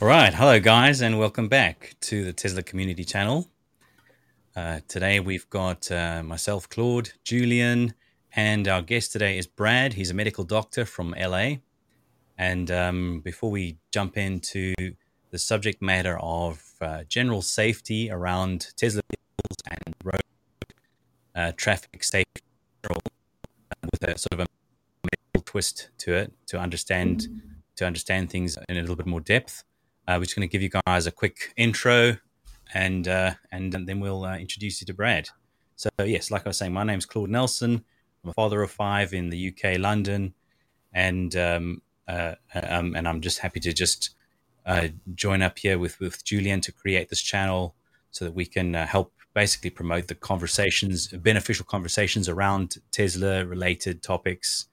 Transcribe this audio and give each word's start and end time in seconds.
All 0.00 0.08
right. 0.08 0.32
Hello, 0.32 0.58
guys, 0.58 1.02
and 1.02 1.18
welcome 1.18 1.48
back 1.48 1.94
to 2.00 2.24
the 2.24 2.32
Tesla 2.32 2.62
Community 2.62 3.04
Channel. 3.04 3.46
Uh, 4.56 4.80
today 4.88 5.20
we've 5.20 5.48
got 5.50 5.92
uh, 5.92 6.22
myself, 6.22 6.70
Claude, 6.70 7.10
Julian, 7.22 7.92
and 8.32 8.66
our 8.66 8.80
guest 8.80 9.12
today 9.12 9.36
is 9.36 9.46
Brad. 9.46 9.92
He's 9.92 10.10
a 10.10 10.14
medical 10.14 10.42
doctor 10.42 10.86
from 10.86 11.14
LA. 11.20 11.56
And 12.38 12.70
um, 12.70 13.20
before 13.20 13.50
we 13.50 13.76
jump 13.92 14.16
into 14.16 14.74
the 15.32 15.38
subject 15.38 15.82
matter 15.82 16.18
of 16.18 16.62
uh, 16.80 17.02
general 17.06 17.42
safety 17.42 18.10
around 18.10 18.68
Tesla 18.78 19.02
vehicles 19.10 19.58
and 19.70 19.94
road 20.02 20.22
uh, 21.34 21.52
traffic 21.58 22.02
safety, 22.02 22.40
with 22.88 24.02
a 24.02 24.16
sort 24.16 24.32
of 24.32 24.40
a 24.40 24.46
medical 25.04 25.44
twist 25.44 25.90
to 25.98 26.14
it 26.14 26.32
to 26.46 26.58
understand 26.58 27.26
to 27.76 27.84
understand 27.86 28.30
things 28.30 28.56
in 28.70 28.78
a 28.78 28.80
little 28.80 28.96
bit 28.96 29.06
more 29.06 29.20
depth. 29.20 29.62
Uh, 30.10 30.18
we're 30.18 30.24
just 30.24 30.34
going 30.34 30.48
to 30.48 30.50
give 30.50 30.60
you 30.60 30.70
guys 30.86 31.06
a 31.06 31.12
quick 31.12 31.52
intro, 31.56 32.16
and 32.74 33.06
uh, 33.06 33.34
and 33.52 33.72
then 33.72 34.00
we'll 34.00 34.24
uh, 34.24 34.36
introduce 34.36 34.80
you 34.80 34.84
to 34.86 34.92
Brad. 34.92 35.28
So 35.76 35.88
yes, 36.04 36.32
like 36.32 36.44
I 36.44 36.48
was 36.48 36.56
saying, 36.56 36.72
my 36.72 36.82
name's 36.82 37.06
Claude 37.06 37.30
Nelson. 37.30 37.84
I'm 38.24 38.30
a 38.30 38.32
father 38.32 38.60
of 38.60 38.72
five 38.72 39.14
in 39.14 39.30
the 39.30 39.54
UK, 39.54 39.78
London, 39.78 40.34
and 40.92 41.36
um, 41.36 41.82
uh, 42.08 42.34
um, 42.54 42.96
and 42.96 43.06
I'm 43.06 43.20
just 43.20 43.38
happy 43.38 43.60
to 43.60 43.72
just 43.72 44.10
uh, 44.66 44.88
join 45.14 45.42
up 45.42 45.60
here 45.60 45.78
with 45.78 46.00
with 46.00 46.24
Julian 46.24 46.60
to 46.62 46.72
create 46.72 47.08
this 47.08 47.22
channel 47.22 47.76
so 48.10 48.24
that 48.24 48.34
we 48.34 48.46
can 48.46 48.74
uh, 48.74 48.86
help 48.86 49.12
basically 49.32 49.70
promote 49.70 50.08
the 50.08 50.16
conversations, 50.16 51.06
beneficial 51.06 51.64
conversations 51.64 52.28
around 52.28 52.78
Tesla 52.90 53.46
related 53.46 54.02
topics, 54.02 54.66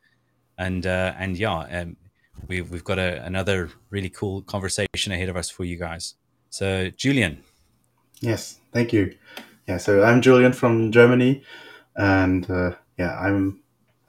and 0.57 0.87
and 0.87 1.37
yeah, 1.37 1.59
um, 1.59 1.95
we've 2.47 2.69
we've 2.69 2.83
got 2.83 2.99
a, 2.99 3.23
another 3.25 3.69
really 3.89 4.09
cool 4.09 4.41
conversation 4.41 5.11
ahead 5.11 5.29
of 5.29 5.35
us 5.35 5.49
for 5.49 5.63
you 5.63 5.77
guys. 5.77 6.15
So, 6.49 6.89
Julian. 6.89 7.43
Yes, 8.19 8.59
thank 8.73 8.93
you. 8.93 9.15
Yeah, 9.67 9.77
so 9.77 10.03
I'm 10.03 10.21
Julian 10.21 10.53
from 10.53 10.91
Germany, 10.91 11.43
and 11.95 12.49
uh, 12.49 12.71
yeah, 12.97 13.17
I'm 13.19 13.59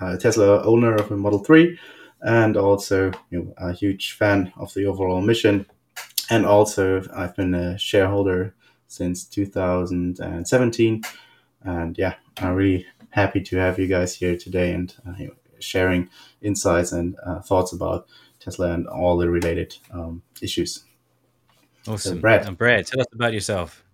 a 0.01 0.17
Tesla 0.17 0.62
owner 0.65 0.95
of 0.95 1.11
a 1.11 1.17
Model 1.17 1.41
Three, 1.41 1.79
and 2.21 2.56
also 2.56 3.12
you 3.31 3.43
know, 3.43 3.55
a 3.59 3.73
huge 3.73 4.12
fan 4.12 4.53
of 4.56 4.73
the 4.75 4.87
overall 4.87 5.21
mission. 5.21 5.67
And 6.31 6.45
also, 6.45 7.03
I've 7.15 7.34
been 7.37 7.55
a 7.55 7.79
shareholder 7.79 8.55
since 8.87 9.25
2017, 9.25 11.03
and 11.62 11.99
yeah, 11.99 12.15
I'm 12.39 12.55
really 12.55 12.87
happy 13.11 13.41
to 13.41 13.56
have 13.56 13.79
you 13.79 13.87
guys 13.87 14.15
here 14.15 14.37
today 14.37 14.73
and 14.73 14.95
uh, 15.06 15.15
sharing 15.61 16.09
insights 16.42 16.92
and 16.92 17.17
uh, 17.25 17.41
thoughts 17.41 17.73
about 17.73 18.09
Tesla 18.41 18.73
and 18.73 18.87
all 18.87 19.17
the 19.17 19.28
related 19.28 19.77
um, 19.92 20.23
issues. 20.41 20.84
Awesome. 21.87 22.17
So 22.17 22.20
Brad. 22.20 22.59
Brad, 22.59 22.87
tell 22.87 23.00
us 23.00 23.06
about 23.12 23.33
yourself. 23.33 23.84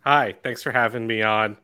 Hi, 0.00 0.34
thanks 0.42 0.62
for 0.62 0.70
having 0.70 1.06
me 1.06 1.22
on. 1.22 1.56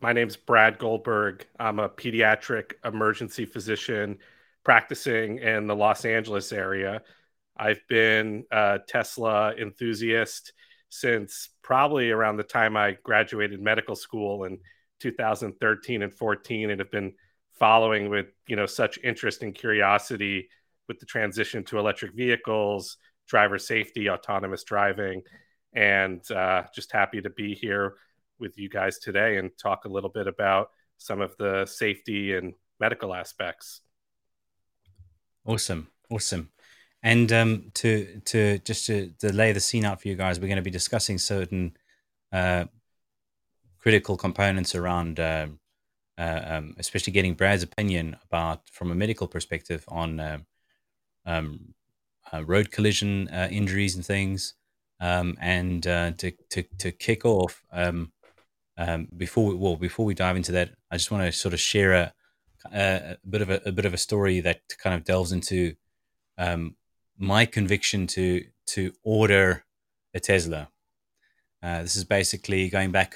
My 0.00 0.12
name 0.12 0.28
is 0.28 0.36
Brad 0.36 0.78
Goldberg. 0.78 1.46
I'm 1.58 1.78
a 1.78 1.88
pediatric 1.88 2.74
emergency 2.84 3.46
physician 3.46 4.18
practicing 4.64 5.38
in 5.38 5.66
the 5.66 5.74
Los 5.74 6.04
Angeles 6.04 6.52
area. 6.52 7.02
I've 7.56 7.80
been 7.88 8.44
a 8.50 8.80
Tesla 8.86 9.54
enthusiast 9.54 10.52
since 10.90 11.50
probably 11.62 12.10
around 12.10 12.36
the 12.36 12.42
time 12.42 12.76
I 12.76 12.98
graduated 13.02 13.60
medical 13.60 13.94
school 13.94 14.44
in 14.44 14.58
2013 15.00 16.02
and 16.02 16.12
14 16.12 16.70
and 16.70 16.80
have 16.80 16.90
been 16.90 17.14
following 17.60 18.08
with 18.08 18.26
you 18.48 18.56
know 18.56 18.66
such 18.66 18.98
interest 19.04 19.44
and 19.44 19.54
curiosity 19.54 20.48
with 20.88 20.98
the 20.98 21.06
transition 21.06 21.62
to 21.62 21.78
electric 21.78 22.12
vehicles, 22.14 22.96
driver 23.28 23.58
safety, 23.58 24.10
autonomous 24.10 24.64
driving, 24.64 25.22
and 25.72 26.28
uh, 26.32 26.64
just 26.74 26.90
happy 26.90 27.20
to 27.20 27.30
be 27.30 27.54
here 27.54 27.94
with 28.40 28.58
you 28.58 28.68
guys 28.68 28.98
today 28.98 29.36
and 29.36 29.50
talk 29.56 29.84
a 29.84 29.88
little 29.88 30.10
bit 30.10 30.26
about 30.26 30.70
some 30.98 31.20
of 31.20 31.36
the 31.36 31.64
safety 31.66 32.34
and 32.34 32.54
medical 32.80 33.14
aspects. 33.14 33.82
Awesome, 35.44 35.88
awesome. 36.10 36.50
And 37.02 37.30
um, 37.32 37.70
to 37.74 38.20
to 38.24 38.58
just 38.58 38.86
to, 38.86 39.12
to 39.20 39.32
lay 39.32 39.52
the 39.52 39.60
scene 39.60 39.84
out 39.84 40.02
for 40.02 40.08
you 40.08 40.16
guys, 40.16 40.40
we're 40.40 40.48
going 40.48 40.56
to 40.56 40.62
be 40.62 40.70
discussing 40.70 41.18
certain 41.18 41.76
uh, 42.32 42.64
critical 43.78 44.16
components 44.16 44.74
around 44.74 45.20
uh, 45.20 45.46
uh, 46.20 46.42
um, 46.44 46.74
especially 46.78 47.14
getting 47.14 47.32
Brad's 47.32 47.62
opinion 47.62 48.16
about, 48.26 48.68
from 48.68 48.90
a 48.90 48.94
medical 48.94 49.26
perspective, 49.26 49.84
on 49.88 50.20
uh, 50.20 50.38
um, 51.24 51.74
uh, 52.30 52.44
road 52.44 52.70
collision 52.70 53.28
uh, 53.28 53.48
injuries 53.50 53.96
and 53.96 54.04
things. 54.04 54.54
Um, 55.00 55.38
and 55.40 55.86
uh, 55.86 56.10
to, 56.18 56.32
to 56.50 56.62
to 56.78 56.92
kick 56.92 57.24
off, 57.24 57.62
um, 57.72 58.12
um, 58.76 59.08
before 59.16 59.46
we, 59.46 59.54
well 59.54 59.76
before 59.76 60.04
we 60.04 60.12
dive 60.12 60.36
into 60.36 60.52
that, 60.52 60.72
I 60.90 60.98
just 60.98 61.10
want 61.10 61.24
to 61.24 61.32
sort 61.32 61.54
of 61.54 61.60
share 61.60 61.92
a, 61.94 62.12
a, 62.70 63.16
a 63.24 63.28
bit 63.28 63.40
of 63.40 63.48
a, 63.48 63.62
a, 63.64 63.72
bit 63.72 63.86
of 63.86 63.94
a 63.94 63.98
story 63.98 64.40
that 64.40 64.60
kind 64.76 64.94
of 64.94 65.04
delves 65.04 65.32
into 65.32 65.74
um, 66.36 66.76
my 67.16 67.46
conviction 67.46 68.06
to 68.08 68.44
to 68.66 68.92
order 69.02 69.64
a 70.12 70.20
Tesla. 70.20 70.68
Uh, 71.62 71.80
this 71.80 71.96
is 71.96 72.04
basically 72.04 72.68
going 72.68 72.90
back 72.90 73.14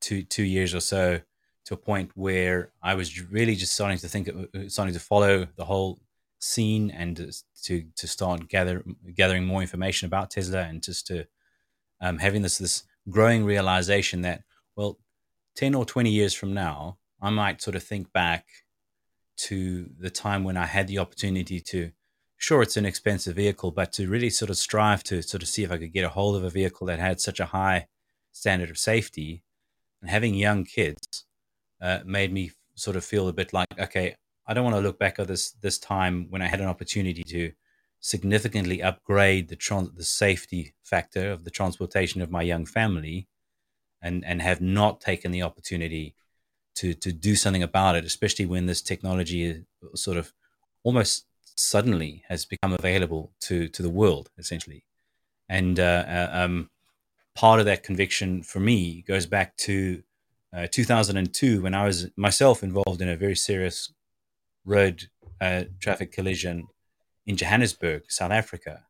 two 0.00 0.22
two 0.22 0.44
years 0.44 0.74
or 0.74 0.80
so 0.80 1.20
to 1.68 1.74
a 1.74 1.76
point 1.76 2.10
where 2.14 2.72
I 2.82 2.94
was 2.94 3.30
really 3.30 3.54
just 3.54 3.74
starting 3.74 3.98
to 3.98 4.08
think, 4.08 4.30
uh, 4.30 4.68
starting 4.68 4.94
to 4.94 5.00
follow 5.00 5.46
the 5.56 5.66
whole 5.66 6.00
scene 6.38 6.90
and 6.90 7.14
to 7.64 7.84
to 7.96 8.06
start 8.06 8.48
gather 8.48 8.82
gathering 9.14 9.44
more 9.44 9.60
information 9.60 10.06
about 10.06 10.30
Tesla 10.30 10.62
and 10.62 10.82
just 10.82 11.06
to 11.08 11.26
um, 12.00 12.18
having 12.18 12.40
this 12.40 12.56
this 12.56 12.84
growing 13.10 13.44
realization 13.44 14.22
that 14.22 14.44
well, 14.76 14.98
ten 15.56 15.74
or 15.74 15.84
twenty 15.84 16.10
years 16.10 16.32
from 16.32 16.54
now, 16.54 16.96
I 17.20 17.28
might 17.28 17.60
sort 17.60 17.76
of 17.76 17.82
think 17.82 18.14
back 18.14 18.46
to 19.48 19.90
the 19.98 20.10
time 20.10 20.44
when 20.44 20.56
I 20.56 20.64
had 20.66 20.88
the 20.88 20.98
opportunity 20.98 21.60
to. 21.60 21.92
Sure, 22.40 22.62
it's 22.62 22.76
an 22.76 22.86
expensive 22.86 23.36
vehicle, 23.36 23.72
but 23.72 23.92
to 23.94 24.08
really 24.08 24.30
sort 24.30 24.48
of 24.48 24.56
strive 24.56 25.02
to 25.02 25.22
sort 25.22 25.42
of 25.42 25.48
see 25.48 25.64
if 25.64 25.72
I 25.72 25.76
could 25.76 25.92
get 25.92 26.04
a 26.04 26.08
hold 26.08 26.36
of 26.36 26.44
a 26.44 26.50
vehicle 26.50 26.86
that 26.86 27.00
had 27.00 27.20
such 27.20 27.40
a 27.40 27.46
high 27.46 27.88
standard 28.32 28.70
of 28.70 28.78
safety, 28.78 29.42
and 30.00 30.08
having 30.08 30.34
young 30.34 30.64
kids, 30.64 31.26
uh, 31.80 32.00
made 32.04 32.32
me 32.32 32.50
sort 32.74 32.96
of 32.96 33.04
feel 33.04 33.28
a 33.28 33.32
bit 33.32 33.52
like, 33.52 33.66
okay, 33.78 34.14
I 34.46 34.54
don't 34.54 34.64
want 34.64 34.76
to 34.76 34.82
look 34.82 34.98
back 34.98 35.18
at 35.18 35.28
this 35.28 35.50
this 35.50 35.78
time 35.78 36.26
when 36.30 36.42
I 36.42 36.46
had 36.46 36.60
an 36.60 36.68
opportunity 36.68 37.22
to 37.24 37.52
significantly 38.00 38.82
upgrade 38.82 39.48
the 39.48 39.56
trans- 39.56 39.94
the 39.94 40.04
safety 40.04 40.74
factor 40.82 41.30
of 41.30 41.44
the 41.44 41.50
transportation 41.50 42.22
of 42.22 42.30
my 42.30 42.42
young 42.42 42.64
family, 42.64 43.28
and 44.00 44.24
and 44.24 44.40
have 44.42 44.60
not 44.60 45.00
taken 45.00 45.32
the 45.32 45.42
opportunity 45.42 46.14
to 46.76 46.94
to 46.94 47.12
do 47.12 47.34
something 47.34 47.62
about 47.62 47.96
it, 47.96 48.04
especially 48.04 48.46
when 48.46 48.66
this 48.66 48.82
technology 48.82 49.64
sort 49.94 50.16
of 50.16 50.32
almost 50.82 51.26
suddenly 51.56 52.22
has 52.28 52.44
become 52.46 52.72
available 52.72 53.32
to 53.40 53.68
to 53.68 53.82
the 53.82 53.90
world 53.90 54.30
essentially, 54.38 54.84
and 55.48 55.78
uh, 55.78 56.04
uh 56.08 56.30
um, 56.32 56.70
part 57.34 57.60
of 57.60 57.66
that 57.66 57.82
conviction 57.82 58.42
for 58.42 58.60
me 58.60 59.02
goes 59.02 59.26
back 59.26 59.56
to 59.56 60.02
uh, 60.54 60.66
2002 60.70 61.62
when 61.62 61.74
I 61.74 61.84
was 61.84 62.08
myself 62.16 62.62
involved 62.62 63.00
in 63.00 63.08
a 63.08 63.16
very 63.16 63.36
serious 63.36 63.92
road 64.64 65.08
uh, 65.40 65.64
traffic 65.80 66.12
collision 66.12 66.68
in 67.26 67.36
Johannesburg, 67.36 68.04
South 68.08 68.32
Africa, 68.32 68.84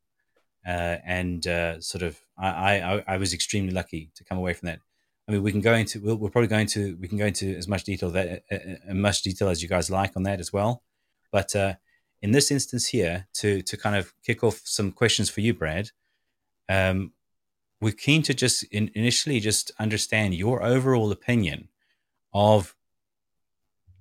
uh, 0.67 0.97
and 1.05 1.47
uh, 1.47 1.81
sort 1.81 2.03
of 2.03 2.19
I, 2.39 2.81
I, 2.81 3.05
I 3.09 3.17
was 3.17 3.33
extremely 3.35 3.73
lucky 3.73 4.11
to 4.15 4.25
come 4.25 4.39
away 4.39 4.53
from 4.53 4.67
that. 4.67 4.81
I 5.29 5.33
mean, 5.33 5.43
we 5.43 5.53
can 5.53 5.61
go 5.61 5.75
into 5.75 6.01
we'll, 6.01 6.17
we're 6.17 6.31
probably 6.31 6.49
going 6.49 6.67
to 6.69 6.97
we 7.01 7.09
can 7.09 7.19
go 7.19 7.27
into 7.27 7.57
as 7.57 7.69
much 7.69 7.85
detail 7.85 8.11
that 8.11 8.45
uh, 8.51 8.55
uh, 8.55 8.77
as 8.89 8.95
much 8.95 9.23
detail 9.23 9.49
as 9.49 9.63
you 9.63 9.69
guys 9.69 9.91
like 9.91 10.17
on 10.17 10.23
that 10.25 10.41
as 10.41 10.53
well, 10.53 10.83
but 11.33 11.55
in 12.21 12.33
this 12.33 12.51
instance 12.51 12.87
here, 12.87 13.27
to 13.35 13.63
to 13.63 13.77
kind 13.77 13.97
of 13.97 14.13
kick 14.25 14.43
off 14.43 14.61
some 14.65 14.93
questions 14.93 15.31
for 15.31 15.41
you, 15.41 15.55
Brad. 15.55 15.91
Um, 16.69 17.13
we're 17.81 17.93
keen 17.93 18.23
to 18.23 18.35
just 18.35 18.65
in, 18.65 18.91
initially 18.95 19.41
just 19.41 19.71
understand 19.79 20.35
your 20.35 20.63
overall 20.63 21.13
opinion 21.13 21.69
of 22.33 22.75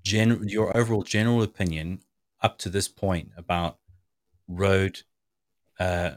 gen, 0.03 0.47
your 0.47 0.75
overall 0.75 1.03
general 1.03 1.43
opinion 1.43 1.99
up 2.41 2.57
to 2.59 2.69
this 2.69 2.87
point 2.87 3.31
about 3.37 3.77
road 4.47 5.01
uh, 5.79 6.11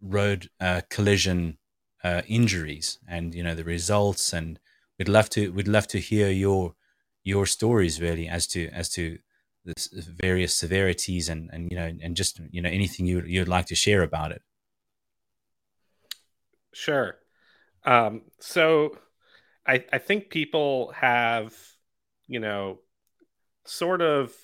road 0.00 0.48
uh, 0.60 0.82
collision 0.90 1.58
uh, 2.04 2.22
injuries 2.26 2.98
and 3.08 3.34
you 3.34 3.42
know 3.42 3.54
the 3.54 3.64
results. 3.64 4.32
And 4.32 4.58
we'd 4.98 5.08
love 5.08 5.28
to 5.30 5.52
we'd 5.52 5.68
love 5.68 5.88
to 5.88 5.98
hear 5.98 6.30
your 6.30 6.74
your 7.24 7.46
stories 7.46 8.00
really 8.00 8.28
as 8.28 8.46
to 8.48 8.68
as 8.68 8.88
to 8.90 9.18
the 9.64 9.74
various 10.20 10.56
severities 10.56 11.28
and 11.28 11.48
and 11.52 11.70
you 11.70 11.76
know 11.76 11.92
and 12.02 12.16
just 12.16 12.40
you 12.50 12.60
know 12.60 12.68
anything 12.68 13.06
you 13.06 13.22
you'd 13.26 13.48
like 13.48 13.66
to 13.66 13.76
share 13.76 14.02
about 14.02 14.32
it 14.32 14.42
Sure. 16.72 17.16
Um, 17.84 18.22
so 18.40 18.98
I, 19.66 19.84
I 19.92 19.98
think 19.98 20.30
people 20.30 20.92
have, 20.96 21.54
you 22.28 22.40
know, 22.40 22.80
sort 23.66 24.02
of 24.02 24.34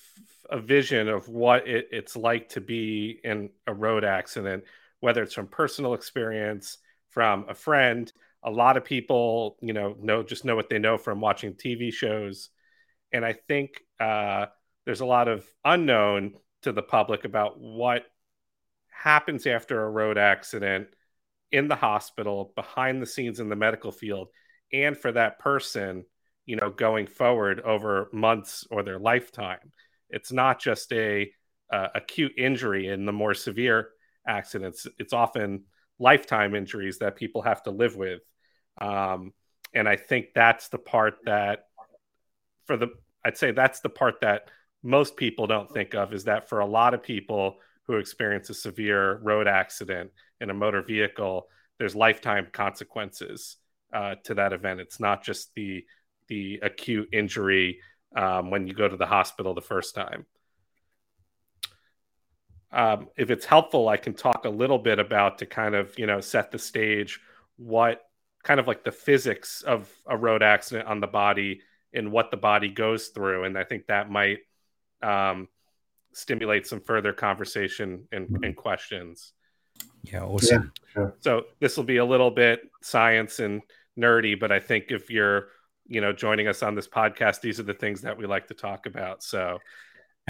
a 0.50 0.60
vision 0.60 1.08
of 1.08 1.28
what 1.28 1.68
it, 1.68 1.88
it's 1.92 2.16
like 2.16 2.50
to 2.50 2.60
be 2.60 3.20
in 3.24 3.50
a 3.66 3.74
road 3.74 4.04
accident 4.04 4.64
whether 5.00 5.22
it's 5.22 5.34
from 5.34 5.46
personal 5.46 5.94
experience, 5.94 6.78
from 7.10 7.46
a 7.48 7.54
friend. 7.54 8.12
A 8.44 8.50
lot 8.50 8.76
of 8.76 8.84
people, 8.84 9.56
you 9.60 9.72
know, 9.72 9.96
know 10.00 10.22
just 10.24 10.44
know 10.44 10.56
what 10.56 10.70
they 10.70 10.78
know 10.78 10.98
from 10.98 11.20
watching 11.20 11.54
TV 11.54 11.90
shows, 11.92 12.50
and 13.12 13.24
I 13.24 13.34
think 13.34 13.82
uh, 14.00 14.46
there's 14.86 15.00
a 15.00 15.06
lot 15.06 15.28
of 15.28 15.46
unknown 15.64 16.34
to 16.62 16.72
the 16.72 16.82
public 16.82 17.24
about 17.24 17.60
what 17.60 18.06
happens 18.90 19.46
after 19.46 19.82
a 19.84 19.90
road 19.90 20.18
accident 20.18 20.88
in 21.52 21.68
the 21.68 21.76
hospital, 21.76 22.52
behind 22.54 23.00
the 23.00 23.06
scenes 23.06 23.40
in 23.40 23.48
the 23.48 23.56
medical 23.56 23.92
field, 23.92 24.28
and 24.72 24.96
for 24.96 25.12
that 25.12 25.38
person, 25.38 26.04
you 26.46 26.56
know, 26.56 26.70
going 26.70 27.06
forward 27.06 27.60
over 27.60 28.08
months 28.12 28.66
or 28.70 28.82
their 28.82 28.98
lifetime. 28.98 29.72
It's 30.10 30.32
not 30.32 30.60
just 30.60 30.92
a 30.92 31.30
uh, 31.72 31.88
acute 31.94 32.32
injury 32.38 32.88
in 32.88 33.04
the 33.04 33.12
more 33.12 33.34
severe 33.34 33.90
accidents. 34.26 34.86
It's 34.98 35.12
often 35.12 35.64
lifetime 35.98 36.54
injuries 36.54 36.98
that 36.98 37.16
people 37.16 37.42
have 37.42 37.62
to 37.64 37.70
live 37.70 37.96
with. 37.96 38.20
Um, 38.80 39.32
and 39.74 39.88
I 39.88 39.96
think 39.96 40.28
that's 40.34 40.68
the 40.68 40.78
part 40.78 41.16
that, 41.24 41.64
for 42.66 42.76
the, 42.76 42.88
I'd 43.24 43.36
say 43.36 43.50
that's 43.50 43.80
the 43.80 43.88
part 43.88 44.20
that 44.22 44.50
most 44.82 45.16
people 45.16 45.46
don't 45.46 45.70
think 45.70 45.94
of 45.94 46.12
is 46.12 46.24
that 46.24 46.48
for 46.48 46.60
a 46.60 46.66
lot 46.66 46.94
of 46.94 47.02
people 47.02 47.56
who 47.88 47.96
experience 47.96 48.50
a 48.50 48.54
severe 48.54 49.16
road 49.22 49.48
accident 49.48 50.12
in 50.40 50.50
a 50.50 50.54
motor 50.54 50.82
vehicle, 50.82 51.48
there's 51.78 51.96
lifetime 51.96 52.46
consequences 52.52 53.56
uh, 53.92 54.14
to 54.24 54.34
that 54.34 54.52
event. 54.52 54.78
It's 54.78 55.00
not 55.00 55.24
just 55.24 55.52
the 55.54 55.84
the 56.28 56.60
acute 56.62 57.08
injury 57.10 57.80
um, 58.14 58.50
when 58.50 58.66
you 58.66 58.74
go 58.74 58.86
to 58.86 58.98
the 58.98 59.06
hospital 59.06 59.54
the 59.54 59.62
first 59.62 59.94
time. 59.94 60.26
Um, 62.70 63.08
if 63.16 63.30
it's 63.30 63.46
helpful, 63.46 63.88
I 63.88 63.96
can 63.96 64.12
talk 64.12 64.44
a 64.44 64.50
little 64.50 64.78
bit 64.78 64.98
about 64.98 65.38
to 65.38 65.46
kind 65.46 65.74
of 65.74 65.98
you 65.98 66.06
know 66.06 66.20
set 66.20 66.50
the 66.52 66.58
stage 66.58 67.20
what 67.56 68.02
kind 68.44 68.60
of 68.60 68.66
like 68.66 68.84
the 68.84 68.92
physics 68.92 69.62
of 69.62 69.90
a 70.06 70.16
road 70.16 70.42
accident 70.42 70.86
on 70.86 71.00
the 71.00 71.06
body 71.06 71.62
and 71.94 72.12
what 72.12 72.30
the 72.30 72.36
body 72.36 72.68
goes 72.68 73.08
through, 73.08 73.44
and 73.44 73.56
I 73.56 73.64
think 73.64 73.86
that 73.86 74.10
might 74.10 74.40
um, 75.02 75.48
stimulate 76.12 76.66
some 76.66 76.80
further 76.80 77.12
conversation 77.12 78.08
and, 78.12 78.38
and 78.42 78.56
questions. 78.56 79.32
Yeah, 80.02 80.24
awesome. 80.24 80.72
Yeah, 80.86 80.92
sure. 80.92 81.14
So 81.20 81.42
this 81.60 81.76
will 81.76 81.84
be 81.84 81.98
a 81.98 82.04
little 82.04 82.30
bit 82.30 82.60
science 82.82 83.40
and 83.40 83.62
nerdy, 83.98 84.38
but 84.38 84.52
I 84.52 84.60
think 84.60 84.86
if 84.90 85.10
you're 85.10 85.48
you 85.86 86.00
know 86.00 86.12
joining 86.12 86.48
us 86.48 86.62
on 86.62 86.74
this 86.74 86.88
podcast, 86.88 87.40
these 87.40 87.60
are 87.60 87.64
the 87.64 87.74
things 87.74 88.02
that 88.02 88.16
we 88.16 88.26
like 88.26 88.48
to 88.48 88.54
talk 88.54 88.86
about. 88.86 89.22
So 89.22 89.58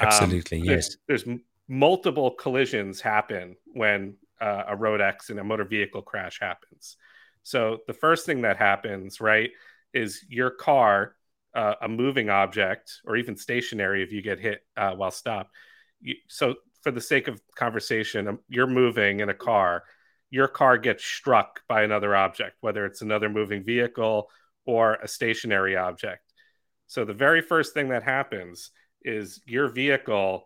um, 0.00 0.06
absolutely, 0.06 0.58
yes. 0.58 0.96
There's, 1.06 1.24
there's, 1.24 1.38
multiple 1.70 2.30
collisions 2.30 2.98
happen 2.98 3.54
when 3.66 4.16
uh, 4.40 4.64
a 4.68 4.74
road 4.74 5.02
accident, 5.02 5.40
a 5.40 5.44
motor 5.44 5.64
vehicle 5.64 6.00
crash 6.00 6.38
happens. 6.40 6.96
So 7.42 7.78
the 7.86 7.92
first 7.92 8.24
thing 8.24 8.42
that 8.42 8.56
happens, 8.56 9.20
right, 9.20 9.50
is 9.92 10.24
your 10.28 10.50
car, 10.50 11.14
uh, 11.54 11.74
a 11.82 11.88
moving 11.88 12.30
object, 12.30 13.00
or 13.04 13.16
even 13.16 13.36
stationary 13.36 14.02
if 14.02 14.12
you 14.12 14.22
get 14.22 14.38
hit 14.38 14.60
uh, 14.76 14.92
while 14.92 15.10
stopped. 15.10 15.54
You, 16.00 16.14
so 16.28 16.56
for 16.82 16.90
the 16.90 17.00
sake 17.00 17.28
of 17.28 17.40
conversation, 17.54 18.28
um, 18.28 18.38
you're 18.48 18.66
moving 18.66 19.20
in 19.20 19.28
a 19.28 19.34
car. 19.34 19.84
Your 20.30 20.48
car 20.48 20.78
gets 20.78 21.04
struck 21.04 21.60
by 21.68 21.82
another 21.82 22.14
object, 22.14 22.56
whether 22.60 22.84
it's 22.84 23.02
another 23.02 23.28
moving 23.28 23.64
vehicle 23.64 24.28
or 24.66 24.94
a 24.94 25.08
stationary 25.08 25.76
object. 25.76 26.22
So 26.86 27.04
the 27.04 27.14
very 27.14 27.40
first 27.40 27.74
thing 27.74 27.88
that 27.88 28.02
happens 28.02 28.70
is 29.02 29.40
your 29.46 29.68
vehicle 29.68 30.44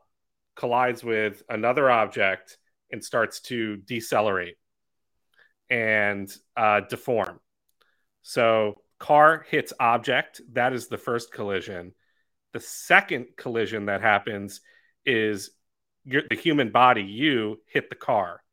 collides 0.55 1.03
with 1.03 1.43
another 1.49 1.91
object 1.91 2.59
and 2.91 3.03
starts 3.03 3.41
to 3.41 3.77
decelerate 3.79 4.57
and 5.71 6.33
uh, 6.57 6.81
deform. 6.81 7.41
So 8.23 8.82
car 9.03 9.45
hits 9.51 9.73
object. 9.81 10.41
That 10.53 10.73
is 10.73 10.87
the 10.87 10.97
first 10.97 11.33
collision. 11.33 11.93
The 12.53 12.61
second 12.61 13.27
collision 13.37 13.87
that 13.87 14.01
happens 14.01 14.61
is 15.05 15.51
the 16.07 16.39
human 16.41 16.71
body, 16.71 17.03
you 17.03 17.61
hit 17.67 17.91
the 17.91 17.97
car. 17.97 18.45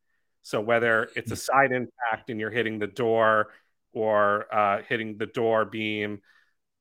So 0.42 0.60
whether 0.60 1.08
it's 1.16 1.32
a 1.32 1.36
side 1.36 1.72
impact 1.72 2.32
and 2.32 2.40
you're 2.40 2.50
hitting 2.50 2.80
the 2.80 2.88
door 2.88 3.50
or 3.94 4.52
uh, 4.52 4.82
hitting 4.90 5.20
the 5.20 5.28
door 5.28 5.66
beam, 5.66 6.22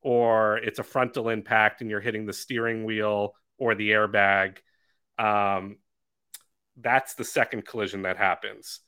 or 0.01 0.57
it's 0.57 0.79
a 0.79 0.83
frontal 0.83 1.29
impact 1.29 1.83
and 1.83 1.91
you're 1.91 2.01
hitting 2.01 2.25
the 2.25 2.33
steering 2.33 2.85
wheel 2.87 3.35
or 3.59 3.75
the 3.75 3.91
airbag, 3.91 4.59
um, 5.19 5.77
that's 6.81 7.15
the 7.15 7.25
second 7.25 7.67
collision 7.67 8.03
that 8.03 8.17
happens. 8.17 8.81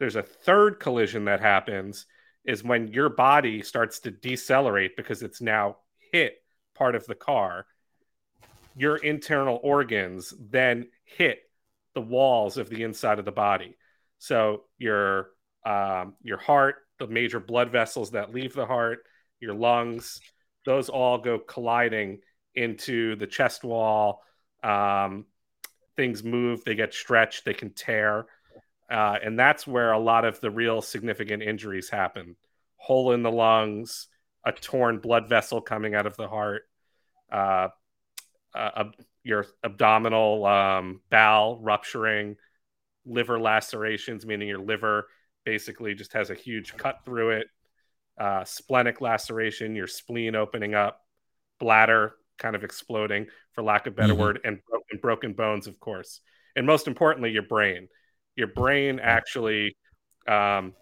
There's 0.00 0.16
a 0.16 0.22
third 0.22 0.80
collision 0.80 1.26
that 1.26 1.38
happens 1.38 2.06
is 2.44 2.64
when 2.64 2.88
your 2.88 3.08
body 3.08 3.62
starts 3.62 4.00
to 4.00 4.10
decelerate 4.10 4.96
because 4.96 5.22
it's 5.22 5.40
now 5.40 5.76
hit 6.12 6.42
part 6.74 6.94
of 6.94 7.06
the 7.06 7.14
car. 7.14 7.66
Your 8.76 8.96
internal 8.96 9.60
organs 9.62 10.34
then 10.38 10.88
hit 11.04 11.40
the 11.94 12.00
walls 12.00 12.56
of 12.56 12.68
the 12.68 12.82
inside 12.82 13.18
of 13.18 13.24
the 13.24 13.32
body. 13.32 13.76
So 14.18 14.64
your 14.78 15.30
um, 15.64 16.14
your 16.22 16.38
heart, 16.38 16.76
the 16.98 17.06
major 17.06 17.38
blood 17.38 17.70
vessels 17.70 18.12
that 18.12 18.34
leave 18.34 18.54
the 18.54 18.66
heart, 18.66 19.04
your 19.40 19.54
lungs, 19.54 20.20
those 20.64 20.88
all 20.88 21.18
go 21.18 21.38
colliding 21.38 22.20
into 22.54 23.16
the 23.16 23.26
chest 23.26 23.64
wall. 23.64 24.22
Um, 24.62 25.26
things 25.96 26.24
move, 26.24 26.64
they 26.64 26.74
get 26.74 26.94
stretched, 26.94 27.44
they 27.44 27.54
can 27.54 27.70
tear. 27.70 28.26
Uh, 28.90 29.16
and 29.22 29.38
that's 29.38 29.66
where 29.66 29.92
a 29.92 29.98
lot 29.98 30.24
of 30.24 30.40
the 30.40 30.50
real 30.50 30.82
significant 30.82 31.42
injuries 31.42 31.88
happen 31.88 32.36
hole 32.82 33.12
in 33.12 33.22
the 33.22 33.30
lungs, 33.30 34.08
a 34.44 34.50
torn 34.50 34.98
blood 34.98 35.28
vessel 35.28 35.60
coming 35.60 35.94
out 35.94 36.04
of 36.04 36.16
the 36.16 36.26
heart, 36.26 36.62
uh, 37.30 37.68
uh, 38.56 38.84
your 39.22 39.46
abdominal 39.62 40.44
um, 40.44 41.00
bowel 41.08 41.60
rupturing, 41.60 42.36
liver 43.06 43.38
lacerations, 43.38 44.26
meaning 44.26 44.48
your 44.48 44.58
liver 44.58 45.06
basically 45.44 45.94
just 45.94 46.12
has 46.12 46.30
a 46.30 46.34
huge 46.34 46.76
cut 46.76 47.04
through 47.04 47.30
it, 47.30 47.46
uh, 48.18 48.42
splenic 48.42 49.00
laceration, 49.00 49.76
your 49.76 49.86
spleen 49.86 50.34
opening 50.34 50.74
up, 50.74 51.02
bladder 51.60 52.14
kind 52.36 52.56
of 52.56 52.64
exploding, 52.64 53.28
for 53.52 53.62
lack 53.62 53.86
of 53.86 53.94
better 53.94 54.12
mm-hmm. 54.12 54.22
word, 54.22 54.40
and 54.44 54.58
broken, 54.68 54.98
broken 55.00 55.32
bones, 55.34 55.68
of 55.68 55.78
course. 55.78 56.20
And 56.56 56.66
most 56.66 56.88
importantly, 56.88 57.30
your 57.30 57.42
brain. 57.42 57.86
Your 58.36 58.48
brain 58.48 58.98
actually 59.00 59.76
um, 60.28 60.74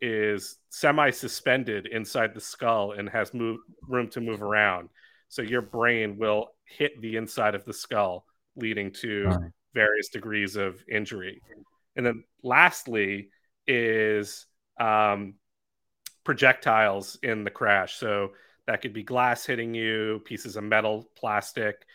is 0.00 0.58
semi 0.68 1.10
suspended 1.10 1.86
inside 1.86 2.34
the 2.34 2.40
skull 2.40 2.92
and 2.92 3.08
has 3.08 3.32
move, 3.32 3.60
room 3.88 4.08
to 4.10 4.20
move 4.20 4.42
around. 4.42 4.88
So 5.28 5.42
your 5.42 5.62
brain 5.62 6.18
will 6.18 6.48
hit 6.64 7.00
the 7.00 7.16
inside 7.16 7.54
of 7.54 7.64
the 7.64 7.72
skull, 7.72 8.26
leading 8.56 8.90
to 8.92 9.24
right. 9.24 9.50
various 9.72 10.08
degrees 10.08 10.56
of 10.56 10.82
injury. 10.90 11.40
And 11.96 12.04
then 12.04 12.24
lastly 12.42 13.30
is 13.66 14.46
um, 14.78 15.34
projectiles 16.24 17.18
in 17.22 17.44
the 17.44 17.50
crash. 17.50 17.94
So 17.94 18.32
that 18.66 18.82
could 18.82 18.92
be 18.92 19.02
glass 19.02 19.44
hitting 19.44 19.74
you, 19.74 20.20
pieces 20.24 20.56
of 20.56 20.64
metal, 20.64 21.08
plastic, 21.16 21.86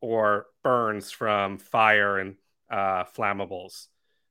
or 0.00 0.46
burns 0.62 1.10
from 1.10 1.58
fire 1.58 2.18
and 2.18 2.36
uh, 2.70 3.04
flammables. 3.16 3.86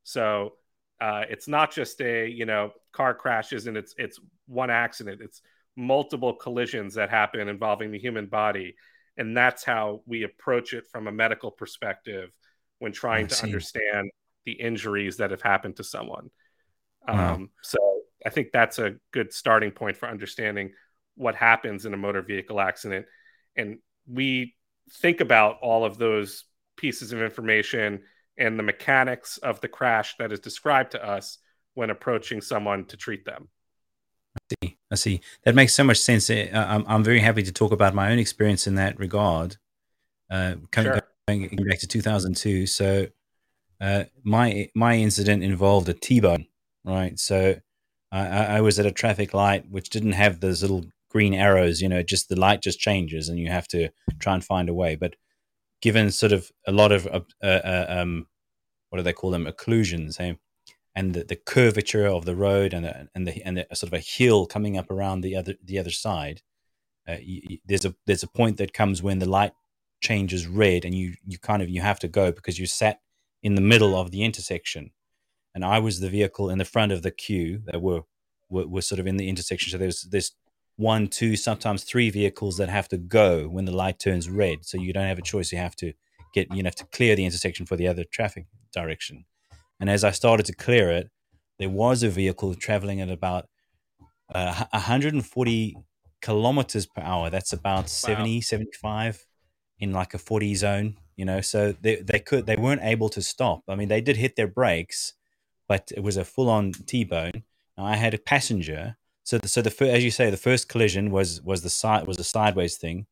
So 0.05 0.53
uh, 1.01 1.23
it's 1.29 1.47
not 1.47 1.71
just 1.71 1.99
a 1.99 2.29
you 2.29 2.45
know 2.45 2.71
car 2.93 3.13
crashes 3.13 3.67
and 3.67 3.75
it's 3.75 3.93
it's 3.97 4.19
one 4.47 4.69
accident. 4.69 5.19
It's 5.21 5.41
multiple 5.75 6.33
collisions 6.33 6.93
that 6.93 7.09
happen 7.09 7.49
involving 7.49 7.91
the 7.91 7.99
human 7.99 8.27
body, 8.27 8.75
and 9.17 9.35
that's 9.35 9.63
how 9.63 10.01
we 10.05 10.23
approach 10.23 10.73
it 10.73 10.87
from 10.87 11.07
a 11.07 11.11
medical 11.11 11.51
perspective 11.51 12.29
when 12.79 12.91
trying 12.91 13.27
to 13.27 13.43
understand 13.43 14.11
the 14.45 14.53
injuries 14.53 15.17
that 15.17 15.31
have 15.31 15.41
happened 15.41 15.75
to 15.77 15.83
someone. 15.83 16.29
Wow. 17.07 17.33
Um, 17.33 17.49
so 17.61 17.79
I 18.25 18.29
think 18.29 18.51
that's 18.51 18.79
a 18.79 18.95
good 19.11 19.33
starting 19.33 19.71
point 19.71 19.97
for 19.97 20.07
understanding 20.07 20.71
what 21.15 21.35
happens 21.35 21.85
in 21.85 21.93
a 21.93 21.97
motor 21.97 22.21
vehicle 22.21 22.59
accident. 22.59 23.05
And 23.55 23.79
we 24.07 24.55
think 24.91 25.21
about 25.21 25.57
all 25.61 25.83
of 25.83 25.97
those 25.97 26.43
pieces 26.77 27.11
of 27.11 27.21
information 27.21 28.01
and 28.37 28.59
the 28.59 28.63
mechanics 28.63 29.37
of 29.37 29.61
the 29.61 29.67
crash 29.67 30.15
that 30.17 30.31
is 30.31 30.39
described 30.39 30.91
to 30.91 31.05
us 31.05 31.37
when 31.73 31.89
approaching 31.89 32.41
someone 32.41 32.85
to 32.85 32.97
treat 32.97 33.25
them. 33.25 33.49
I 34.35 34.55
see. 34.61 34.77
I 34.91 34.95
see. 34.95 35.21
That 35.43 35.55
makes 35.55 35.73
so 35.73 35.83
much 35.83 35.99
sense. 35.99 36.29
Uh, 36.29 36.47
I'm, 36.53 36.85
I'm 36.87 37.03
very 37.03 37.19
happy 37.19 37.43
to 37.43 37.51
talk 37.51 37.71
about 37.71 37.93
my 37.93 38.11
own 38.11 38.19
experience 38.19 38.67
in 38.67 38.75
that 38.75 38.99
regard. 38.99 39.57
Uh, 40.29 40.55
coming 40.71 40.91
sure. 40.91 41.01
back, 41.27 41.51
back 41.67 41.79
to 41.79 41.87
2002. 41.87 42.65
So, 42.67 43.07
uh, 43.81 44.05
my 44.23 44.69
my 44.73 44.95
incident 44.95 45.43
involved 45.43 45.89
a 45.89 45.93
T-bone, 45.93 46.47
right? 46.83 47.19
So, 47.19 47.55
I, 48.11 48.57
I 48.57 48.61
was 48.61 48.79
at 48.79 48.85
a 48.85 48.91
traffic 48.91 49.33
light 49.33 49.69
which 49.69 49.89
didn't 49.89 50.13
have 50.13 50.39
those 50.39 50.61
little 50.61 50.85
green 51.09 51.33
arrows. 51.33 51.81
You 51.81 51.89
know, 51.89 52.01
just 52.01 52.29
the 52.29 52.39
light 52.39 52.61
just 52.61 52.79
changes, 52.79 53.29
and 53.29 53.39
you 53.39 53.49
have 53.49 53.67
to 53.69 53.89
try 54.19 54.33
and 54.33 54.43
find 54.43 54.69
a 54.69 54.73
way. 54.73 54.95
But 54.95 55.15
given 55.85 56.09
sort 56.09 56.31
of 56.31 56.51
a 56.65 56.71
lot 56.71 56.91
of 56.91 57.05
uh, 57.05 57.19
uh, 57.43 57.85
um, 57.87 58.25
what 58.89 58.97
do 58.97 59.03
they 59.03 59.13
call 59.13 59.29
them 59.29 59.45
occlusions, 59.45 60.17
hey? 60.17 60.35
and 60.95 61.13
the, 61.13 61.23
the 61.23 61.35
curvature 61.35 62.07
of 62.07 62.25
the 62.25 62.35
road 62.35 62.73
and 62.73 62.85
the, 62.85 63.07
and 63.13 63.27
the 63.27 63.45
and 63.45 63.57
the 63.57 63.67
sort 63.75 63.93
of 63.93 63.93
a 63.93 63.99
hill 63.99 64.47
coming 64.47 64.77
up 64.79 64.89
around 64.89 65.21
the 65.21 65.35
other 65.35 65.53
the 65.63 65.77
other 65.77 65.91
side. 65.91 66.41
Uh, 67.07 67.17
you, 67.21 67.59
there's 67.67 67.85
a 67.85 67.93
there's 68.07 68.23
a 68.23 68.27
point 68.27 68.57
that 68.57 68.73
comes 68.73 69.03
when 69.03 69.19
the 69.19 69.29
light 69.29 69.53
changes 70.01 70.47
red, 70.47 70.85
and 70.85 70.95
you 70.95 71.13
you 71.23 71.37
kind 71.37 71.61
of 71.61 71.69
you 71.69 71.81
have 71.81 71.99
to 71.99 72.07
go 72.07 72.31
because 72.31 72.57
you 72.57 72.65
sat 72.65 72.99
in 73.43 73.53
the 73.53 73.61
middle 73.61 73.95
of 73.95 74.09
the 74.09 74.23
intersection, 74.23 74.89
and 75.53 75.63
I 75.63 75.77
was 75.77 75.99
the 75.99 76.09
vehicle 76.09 76.49
in 76.49 76.57
the 76.57 76.65
front 76.65 76.93
of 76.93 77.03
the 77.03 77.11
queue 77.11 77.61
that 77.65 77.79
were 77.79 78.01
were, 78.49 78.65
were 78.65 78.81
sort 78.81 78.97
of 78.97 79.05
in 79.05 79.17
the 79.17 79.29
intersection. 79.29 79.69
So 79.69 79.77
there's 79.77 80.01
there's 80.01 80.31
one, 80.77 81.07
two, 81.07 81.35
sometimes 81.35 81.83
three 81.83 82.09
vehicles 82.09 82.57
that 82.57 82.69
have 82.69 82.87
to 82.89 82.97
go 82.97 83.47
when 83.47 83.65
the 83.65 83.71
light 83.75 83.99
turns 83.99 84.29
red. 84.29 84.65
So 84.65 84.77
you 84.77 84.93
don't 84.93 85.07
have 85.07 85.19
a 85.19 85.23
choice. 85.23 85.51
You 85.51 85.57
have 85.59 85.75
to 85.77 85.93
get 86.33 86.53
you 86.53 86.63
have 86.63 86.75
to 86.75 86.85
clear 86.85 87.15
the 87.15 87.25
intersection 87.25 87.65
for 87.65 87.75
the 87.75 87.87
other 87.87 88.03
traffic 88.03 88.45
direction. 88.73 89.25
And 89.79 89.89
as 89.89 90.03
I 90.03 90.11
started 90.11 90.45
to 90.47 90.53
clear 90.53 90.89
it, 90.91 91.09
there 91.59 91.69
was 91.69 92.03
a 92.03 92.09
vehicle 92.09 92.55
traveling 92.55 93.01
at 93.01 93.09
about 93.09 93.47
uh, 94.33 94.65
140 94.71 95.77
kilometers 96.21 96.85
per 96.85 97.01
hour. 97.01 97.29
That's 97.29 97.53
about 97.53 97.83
wow. 97.83 97.87
70, 97.87 98.41
75 98.41 99.25
in 99.79 99.91
like 99.91 100.13
a 100.13 100.17
40 100.17 100.55
zone, 100.55 100.97
you 101.15 101.25
know. 101.25 101.41
So 101.41 101.73
they, 101.79 101.97
they 101.97 102.19
could 102.19 102.45
they 102.45 102.55
weren't 102.55 102.83
able 102.83 103.09
to 103.09 103.21
stop. 103.21 103.63
I 103.67 103.75
mean, 103.75 103.87
they 103.87 104.01
did 104.01 104.17
hit 104.17 104.35
their 104.35 104.47
brakes, 104.47 105.13
but 105.67 105.91
it 105.95 106.01
was 106.01 106.17
a 106.17 106.25
full 106.25 106.49
on 106.49 106.71
T 106.73 107.03
bone. 107.03 107.43
I 107.77 107.95
had 107.95 108.13
a 108.13 108.17
passenger. 108.17 108.97
So 109.25 109.39
the, 109.39 109.47
so 109.47 109.61
the 109.61 109.91
as 109.91 110.03
you 110.03 110.11
say, 110.11 110.29
the 110.29 110.37
first 110.37 110.69
collision 110.69 111.11
was 111.11 111.41
was 111.41 111.61
the 111.63 111.69
side 111.69 112.07
was 112.07 112.19
a 112.19 112.23
sideways 112.23 112.77
thing. 112.77 113.07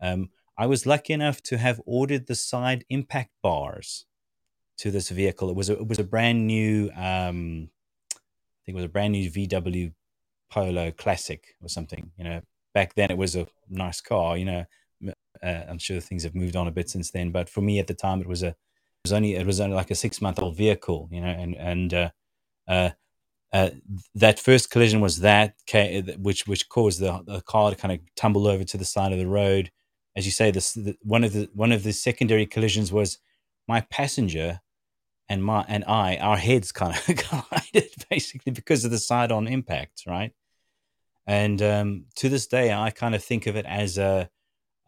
Um, 0.00 0.28
I 0.56 0.66
was 0.66 0.86
lucky 0.86 1.14
enough 1.14 1.42
to 1.44 1.58
have 1.58 1.80
ordered 1.86 2.26
the 2.26 2.34
side 2.34 2.84
impact 2.90 3.30
bars 3.42 4.04
to 4.78 4.90
this 4.90 5.08
vehicle. 5.08 5.48
It 5.48 5.56
was 5.56 5.70
a, 5.70 5.72
it 5.72 5.88
was 5.88 5.98
a 5.98 6.04
brand 6.04 6.46
new, 6.46 6.90
um, 6.94 7.70
I 8.12 8.60
think 8.64 8.74
it 8.74 8.74
was 8.74 8.84
a 8.84 8.88
brand 8.88 9.12
new 9.12 9.30
VW 9.30 9.92
Polo 10.50 10.90
Classic 10.92 11.56
or 11.62 11.68
something. 11.68 12.12
You 12.18 12.24
know, 12.24 12.42
back 12.74 12.94
then 12.94 13.10
it 13.10 13.18
was 13.18 13.34
a 13.34 13.46
nice 13.68 14.02
car. 14.02 14.36
You 14.36 14.44
know, 14.44 14.64
uh, 15.42 15.62
I'm 15.68 15.78
sure 15.78 15.98
things 15.98 16.24
have 16.24 16.34
moved 16.34 16.56
on 16.56 16.68
a 16.68 16.72
bit 16.72 16.90
since 16.90 17.10
then, 17.10 17.30
but 17.30 17.48
for 17.48 17.62
me 17.62 17.78
at 17.78 17.86
the 17.86 17.94
time 17.94 18.20
it 18.20 18.28
was 18.28 18.42
a 18.42 18.48
it 18.48 19.08
was 19.10 19.12
only 19.12 19.34
it 19.34 19.46
was 19.46 19.60
only 19.60 19.76
like 19.76 19.90
a 19.90 19.94
six 19.94 20.20
month 20.20 20.38
old 20.38 20.56
vehicle. 20.56 21.08
You 21.10 21.22
know, 21.22 21.26
and 21.26 21.56
and 21.56 21.94
uh, 21.94 22.10
uh, 22.68 22.90
uh, 23.54 23.70
that 24.16 24.40
first 24.40 24.68
collision 24.68 25.00
was 25.00 25.20
that 25.20 25.54
which 26.18 26.44
which 26.48 26.68
caused 26.68 26.98
the, 26.98 27.22
the 27.24 27.40
car 27.42 27.70
to 27.70 27.76
kind 27.76 27.92
of 27.92 28.00
tumble 28.16 28.48
over 28.48 28.64
to 28.64 28.76
the 28.76 28.84
side 28.84 29.12
of 29.12 29.18
the 29.18 29.28
road. 29.28 29.70
As 30.16 30.26
you 30.26 30.32
say, 30.32 30.50
this 30.50 30.72
the, 30.72 30.96
one 31.02 31.22
of 31.22 31.32
the 31.32 31.48
one 31.54 31.70
of 31.70 31.84
the 31.84 31.92
secondary 31.92 32.46
collisions 32.46 32.90
was 32.90 33.18
my 33.68 33.80
passenger 33.82 34.60
and 35.28 35.44
my 35.44 35.64
and 35.68 35.84
I, 35.84 36.16
our 36.16 36.36
heads 36.36 36.72
kind 36.72 36.96
of 36.96 37.16
collided 37.16 37.90
basically 38.10 38.50
because 38.50 38.84
of 38.84 38.90
the 38.90 38.98
side-on 38.98 39.46
impact, 39.46 40.02
right? 40.04 40.32
And 41.24 41.62
um, 41.62 42.06
to 42.16 42.28
this 42.28 42.48
day, 42.48 42.72
I 42.72 42.90
kind 42.90 43.14
of 43.14 43.22
think 43.22 43.46
of 43.46 43.54
it 43.54 43.66
as 43.66 43.98
a, 43.98 44.28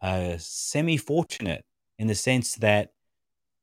a 0.01 0.35
semi-fortunate 0.39 1.63
in 1.97 2.07
the 2.07 2.15
sense 2.15 2.55
that 2.55 2.91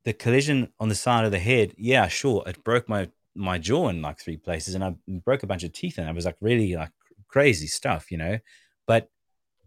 the 0.07 0.15
collision 0.15 0.73
on 0.81 0.89
the 0.89 0.95
side 0.95 1.27
of 1.27 1.31
the 1.31 1.39
head, 1.39 1.75
yeah, 1.77 2.09
sure, 2.09 2.43
it 2.47 2.65
broke 2.65 2.89
my 2.89 3.11
my 3.35 3.59
jaw 3.59 3.89
in 3.89 4.03
like 4.03 4.19
three 4.19 4.37
places, 4.37 4.75
and 4.75 4.85
I 4.85 4.95
broke 5.09 5.43
a 5.43 5.47
bunch 5.47 5.65
of 5.65 5.73
teeth, 5.73 5.99
and 5.99 6.09
I 6.09 6.13
was 6.13 6.25
like 6.25 6.37
really 6.41 6.75
like 6.75 6.91
crazy 7.29 7.67
stuff, 7.67 8.11
you 8.11 8.19
know. 8.19 8.39
But 8.87 9.11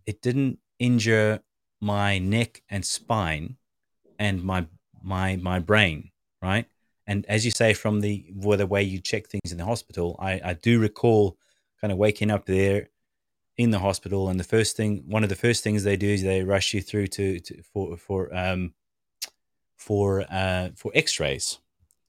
it 0.06 0.22
didn't 0.22 0.60
injure 0.80 1.42
my 1.82 2.18
neck 2.20 2.64
and 2.70 2.86
spine 2.86 3.58
and 4.20 4.44
my 4.44 4.68
my 5.02 5.36
my 5.38 5.60
brain, 5.60 6.12
right? 6.42 6.66
And 7.06 7.26
as 7.28 7.46
you 7.46 7.52
say, 7.52 7.74
from 7.74 8.02
the 8.02 8.26
the 8.34 8.68
way 8.68 8.84
you 8.84 9.00
check 9.00 9.28
things 9.28 9.52
in 9.52 9.58
the 9.58 9.66
hospital, 9.66 10.18
I, 10.20 10.42
I 10.44 10.54
do 10.54 10.80
recall 10.80 11.38
kind 11.80 11.92
of 11.92 11.98
waking 11.98 12.32
up 12.32 12.46
there 12.46 12.90
in 13.58 13.72
the 13.72 13.80
hospital, 13.80 14.30
and 14.30 14.40
the 14.40 14.44
first 14.44 14.78
thing, 14.78 15.04
one 15.08 15.24
of 15.24 15.30
the 15.30 15.36
first 15.36 15.64
things 15.64 15.84
they 15.84 15.98
do 15.98 16.10
is 16.10 16.22
they 16.22 16.44
rush 16.44 16.74
you 16.74 16.82
through 16.82 17.08
to, 17.08 17.40
to 17.40 17.64
for 17.64 17.98
for 17.98 18.36
um 18.36 18.74
for 19.78 20.26
uh 20.30 20.70
for 20.76 20.92
X-rays. 20.94 21.60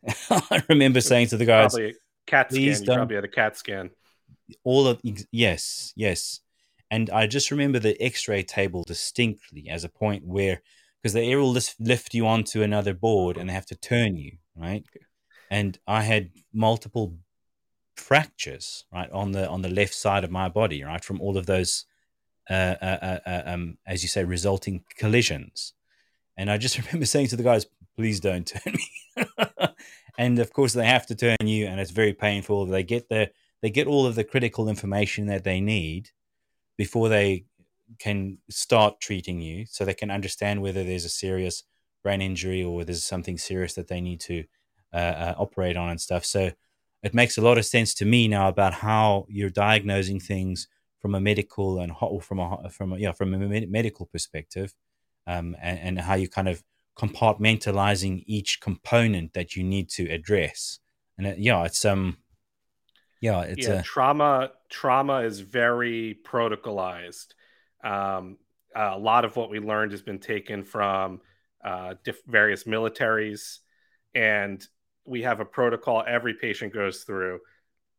I 0.30 0.62
remember 0.68 1.00
saying 1.00 1.28
to 1.28 1.36
the 1.36 1.44
guys, 1.44 1.72
probably 1.72 1.90
a 1.90 1.94
CAT 2.26 2.52
scan. 2.52 2.62
You 2.62 2.84
probably 2.84 3.14
had 3.16 3.24
a 3.24 3.28
CAT 3.28 3.56
scan. 3.56 3.90
All 4.64 4.86
of 4.86 5.00
yes, 5.30 5.92
yes, 5.96 6.40
and 6.90 7.10
I 7.10 7.26
just 7.26 7.50
remember 7.50 7.78
the 7.78 8.00
X-ray 8.00 8.44
table 8.44 8.84
distinctly 8.84 9.68
as 9.68 9.84
a 9.84 9.88
point 9.88 10.24
where 10.24 10.62
because 11.02 11.12
the 11.12 11.22
air 11.22 11.38
will 11.38 11.56
lift 11.78 12.14
you 12.14 12.26
onto 12.26 12.62
another 12.62 12.94
board 12.94 13.36
and 13.36 13.48
they 13.48 13.54
have 13.54 13.66
to 13.66 13.76
turn 13.76 14.16
you 14.16 14.38
right? 14.58 14.84
And 15.50 15.78
I 15.86 16.02
had 16.02 16.30
multiple 16.52 17.16
fractures 17.96 18.84
right 18.92 19.10
on 19.10 19.32
the 19.32 19.48
on 19.48 19.62
the 19.62 19.68
left 19.68 19.92
side 19.92 20.22
of 20.22 20.30
my 20.30 20.48
body 20.48 20.84
right 20.84 21.04
from 21.04 21.20
all 21.20 21.36
of 21.36 21.46
those 21.46 21.84
uh, 22.48 22.76
uh, 22.80 22.98
uh, 23.02 23.18
uh 23.26 23.42
um, 23.44 23.76
as 23.88 24.04
you 24.04 24.08
say 24.08 24.22
resulting 24.22 24.84
collisions 24.96 25.72
and 26.36 26.48
i 26.48 26.56
just 26.56 26.78
remember 26.86 27.04
saying 27.04 27.26
to 27.26 27.34
the 27.34 27.42
guys 27.42 27.66
please 27.96 28.20
don't 28.20 28.46
turn 28.64 28.74
me 28.74 29.66
and 30.18 30.38
of 30.38 30.52
course 30.52 30.74
they 30.74 30.84
have 30.84 31.06
to 31.06 31.14
turn 31.14 31.36
you 31.46 31.66
and 31.66 31.80
it's 31.80 31.90
very 31.90 32.12
painful 32.12 32.66
they 32.66 32.82
get 32.82 33.08
the 33.08 33.30
they 33.62 33.70
get 33.70 33.86
all 33.86 34.04
of 34.04 34.14
the 34.14 34.24
critical 34.24 34.68
information 34.68 35.26
that 35.26 35.44
they 35.44 35.60
need 35.60 36.10
before 36.76 37.08
they 37.08 37.44
can 37.98 38.38
start 38.50 39.00
treating 39.00 39.40
you 39.40 39.64
so 39.66 39.84
they 39.84 39.94
can 39.94 40.10
understand 40.10 40.60
whether 40.60 40.84
there's 40.84 41.06
a 41.06 41.08
serious 41.08 41.64
brain 42.02 42.20
injury 42.20 42.62
or 42.62 42.84
there's 42.84 43.04
something 43.04 43.38
serious 43.38 43.74
that 43.74 43.88
they 43.88 44.00
need 44.00 44.20
to 44.20 44.44
uh, 44.92 44.96
uh, 44.96 45.34
operate 45.38 45.76
on 45.76 45.90
and 45.90 46.00
stuff. 46.00 46.24
So 46.24 46.52
it 47.02 47.14
makes 47.14 47.38
a 47.38 47.42
lot 47.42 47.58
of 47.58 47.66
sense 47.66 47.94
to 47.94 48.04
me 48.04 48.28
now 48.28 48.48
about 48.48 48.74
how 48.74 49.26
you're 49.28 49.50
diagnosing 49.50 50.20
things 50.20 50.68
from 51.00 51.14
a 51.14 51.20
medical 51.20 51.78
and 51.78 51.92
from 52.22 52.40
a 52.40 52.68
from 52.70 52.92
a, 52.92 52.98
yeah 52.98 53.12
from 53.12 53.34
a 53.34 53.66
medical 53.66 54.06
perspective, 54.06 54.74
um, 55.26 55.56
and, 55.60 55.78
and 55.78 56.00
how 56.00 56.14
you 56.14 56.28
kind 56.28 56.48
of 56.48 56.62
compartmentalizing 56.98 58.24
each 58.26 58.60
component 58.60 59.32
that 59.34 59.54
you 59.54 59.62
need 59.62 59.88
to 59.90 60.08
address. 60.10 60.80
And 61.16 61.26
it, 61.26 61.38
yeah, 61.38 61.64
it's 61.64 61.84
um, 61.84 62.18
yeah, 63.20 63.42
it's 63.42 63.66
yeah, 63.66 63.80
a 63.80 63.82
trauma. 63.82 64.50
Trauma 64.68 65.20
is 65.20 65.40
very 65.40 66.18
protocolized. 66.24 67.28
Um, 67.82 68.36
a 68.74 68.98
lot 68.98 69.24
of 69.24 69.36
what 69.36 69.50
we 69.50 69.60
learned 69.60 69.92
has 69.92 70.02
been 70.02 70.18
taken 70.18 70.62
from 70.62 71.20
uh, 71.64 71.94
diff- 72.04 72.24
various 72.26 72.64
militaries, 72.64 73.58
and 74.14 74.64
we 75.04 75.22
have 75.22 75.40
a 75.40 75.44
protocol 75.44 76.04
every 76.06 76.34
patient 76.34 76.72
goes 76.72 77.02
through 77.04 77.40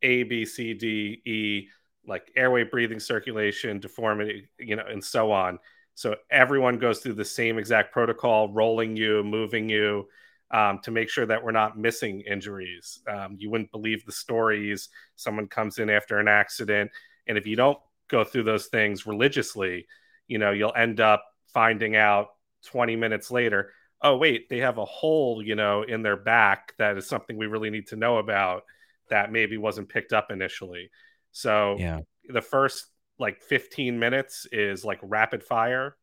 A, 0.03 0.23
B, 0.23 0.45
C, 0.45 0.73
D, 0.73 1.21
E, 1.25 1.67
like 2.05 2.31
airway, 2.35 2.63
breathing, 2.63 2.99
circulation, 2.99 3.79
deformity, 3.79 4.49
you 4.59 4.75
know, 4.75 4.85
and 4.87 5.03
so 5.03 5.31
on. 5.31 5.59
So 5.99 6.15
everyone 6.31 6.77
goes 6.77 6.99
through 6.99 7.15
the 7.15 7.25
same 7.25 7.57
exact 7.57 7.91
protocol, 7.91 8.53
rolling 8.53 8.95
you, 8.95 9.21
moving 9.21 9.67
you, 9.67 10.07
um, 10.49 10.79
to 10.83 10.91
make 10.91 11.09
sure 11.09 11.25
that 11.25 11.43
we're 11.43 11.51
not 11.51 11.77
missing 11.77 12.21
injuries. 12.21 13.01
Um, 13.05 13.35
you 13.37 13.49
wouldn't 13.49 13.73
believe 13.73 14.05
the 14.05 14.13
stories. 14.13 14.87
Someone 15.17 15.47
comes 15.47 15.77
in 15.77 15.89
after 15.89 16.17
an 16.17 16.29
accident, 16.29 16.89
and 17.27 17.37
if 17.37 17.45
you 17.45 17.57
don't 17.57 17.77
go 18.07 18.23
through 18.23 18.43
those 18.43 18.67
things 18.67 19.05
religiously, 19.05 19.87
you 20.25 20.37
know, 20.37 20.51
you'll 20.51 20.73
end 20.73 21.01
up 21.01 21.21
finding 21.53 21.97
out 21.97 22.27
20 22.67 22.95
minutes 22.95 23.29
later, 23.29 23.73
oh, 24.01 24.15
wait, 24.15 24.47
they 24.47 24.59
have 24.59 24.77
a 24.77 24.85
hole, 24.85 25.43
you 25.43 25.55
know, 25.55 25.83
in 25.83 26.01
their 26.01 26.15
back 26.15 26.71
that 26.77 26.95
is 26.95 27.09
something 27.09 27.35
we 27.35 27.47
really 27.47 27.69
need 27.69 27.87
to 27.87 27.97
know 27.97 28.19
about 28.19 28.63
that 29.09 29.33
maybe 29.33 29.57
wasn't 29.57 29.89
picked 29.89 30.13
up 30.13 30.31
initially. 30.31 30.91
So 31.33 31.75
yeah. 31.77 31.99
the 32.29 32.41
first 32.41 32.85
like 33.19 33.41
15 33.41 33.99
minutes 33.99 34.47
is 34.51 34.85
like 34.85 34.99
rapid 35.01 35.43
fire 35.43 35.95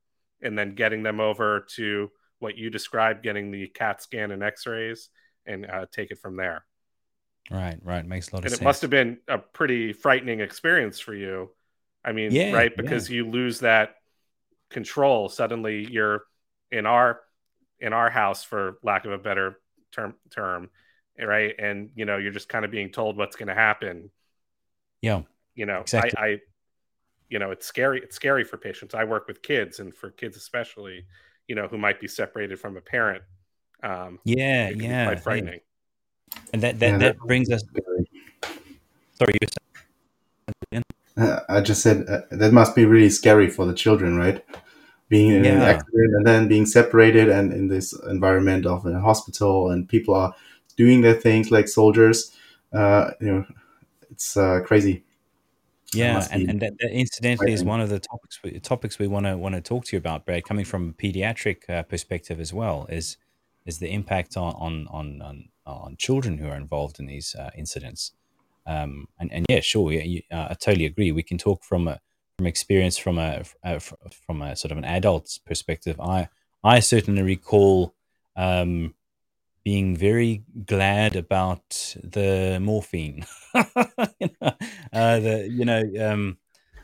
and 0.42 0.58
then 0.58 0.74
getting 0.74 1.02
them 1.02 1.20
over 1.20 1.66
to 1.76 2.10
what 2.38 2.56
you 2.56 2.70
described, 2.70 3.22
getting 3.22 3.50
the 3.50 3.68
CAT 3.68 4.02
scan 4.02 4.30
and 4.30 4.42
x 4.42 4.66
rays 4.66 5.08
and 5.46 5.66
uh, 5.66 5.86
take 5.90 6.10
it 6.10 6.18
from 6.18 6.36
there. 6.36 6.64
Right, 7.50 7.78
right. 7.82 8.04
Makes 8.04 8.30
a 8.30 8.34
lot 8.34 8.38
of 8.40 8.44
and 8.46 8.50
sense. 8.52 8.60
it 8.60 8.64
must 8.64 8.82
have 8.82 8.90
been 8.90 9.18
a 9.28 9.38
pretty 9.38 9.92
frightening 9.92 10.40
experience 10.40 11.00
for 11.00 11.14
you. 11.14 11.50
I 12.04 12.12
mean, 12.12 12.32
yeah, 12.32 12.52
right? 12.52 12.76
Because 12.76 13.08
yeah. 13.08 13.16
you 13.16 13.30
lose 13.30 13.60
that 13.60 13.94
control. 14.70 15.28
Suddenly 15.28 15.86
you're 15.90 16.22
in 16.70 16.86
our 16.86 17.20
in 17.80 17.92
our 17.92 18.10
house 18.10 18.42
for 18.42 18.78
lack 18.82 19.04
of 19.04 19.12
a 19.12 19.18
better 19.18 19.58
term 19.92 20.14
term 20.30 20.70
right 21.22 21.54
and 21.58 21.90
you 21.94 22.04
know 22.04 22.16
you're 22.16 22.32
just 22.32 22.48
kind 22.48 22.64
of 22.64 22.70
being 22.70 22.90
told 22.90 23.16
what's 23.16 23.36
going 23.36 23.48
to 23.48 23.54
happen 23.54 24.10
yeah 25.00 25.22
you 25.54 25.66
know 25.66 25.80
exactly. 25.80 26.12
I, 26.18 26.26
I 26.26 26.38
you 27.28 27.38
know 27.38 27.50
it's 27.50 27.66
scary 27.66 28.00
it's 28.00 28.16
scary 28.16 28.44
for 28.44 28.56
patients. 28.56 28.94
I 28.94 29.04
work 29.04 29.26
with 29.26 29.42
kids 29.42 29.80
and 29.80 29.94
for 29.94 30.10
kids 30.10 30.36
especially 30.36 31.06
you 31.48 31.54
know 31.54 31.68
who 31.68 31.78
might 31.78 32.00
be 32.00 32.08
separated 32.08 32.58
from 32.58 32.76
a 32.76 32.80
parent 32.80 33.22
um 33.82 34.18
yeah 34.24 34.70
yeah 34.70 35.06
quite 35.06 35.20
frightening. 35.20 35.60
And 36.52 36.62
that 36.62 36.78
that, 36.80 36.86
yeah, 36.86 36.98
that, 36.98 37.18
that 37.18 37.26
brings 37.26 37.50
us 37.50 37.62
sorry 39.18 39.34
you 39.40 40.82
uh, 41.16 41.40
i 41.48 41.60
just 41.60 41.82
said 41.82 42.06
uh, 42.08 42.20
that 42.30 42.52
must 42.52 42.74
be 42.74 42.84
really 42.84 43.10
scary 43.10 43.48
for 43.48 43.66
the 43.66 43.74
children 43.74 44.16
right? 44.16 44.44
Being 45.08 45.30
in 45.30 45.44
yeah. 45.44 45.52
an 45.52 45.62
accident 45.62 46.14
and 46.16 46.26
then 46.26 46.48
being 46.48 46.66
separated 46.66 47.28
and 47.28 47.52
in 47.52 47.68
this 47.68 47.92
environment 48.08 48.66
of 48.66 48.84
a 48.86 48.98
hospital 48.98 49.70
and 49.70 49.88
people 49.88 50.14
are 50.14 50.34
doing 50.76 51.00
their 51.00 51.14
things 51.14 51.52
like 51.52 51.68
soldiers 51.68 52.36
uh, 52.72 53.10
you 53.20 53.26
know, 53.26 53.46
it's 54.10 54.36
uh, 54.36 54.60
crazy. 54.64 55.04
Yeah, 55.96 56.26
and, 56.30 56.50
and 56.50 56.60
that, 56.60 56.74
that 56.80 56.90
incidentally 56.90 57.52
is 57.52 57.64
one 57.64 57.80
of 57.80 57.88
the 57.88 57.98
topics 57.98 58.42
we, 58.42 58.58
topics 58.60 58.98
we 58.98 59.06
want 59.06 59.26
to 59.26 59.36
want 59.36 59.54
to 59.54 59.60
talk 59.60 59.84
to 59.86 59.96
you 59.96 59.98
about, 59.98 60.24
Brad. 60.24 60.44
Coming 60.44 60.64
from 60.64 60.90
a 60.90 60.92
pediatric 60.92 61.68
uh, 61.68 61.82
perspective 61.82 62.40
as 62.40 62.52
well, 62.52 62.86
is 62.88 63.16
is 63.64 63.78
the 63.78 63.90
impact 63.90 64.36
on 64.36 64.54
on 64.54 64.88
on 64.90 65.22
on, 65.22 65.48
on 65.66 65.96
children 65.96 66.38
who 66.38 66.48
are 66.48 66.56
involved 66.56 67.00
in 67.00 67.06
these 67.06 67.34
uh, 67.34 67.50
incidents. 67.56 68.12
Um, 68.66 69.06
and, 69.20 69.32
and 69.32 69.46
yeah, 69.48 69.60
sure, 69.60 69.92
yeah, 69.92 70.20
uh, 70.32 70.48
I 70.50 70.54
totally 70.54 70.86
agree. 70.86 71.12
We 71.12 71.22
can 71.22 71.38
talk 71.38 71.62
from 71.62 71.88
a 71.88 72.00
from 72.36 72.46
experience 72.46 72.98
from 72.98 73.18
a, 73.18 73.44
a, 73.62 73.80
from 73.80 74.42
a 74.42 74.56
sort 74.56 74.72
of 74.72 74.78
an 74.78 74.84
adult's 74.84 75.38
perspective. 75.38 75.98
I 76.00 76.28
I 76.62 76.80
certainly 76.80 77.22
recall 77.22 77.94
um, 78.36 78.94
being 79.66 79.96
very 79.96 80.44
glad 80.64 81.16
about 81.16 81.96
the 82.00 82.56
morphine. 82.62 83.26
you 84.20 84.28
know, 84.40 84.52
uh, 84.92 85.18
the 85.18 85.48
you 85.50 85.64
know 85.64 85.82
um, 86.00 86.38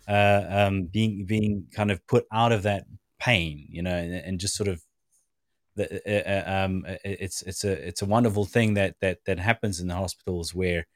uh, 0.08 0.42
um, 0.48 0.86
being 0.86 1.24
being 1.24 1.68
kind 1.72 1.92
of 1.92 2.04
put 2.08 2.26
out 2.32 2.50
of 2.50 2.64
that 2.64 2.82
pain, 3.20 3.68
you 3.70 3.84
know, 3.84 3.94
and, 3.94 4.12
and 4.12 4.40
just 4.40 4.56
sort 4.56 4.68
of 4.68 4.82
the, 5.76 5.84
uh, 6.04 6.28
uh 6.28 6.64
um, 6.64 6.84
it's 7.04 7.42
it's 7.42 7.62
a 7.62 7.70
it's 7.70 8.02
a 8.02 8.06
wonderful 8.16 8.46
thing 8.46 8.74
that 8.74 8.96
that 9.00 9.18
that 9.26 9.38
happens 9.38 9.78
in 9.78 9.86
the 9.86 9.94
hospitals 9.94 10.52
where 10.52 10.88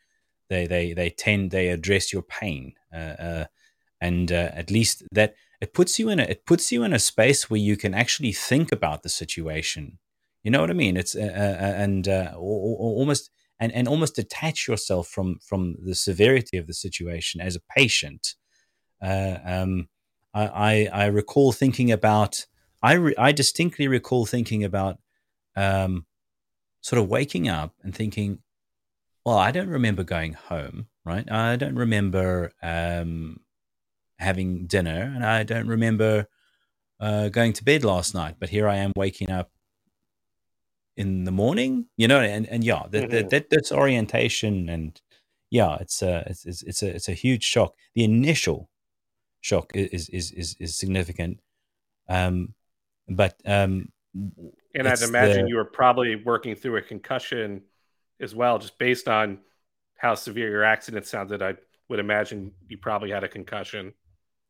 they 0.51 0.67
they 0.67 0.93
they 0.93 1.09
tend 1.09 1.53
they 1.53 1.69
address 1.69 2.13
your 2.13 2.23
pain 2.23 2.75
uh, 2.93 3.17
uh, 3.29 3.45
and 4.01 4.33
at 4.33 4.73
least 4.73 5.05
that 5.13 5.37
it 5.61 5.73
puts 5.73 6.01
you 6.01 6.09
in 6.09 6.19
a 6.19 6.25
it 6.25 6.47
puts 6.47 6.73
you 6.73 6.83
in 6.83 6.93
a 6.93 6.99
space 6.99 7.49
where 7.49 7.61
you 7.61 7.77
can 7.77 7.95
actually 7.95 8.33
think 8.33 8.73
about 8.73 9.05
the 9.05 9.09
situation 9.09 9.99
you 10.47 10.53
know 10.53 10.61
what 10.61 10.71
I 10.71 10.75
mean? 10.75 10.97
It's 10.97 11.17
uh, 11.17 11.23
uh, 11.23 11.65
uh 11.65 11.75
and 11.83 12.07
uh, 12.07 12.33
almost 12.37 13.31
and, 13.59 13.73
and 13.73 13.89
almost 13.89 14.15
detach 14.15 14.69
yourself 14.69 15.09
from 15.09 15.41
from 15.45 15.75
the 15.85 15.97
severity 15.97 16.57
of 16.57 16.69
the 16.69 16.73
situation 16.73 17.41
as 17.41 17.57
a 17.57 17.61
patient. 17.77 18.37
Uh, 19.03 19.39
um, 19.45 19.89
I, 20.33 20.47
I, 20.47 20.89
I 20.93 21.07
recall 21.07 21.51
thinking 21.51 21.91
about 21.91 22.47
I 22.81 22.93
re, 22.93 23.15
I 23.19 23.33
distinctly 23.33 23.89
recall 23.89 24.25
thinking 24.25 24.63
about 24.63 25.01
um, 25.57 26.07
sort 26.81 27.03
of 27.03 27.09
waking 27.09 27.49
up 27.49 27.75
and 27.83 27.93
thinking, 27.93 28.39
well, 29.25 29.39
I 29.39 29.51
don't 29.51 29.69
remember 29.69 30.05
going 30.05 30.35
home, 30.35 30.87
right? 31.05 31.29
I 31.29 31.57
don't 31.57 31.75
remember 31.75 32.53
um, 32.63 33.41
having 34.21 34.69
dinner, 34.69 35.13
and 35.13 35.27
I 35.27 35.43
don't 35.43 35.67
remember 35.67 36.29
uh, 37.01 37.31
going 37.31 37.53
to 37.55 37.65
bed 37.65 37.83
last 37.83 38.15
night. 38.15 38.37
But 38.39 38.51
here 38.51 38.69
I 38.69 38.77
am 38.77 38.93
waking 38.95 39.33
up 39.33 39.51
in 40.97 41.25
the 41.25 41.31
morning 41.31 41.87
you 41.97 42.09
know 42.09 42.21
and 42.21 42.47
and 42.49 42.65
yeah 42.65 42.85
that 42.91 43.11
mm-hmm. 43.11 43.29
that, 43.29 43.51
that 43.51 43.73
orientation 43.73 44.69
and 44.69 45.01
yeah 45.51 45.77
it's 45.81 46.03
a 46.03 46.25
it's, 46.27 46.45
it's, 46.47 46.63
it's 46.63 46.83
a 46.83 46.95
it's 46.95 47.09
a 47.09 47.13
huge 47.13 47.45
shock. 47.45 47.75
The 47.95 48.05
initial 48.05 48.69
shock 49.41 49.73
is 49.75 50.09
is 50.09 50.33
is, 50.33 50.57
is 50.59 50.77
significant. 50.77 51.41
Um 52.09 52.55
but 53.09 53.41
um 53.45 53.93
and 54.75 54.89
i'd 54.89 55.03
imagine 55.03 55.45
the, 55.45 55.49
you 55.49 55.57
were 55.57 55.65
probably 55.65 56.17
working 56.17 56.57
through 56.57 56.77
a 56.77 56.83
concussion 56.83 57.63
as 58.21 58.35
well 58.35 58.59
just 58.59 58.79
based 58.79 59.09
on 59.09 59.39
how 59.97 60.15
severe 60.15 60.49
your 60.51 60.65
accident 60.65 61.07
sounded 61.07 61.43
i 61.43 61.55
would 61.89 62.01
imagine 62.01 62.51
you 62.69 62.79
probably 62.79 63.11
had 63.11 63.23
a 63.23 63.29
concussion 63.29 63.93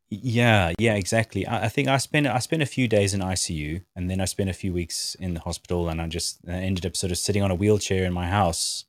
yeah, 0.08 0.72
yeah, 0.78 0.94
exactly. 0.94 1.46
I, 1.46 1.64
I, 1.64 1.68
think 1.68 1.88
I 1.88 1.96
spent 1.96 2.26
I 2.26 2.38
spent 2.38 2.62
a 2.62 2.66
few 2.66 2.86
days 2.86 3.12
in 3.12 3.20
ICU, 3.20 3.82
and 3.96 4.08
then 4.08 4.20
I 4.20 4.24
spent 4.24 4.50
a 4.50 4.54
few 4.54 4.72
weeks 4.72 5.16
in 5.16 5.34
the 5.34 5.40
hospital, 5.40 5.88
and 5.88 6.00
I 6.00 6.06
just 6.06 6.38
I 6.48 6.52
ended 6.52 6.86
up 6.86 6.96
sort 6.96 7.10
of 7.10 7.18
sitting 7.18 7.42
on 7.42 7.50
a 7.50 7.54
wheelchair 7.54 8.04
in 8.04 8.12
my 8.12 8.28
house 8.28 8.84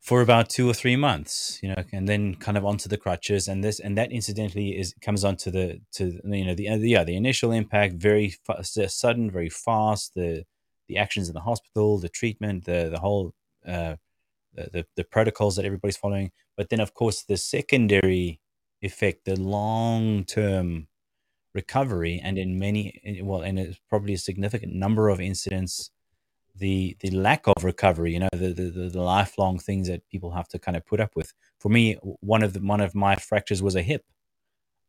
for 0.00 0.20
about 0.20 0.50
two 0.50 0.68
or 0.68 0.74
three 0.74 0.96
months, 0.96 1.60
you 1.62 1.68
know, 1.68 1.84
and 1.92 2.08
then 2.08 2.34
kind 2.34 2.58
of 2.58 2.64
onto 2.64 2.88
the 2.88 2.96
crutches, 2.96 3.46
and 3.46 3.62
this 3.62 3.78
and 3.78 3.96
that 3.96 4.10
incidentally 4.10 4.76
is 4.76 4.92
comes 5.00 5.24
onto 5.24 5.50
the 5.52 5.80
to 5.92 6.20
you 6.24 6.44
know 6.44 6.54
the 6.54 6.68
uh, 6.68 6.76
yeah 6.76 7.04
the 7.04 7.16
initial 7.16 7.52
impact 7.52 7.94
very 7.94 8.30
fa- 8.44 8.58
uh, 8.58 8.88
sudden, 8.88 9.30
very 9.30 9.48
fast. 9.48 10.14
The 10.14 10.44
the 10.88 10.98
actions 10.98 11.28
in 11.28 11.34
the 11.34 11.40
hospital, 11.40 11.98
the 11.98 12.08
treatment, 12.08 12.64
the 12.64 12.88
the 12.90 12.98
whole 12.98 13.34
uh, 13.64 13.94
the, 14.52 14.68
the 14.72 14.86
the 14.96 15.04
protocols 15.04 15.54
that 15.54 15.64
everybody's 15.64 15.96
following, 15.96 16.32
but 16.56 16.70
then 16.70 16.80
of 16.80 16.92
course 16.92 17.22
the 17.22 17.36
secondary 17.36 18.40
effect 18.82 19.24
the 19.24 19.38
long 19.38 20.24
term 20.24 20.88
recovery 21.54 22.20
and 22.22 22.38
in 22.38 22.58
many 22.58 23.20
well 23.22 23.42
and 23.42 23.58
it's 23.58 23.78
probably 23.88 24.14
a 24.14 24.18
significant 24.18 24.74
number 24.74 25.08
of 25.08 25.20
incidents 25.20 25.90
the 26.56 26.96
the 27.00 27.10
lack 27.10 27.46
of 27.46 27.64
recovery 27.64 28.12
you 28.12 28.20
know 28.20 28.28
the, 28.32 28.52
the 28.52 28.90
the 28.90 29.02
lifelong 29.02 29.58
things 29.58 29.88
that 29.88 30.06
people 30.08 30.32
have 30.32 30.48
to 30.48 30.58
kind 30.58 30.76
of 30.76 30.84
put 30.86 31.00
up 31.00 31.16
with. 31.16 31.32
For 31.58 31.68
me 31.68 31.96
one 32.20 32.42
of 32.42 32.52
the 32.52 32.60
one 32.60 32.80
of 32.80 32.94
my 32.94 33.16
fractures 33.16 33.62
was 33.62 33.74
a 33.74 33.82
hip 33.82 34.04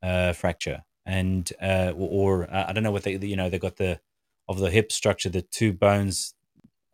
uh, 0.03 0.33
fracture. 0.33 0.83
And 1.05 1.51
uh, 1.61 1.93
or, 1.95 2.43
or 2.45 2.53
uh, 2.53 2.65
I 2.67 2.73
don't 2.73 2.83
know 2.83 2.91
what 2.91 3.03
they 3.03 3.17
you 3.17 3.35
know 3.35 3.49
they 3.49 3.59
got 3.59 3.77
the 3.77 3.99
of 4.47 4.59
the 4.59 4.69
hip 4.69 4.91
structure 4.91 5.29
the 5.29 5.41
two 5.41 5.73
bones 5.73 6.35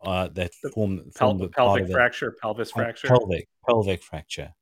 uh, 0.02 0.28
that 0.32 0.52
form, 0.74 1.10
form 1.12 1.38
pel- 1.38 1.48
pelvic 1.48 1.92
fracture 1.92 2.32
pelvis 2.32 2.70
fracture. 2.70 3.08
pelvic 3.08 3.48
pelvic 3.68 4.02
fracture 4.02 4.54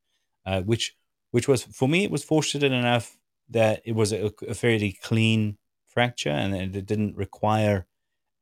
uh, 0.45 0.61
which 0.63 0.97
which 1.31 1.49
was 1.49 1.65
for 1.65 1.89
me 1.89 2.05
it 2.05 2.11
was 2.11 2.25
fortunate 2.25 2.73
enough 2.73 3.17
that 3.49 3.83
it 3.85 3.93
was 3.93 4.13
a, 4.13 4.33
a 4.47 4.55
fairly 4.55 4.93
clean 5.03 5.57
fracture 5.87 6.31
and 6.31 6.55
it 6.55 6.87
didn't 6.87 7.17
require 7.17 7.87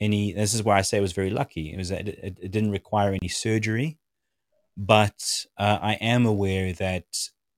any. 0.01 0.33
This 0.33 0.55
is 0.55 0.63
why 0.63 0.79
I 0.79 0.83
say 0.83 0.99
it 0.99 1.03
was 1.03 1.13
very 1.13 1.31
lucky. 1.31 1.73
It 1.73 1.79
was 1.79 1.89
that 1.91 2.09
it, 2.09 2.39
it 2.41 2.51
didn't 2.51 2.73
require 2.73 3.13
any 3.13 3.29
surgery, 3.29 3.99
but 4.77 5.47
uh, 5.57 5.79
I 5.81 5.95
am 5.95 6.27
aware 6.27 6.73
that 6.75 7.05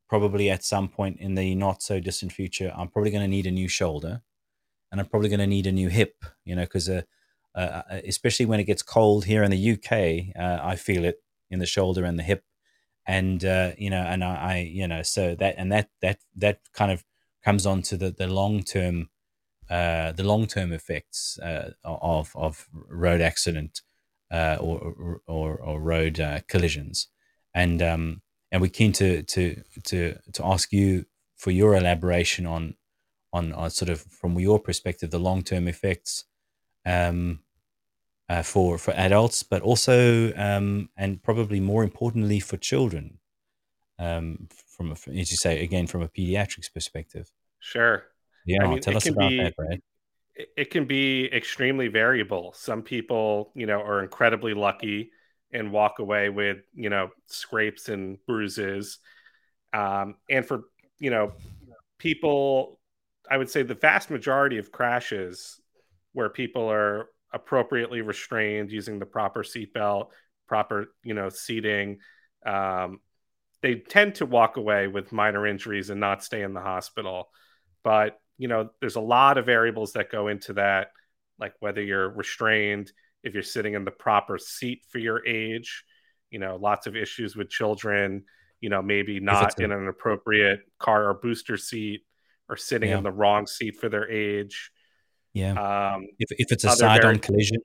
probably 0.08 0.50
at 0.50 0.64
some 0.64 0.88
point 0.88 1.18
in 1.20 1.34
the 1.34 1.54
not 1.54 1.82
so 1.82 2.00
distant 2.00 2.32
future, 2.32 2.72
I'm 2.76 2.88
probably 2.88 3.10
going 3.10 3.24
to 3.24 3.28
need 3.28 3.46
a 3.46 3.50
new 3.50 3.68
shoulder, 3.68 4.22
and 4.90 5.00
I'm 5.00 5.06
probably 5.06 5.28
going 5.28 5.40
to 5.40 5.46
need 5.46 5.66
a 5.66 5.72
new 5.72 5.88
hip. 5.88 6.24
You 6.44 6.56
know, 6.56 6.62
because 6.62 6.88
uh, 6.88 7.02
uh, 7.54 7.82
uh, 7.90 8.00
especially 8.06 8.46
when 8.46 8.60
it 8.60 8.64
gets 8.64 8.82
cold 8.82 9.24
here 9.24 9.42
in 9.42 9.50
the 9.50 9.72
UK, 9.72 10.36
uh, 10.40 10.64
I 10.64 10.76
feel 10.76 11.04
it 11.04 11.22
in 11.50 11.58
the 11.58 11.66
shoulder 11.66 12.04
and 12.04 12.18
the 12.18 12.22
hip 12.22 12.44
and 13.08 13.42
uh, 13.42 13.72
you 13.78 13.88
know, 13.88 14.02
and 14.02 14.22
I, 14.22 14.34
I, 14.34 14.56
you 14.58 14.86
know, 14.86 15.02
so 15.02 15.34
that 15.36 15.54
and 15.56 15.72
that 15.72 15.88
that 16.02 16.18
that 16.36 16.60
kind 16.74 16.92
of 16.92 17.02
comes 17.42 17.64
on 17.66 17.80
to 17.82 17.96
the 17.96 18.10
the 18.10 18.28
long 18.28 18.62
term, 18.62 19.08
uh, 19.70 20.12
the 20.12 20.22
long 20.22 20.46
term 20.46 20.72
effects 20.72 21.38
uh, 21.38 21.70
of 21.82 22.30
of 22.36 22.68
road 22.72 23.22
accident 23.22 23.80
uh, 24.30 24.58
or, 24.60 25.20
or 25.26 25.56
or 25.56 25.80
road 25.80 26.20
uh, 26.20 26.40
collisions, 26.48 27.08
and 27.54 27.80
um, 27.80 28.20
and 28.52 28.60
we're 28.60 28.68
keen 28.68 28.92
to 28.92 29.22
to 29.22 29.62
to 29.84 30.18
to 30.34 30.44
ask 30.44 30.70
you 30.70 31.06
for 31.34 31.50
your 31.50 31.74
elaboration 31.74 32.44
on 32.44 32.74
on, 33.32 33.54
on 33.54 33.70
sort 33.70 33.88
of 33.88 34.02
from 34.02 34.38
your 34.38 34.60
perspective 34.60 35.10
the 35.10 35.18
long 35.18 35.42
term 35.42 35.66
effects. 35.66 36.24
Um, 36.84 37.40
uh, 38.28 38.42
for 38.42 38.78
for 38.78 38.92
adults, 38.92 39.42
but 39.42 39.62
also 39.62 40.32
um, 40.36 40.88
and 40.96 41.22
probably 41.22 41.60
more 41.60 41.82
importantly 41.82 42.40
for 42.40 42.56
children. 42.56 43.18
Um, 43.98 44.48
from 44.68 44.92
a, 44.92 44.92
as 44.92 45.32
you 45.32 45.36
say 45.36 45.62
again 45.62 45.88
from 45.88 46.02
a 46.02 46.08
pediatrics 46.08 46.72
perspective. 46.72 47.32
Sure. 47.58 48.04
Yeah. 48.46 48.64
I 48.64 48.68
mean, 48.68 48.80
tell 48.80 48.96
us 48.96 49.08
about 49.08 49.30
be, 49.30 49.42
that, 49.42 49.56
Brad. 49.56 49.80
It 50.56 50.70
can 50.70 50.84
be 50.84 51.28
extremely 51.32 51.88
variable. 51.88 52.52
Some 52.56 52.82
people, 52.82 53.50
you 53.54 53.66
know, 53.66 53.80
are 53.80 54.02
incredibly 54.02 54.54
lucky 54.54 55.10
and 55.52 55.72
walk 55.72 55.98
away 55.98 56.28
with 56.28 56.58
you 56.74 56.90
know 56.90 57.10
scrapes 57.26 57.88
and 57.88 58.18
bruises. 58.26 58.98
Um, 59.72 60.16
and 60.30 60.46
for 60.46 60.64
you 60.98 61.10
know 61.10 61.32
people, 61.98 62.78
I 63.28 63.36
would 63.36 63.50
say 63.50 63.62
the 63.62 63.74
vast 63.74 64.10
majority 64.10 64.58
of 64.58 64.70
crashes 64.70 65.60
where 66.12 66.28
people 66.28 66.70
are 66.70 67.08
appropriately 67.32 68.00
restrained 68.00 68.70
using 68.70 68.98
the 68.98 69.06
proper 69.06 69.42
seatbelt, 69.42 70.08
proper 70.46 70.86
you 71.02 71.14
know 71.14 71.28
seating. 71.28 71.98
Um, 72.44 73.00
they 73.62 73.76
tend 73.76 74.16
to 74.16 74.26
walk 74.26 74.56
away 74.56 74.86
with 74.86 75.12
minor 75.12 75.46
injuries 75.46 75.90
and 75.90 76.00
not 76.00 76.22
stay 76.22 76.42
in 76.42 76.54
the 76.54 76.60
hospital. 76.60 77.28
But 77.82 78.20
you 78.36 78.48
know, 78.48 78.70
there's 78.80 78.96
a 78.96 79.00
lot 79.00 79.38
of 79.38 79.46
variables 79.46 79.94
that 79.94 80.10
go 80.10 80.28
into 80.28 80.54
that, 80.54 80.92
like 81.38 81.54
whether 81.60 81.82
you're 81.82 82.08
restrained, 82.08 82.92
if 83.22 83.34
you're 83.34 83.42
sitting 83.42 83.74
in 83.74 83.84
the 83.84 83.90
proper 83.90 84.38
seat 84.38 84.82
for 84.90 84.98
your 84.98 85.26
age. 85.26 85.84
You 86.30 86.38
know, 86.38 86.56
lots 86.56 86.86
of 86.86 86.96
issues 86.96 87.34
with 87.36 87.50
children. 87.50 88.24
You 88.60 88.70
know, 88.70 88.82
maybe 88.82 89.20
not 89.20 89.60
in 89.60 89.70
an 89.70 89.86
appropriate 89.86 90.60
car 90.78 91.10
or 91.10 91.14
booster 91.14 91.56
seat, 91.56 92.02
or 92.48 92.56
sitting 92.56 92.90
yeah. 92.90 92.98
in 92.98 93.04
the 93.04 93.12
wrong 93.12 93.46
seat 93.46 93.76
for 93.76 93.88
their 93.88 94.10
age. 94.10 94.72
Yeah. 95.38 95.94
Um, 95.94 96.06
if, 96.18 96.30
if 96.32 96.52
it's 96.52 96.64
a 96.64 96.70
side 96.70 97.04
on 97.04 97.18
collision. 97.18 97.58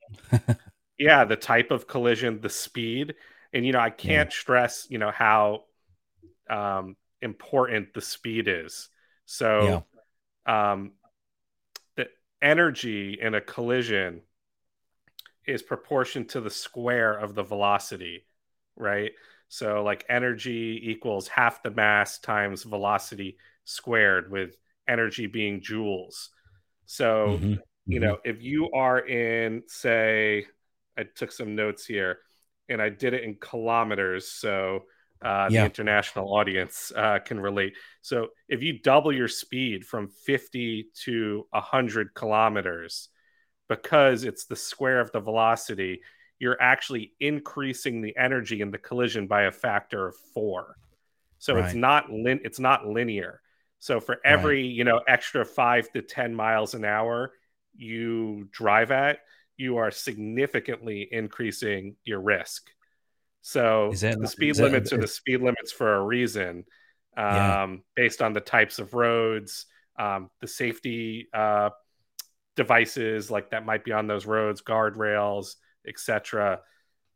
yeah, 0.98 1.26
the 1.26 1.36
type 1.36 1.72
of 1.72 1.88
collision, 1.88 2.40
the 2.42 2.50
speed. 2.50 3.16
And, 3.54 3.66
you 3.66 3.72
know, 3.72 3.80
I 3.80 3.90
can't 3.90 4.30
yeah. 4.30 4.36
stress, 4.36 4.88
you 4.90 4.98
know, 4.98 5.12
how 5.12 5.64
um, 6.50 6.96
important 7.22 7.94
the 7.94 8.02
speed 8.02 8.48
is. 8.48 8.90
So, 9.26 9.84
yeah. 10.48 10.72
um, 10.72 10.92
the 11.96 12.08
energy 12.42 13.18
in 13.20 13.36
a 13.36 13.42
collision 13.42 14.22
is 15.46 15.62
proportion 15.62 16.26
to 16.26 16.42
the 16.42 16.50
square 16.50 17.14
of 17.14 17.36
the 17.36 17.44
velocity, 17.44 18.26
right? 18.76 19.12
So 19.50 19.84
like 19.84 20.06
energy 20.10 20.82
equals 20.84 21.28
half 21.28 21.62
the 21.62 21.72
mass 21.72 22.18
times 22.18 22.64
velocity 22.64 23.38
squared, 23.66 24.32
with 24.32 24.58
energy 24.88 25.28
being 25.28 25.62
joules. 25.62 26.30
So 26.86 27.39
mm-hmm. 27.39 27.54
you 27.86 28.00
know, 28.00 28.17
if 28.24 28.41
you 28.41 28.72
are 28.72 29.00
in, 29.00 29.63
say, 29.67 30.46
I 30.98 31.04
took 31.04 31.32
some 31.32 31.56
notes 31.56 31.86
here, 31.86 32.19
and 32.69 32.82
I 32.82 32.89
did 32.89 33.13
it 33.13 33.24
in 33.24 33.36
kilometers, 33.36 34.32
so 34.32 34.84
uh, 35.24 35.48
yeah. 35.50 35.62
the 35.62 35.65
international 35.65 36.34
audience 36.36 36.91
uh, 36.96 37.19
can 37.19 37.39
relate. 37.39 37.74
So 38.02 38.28
if 38.50 38.62
you 38.62 38.80
double 38.80 39.13
your 39.13 39.28
speed 39.28 39.86
from 39.86 40.10
50 40.26 40.88
to 41.06 41.48
100 41.52 42.13
kilometers, 42.13 43.10
because 43.69 44.24
it's 44.24 44.46
the 44.46 44.56
square 44.56 45.00
of 45.00 45.12
the 45.12 45.19
velocity, 45.19 46.02
you're 46.39 46.62
actually 46.62 47.13
increasing 47.19 48.02
the 48.02 48.15
energy 48.17 48.62
in 48.62 48.72
the 48.72 48.78
collision 48.78 49.28
by 49.28 49.43
a 49.43 49.52
factor 49.52 50.08
of 50.08 50.15
four. 50.34 50.76
So 51.39 51.56
right. 51.56 51.65
it's 51.65 51.74
not 51.74 52.10
lin- 52.10 52.41
it's 52.43 52.60
not 52.60 52.86
linear. 52.86 53.41
So 53.84 54.00
for 54.00 54.19
every 54.24 54.62
right. 54.62 54.72
you 54.72 54.86
know 54.86 55.02
extra 55.06 55.43
five 55.43 55.91
to 55.91 56.02
ten 56.02 56.34
miles 56.34 56.74
an 56.74 56.86
hour 56.86 57.34
you 57.76 58.48
drive 58.50 58.91
at, 58.91 59.19
you 59.58 59.76
are 59.76 59.91
significantly 59.91 61.06
increasing 61.12 61.98
your 62.06 62.22
risk. 62.22 62.69
So 63.41 63.91
that, 64.00 64.22
the 64.22 64.28
speed 64.30 64.56
limits 64.56 64.91
that, 64.91 65.00
are 65.00 65.02
the 65.02 65.08
speed 65.10 65.41
limits 65.41 65.74
for 65.74 65.96
a 65.96 66.02
reason, 66.02 66.63
um, 67.17 67.26
yeah. 67.26 67.76
based 67.93 68.22
on 68.22 68.32
the 68.32 68.39
types 68.39 68.80
of 68.80 68.93
roads, 68.93 69.65
um, 70.00 70.30
the 70.39 70.48
safety 70.48 71.28
uh, 71.34 71.72
devices 72.56 73.30
like 73.30 73.52
that 73.52 73.65
might 73.65 73.84
be 73.84 73.91
on 73.91 74.08
those 74.08 74.26
roads, 74.26 74.62
guardrails, 74.62 75.56
etc. 75.86 76.62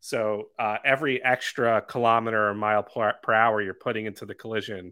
So 0.01 0.49
uh, 0.59 0.79
every 0.83 1.23
extra 1.23 1.81
kilometer 1.81 2.49
or 2.49 2.53
mile 2.53 2.83
per, 2.83 3.13
per, 3.23 3.33
hour 3.33 3.61
you're 3.61 3.73
putting 3.73 4.05
into 4.05 4.25
the 4.25 4.35
collision 4.35 4.91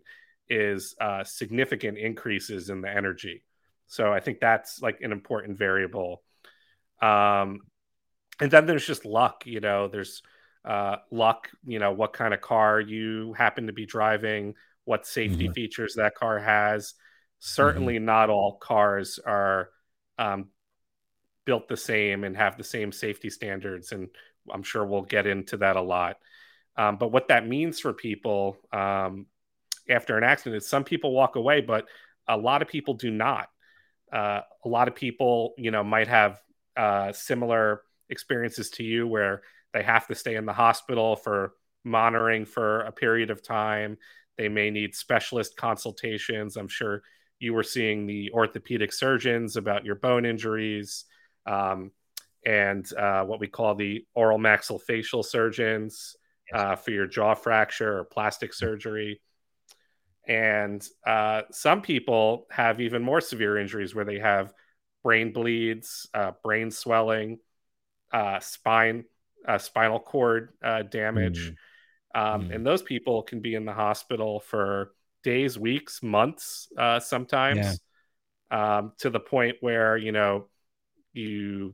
is 0.49 0.95
uh, 0.99 1.23
significant 1.23 1.97
increases 1.97 2.69
in 2.69 2.81
the 2.81 2.89
energy. 2.89 3.43
So 3.88 4.12
I 4.13 4.19
think 4.19 4.39
that's 4.39 4.81
like 4.81 5.01
an 5.01 5.12
important 5.12 5.58
variable. 5.58 6.23
Um, 7.01 7.62
and 8.39 8.51
then 8.51 8.65
there's 8.65 8.86
just 8.86 9.05
luck. 9.05 9.43
You 9.45 9.60
know, 9.60 9.88
there's 9.88 10.21
uh, 10.63 10.97
luck. 11.12 11.49
You 11.65 11.79
know, 11.79 11.91
what 11.91 12.13
kind 12.13 12.34
of 12.34 12.41
car 12.41 12.79
you 12.79 13.34
happen 13.34 13.67
to 13.67 13.73
be 13.73 13.86
driving, 13.86 14.55
what 14.84 15.08
safety 15.08 15.45
mm-hmm. 15.45 15.53
features 15.53 15.95
that 15.95 16.15
car 16.15 16.39
has. 16.39 16.93
Certainly, 17.39 17.95
mm-hmm. 17.95 18.05
not 18.05 18.29
all 18.29 18.58
cars 18.58 19.19
are 19.23 19.69
um, 20.17 20.49
built 21.45 21.67
the 21.67 21.77
same 21.77 22.23
and 22.23 22.36
have 22.36 22.58
the 22.58 22.63
same 22.63 22.91
safety 22.91 23.29
standards. 23.29 23.91
And 23.91 24.10
I'm 24.51 24.63
sure 24.63 24.86
we'll 24.86 25.03
get 25.03 25.27
into 25.27 25.58
that 25.58 25.75
a 25.75 25.81
lot. 25.81 26.17
Um, 26.77 26.97
but 26.97 27.12
what 27.12 27.29
that 27.29 27.47
means 27.47 27.79
for 27.79 27.93
people 27.93 28.58
um, 28.73 29.27
after 29.89 30.17
an 30.17 30.24
accident 30.24 30.58
is 30.62 30.67
some 30.67 30.84
people 30.84 31.12
walk 31.12 31.36
away, 31.36 31.62
but 31.62 31.86
a 32.28 32.38
lot 32.38 32.62
of 32.62 32.67
people 32.67 32.93
do 32.93 33.12
not. 33.12 33.50
Uh, 34.12 34.41
a 34.63 34.67
lot 34.69 34.88
of 34.88 34.95
people, 34.95 35.54
you 35.58 35.71
know, 35.71 35.84
might 35.84 36.08
have 36.08 36.39
uh, 36.78 37.12
similar 37.12 37.82
experiences 38.10 38.69
to 38.69 38.84
you 38.84 39.08
where 39.08 39.41
they 39.74 39.84
have 39.84 40.08
to 40.08 40.15
stay 40.15 40.36
in 40.36 40.45
the 40.45 40.54
hospital 40.54 41.15
for 41.15 41.54
monitoring 41.84 42.45
for 42.45 42.82
a 42.82 42.91
period 42.91 43.30
of 43.30 43.43
time. 43.43 43.98
They 44.38 44.50
may 44.50 44.69
need 44.69 44.95
specialist 44.95 45.56
consultations. 45.58 46.58
I'm 46.58 46.67
sure 46.67 47.04
you 47.39 47.54
were 47.54 47.63
seeing 47.63 48.06
the 48.06 48.32
orthopedic 48.32 48.93
surgeons 48.93 49.58
about 49.58 49.86
your 49.86 49.95
bone 49.95 50.26
injuries 50.26 51.06
um, 51.45 51.91
and 52.45 52.91
uh, 52.93 53.24
what 53.24 53.39
we 53.39 53.48
call 53.48 53.76
the 53.76 54.06
oral 54.13 54.39
maxillofacial 54.39 55.24
surgeons 55.24 56.15
uh, 56.54 56.76
for 56.76 56.91
your 56.91 57.08
jaw 57.08 57.34
fracture 57.34 58.00
or 58.00 58.04
plastic 58.04 58.52
mm-hmm. 58.52 58.65
surgery. 58.65 59.21
And 60.27 60.85
uh, 61.05 61.43
some 61.51 61.81
people 61.81 62.47
have 62.49 62.81
even 62.81 63.03
more 63.03 63.21
severe 63.21 63.57
injuries 63.57 63.93
where 63.93 64.05
they 64.05 64.19
have 64.19 64.53
brain 65.03 65.33
bleeds, 65.33 66.07
uh, 66.13 66.31
brain 66.43 66.71
swelling, 66.71 67.39
uh, 68.11 68.39
spine, 68.39 69.05
uh, 69.47 69.57
spinal 69.57 69.99
cord 69.99 70.53
damage. 70.89 71.53
Mm. 72.15 72.33
Um, 72.33 72.49
mm. 72.49 72.55
And 72.55 72.65
those 72.65 72.81
people 72.81 73.23
can 73.23 73.41
be 73.41 73.55
in 73.55 73.65
the 73.65 73.73
hospital 73.73 74.39
for 74.39 74.93
days, 75.23 75.59
weeks, 75.59 76.01
months, 76.01 76.69
sometimes, 76.99 77.79
yeah. 78.51 78.77
um, 78.77 78.93
to 78.99 79.09
the 79.09 79.19
point 79.19 79.57
where, 79.59 79.97
you 79.97 80.11
know, 80.11 80.47
you 81.13 81.73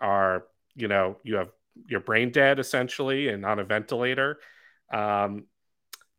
are 0.00 0.44
you 0.74 0.88
know 0.88 1.16
you 1.22 1.36
have 1.36 1.50
your 1.86 2.00
brain 2.00 2.30
dead 2.30 2.58
essentially 2.58 3.28
and 3.28 3.46
on 3.46 3.58
a 3.58 3.64
ventilator 3.64 4.38
um, 4.92 5.44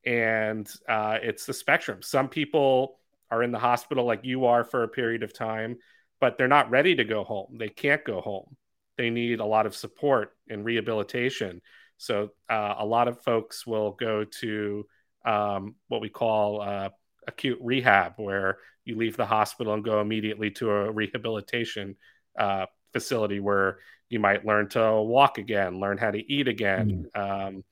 and 0.05 0.69
uh, 0.89 1.17
it's 1.21 1.45
the 1.45 1.53
spectrum. 1.53 2.01
Some 2.01 2.29
people 2.29 2.99
are 3.29 3.43
in 3.43 3.51
the 3.51 3.59
hospital 3.59 4.05
like 4.05 4.25
you 4.25 4.45
are 4.45 4.63
for 4.63 4.83
a 4.83 4.87
period 4.87 5.23
of 5.23 5.33
time 5.33 5.77
but 6.21 6.37
they're 6.37 6.47
not 6.47 6.69
ready 6.69 6.95
to 6.95 7.03
go 7.03 7.25
home. 7.25 7.57
They 7.57 7.67
can't 7.67 8.05
go 8.05 8.21
home. 8.21 8.55
They 8.97 9.09
need 9.09 9.39
a 9.39 9.45
lot 9.45 9.65
of 9.65 9.75
support 9.75 10.37
and 10.47 10.63
rehabilitation. 10.63 11.61
So 11.97 12.29
uh, 12.47 12.75
a 12.77 12.85
lot 12.85 13.07
of 13.07 13.21
folks 13.23 13.65
will 13.65 13.91
go 13.91 14.23
to 14.23 14.85
um, 15.25 15.75
what 15.87 15.99
we 15.99 16.09
call 16.09 16.61
uh, 16.61 16.89
acute 17.27 17.57
rehab 17.59 18.13
where 18.17 18.59
you 18.85 18.95
leave 18.95 19.17
the 19.17 19.25
hospital 19.25 19.73
and 19.73 19.83
go 19.83 19.99
immediately 19.99 20.51
to 20.51 20.69
a 20.69 20.91
rehabilitation 20.91 21.95
uh, 22.37 22.67
facility 22.93 23.39
where 23.39 23.79
you 24.09 24.19
might 24.19 24.45
learn 24.45 24.69
to 24.69 25.01
walk 25.01 25.37
again, 25.37 25.79
learn 25.79 25.97
how 25.97 26.11
to 26.11 26.31
eat 26.31 26.47
again, 26.47 27.07
mm. 27.15 27.47
um, 27.47 27.63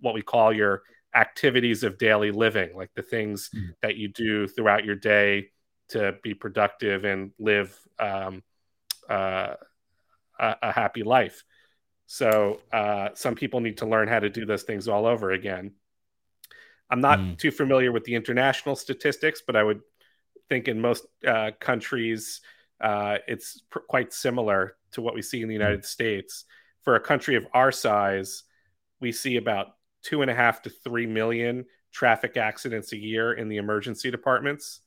what 0.00 0.14
we 0.14 0.22
call 0.22 0.52
your 0.52 0.82
activities 1.14 1.82
of 1.82 1.98
daily 1.98 2.30
living, 2.30 2.76
like 2.76 2.90
the 2.94 3.02
things 3.02 3.50
mm. 3.54 3.74
that 3.82 3.96
you 3.96 4.08
do 4.08 4.46
throughout 4.46 4.84
your 4.84 4.94
day 4.94 5.48
to 5.88 6.14
be 6.22 6.34
productive 6.34 7.04
and 7.04 7.32
live 7.38 7.76
um, 7.98 8.42
uh, 9.08 9.54
a, 10.38 10.56
a, 10.62 10.72
happy 10.72 11.02
life. 11.02 11.44
So 12.06 12.60
uh, 12.72 13.10
some 13.14 13.34
people 13.34 13.60
need 13.60 13.78
to 13.78 13.86
learn 13.86 14.08
how 14.08 14.20
to 14.20 14.30
do 14.30 14.46
those 14.46 14.62
things 14.62 14.86
all 14.88 15.04
over 15.04 15.32
again. 15.32 15.72
I'm 16.88 17.00
not 17.00 17.18
mm. 17.18 17.38
too 17.38 17.50
familiar 17.50 17.92
with 17.92 18.04
the 18.04 18.14
international 18.14 18.76
statistics, 18.76 19.42
but 19.44 19.56
I 19.56 19.62
would 19.62 19.80
think 20.48 20.68
in 20.68 20.80
most 20.80 21.06
uh, 21.26 21.52
countries, 21.60 22.40
uh, 22.80 23.18
it's 23.26 23.62
pr- 23.70 23.80
quite 23.80 24.12
similar 24.12 24.76
to 24.92 25.02
what 25.02 25.14
we 25.14 25.22
see 25.22 25.42
in 25.42 25.48
the 25.48 25.54
hmm. 25.54 25.60
United 25.60 25.82
mm. 25.82 25.86
States. 25.86 26.44
For 26.82 26.96
a 26.96 27.00
country 27.00 27.36
of 27.36 27.46
our 27.52 27.70
size, 27.70 28.42
we 29.00 29.12
see 29.12 29.36
about 29.36 29.68
two 30.02 30.22
and 30.22 30.30
a 30.30 30.34
half 30.34 30.62
to 30.62 30.70
three 30.70 31.06
million 31.06 31.64
traffic 31.92 32.36
accidents 32.36 32.92
a 32.92 32.96
year 32.96 33.32
in 33.32 33.48
the 33.48 33.56
emergency 33.56 34.10
departments. 34.10 34.80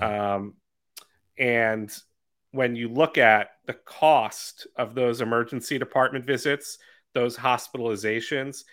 Um, 0.00 0.54
and 1.38 1.94
when 2.52 2.76
you 2.76 2.88
look 2.88 3.18
at 3.18 3.50
the 3.66 3.74
cost 3.74 4.66
of 4.76 4.94
those 4.94 5.20
emergency 5.20 5.78
department 5.78 6.26
visits, 6.26 6.78
those 7.14 7.36
hospitalizations, 7.36 8.64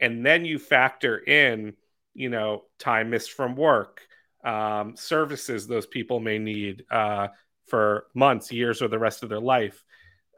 and 0.00 0.24
then 0.24 0.44
you 0.44 0.58
factor 0.58 1.18
in, 1.18 1.74
you 2.14 2.28
know, 2.28 2.64
time 2.78 3.10
missed 3.10 3.32
from 3.32 3.56
work, 3.56 4.02
um, 4.44 4.96
services 4.96 5.66
those 5.66 5.86
people 5.86 6.20
may 6.20 6.38
need, 6.38 6.84
uh, 6.90 7.28
for 7.66 8.06
months, 8.14 8.52
years, 8.52 8.80
or 8.80 8.88
the 8.88 8.98
rest 8.98 9.22
of 9.22 9.28
their 9.28 9.40
life. 9.40 9.84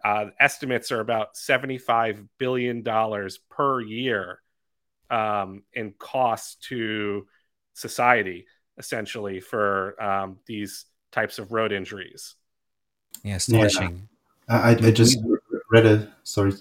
Uh, 0.04 0.26
estimates 0.40 0.92
are 0.92 1.00
about 1.00 1.34
$75 1.34 2.26
billion 2.38 2.82
per 3.50 3.80
year 3.80 4.40
um, 5.10 5.62
in 5.72 5.94
costs 5.98 6.56
to 6.68 7.26
society, 7.74 8.46
essentially, 8.76 9.40
for 9.40 10.00
um, 10.02 10.38
these 10.46 10.86
types 11.12 11.38
of 11.38 11.52
road 11.52 11.72
injuries. 11.72 12.34
Yeah, 13.22 13.36
astonishing. 13.36 14.08
Yeah. 14.48 14.60
I, 14.60 14.70
I 14.70 14.90
just 14.90 15.18
read 15.70 15.86
a 15.86 16.12
sorry. 16.22 16.52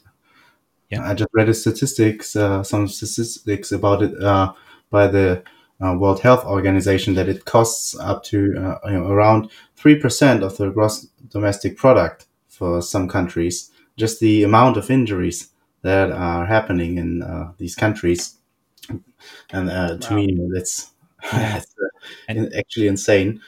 Yeah. 0.89 1.09
I 1.09 1.13
just 1.13 1.29
read 1.33 1.49
a 1.49 1.53
statistics, 1.53 2.35
uh, 2.35 2.63
some 2.63 2.87
statistics 2.87 3.71
about 3.71 4.01
it 4.03 4.23
uh, 4.23 4.53
by 4.89 5.07
the 5.07 5.43
uh, 5.83 5.95
World 5.97 6.21
Health 6.21 6.45
Organization 6.45 7.13
that 7.15 7.27
it 7.27 7.45
costs 7.45 7.97
up 7.99 8.23
to 8.25 8.55
uh, 8.57 8.89
you 8.89 8.93
know, 8.93 9.07
around 9.07 9.51
three 9.75 9.95
percent 9.95 10.43
of 10.43 10.57
the 10.57 10.69
gross 10.69 11.07
domestic 11.29 11.77
product 11.77 12.27
for 12.47 12.81
some 12.81 13.07
countries. 13.07 13.71
Just 13.97 14.19
the 14.19 14.43
amount 14.43 14.77
of 14.77 14.89
injuries 14.89 15.49
that 15.81 16.11
are 16.11 16.45
happening 16.45 16.97
in 16.97 17.23
uh, 17.23 17.53
these 17.57 17.75
countries, 17.75 18.37
and 19.51 19.69
uh, 19.69 19.97
to 19.97 20.09
wow. 20.11 20.15
me, 20.17 20.49
that's, 20.53 20.91
that's 21.31 21.73
uh, 22.29 22.45
actually 22.57 22.87
insane. 22.87 23.41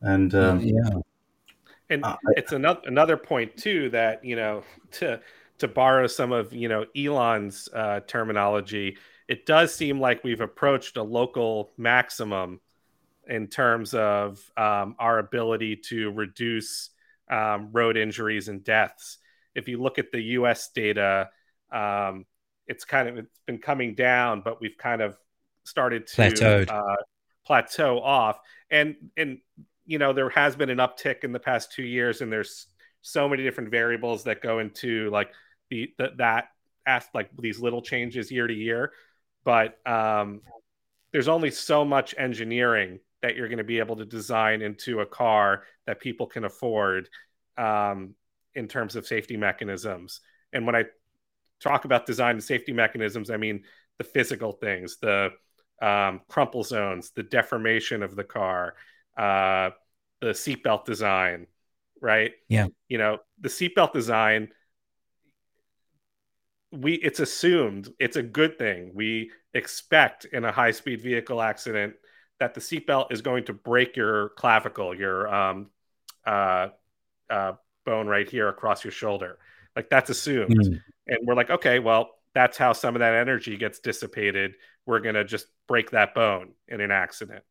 And 0.00 0.34
um, 0.34 0.60
yeah, 0.60 1.00
and 1.90 2.04
uh, 2.04 2.16
it's 2.36 2.52
another 2.52 2.80
another 2.84 3.16
point 3.16 3.56
too 3.56 3.90
that 3.90 4.24
you 4.24 4.36
know 4.36 4.62
to 4.92 5.20
to 5.58 5.68
borrow 5.68 6.06
some 6.06 6.32
of 6.32 6.52
you 6.52 6.68
know 6.68 6.84
Elon's 6.96 7.68
terminology 8.06 8.98
it 9.28 9.46
does 9.46 9.74
seem 9.74 10.00
like 10.00 10.22
we've 10.22 10.40
approached 10.40 10.96
a 10.96 11.02
local 11.02 11.72
maximum 11.76 12.60
in 13.26 13.46
terms 13.46 13.94
of 13.94 14.38
um, 14.56 14.96
our 14.98 15.18
ability 15.18 15.76
to 15.76 16.10
reduce 16.10 16.90
um, 17.30 17.70
road 17.72 17.96
injuries 17.96 18.48
and 18.48 18.62
deaths. 18.62 19.18
If 19.54 19.66
you 19.68 19.80
look 19.80 19.98
at 19.98 20.12
the 20.12 20.20
US 20.20 20.68
data, 20.68 21.30
um, 21.74 22.24
it's 22.66 22.84
kind 22.84 23.08
of 23.08 23.18
it's 23.18 23.40
been 23.46 23.58
coming 23.58 23.94
down, 23.94 24.40
but 24.40 24.60
we've 24.60 24.78
kind 24.78 25.02
of 25.02 25.16
started 25.64 26.06
to 26.06 26.22
Plateaued. 26.22 26.70
uh, 26.70 26.96
plateau 27.46 28.00
off. 28.00 28.38
And 28.70 28.96
and 29.16 29.38
you 29.86 29.98
know 29.98 30.12
there 30.12 30.30
has 30.30 30.56
been 30.56 30.70
an 30.70 30.78
uptick 30.78 31.24
in 31.24 31.32
the 31.32 31.40
past 31.40 31.72
two 31.72 31.82
years, 31.82 32.20
and 32.20 32.32
there's 32.32 32.66
so 33.02 33.28
many 33.28 33.42
different 33.42 33.70
variables 33.70 34.24
that 34.24 34.40
go 34.40 34.60
into 34.60 35.10
like 35.10 35.30
the, 35.70 35.92
the 35.98 36.12
that 36.16 36.48
ask 36.86 37.08
like 37.14 37.30
these 37.38 37.60
little 37.60 37.82
changes 37.82 38.30
year 38.30 38.46
to 38.46 38.54
year. 38.54 38.92
But 39.44 39.78
um, 39.86 40.40
there's 41.12 41.28
only 41.28 41.50
so 41.50 41.84
much 41.84 42.14
engineering 42.16 43.00
that 43.20 43.36
you're 43.36 43.48
going 43.48 43.58
to 43.58 43.64
be 43.64 43.78
able 43.78 43.96
to 43.96 44.04
design 44.04 44.62
into 44.62 45.00
a 45.00 45.06
car 45.06 45.64
that 45.86 46.00
people 46.00 46.26
can 46.26 46.44
afford 46.44 47.08
um, 47.56 48.14
in 48.54 48.68
terms 48.68 48.96
of 48.96 49.06
safety 49.06 49.36
mechanisms. 49.36 50.20
And 50.52 50.66
when 50.66 50.76
I 50.76 50.84
talk 51.60 51.84
about 51.84 52.06
design 52.06 52.32
and 52.32 52.44
safety 52.44 52.72
mechanisms, 52.72 53.30
I 53.30 53.36
mean 53.36 53.64
the 53.98 54.04
physical 54.04 54.52
things, 54.52 54.98
the 55.00 55.30
um, 55.80 56.20
crumple 56.28 56.64
zones, 56.64 57.10
the 57.14 57.22
deformation 57.22 58.02
of 58.02 58.16
the 58.16 58.24
car, 58.24 58.74
uh, 59.16 59.70
the 60.20 60.28
seatbelt 60.28 60.84
design, 60.84 61.46
right? 62.00 62.32
Yeah. 62.48 62.68
You 62.88 62.98
know, 62.98 63.18
the 63.40 63.48
seatbelt 63.48 63.92
design, 63.92 64.48
we 66.72 66.94
it's 66.94 67.20
assumed 67.20 67.88
it's 68.00 68.16
a 68.16 68.22
good 68.22 68.58
thing. 68.58 68.92
We 68.94 69.30
expect 69.52 70.24
in 70.24 70.44
a 70.44 70.52
high 70.52 70.72
speed 70.72 71.00
vehicle 71.00 71.40
accident 71.40 71.94
that 72.40 72.54
the 72.54 72.60
seatbelt 72.60 73.12
is 73.12 73.22
going 73.22 73.44
to 73.44 73.52
break 73.52 73.96
your 73.96 74.30
clavicle, 74.30 74.94
your 74.94 75.32
um, 75.32 75.70
uh, 76.26 76.68
uh, 77.30 77.52
bone 77.86 78.06
right 78.06 78.28
here 78.28 78.48
across 78.48 78.84
your 78.84 78.90
shoulder. 78.90 79.38
Like 79.76 79.90
that's 79.90 80.10
assumed. 80.10 80.56
Mm. 80.56 80.80
And 81.06 81.18
we're 81.24 81.34
like, 81.34 81.50
okay, 81.50 81.78
well, 81.78 82.10
that's 82.34 82.56
how 82.56 82.72
some 82.72 82.94
of 82.96 83.00
that 83.00 83.14
energy 83.14 83.56
gets 83.56 83.78
dissipated. 83.78 84.54
We're 84.86 85.00
going 85.00 85.14
to 85.14 85.24
just 85.24 85.46
break 85.68 85.90
that 85.92 86.14
bone 86.14 86.52
in 86.68 86.80
an 86.80 86.90
accident. 86.90 87.44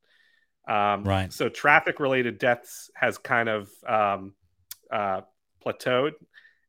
Um, 0.67 1.03
right. 1.03 1.31
So 1.31 1.49
traffic 1.49 1.99
related 1.99 2.38
deaths 2.38 2.89
has 2.95 3.17
kind 3.17 3.49
of 3.49 3.69
um, 3.88 4.33
uh, 4.91 5.21
plateaued. 5.65 6.13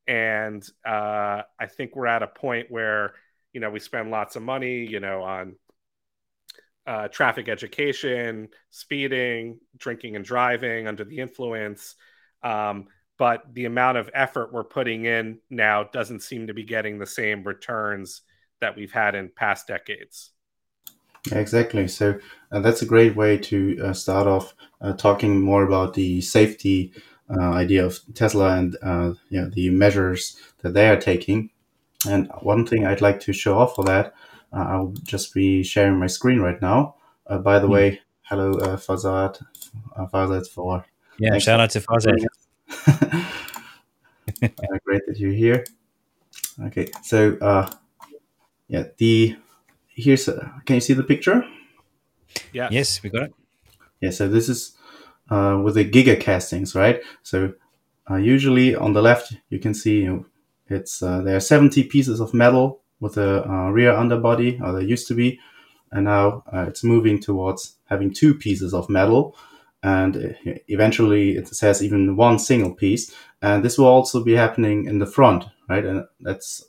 And 0.07 0.67
uh, 0.85 1.43
I 1.59 1.67
think 1.67 1.97
we're 1.97 2.07
at 2.07 2.23
a 2.23 2.27
point 2.27 2.71
where, 2.71 3.15
you 3.53 3.61
know, 3.61 3.71
we 3.71 3.81
spend 3.81 4.11
lots 4.11 4.37
of 4.37 4.43
money, 4.43 4.85
you 4.85 5.01
know, 5.01 5.23
on 5.23 5.57
uh, 6.87 7.09
traffic 7.09 7.49
education, 7.49 8.49
speeding, 8.71 9.59
drinking 9.79 10.17
and 10.17 10.25
driving 10.25 10.87
under 10.87 11.05
the 11.05 11.19
influence. 11.19 11.95
Um, 12.43 12.89
but 13.19 13.43
the 13.53 13.65
amount 13.65 13.99
of 13.99 14.11
effort 14.15 14.53
we're 14.53 14.65
putting 14.65 15.05
in 15.05 15.39
now 15.51 15.85
doesn't 15.85 16.21
seem 16.21 16.47
to 16.47 16.55
be 16.55 16.65
getting 16.65 16.99
the 16.99 17.07
same 17.07 17.45
returns 17.45 18.23
that 18.61 18.77
we've 18.77 18.93
had 18.93 19.15
in 19.15 19.31
past 19.35 19.67
decades. 19.67 20.31
Exactly. 21.33 21.89
So 21.89 22.19
uh, 22.53 22.61
that's 22.61 22.83
a 22.83 22.87
great 22.87 23.17
way 23.17 23.39
to 23.39 23.81
uh, 23.83 23.93
start 23.93 24.27
off 24.27 24.55
uh, 24.81 24.93
talking 24.93 25.41
more 25.41 25.63
about 25.63 25.95
the 25.95 26.21
safety 26.21 26.93
uh, 27.31 27.53
idea 27.53 27.85
of 27.85 27.99
Tesla 28.15 28.57
and 28.57 28.77
uh, 28.83 29.15
yeah, 29.31 29.47
the 29.51 29.71
measures 29.71 30.37
that 30.63 30.75
they 30.75 30.89
are 30.89 31.01
taking. 31.01 31.51
And 32.07 32.31
one 32.41 32.67
thing 32.67 32.85
I'd 32.85 33.01
like 33.01 33.21
to 33.21 33.33
show 33.33 33.59
off 33.59 33.77
for 33.77 33.85
that, 33.85 34.13
uh, 34.53 34.67
I'll 34.69 34.95
just 35.05 35.33
be 35.33 35.63
sharing 35.63 35.99
my 35.99 36.07
screen 36.07 36.41
right 36.41 36.61
now. 36.61 36.97
by 37.27 37.59
the 37.59 37.67
mm. 37.67 37.71
way, 37.71 38.01
hello, 38.23 38.53
uh, 38.53 38.77
Farzad, 38.77 39.43
Farzad 40.13 40.47
for 40.49 40.85
yeah, 41.19 41.39
shout 41.39 41.61
out 41.61 41.71
to 41.71 41.81
Farzad. 41.81 42.27
great 44.85 45.07
that 45.07 45.19
you're 45.19 45.33
here. 45.33 45.65
Okay, 46.67 46.89
so 47.03 47.37
uh, 47.41 47.71
yeah, 48.69 48.85
the 48.99 49.37
here's 49.89 50.29
a, 50.29 50.53
can 50.67 50.77
you 50.77 50.81
see 50.81 50.95
the 50.95 51.03
picture? 51.03 51.45
Yeah. 52.53 52.69
Yes, 52.71 53.03
we 53.03 53.11
got 53.11 53.25
it. 53.25 53.35
Yeah. 54.01 54.11
So 54.11 54.29
this 54.29 54.49
is 54.49 54.77
uh, 55.31 55.61
with 55.63 55.75
the 55.75 55.85
giga 55.85 56.21
castings, 56.21 56.75
right? 56.75 57.01
So 57.23 57.55
uh, 58.11 58.17
usually 58.17 58.75
on 58.75 58.93
the 58.93 59.03
left 59.03 59.37
you 59.49 59.59
can 59.59 59.75
see 59.75 60.03
you 60.03 60.09
know, 60.09 60.27
it's 60.69 61.03
uh, 61.03 61.23
there 61.23 61.37
are 61.37 61.41
70 61.41 61.85
pieces 61.85 62.21
of 62.21 62.35
metal 62.35 62.83
with 63.01 63.17
a 63.19 63.49
uh, 63.49 63.71
rear 63.71 63.93
underbody, 63.93 64.59
or 64.63 64.73
there 64.73 64.83
used 64.83 65.07
to 65.09 65.15
be, 65.15 65.39
and 65.93 66.05
now 66.05 66.43
uh, 66.53 66.65
it's 66.69 66.83
moving 66.83 67.21
towards 67.21 67.77
having 67.87 68.13
two 68.13 68.35
pieces 68.35 68.73
of 68.73 68.89
metal, 68.89 69.37
and 69.85 70.17
uh, 70.17 70.55
eventually 70.67 71.37
it 71.37 71.47
says 71.47 71.83
even 71.83 72.17
one 72.17 72.41
single 72.41 72.75
piece, 72.75 73.15
and 73.41 73.65
this 73.65 73.79
will 73.79 73.87
also 73.87 74.25
be 74.25 74.33
happening 74.33 74.87
in 74.87 74.99
the 74.99 75.07
front, 75.07 75.45
right? 75.69 75.85
And 75.85 76.05
that's 76.21 76.65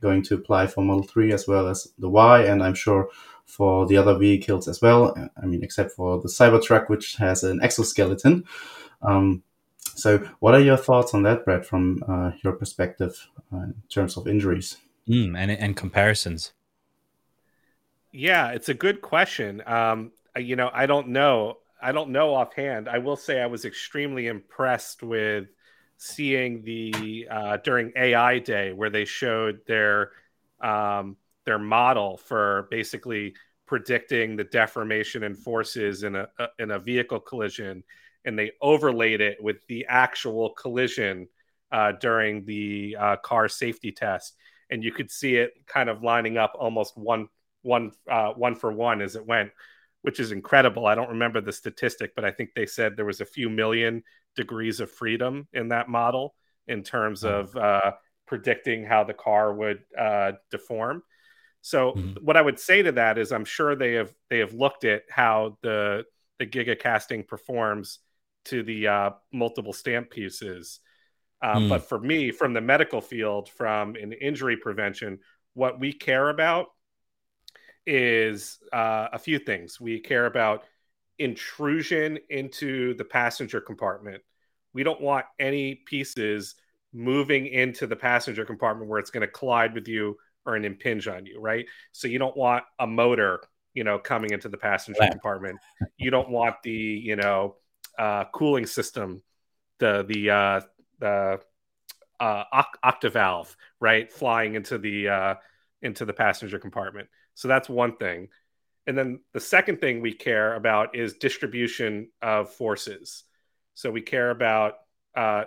going 0.00 0.22
to 0.22 0.34
apply 0.34 0.66
for 0.66 0.82
Model 0.82 1.02
3 1.02 1.32
as 1.32 1.48
well 1.48 1.66
as 1.66 1.88
the 1.98 2.08
Y, 2.08 2.44
and 2.44 2.62
I'm 2.62 2.74
sure 2.74 3.08
for 3.46 3.86
the 3.86 3.96
other 3.96 4.16
vehicles 4.16 4.68
as 4.68 4.80
well. 4.80 5.14
I 5.42 5.46
mean, 5.46 5.62
except 5.62 5.92
for 5.92 6.20
the 6.20 6.28
Cybertruck, 6.28 6.88
which 6.88 7.16
has 7.16 7.42
an 7.42 7.60
exoskeleton. 7.62 8.44
Um, 9.02 9.42
so, 9.96 10.18
what 10.40 10.54
are 10.54 10.60
your 10.60 10.76
thoughts 10.76 11.14
on 11.14 11.22
that, 11.22 11.44
Brad, 11.44 11.64
from 11.64 12.02
uh, 12.08 12.32
your 12.42 12.54
perspective 12.54 13.28
uh, 13.52 13.58
in 13.58 13.82
terms 13.88 14.16
of 14.16 14.26
injuries 14.26 14.76
mm, 15.08 15.36
and 15.36 15.50
and 15.50 15.76
comparisons? 15.76 16.52
Yeah, 18.12 18.52
it's 18.52 18.68
a 18.68 18.74
good 18.74 19.02
question. 19.02 19.62
Um, 19.66 20.12
you 20.36 20.56
know, 20.56 20.70
I 20.72 20.86
don't 20.86 21.08
know. 21.08 21.58
I 21.84 21.92
don't 21.92 22.10
know 22.10 22.34
offhand. 22.34 22.88
I 22.88 22.96
will 22.96 23.14
say 23.14 23.42
I 23.42 23.46
was 23.46 23.66
extremely 23.66 24.26
impressed 24.28 25.02
with 25.02 25.48
seeing 25.98 26.62
the 26.62 27.28
uh, 27.30 27.58
during 27.58 27.92
AI 27.94 28.38
Day 28.38 28.72
where 28.72 28.88
they 28.88 29.04
showed 29.04 29.60
their 29.66 30.12
um, 30.62 31.18
their 31.44 31.58
model 31.58 32.16
for 32.16 32.68
basically 32.70 33.34
predicting 33.66 34.34
the 34.34 34.44
deformation 34.44 35.24
and 35.24 35.36
forces 35.36 36.04
in 36.04 36.16
a, 36.16 36.26
a, 36.38 36.48
in 36.58 36.70
a 36.70 36.78
vehicle 36.78 37.20
collision, 37.20 37.84
and 38.24 38.38
they 38.38 38.52
overlaid 38.62 39.20
it 39.20 39.36
with 39.42 39.66
the 39.66 39.84
actual 39.86 40.54
collision 40.54 41.28
uh, 41.70 41.92
during 42.00 42.46
the 42.46 42.96
uh, 42.98 43.16
car 43.16 43.46
safety 43.46 43.92
test, 43.92 44.36
and 44.70 44.82
you 44.82 44.90
could 44.90 45.10
see 45.10 45.36
it 45.36 45.52
kind 45.66 45.90
of 45.90 46.02
lining 46.02 46.38
up 46.38 46.54
almost 46.58 46.96
one 46.96 47.28
one 47.60 47.92
uh, 48.10 48.30
one 48.30 48.54
for 48.54 48.72
one 48.72 49.02
as 49.02 49.16
it 49.16 49.26
went, 49.26 49.50
which 50.04 50.20
is 50.20 50.32
incredible. 50.32 50.84
I 50.84 50.94
don't 50.94 51.08
remember 51.08 51.40
the 51.40 51.50
statistic, 51.50 52.14
but 52.14 52.26
I 52.26 52.30
think 52.30 52.50
they 52.54 52.66
said 52.66 52.94
there 52.94 53.06
was 53.06 53.22
a 53.22 53.24
few 53.24 53.48
million 53.48 54.02
degrees 54.36 54.80
of 54.80 54.90
freedom 54.90 55.48
in 55.54 55.68
that 55.68 55.88
model 55.88 56.34
in 56.68 56.82
terms 56.82 57.24
of 57.24 57.56
uh, 57.56 57.92
predicting 58.26 58.84
how 58.84 59.04
the 59.04 59.14
car 59.14 59.54
would 59.54 59.78
uh, 59.98 60.32
deform. 60.50 61.02
So 61.62 61.92
mm-hmm. 61.92 62.22
what 62.22 62.36
I 62.36 62.42
would 62.42 62.60
say 62.60 62.82
to 62.82 62.92
that 62.92 63.16
is 63.16 63.32
I'm 63.32 63.46
sure 63.46 63.74
they 63.74 63.94
have 63.94 64.12
they 64.28 64.40
have 64.40 64.52
looked 64.52 64.84
at 64.84 65.04
how 65.08 65.56
the 65.62 66.04
the 66.38 66.46
giga 66.46 66.78
casting 66.78 67.24
performs 67.24 68.00
to 68.46 68.62
the 68.62 68.88
uh, 68.88 69.10
multiple 69.32 69.72
stamp 69.72 70.10
pieces. 70.10 70.80
Mm. 71.42 71.70
But 71.70 71.88
for 71.88 71.98
me, 71.98 72.30
from 72.30 72.52
the 72.52 72.60
medical 72.60 73.00
field, 73.00 73.48
from 73.48 73.96
an 73.96 74.12
injury 74.12 74.58
prevention, 74.58 75.20
what 75.54 75.80
we 75.80 75.94
care 75.94 76.28
about 76.28 76.66
is 77.86 78.58
uh, 78.72 79.08
a 79.12 79.18
few 79.18 79.38
things. 79.38 79.80
We 79.80 80.00
care 80.00 80.26
about 80.26 80.64
intrusion 81.18 82.18
into 82.30 82.94
the 82.94 83.04
passenger 83.04 83.60
compartment. 83.60 84.22
We 84.72 84.82
don't 84.82 85.00
want 85.00 85.26
any 85.38 85.76
pieces 85.76 86.56
moving 86.92 87.46
into 87.46 87.86
the 87.86 87.96
passenger 87.96 88.44
compartment 88.44 88.88
where 88.88 88.98
it's 88.98 89.10
going 89.10 89.26
to 89.26 89.32
collide 89.32 89.74
with 89.74 89.88
you 89.88 90.16
or 90.46 90.56
an 90.56 90.64
impinge 90.64 91.08
on 91.08 91.26
you, 91.26 91.40
right? 91.40 91.66
So 91.92 92.08
you 92.08 92.18
don't 92.18 92.36
want 92.36 92.64
a 92.78 92.86
motor, 92.86 93.40
you 93.72 93.84
know, 93.84 93.98
coming 93.98 94.30
into 94.30 94.48
the 94.48 94.56
passenger 94.56 95.00
right. 95.00 95.10
compartment. 95.10 95.58
You 95.96 96.10
don't 96.10 96.30
want 96.30 96.56
the, 96.62 96.70
you 96.70 97.16
know, 97.16 97.56
uh, 97.98 98.24
cooling 98.32 98.66
system, 98.66 99.22
the 99.78 100.04
the 100.08 100.30
uh, 100.30 100.60
the 100.98 101.40
uh, 102.20 102.62
Octovalve, 102.84 103.54
right, 103.80 104.12
flying 104.12 104.54
into 104.54 104.78
the 104.78 105.08
uh, 105.08 105.34
into 105.82 106.04
the 106.04 106.12
passenger 106.12 106.58
compartment. 106.58 107.08
So 107.34 107.48
that's 107.48 107.68
one 107.68 107.96
thing. 107.96 108.28
And 108.86 108.96
then 108.96 109.20
the 109.32 109.40
second 109.40 109.80
thing 109.80 110.00
we 110.00 110.12
care 110.12 110.54
about 110.54 110.94
is 110.94 111.14
distribution 111.14 112.10
of 112.20 112.50
forces. 112.50 113.24
So 113.74 113.90
we 113.90 114.02
care 114.02 114.30
about 114.30 114.74
uh, 115.16 115.44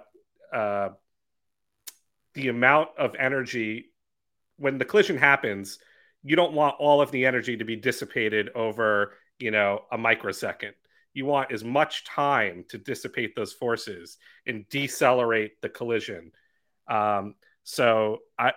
uh, 0.54 0.90
the 2.34 2.50
amount 2.50 2.90
of 2.98 3.16
energy 3.16 3.92
when 4.58 4.78
the 4.78 4.86
collision 4.86 5.18
happens. 5.18 5.80
You 6.24 6.36
don't 6.36 6.54
want 6.54 6.76
all 6.80 7.02
of 7.02 7.12
the 7.12 7.26
energy 7.26 7.58
to 7.58 7.64
be 7.64 7.76
dissipated 7.76 8.50
over, 8.56 9.14
you 9.40 9.52
know, 9.52 9.84
a 9.92 9.98
microsecond. 9.98 10.74
You 11.14 11.26
want 11.26 11.52
as 11.52 11.64
much 11.64 12.06
time 12.06 12.66
to 12.70 12.78
dissipate 12.78 13.36
those 13.36 13.54
forces 13.54 14.18
and 14.46 14.68
decelerate 14.70 15.62
the 15.62 15.70
collision. 15.70 16.32
Um, 16.88 17.36
so 17.64 18.20
I 18.38 18.54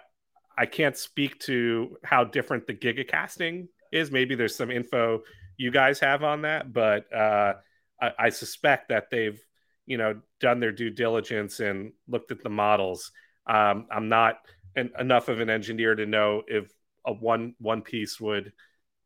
I 0.60 0.66
can't 0.66 0.96
speak 0.96 1.38
to 1.40 1.96
how 2.04 2.24
different 2.24 2.66
the 2.66 2.74
gigacasting 2.74 3.68
is. 3.92 4.10
Maybe 4.10 4.34
there's 4.34 4.54
some 4.54 4.70
info 4.70 5.22
you 5.56 5.70
guys 5.70 5.98
have 6.00 6.22
on 6.22 6.42
that, 6.42 6.70
but 6.70 7.10
uh, 7.10 7.54
I, 7.98 8.10
I, 8.18 8.28
suspect 8.28 8.90
that 8.90 9.08
they've 9.10 9.40
you 9.86 9.96
know 9.96 10.20
done 10.38 10.60
their 10.60 10.70
due 10.70 10.90
diligence 10.90 11.60
and 11.60 11.92
looked 12.06 12.30
at 12.30 12.42
the 12.42 12.50
models. 12.50 13.10
Um, 13.46 13.86
I'm 13.90 14.10
not 14.10 14.36
an, 14.76 14.90
enough 14.98 15.28
of 15.28 15.40
an 15.40 15.48
engineer 15.48 15.94
to 15.94 16.04
know 16.04 16.42
if 16.46 16.70
a 17.06 17.14
one 17.14 17.54
one 17.58 17.80
piece 17.80 18.20
would 18.20 18.52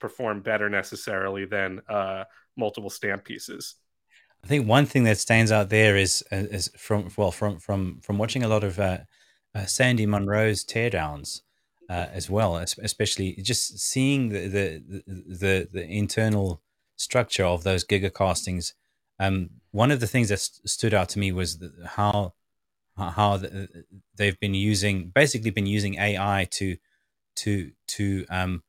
perform 0.00 0.40
better 0.40 0.68
necessarily 0.68 1.44
than 1.44 1.82
uh, 1.88 2.24
multiple 2.56 2.90
stamp 2.90 3.24
pieces. 3.24 3.76
I 4.42 4.48
think 4.48 4.66
one 4.66 4.86
thing 4.86 5.04
that 5.04 5.18
stands 5.18 5.52
out 5.52 5.68
there 5.68 5.96
is 5.96 6.24
is 6.32 6.68
from 6.76 7.10
well 7.16 7.30
from 7.30 7.60
from 7.60 8.00
from 8.00 8.18
watching 8.18 8.42
a 8.42 8.48
lot 8.48 8.64
of 8.64 8.80
uh, 8.80 8.98
uh, 9.54 9.66
Sandy 9.66 10.06
Munro's 10.06 10.64
teardowns 10.64 11.42
uh, 11.88 12.06
as 12.12 12.30
well, 12.30 12.56
especially 12.56 13.34
just 13.42 13.78
seeing 13.78 14.30
the, 14.30 14.48
the 14.48 15.02
the 15.06 15.68
the 15.72 15.86
internal 15.86 16.62
structure 16.96 17.44
of 17.44 17.62
those 17.62 17.84
giga 17.84 18.12
castings. 18.12 18.74
Um, 19.18 19.50
one 19.70 19.90
of 19.90 20.00
the 20.00 20.06
things 20.06 20.28
that 20.30 20.40
st- 20.40 20.68
stood 20.68 20.94
out 20.94 21.08
to 21.10 21.18
me 21.18 21.30
was 21.32 21.58
the, 21.58 21.72
how 21.86 22.34
how 22.96 23.36
the, 23.36 23.84
they've 24.16 24.38
been 24.40 24.54
using 24.54 25.10
basically 25.14 25.50
been 25.50 25.66
using 25.66 25.96
AI 25.96 26.48
to 26.52 26.76
to 27.36 27.72
to 27.88 28.26
um, 28.30 28.62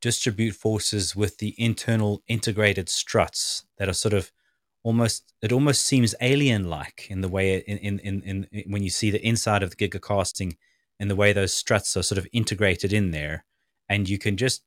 distribute 0.00 0.54
forces 0.54 1.14
with 1.14 1.38
the 1.38 1.54
internal 1.58 2.22
integrated 2.26 2.88
struts 2.88 3.64
that 3.78 3.88
are 3.88 3.94
sort 3.94 4.14
of 4.14 4.32
almost 4.82 5.32
it 5.42 5.52
almost 5.52 5.82
seems 5.82 6.14
alien 6.20 6.68
like 6.68 7.06
in 7.10 7.20
the 7.20 7.28
way 7.28 7.58
in, 7.58 7.78
in, 7.78 7.98
in 8.00 8.46
in 8.52 8.70
when 8.70 8.82
you 8.82 8.90
see 8.90 9.10
the 9.10 9.24
inside 9.26 9.62
of 9.62 9.70
the 9.70 9.76
giga 9.76 10.00
casting 10.00 10.56
and 10.98 11.10
the 11.10 11.16
way 11.16 11.32
those 11.32 11.52
struts 11.52 11.96
are 11.96 12.02
sort 12.02 12.18
of 12.18 12.26
integrated 12.32 12.92
in 12.92 13.10
there. 13.10 13.44
And 13.88 14.08
you 14.08 14.18
can 14.18 14.36
just 14.36 14.62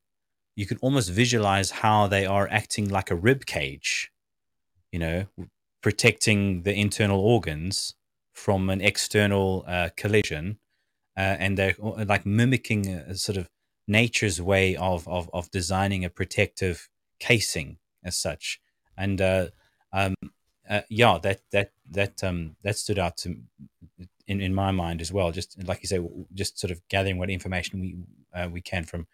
you 0.56 0.66
can 0.66 0.78
almost 0.78 1.10
visualize 1.10 1.72
how 1.72 2.08
they 2.08 2.26
are 2.26 2.48
acting 2.52 2.90
like 2.90 3.10
a 3.10 3.16
rib 3.16 3.46
cage 3.46 4.12
you 4.92 5.00
know 5.00 5.26
protecting 5.82 6.64
the 6.64 6.74
internal 6.74 7.20
organs 7.20 7.96
from 8.32 8.70
an 8.70 8.80
external 8.80 9.66
uh, 9.68 9.90
collision 9.98 10.58
uh, 11.18 11.36
and 11.40 11.58
they're 11.58 11.76
uh, 11.84 12.06
like 12.08 12.26
mimicking 12.26 12.88
a, 12.88 13.16
sort 13.16 13.38
of 13.38 13.50
nature's 13.88 14.42
way 14.42 14.76
of, 14.76 15.08
of 15.08 15.30
of 15.34 15.52
designing 15.52 16.06
a 16.06 16.10
protective 16.10 16.90
casing 17.20 17.78
as 18.04 18.18
such. 18.18 18.60
And 18.98 19.22
uh, 19.22 19.48
um, 19.94 20.16
uh, 20.70 20.82
yeah, 20.90 21.20
that 21.22 21.42
that 21.52 21.72
that 21.92 22.24
um, 22.24 22.56
that 22.64 22.78
stood 22.78 23.00
out 23.00 23.18
to 23.18 23.36
in 24.28 24.42
in 24.42 24.54
my 24.54 24.72
mind 24.72 25.02
as 25.02 25.12
well. 25.12 25.32
Just 25.32 25.62
like 25.64 25.82
you 25.84 25.88
say, 25.88 26.00
just 26.34 26.60
sort 26.60 26.72
of 26.72 26.82
gathering 26.90 27.18
what 27.18 27.30
information 27.30 27.80
we 27.80 27.96
uh, 28.34 28.50
we 28.52 28.62
can 28.62 28.84
from 28.84 29.08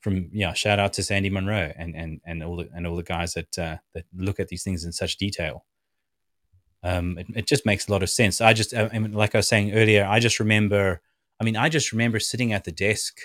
from 0.00 0.28
yeah. 0.32 0.52
Shout 0.52 0.78
out 0.78 0.92
to 0.94 1.02
Sandy 1.02 1.30
Munro 1.30 1.72
and 1.76 1.96
and 1.96 2.20
and 2.24 2.42
all 2.42 2.56
the 2.56 2.68
and 2.74 2.86
all 2.86 2.96
the 2.96 3.02
guys 3.02 3.34
that 3.34 3.58
uh, 3.58 3.76
that 3.94 4.04
look 4.14 4.38
at 4.38 4.48
these 4.48 4.62
things 4.62 4.84
in 4.84 4.92
such 4.92 5.16
detail. 5.16 5.64
Um, 6.84 7.16
it, 7.18 7.26
it 7.34 7.46
just 7.46 7.64
makes 7.64 7.88
a 7.88 7.92
lot 7.92 8.02
of 8.02 8.10
sense. 8.10 8.40
I 8.40 8.52
just, 8.52 8.74
I 8.74 8.88
mean, 8.98 9.12
like 9.12 9.36
I 9.36 9.38
was 9.38 9.46
saying 9.48 9.72
earlier, 9.72 10.04
I 10.04 10.18
just 10.18 10.40
remember. 10.40 11.00
I 11.40 11.44
mean, 11.44 11.56
I 11.56 11.68
just 11.68 11.90
remember 11.90 12.20
sitting 12.20 12.52
at 12.52 12.64
the 12.64 12.70
desk, 12.70 13.18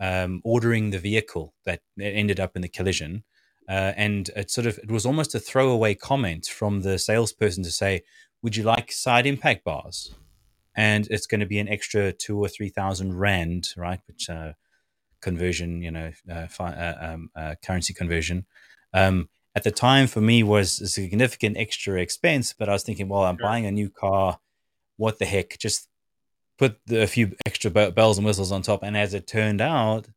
um, 0.00 0.40
ordering 0.44 0.90
the 0.90 0.98
vehicle 0.98 1.54
that 1.66 1.80
ended 2.00 2.40
up 2.40 2.56
in 2.56 2.62
the 2.62 2.68
collision, 2.68 3.24
uh, 3.68 3.92
and 3.96 4.30
it 4.34 4.50
sort 4.50 4.66
of 4.66 4.78
it 4.78 4.90
was 4.90 5.04
almost 5.04 5.34
a 5.34 5.40
throwaway 5.40 5.94
comment 5.94 6.46
from 6.46 6.80
the 6.80 6.98
salesperson 6.98 7.62
to 7.64 7.70
say, 7.70 8.02
"Would 8.42 8.56
you 8.56 8.62
like 8.62 8.90
side 8.90 9.26
impact 9.26 9.64
bars?" 9.64 10.14
And 10.74 11.06
it's 11.10 11.26
going 11.26 11.40
to 11.40 11.46
be 11.46 11.58
an 11.58 11.68
extra 11.68 12.12
two 12.12 12.38
or 12.38 12.48
three 12.48 12.70
thousand 12.70 13.18
rand, 13.18 13.68
right? 13.76 14.00
Which 14.06 14.30
uh, 14.30 14.52
conversion, 15.20 15.82
you 15.82 15.90
know, 15.90 16.12
uh, 16.30 16.46
fi- 16.46 16.72
uh, 16.72 17.14
um, 17.14 17.30
uh, 17.36 17.54
currency 17.62 17.92
conversion. 17.92 18.46
Um, 18.94 19.28
at 19.54 19.64
the 19.64 19.70
time, 19.70 20.06
for 20.06 20.20
me, 20.20 20.42
was 20.42 20.80
a 20.80 20.88
significant 20.88 21.56
extra 21.56 22.00
expense. 22.00 22.54
But 22.56 22.68
I 22.68 22.72
was 22.72 22.84
thinking, 22.84 23.08
well, 23.08 23.24
I'm 23.24 23.36
sure. 23.36 23.46
buying 23.46 23.66
a 23.66 23.72
new 23.72 23.90
car. 23.90 24.38
What 24.96 25.18
the 25.18 25.26
heck? 25.26 25.58
Just 25.58 25.88
put 26.58 26.78
the, 26.86 27.02
a 27.02 27.06
few 27.06 27.34
extra 27.44 27.70
bells 27.90 28.18
and 28.18 28.26
whistles 28.26 28.52
on 28.52 28.62
top. 28.62 28.82
And 28.82 28.96
as 28.96 29.14
it 29.14 29.26
turned 29.26 29.60
out, 29.60 30.08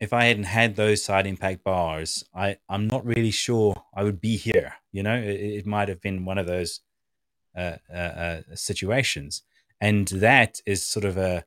if 0.00 0.12
I 0.12 0.26
hadn't 0.26 0.44
had 0.44 0.76
those 0.76 1.02
side 1.02 1.26
impact 1.26 1.64
bars, 1.64 2.24
I 2.34 2.58
I'm 2.68 2.86
not 2.86 3.04
really 3.04 3.30
sure 3.30 3.74
I 3.94 4.02
would 4.04 4.20
be 4.20 4.36
here. 4.36 4.74
You 4.92 5.02
know, 5.02 5.16
it, 5.16 5.40
it 5.40 5.66
might 5.66 5.88
have 5.88 6.00
been 6.00 6.24
one 6.24 6.38
of 6.38 6.46
those 6.46 6.80
uh, 7.56 7.76
uh, 7.92 7.96
uh, 7.96 8.40
situations, 8.54 9.42
and 9.80 10.06
that 10.08 10.60
is 10.66 10.86
sort 10.86 11.04
of 11.04 11.16
a, 11.16 11.44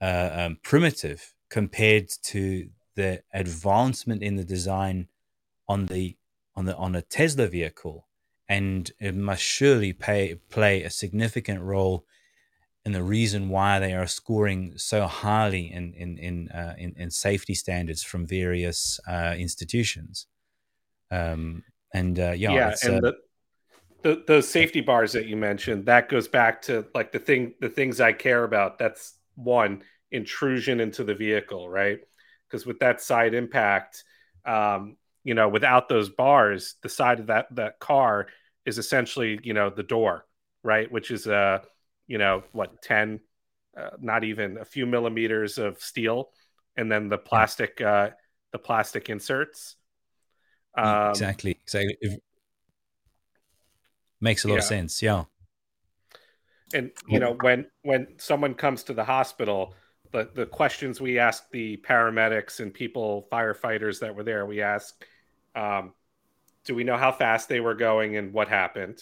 um, 0.00 0.58
primitive 0.62 1.34
compared 1.50 2.08
to 2.22 2.70
the 2.94 3.22
advancement 3.34 4.22
in 4.22 4.36
the 4.36 4.44
design 4.44 5.08
on 5.68 5.86
the 5.86 6.16
on 6.54 6.66
the 6.66 6.76
on 6.76 6.94
a 6.94 7.02
Tesla 7.02 7.48
vehicle, 7.48 8.06
and 8.48 8.92
it 9.00 9.14
must 9.14 9.42
surely 9.42 9.92
pay, 9.92 10.36
play 10.48 10.82
a 10.82 10.90
significant 10.90 11.60
role 11.60 12.04
and 12.84 12.94
the 12.94 13.02
reason 13.02 13.48
why 13.48 13.78
they 13.78 13.92
are 13.92 14.06
scoring 14.06 14.72
so 14.76 15.06
highly 15.06 15.70
in 15.72 15.92
in 15.94 16.18
in 16.18 16.48
uh, 16.48 16.74
in, 16.78 16.94
in, 16.96 17.10
safety 17.10 17.54
standards 17.54 18.02
from 18.02 18.26
various 18.26 18.98
uh, 19.06 19.34
institutions. 19.36 20.26
Um, 21.10 21.62
and 21.92 22.18
uh, 22.18 22.32
yeah, 22.32 22.52
yeah, 22.52 22.74
and 22.84 22.96
uh, 22.96 23.00
the, 23.00 23.16
the 24.02 24.24
those 24.26 24.48
safety 24.48 24.80
bars 24.80 25.12
that 25.12 25.26
you 25.26 25.36
mentioned 25.36 25.86
that 25.86 26.08
goes 26.08 26.28
back 26.28 26.62
to 26.62 26.86
like 26.94 27.12
the 27.12 27.18
thing 27.18 27.54
the 27.60 27.68
things 27.68 28.00
I 28.00 28.12
care 28.12 28.44
about. 28.44 28.78
That's 28.78 29.14
one 29.34 29.82
intrusion 30.10 30.80
into 30.80 31.04
the 31.04 31.14
vehicle, 31.14 31.68
right? 31.68 32.00
Because 32.48 32.64
with 32.64 32.78
that 32.80 33.00
side 33.02 33.34
impact, 33.34 34.04
um, 34.46 34.96
you 35.22 35.34
know, 35.34 35.48
without 35.48 35.88
those 35.88 36.08
bars, 36.08 36.76
the 36.82 36.88
side 36.88 37.20
of 37.20 37.26
that 37.26 37.54
that 37.56 37.78
car 37.78 38.28
is 38.64 38.78
essentially 38.78 39.38
you 39.42 39.52
know 39.52 39.68
the 39.68 39.82
door, 39.82 40.24
right? 40.62 40.90
Which 40.90 41.10
is 41.10 41.26
a 41.26 41.62
you 42.10 42.18
know 42.18 42.42
what 42.50 42.82
10 42.82 43.20
uh, 43.76 43.90
not 44.00 44.24
even 44.24 44.58
a 44.58 44.64
few 44.64 44.84
millimeters 44.84 45.58
of 45.58 45.80
steel 45.80 46.30
and 46.76 46.90
then 46.90 47.08
the 47.08 47.16
plastic 47.16 47.80
uh, 47.80 48.10
the 48.50 48.58
plastic 48.58 49.08
inserts. 49.08 49.76
Um, 50.74 51.10
exactly. 51.10 51.52
Exactly 51.62 51.96
it 52.00 52.22
makes 54.20 54.44
a 54.44 54.48
lot 54.48 54.54
yeah. 54.54 54.58
of 54.58 54.64
sense 54.64 55.02
yeah. 55.02 55.24
And 56.74 56.90
you 57.08 57.20
know 57.20 57.36
when 57.40 57.66
when 57.82 58.08
someone 58.18 58.54
comes 58.54 58.82
to 58.84 58.92
the 58.92 59.04
hospital 59.04 59.74
the 60.10 60.30
the 60.34 60.46
questions 60.46 61.00
we 61.00 61.20
ask 61.20 61.48
the 61.50 61.76
paramedics 61.88 62.58
and 62.58 62.74
people 62.74 63.28
firefighters 63.30 64.00
that 64.00 64.14
were 64.14 64.24
there 64.24 64.46
we 64.46 64.62
ask 64.62 65.04
um, 65.56 65.92
do 66.64 66.74
we 66.74 66.84
know 66.84 66.96
how 66.96 67.10
fast 67.10 67.48
they 67.48 67.60
were 67.60 67.74
going 67.74 68.16
and 68.16 68.32
what 68.32 68.48
happened 68.48 69.00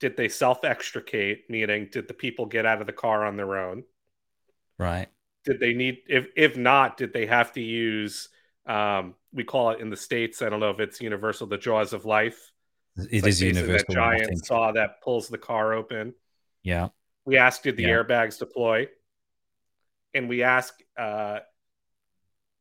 did 0.00 0.16
they 0.16 0.28
self 0.28 0.64
extricate 0.64 1.44
meaning 1.48 1.88
did 1.90 2.08
the 2.08 2.14
people 2.14 2.46
get 2.46 2.66
out 2.66 2.80
of 2.80 2.86
the 2.86 2.92
car 2.92 3.24
on 3.24 3.36
their 3.36 3.58
own? 3.58 3.84
Right. 4.78 5.08
Did 5.44 5.60
they 5.60 5.74
need 5.74 5.98
if 6.08 6.26
if 6.36 6.56
not 6.56 6.96
did 6.96 7.12
they 7.12 7.26
have 7.26 7.52
to 7.52 7.60
use 7.60 8.28
um 8.66 9.14
we 9.32 9.44
call 9.44 9.70
it 9.70 9.80
in 9.80 9.90
the 9.90 9.96
states 9.96 10.40
i 10.40 10.48
don't 10.48 10.60
know 10.60 10.70
if 10.70 10.80
it's 10.80 11.00
universal 11.00 11.46
the 11.46 11.58
jaws 11.58 11.92
of 11.92 12.04
life? 12.04 12.52
It 12.96 13.22
like 13.22 13.28
is 13.28 13.42
universal 13.42 13.86
that 13.88 13.94
giant 13.94 14.46
saw 14.46 14.72
that 14.72 15.02
pulls 15.02 15.28
the 15.28 15.38
car 15.38 15.74
open. 15.74 16.14
Yeah. 16.62 16.88
We 17.24 17.36
asked 17.38 17.62
did 17.62 17.76
the 17.76 17.84
yeah. 17.84 17.90
airbags 17.90 18.38
deploy? 18.38 18.88
And 20.14 20.28
we 20.28 20.42
ask 20.42 20.74
uh 20.98 21.40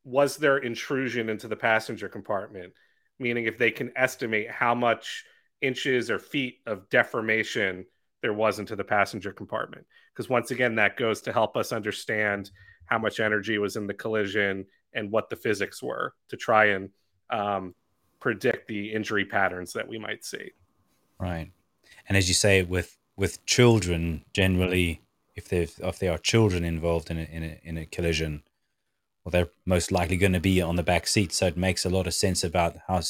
was 0.03 0.35
there 0.37 0.57
intrusion 0.57 1.29
into 1.29 1.47
the 1.47 1.55
passenger 1.55 2.09
compartment? 2.09 2.73
Meaning 3.19 3.45
if 3.45 3.57
they 3.57 3.71
can 3.71 3.91
estimate 3.95 4.51
how 4.51 4.75
much 4.75 5.23
inches 5.63 6.11
or 6.11 6.19
feet 6.19 6.59
of 6.67 6.87
deformation 6.89 7.85
there 8.21 8.33
was 8.33 8.59
into 8.59 8.75
the 8.75 8.83
passenger 8.83 9.31
compartment. 9.33 9.85
Because 10.13 10.29
once 10.29 10.51
again, 10.51 10.75
that 10.75 10.97
goes 10.97 11.21
to 11.21 11.33
help 11.33 11.57
us 11.57 11.71
understand 11.71 12.51
how 12.85 12.97
much 12.97 13.19
energy 13.19 13.57
was 13.57 13.75
in 13.75 13.87
the 13.87 13.93
collision 13.93 14.65
and 14.93 15.11
what 15.11 15.29
the 15.29 15.35
physics 15.35 15.81
were 15.81 16.13
to 16.29 16.37
try 16.37 16.65
and 16.65 16.89
um, 17.29 17.73
predict 18.19 18.67
the 18.67 18.93
injury 18.93 19.25
patterns 19.25 19.73
that 19.73 19.87
we 19.87 19.97
might 19.97 20.23
see. 20.23 20.51
Right, 21.19 21.51
and 22.07 22.17
as 22.17 22.27
you 22.27 22.33
say, 22.33 22.63
with 22.63 22.97
with 23.15 23.45
children, 23.45 24.25
generally, 24.33 25.01
if 25.35 25.47
they 25.49 25.67
if 25.79 25.99
they 25.99 26.07
are 26.07 26.17
children 26.17 26.63
involved 26.63 27.09
in 27.09 27.17
a, 27.17 27.23
in 27.23 27.43
a 27.43 27.59
in 27.63 27.77
a 27.77 27.85
collision, 27.85 28.43
well, 29.23 29.31
they're 29.31 29.49
most 29.65 29.91
likely 29.91 30.17
going 30.17 30.33
to 30.33 30.39
be 30.39 30.61
on 30.61 30.75
the 30.75 30.83
back 30.83 31.07
seat. 31.07 31.33
So 31.33 31.47
it 31.47 31.57
makes 31.57 31.85
a 31.85 31.89
lot 31.89 32.07
of 32.07 32.13
sense 32.13 32.43
about 32.43 32.77
how 32.87 33.01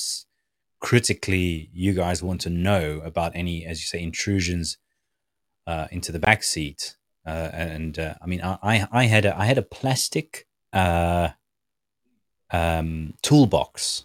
critically 0.84 1.70
you 1.74 1.94
guys 1.94 2.22
want 2.22 2.42
to 2.42 2.50
know 2.50 3.02
about 3.06 3.32
any, 3.34 3.66
as 3.66 3.80
you 3.80 3.86
say, 3.86 4.04
intrusions 4.04 4.78
uh, 5.66 5.88
into 5.92 6.12
the 6.12 6.20
back 6.20 6.44
seat. 6.44 6.98
Uh, 7.26 7.50
and 7.54 7.98
uh, 7.98 8.16
I 8.22 8.26
mean, 8.28 8.42
I, 8.44 8.86
I 8.92 9.06
had 9.06 9.24
a 9.24 9.36
I 9.40 9.46
had 9.46 9.58
a 9.58 9.62
plastic 9.62 10.46
uh, 10.74 11.30
um, 12.52 13.14
toolbox 13.22 14.04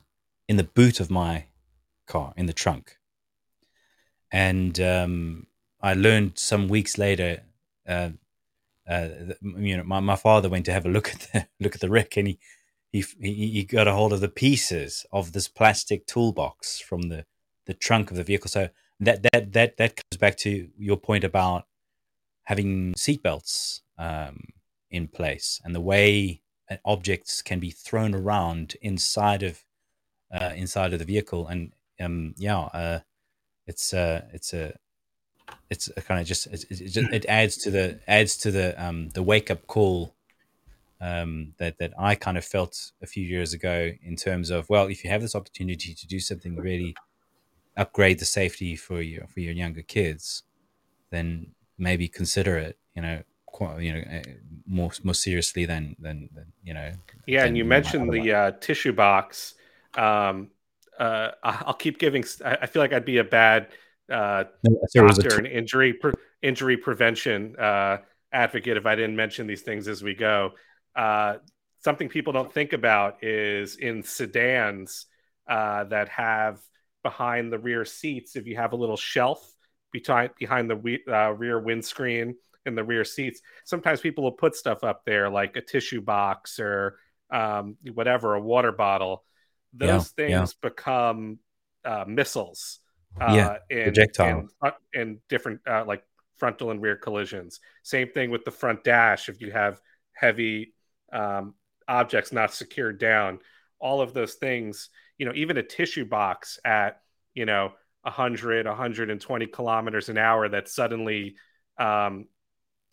in 0.48 0.56
the 0.56 0.64
boot 0.64 1.00
of 1.00 1.10
my 1.10 1.46
car 2.06 2.32
in 2.36 2.46
the 2.46 2.52
trunk, 2.52 2.96
and 4.30 4.78
um, 4.78 5.48
I 5.82 5.94
learned 5.94 6.38
some 6.38 6.68
weeks 6.68 6.96
later. 6.96 7.42
Uh, 7.88 8.10
uh, 8.88 9.08
you 9.42 9.76
know, 9.76 9.82
my, 9.82 10.00
my 10.00 10.16
father 10.16 10.48
went 10.48 10.64
to 10.64 10.72
have 10.72 10.86
a 10.86 10.88
look 10.88 11.08
at 11.08 11.28
the 11.32 11.48
look 11.60 11.74
at 11.74 11.80
the 11.80 11.90
wreck, 11.90 12.16
and 12.16 12.28
he 12.28 12.38
he, 12.92 13.04
he, 13.20 13.64
got 13.64 13.86
a 13.86 13.92
hold 13.92 14.12
of 14.12 14.20
the 14.20 14.28
pieces 14.28 15.04
of 15.12 15.32
this 15.32 15.46
plastic 15.46 16.06
toolbox 16.06 16.80
from 16.80 17.02
the, 17.02 17.26
the 17.66 17.74
trunk 17.74 18.10
of 18.10 18.16
the 18.16 18.24
vehicle. 18.24 18.48
So 18.48 18.70
that 19.00 19.22
that 19.32 19.52
that 19.52 19.76
that 19.76 19.96
comes 19.96 20.18
back 20.18 20.36
to 20.38 20.68
your 20.76 20.96
point 20.96 21.22
about 21.22 21.66
having 22.44 22.94
seatbelts 22.94 23.80
um, 23.98 24.44
in 24.90 25.06
place 25.06 25.60
and 25.64 25.74
the 25.74 25.80
way 25.80 26.40
objects 26.84 27.42
can 27.42 27.60
be 27.60 27.70
thrown 27.70 28.14
around 28.14 28.76
inside 28.82 29.42
of 29.42 29.64
uh, 30.32 30.52
inside 30.54 30.92
of 30.92 30.98
the 30.98 31.04
vehicle, 31.04 31.46
and 31.46 31.72
um, 32.00 32.34
yeah, 32.36 32.58
uh, 32.58 33.00
it's 33.66 33.94
uh, 33.94 34.22
it's 34.32 34.52
a 34.52 34.76
it's 35.70 35.90
a 35.96 36.02
kind 36.02 36.20
of 36.20 36.26
just 36.26 36.46
it, 36.48 36.64
it, 36.70 36.86
just 36.88 37.12
it, 37.12 37.26
adds 37.26 37.56
to 37.56 37.70
the 37.70 38.00
adds 38.06 38.36
to 38.38 38.50
the 38.50 38.82
um, 38.82 39.08
the 39.10 39.22
wake 39.22 39.50
up 39.50 39.66
call 39.66 40.14
um, 41.00 41.54
that 41.58 41.78
that 41.78 41.92
I 41.98 42.14
kind 42.14 42.36
of 42.36 42.44
felt 42.44 42.92
a 43.02 43.06
few 43.06 43.24
years 43.24 43.52
ago 43.52 43.92
in 44.02 44.16
terms 44.16 44.50
of 44.50 44.68
well, 44.68 44.86
if 44.86 45.04
you 45.04 45.10
have 45.10 45.22
this 45.22 45.34
opportunity 45.34 45.94
to 45.94 46.06
do 46.06 46.20
something 46.20 46.56
really 46.56 46.94
upgrade 47.76 48.18
the 48.18 48.24
safety 48.24 48.76
for 48.76 49.00
your 49.00 49.26
for 49.28 49.40
your 49.40 49.52
younger 49.52 49.82
kids, 49.82 50.42
then 51.10 51.48
maybe 51.78 52.08
consider 52.08 52.56
it. 52.56 52.78
You 52.94 53.02
know, 53.02 53.22
quite, 53.46 53.80
you 53.80 53.92
know, 53.92 54.02
eh, 54.10 54.22
more 54.66 54.90
more 55.02 55.14
seriously 55.14 55.64
than 55.64 55.96
than, 55.98 56.28
than 56.34 56.46
you 56.64 56.74
know. 56.74 56.92
Yeah, 57.26 57.44
and 57.44 57.56
you 57.56 57.64
mentioned 57.64 58.12
the 58.12 58.32
uh, 58.32 58.50
tissue 58.60 58.92
box. 58.92 59.54
Um, 59.94 60.50
uh, 60.98 61.30
I'll 61.42 61.74
keep 61.74 61.98
giving. 61.98 62.24
I 62.44 62.66
feel 62.66 62.82
like 62.82 62.92
I'd 62.92 63.04
be 63.04 63.18
a 63.18 63.24
bad 63.24 63.68
uh, 64.10 64.44
doctor 64.94 65.38
and 65.38 65.46
injury 65.46 65.92
pre- 65.92 66.12
injury 66.42 66.76
prevention 66.76 67.56
uh, 67.56 67.98
advocate 68.32 68.76
if 68.76 68.86
I 68.86 68.94
didn't 68.94 69.16
mention 69.16 69.46
these 69.46 69.62
things 69.62 69.88
as 69.88 70.02
we 70.02 70.14
go. 70.14 70.52
Uh, 70.94 71.36
something 71.80 72.08
people 72.08 72.32
don't 72.32 72.52
think 72.52 72.72
about 72.72 73.22
is 73.22 73.76
in 73.76 74.02
sedans 74.02 75.06
uh, 75.48 75.84
that 75.84 76.08
have 76.08 76.60
behind 77.02 77.52
the 77.52 77.58
rear 77.58 77.84
seats, 77.84 78.36
if 78.36 78.46
you 78.46 78.56
have 78.56 78.72
a 78.72 78.76
little 78.76 78.96
shelf 78.96 79.54
behind 79.92 80.30
behind 80.38 80.70
the 80.70 80.98
uh, 81.08 81.30
rear 81.30 81.58
windscreen 81.58 82.34
in 82.66 82.74
the 82.74 82.84
rear 82.84 83.04
seats, 83.04 83.40
sometimes 83.64 84.00
people 84.00 84.24
will 84.24 84.32
put 84.32 84.54
stuff 84.54 84.84
up 84.84 85.02
there 85.06 85.30
like 85.30 85.56
a 85.56 85.60
tissue 85.60 86.00
box 86.00 86.58
or 86.58 86.98
um, 87.30 87.76
whatever, 87.94 88.34
a 88.34 88.40
water 88.40 88.72
bottle. 88.72 89.24
Those 89.72 90.12
yeah, 90.18 90.26
things 90.28 90.54
yeah. 90.62 90.68
become 90.68 91.38
uh, 91.84 92.04
missiles. 92.06 92.80
Uh, 93.20 93.32
yeah, 93.34 93.56
in, 93.70 93.84
projectile. 93.84 94.48
In, 94.62 94.72
in 94.92 95.18
different 95.28 95.60
uh, 95.66 95.84
like 95.86 96.02
frontal 96.36 96.70
and 96.70 96.80
rear 96.80 96.96
collisions. 96.96 97.60
Same 97.82 98.08
thing 98.10 98.30
with 98.30 98.44
the 98.44 98.50
front 98.50 98.84
dash. 98.84 99.28
If 99.28 99.40
you 99.40 99.50
have 99.50 99.80
heavy 100.12 100.74
um, 101.12 101.54
objects 101.86 102.32
not 102.32 102.52
secured 102.52 102.98
down, 102.98 103.38
all 103.80 104.00
of 104.00 104.12
those 104.14 104.34
things, 104.34 104.90
you 105.18 105.26
know, 105.26 105.32
even 105.34 105.56
a 105.56 105.62
tissue 105.62 106.04
box 106.04 106.58
at, 106.64 107.00
you 107.34 107.46
know, 107.46 107.72
100, 108.02 108.66
120 108.66 109.46
kilometers 109.46 110.08
an 110.08 110.18
hour 110.18 110.48
that 110.48 110.68
suddenly 110.68 111.36
um, 111.78 112.26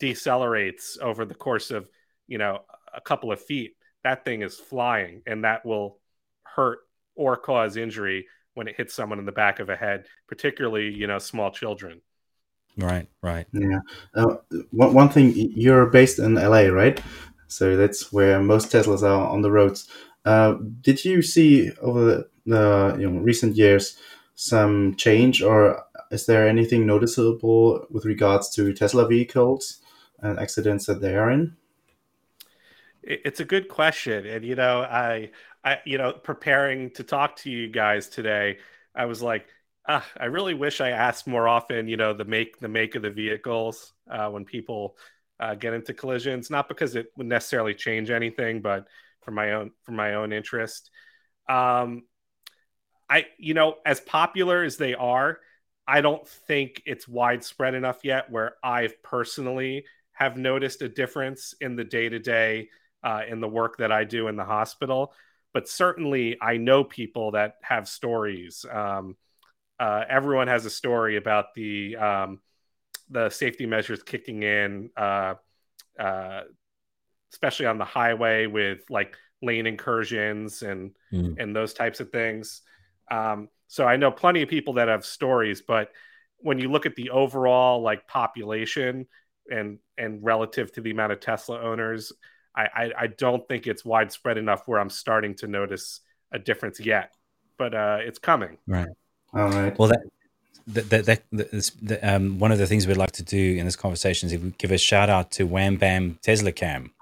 decelerates 0.00 0.98
over 1.00 1.24
the 1.24 1.34
course 1.34 1.70
of, 1.70 1.88
you 2.26 2.38
know, 2.38 2.60
a 2.94 3.00
couple 3.00 3.32
of 3.32 3.40
feet, 3.40 3.76
that 4.04 4.24
thing 4.24 4.42
is 4.42 4.56
flying 4.56 5.22
and 5.26 5.44
that 5.44 5.64
will 5.64 5.98
hurt 6.42 6.80
or 7.14 7.36
cause 7.36 7.76
injury 7.76 8.26
when 8.54 8.68
it 8.68 8.76
hits 8.76 8.94
someone 8.94 9.18
in 9.18 9.26
the 9.26 9.32
back 9.32 9.58
of 9.58 9.68
a 9.68 9.76
head, 9.76 10.06
particularly, 10.28 10.88
you 10.88 11.06
know, 11.06 11.18
small 11.18 11.50
children. 11.50 12.00
Right, 12.78 13.08
right. 13.22 13.46
Yeah. 13.52 13.80
Uh, 14.14 14.36
one, 14.70 14.94
one 14.94 15.08
thing, 15.08 15.32
you're 15.34 15.86
based 15.86 16.18
in 16.18 16.34
LA, 16.34 16.66
right? 16.66 17.00
So 17.48 17.76
that's 17.76 18.12
where 18.12 18.40
most 18.40 18.70
Teslas 18.70 19.02
are 19.02 19.28
on 19.28 19.42
the 19.42 19.50
roads. 19.50 19.88
Uh, 20.24 20.56
did 20.80 21.04
you 21.04 21.22
see 21.22 21.70
over 21.80 22.28
the, 22.44 22.96
you 22.98 23.08
know, 23.08 23.20
recent 23.20 23.56
years 23.56 23.96
some 24.34 24.94
change, 24.96 25.42
or 25.42 25.84
is 26.10 26.26
there 26.26 26.48
anything 26.48 26.86
noticeable 26.86 27.86
with 27.90 28.04
regards 28.04 28.50
to 28.50 28.72
Tesla 28.72 29.06
vehicles 29.06 29.80
and 30.20 30.38
accidents 30.38 30.86
that 30.86 31.00
they 31.00 31.16
are 31.16 31.30
in? 31.30 31.56
It's 33.02 33.40
a 33.40 33.44
good 33.44 33.68
question, 33.68 34.26
and 34.26 34.44
you 34.44 34.56
know, 34.56 34.80
I, 34.80 35.30
I, 35.64 35.78
you 35.86 35.96
know, 35.96 36.12
preparing 36.12 36.90
to 36.92 37.04
talk 37.04 37.36
to 37.36 37.50
you 37.50 37.68
guys 37.68 38.08
today, 38.08 38.58
I 38.96 39.06
was 39.06 39.22
like, 39.22 39.46
ah, 39.88 40.04
I 40.18 40.24
really 40.24 40.54
wish 40.54 40.80
I 40.80 40.90
asked 40.90 41.26
more 41.26 41.46
often. 41.46 41.86
You 41.86 41.96
know, 41.96 42.12
the 42.14 42.24
make 42.24 42.58
the 42.58 42.68
make 42.68 42.96
of 42.96 43.02
the 43.02 43.10
vehicles 43.10 43.92
uh, 44.10 44.28
when 44.30 44.44
people 44.44 44.96
uh, 45.40 45.54
get 45.54 45.74
into 45.74 45.94
collisions, 45.94 46.50
not 46.50 46.68
because 46.68 46.96
it 46.96 47.08
would 47.16 47.26
necessarily 47.26 47.74
change 47.74 48.10
anything, 48.10 48.62
but 48.62 48.86
for 49.22 49.30
my 49.30 49.52
own 49.52 49.72
for 49.82 49.92
my 49.92 50.14
own 50.14 50.32
interest. 50.32 50.90
Um, 51.48 52.02
I 53.08 53.26
you 53.38 53.54
know 53.54 53.76
as 53.84 54.00
popular 54.00 54.62
as 54.62 54.76
they 54.76 54.94
are, 54.94 55.38
I 55.86 56.00
don't 56.00 56.26
think 56.26 56.82
it's 56.86 57.06
widespread 57.06 57.74
enough 57.74 58.00
yet 58.04 58.30
where 58.30 58.54
I've 58.62 59.02
personally 59.02 59.84
have 60.12 60.36
noticed 60.36 60.82
a 60.82 60.88
difference 60.88 61.54
in 61.60 61.76
the 61.76 61.84
day 61.84 62.08
to 62.08 62.18
day 62.18 62.70
in 63.28 63.40
the 63.40 63.48
work 63.48 63.76
that 63.76 63.92
I 63.92 64.02
do 64.02 64.26
in 64.26 64.34
the 64.36 64.44
hospital. 64.44 65.12
But 65.52 65.68
certainly, 65.68 66.36
I 66.42 66.56
know 66.56 66.84
people 66.84 67.30
that 67.32 67.54
have 67.62 67.88
stories. 67.88 68.64
Um, 68.70 69.16
uh, 69.78 70.04
everyone 70.08 70.48
has 70.48 70.66
a 70.66 70.70
story 70.70 71.16
about 71.16 71.54
the 71.54 71.96
um, 71.96 72.40
the 73.10 73.30
safety 73.30 73.66
measures 73.66 74.02
kicking 74.02 74.42
in, 74.42 74.90
uh, 74.96 75.34
uh, 75.98 76.42
especially 77.32 77.66
on 77.66 77.78
the 77.78 77.84
highway 77.84 78.46
with 78.46 78.80
like 78.90 79.16
lane 79.42 79.66
incursions 79.66 80.62
and 80.62 80.92
mm. 81.12 81.36
and 81.38 81.54
those 81.54 81.74
types 81.74 82.00
of 82.00 82.10
things. 82.10 82.62
Um, 83.10 83.48
so 83.68 83.84
I 83.84 83.96
know 83.96 84.10
plenty 84.10 84.42
of 84.42 84.48
people 84.48 84.74
that 84.74 84.88
have 84.88 85.04
stories, 85.04 85.62
but 85.62 85.90
when 86.38 86.58
you 86.58 86.70
look 86.70 86.86
at 86.86 86.96
the 86.96 87.10
overall 87.10 87.82
like 87.82 88.06
population 88.06 89.06
and 89.50 89.78
and 89.96 90.22
relative 90.24 90.72
to 90.72 90.80
the 90.80 90.90
amount 90.90 91.12
of 91.12 91.20
Tesla 91.20 91.60
owners, 91.60 92.12
I, 92.54 92.62
I, 92.62 92.92
I 92.98 93.06
don't 93.08 93.46
think 93.48 93.66
it's 93.66 93.84
widespread 93.84 94.38
enough 94.38 94.62
where 94.66 94.80
I'm 94.80 94.90
starting 94.90 95.34
to 95.36 95.46
notice 95.46 96.00
a 96.32 96.38
difference 96.38 96.80
yet. 96.80 97.12
But 97.58 97.74
uh, 97.74 97.98
it's 98.00 98.18
coming. 98.18 98.58
Right. 98.66 98.88
All 99.32 99.48
right. 99.48 99.76
Well, 99.78 99.88
that 99.88 100.00
that, 100.66 100.90
that, 100.90 101.06
that, 101.06 101.70
that 101.82 102.00
um, 102.02 102.38
one 102.38 102.50
of 102.52 102.58
the 102.58 102.66
things 102.66 102.86
we'd 102.86 102.96
like 102.96 103.12
to 103.12 103.22
do 103.22 103.54
in 103.56 103.64
this 103.64 103.76
conversation 103.76 104.30
is 104.30 104.52
give 104.58 104.72
a 104.72 104.78
shout 104.78 105.08
out 105.08 105.30
to 105.32 105.44
Wham 105.44 105.76
Bam 105.76 106.18
Tesla 106.22 106.52
Cam. 106.52 106.92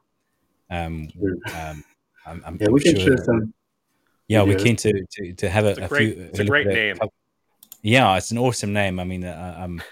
Um, 0.71 1.09
um, 1.55 1.85
I'm, 2.27 2.43
I'm, 2.47 2.59
yeah, 2.61 2.69
we 2.69 2.81
can 2.81 2.97
sure 2.97 3.17
share 3.17 3.25
some. 3.25 3.55
Yeah, 4.29 4.43
we're 4.43 4.59
keen 4.59 4.77
to, 4.77 5.05
to, 5.12 5.33
to 5.35 5.51
have 5.51 5.65
a, 5.67 5.71
it's 5.71 5.79
a, 5.81 5.85
a 5.85 5.89
great, 5.89 6.15
few. 6.15 6.25
It's 6.25 6.39
a 6.39 6.45
great 6.45 6.67
name. 6.67 6.97
yeah, 7.83 8.17
it's 8.17 8.31
an 8.31 8.39
awesome 8.39 8.73
name. 8.73 8.99
I 8.99 9.05
mean, 9.05 9.25
uh, 9.25 9.57
um, 9.59 9.83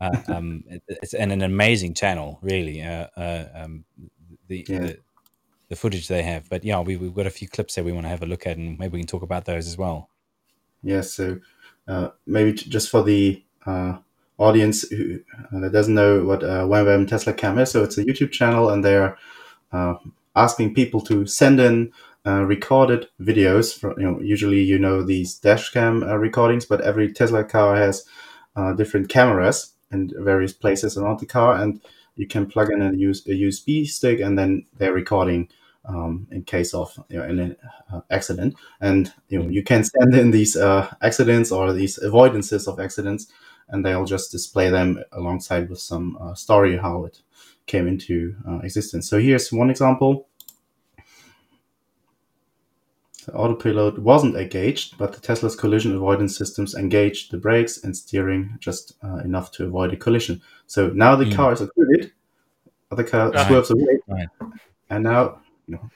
uh, 0.00 0.16
um, 0.28 0.64
it's 0.68 1.14
and 1.14 1.32
an 1.32 1.42
amazing 1.42 1.94
channel, 1.94 2.38
really. 2.40 2.82
Uh, 2.82 3.08
uh, 3.16 3.48
um, 3.54 3.84
the, 4.48 4.64
yeah. 4.68 4.78
the, 4.78 4.98
the 5.68 5.76
footage 5.76 6.08
they 6.08 6.22
have, 6.22 6.48
but 6.48 6.64
yeah, 6.64 6.80
we, 6.80 6.96
we've 6.96 7.14
got 7.14 7.26
a 7.26 7.30
few 7.30 7.48
clips 7.48 7.74
that 7.74 7.84
we 7.84 7.92
want 7.92 8.04
to 8.04 8.10
have 8.10 8.22
a 8.22 8.26
look 8.26 8.46
at, 8.46 8.56
and 8.56 8.78
maybe 8.78 8.92
we 8.92 9.00
can 9.00 9.08
talk 9.08 9.22
about 9.22 9.44
those 9.44 9.66
as 9.66 9.76
well. 9.76 10.08
Yes, 10.82 11.18
yeah, 11.18 11.26
so 11.26 11.40
maybe 12.26 12.52
just 12.52 12.90
for 12.90 13.02
the 13.02 13.42
uh, 13.66 13.98
audience 14.38 14.88
who 14.88 15.20
uh, 15.52 15.60
that 15.60 15.72
doesn't 15.72 15.94
know 15.94 16.24
what 16.24 16.42
uh, 16.42 16.66
Wham 16.66 17.06
Tesla 17.06 17.32
Cam 17.32 17.58
is, 17.58 17.70
so 17.70 17.82
it's 17.84 17.98
a 17.98 18.04
YouTube 18.04 18.32
channel, 18.32 18.70
and 18.70 18.84
they're 18.84 19.16
uh, 19.72 19.94
asking 20.36 20.74
people 20.74 21.00
to 21.02 21.26
send 21.26 21.60
in 21.60 21.92
uh, 22.26 22.42
recorded 22.42 23.08
videos. 23.20 23.78
For, 23.78 23.98
you 23.98 24.06
know, 24.06 24.20
usually 24.20 24.60
you 24.60 24.78
know 24.78 25.02
these 25.02 25.34
dash 25.34 25.70
cam 25.70 26.02
uh, 26.02 26.16
recordings, 26.16 26.64
but 26.64 26.80
every 26.80 27.12
Tesla 27.12 27.44
car 27.44 27.76
has 27.76 28.04
different 28.76 29.08
cameras 29.08 29.72
in 29.90 30.10
various 30.18 30.52
places 30.52 30.96
around 30.96 31.20
the 31.20 31.26
car, 31.26 31.56
and 31.56 31.80
you 32.16 32.26
can 32.26 32.46
plug 32.46 32.70
in 32.70 32.80
a, 32.82 32.92
use, 32.92 33.26
a 33.26 33.30
USB 33.30 33.86
stick, 33.86 34.20
and 34.20 34.38
then 34.38 34.64
they're 34.78 34.92
recording 34.92 35.48
um, 35.86 36.26
in 36.30 36.42
case 36.44 36.74
of 36.74 36.96
you 37.08 37.18
know, 37.18 37.24
an 37.24 37.56
uh, 37.92 38.00
accident. 38.10 38.54
And 38.80 39.12
you 39.28 39.42
know 39.42 39.48
you 39.48 39.62
can 39.62 39.84
send 39.84 40.14
in 40.14 40.30
these 40.30 40.56
uh, 40.56 40.92
accidents 41.02 41.52
or 41.52 41.72
these 41.72 41.98
avoidances 41.98 42.66
of 42.66 42.80
accidents, 42.80 43.26
and 43.68 43.84
they'll 43.84 44.04
just 44.04 44.32
display 44.32 44.70
them 44.70 45.02
alongside 45.12 45.68
with 45.68 45.80
some 45.80 46.16
uh, 46.20 46.34
story 46.34 46.76
how 46.76 47.04
it 47.04 47.22
came 47.66 47.88
into 47.88 48.36
uh, 48.48 48.58
existence. 48.58 49.08
So 49.08 49.18
here's 49.18 49.52
one 49.52 49.70
example. 49.70 50.28
The 53.26 53.32
autopilot 53.32 53.98
wasn't 53.98 54.36
engaged, 54.36 54.98
but 54.98 55.14
the 55.14 55.20
Tesla's 55.20 55.56
collision 55.56 55.94
avoidance 55.94 56.36
systems 56.36 56.74
engaged 56.74 57.30
the 57.30 57.38
brakes 57.38 57.82
and 57.82 57.96
steering 57.96 58.58
just 58.60 58.96
uh, 59.02 59.16
enough 59.24 59.50
to 59.52 59.64
avoid 59.64 59.94
a 59.94 59.96
collision. 59.96 60.42
So 60.66 60.90
now 60.90 61.16
the 61.16 61.24
mm. 61.24 61.34
car 61.34 61.54
is 61.54 61.62
acquitted, 61.62 62.12
the 62.90 63.02
car 63.02 63.30
right. 63.30 63.46
swerves 63.46 63.70
away, 63.70 63.98
right. 64.08 64.28
and 64.90 65.04
now 65.04 65.40
you 65.66 65.74
know. 65.74 65.90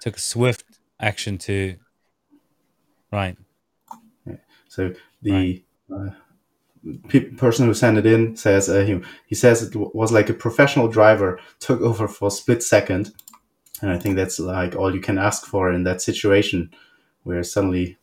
Took 0.00 0.18
swift 0.18 0.64
action 1.00 1.38
to 1.38 1.76
right. 3.12 3.36
So 4.68 4.92
the 5.22 5.30
right. 5.30 5.64
uh, 5.94 6.10
pe- 7.08 7.30
person 7.30 7.66
who 7.66 7.74
sent 7.74 7.96
it 7.96 8.06
in 8.06 8.36
says 8.36 8.68
uh, 8.68 8.80
he, 8.80 9.00
he 9.26 9.34
says 9.34 9.62
it 9.62 9.72
w- 9.72 9.90
was 9.94 10.10
like 10.10 10.28
a 10.28 10.34
professional 10.34 10.88
driver 10.88 11.38
took 11.60 11.80
over 11.80 12.08
for 12.08 12.26
a 12.26 12.30
split 12.30 12.60
second, 12.60 13.12
and 13.80 13.92
I 13.92 13.98
think 13.98 14.16
that's 14.16 14.40
like 14.40 14.74
all 14.74 14.92
you 14.92 15.00
can 15.00 15.16
ask 15.16 15.46
for 15.46 15.72
in 15.72 15.84
that 15.84 16.02
situation, 16.02 16.70
where 17.22 17.42
suddenly 17.44 17.98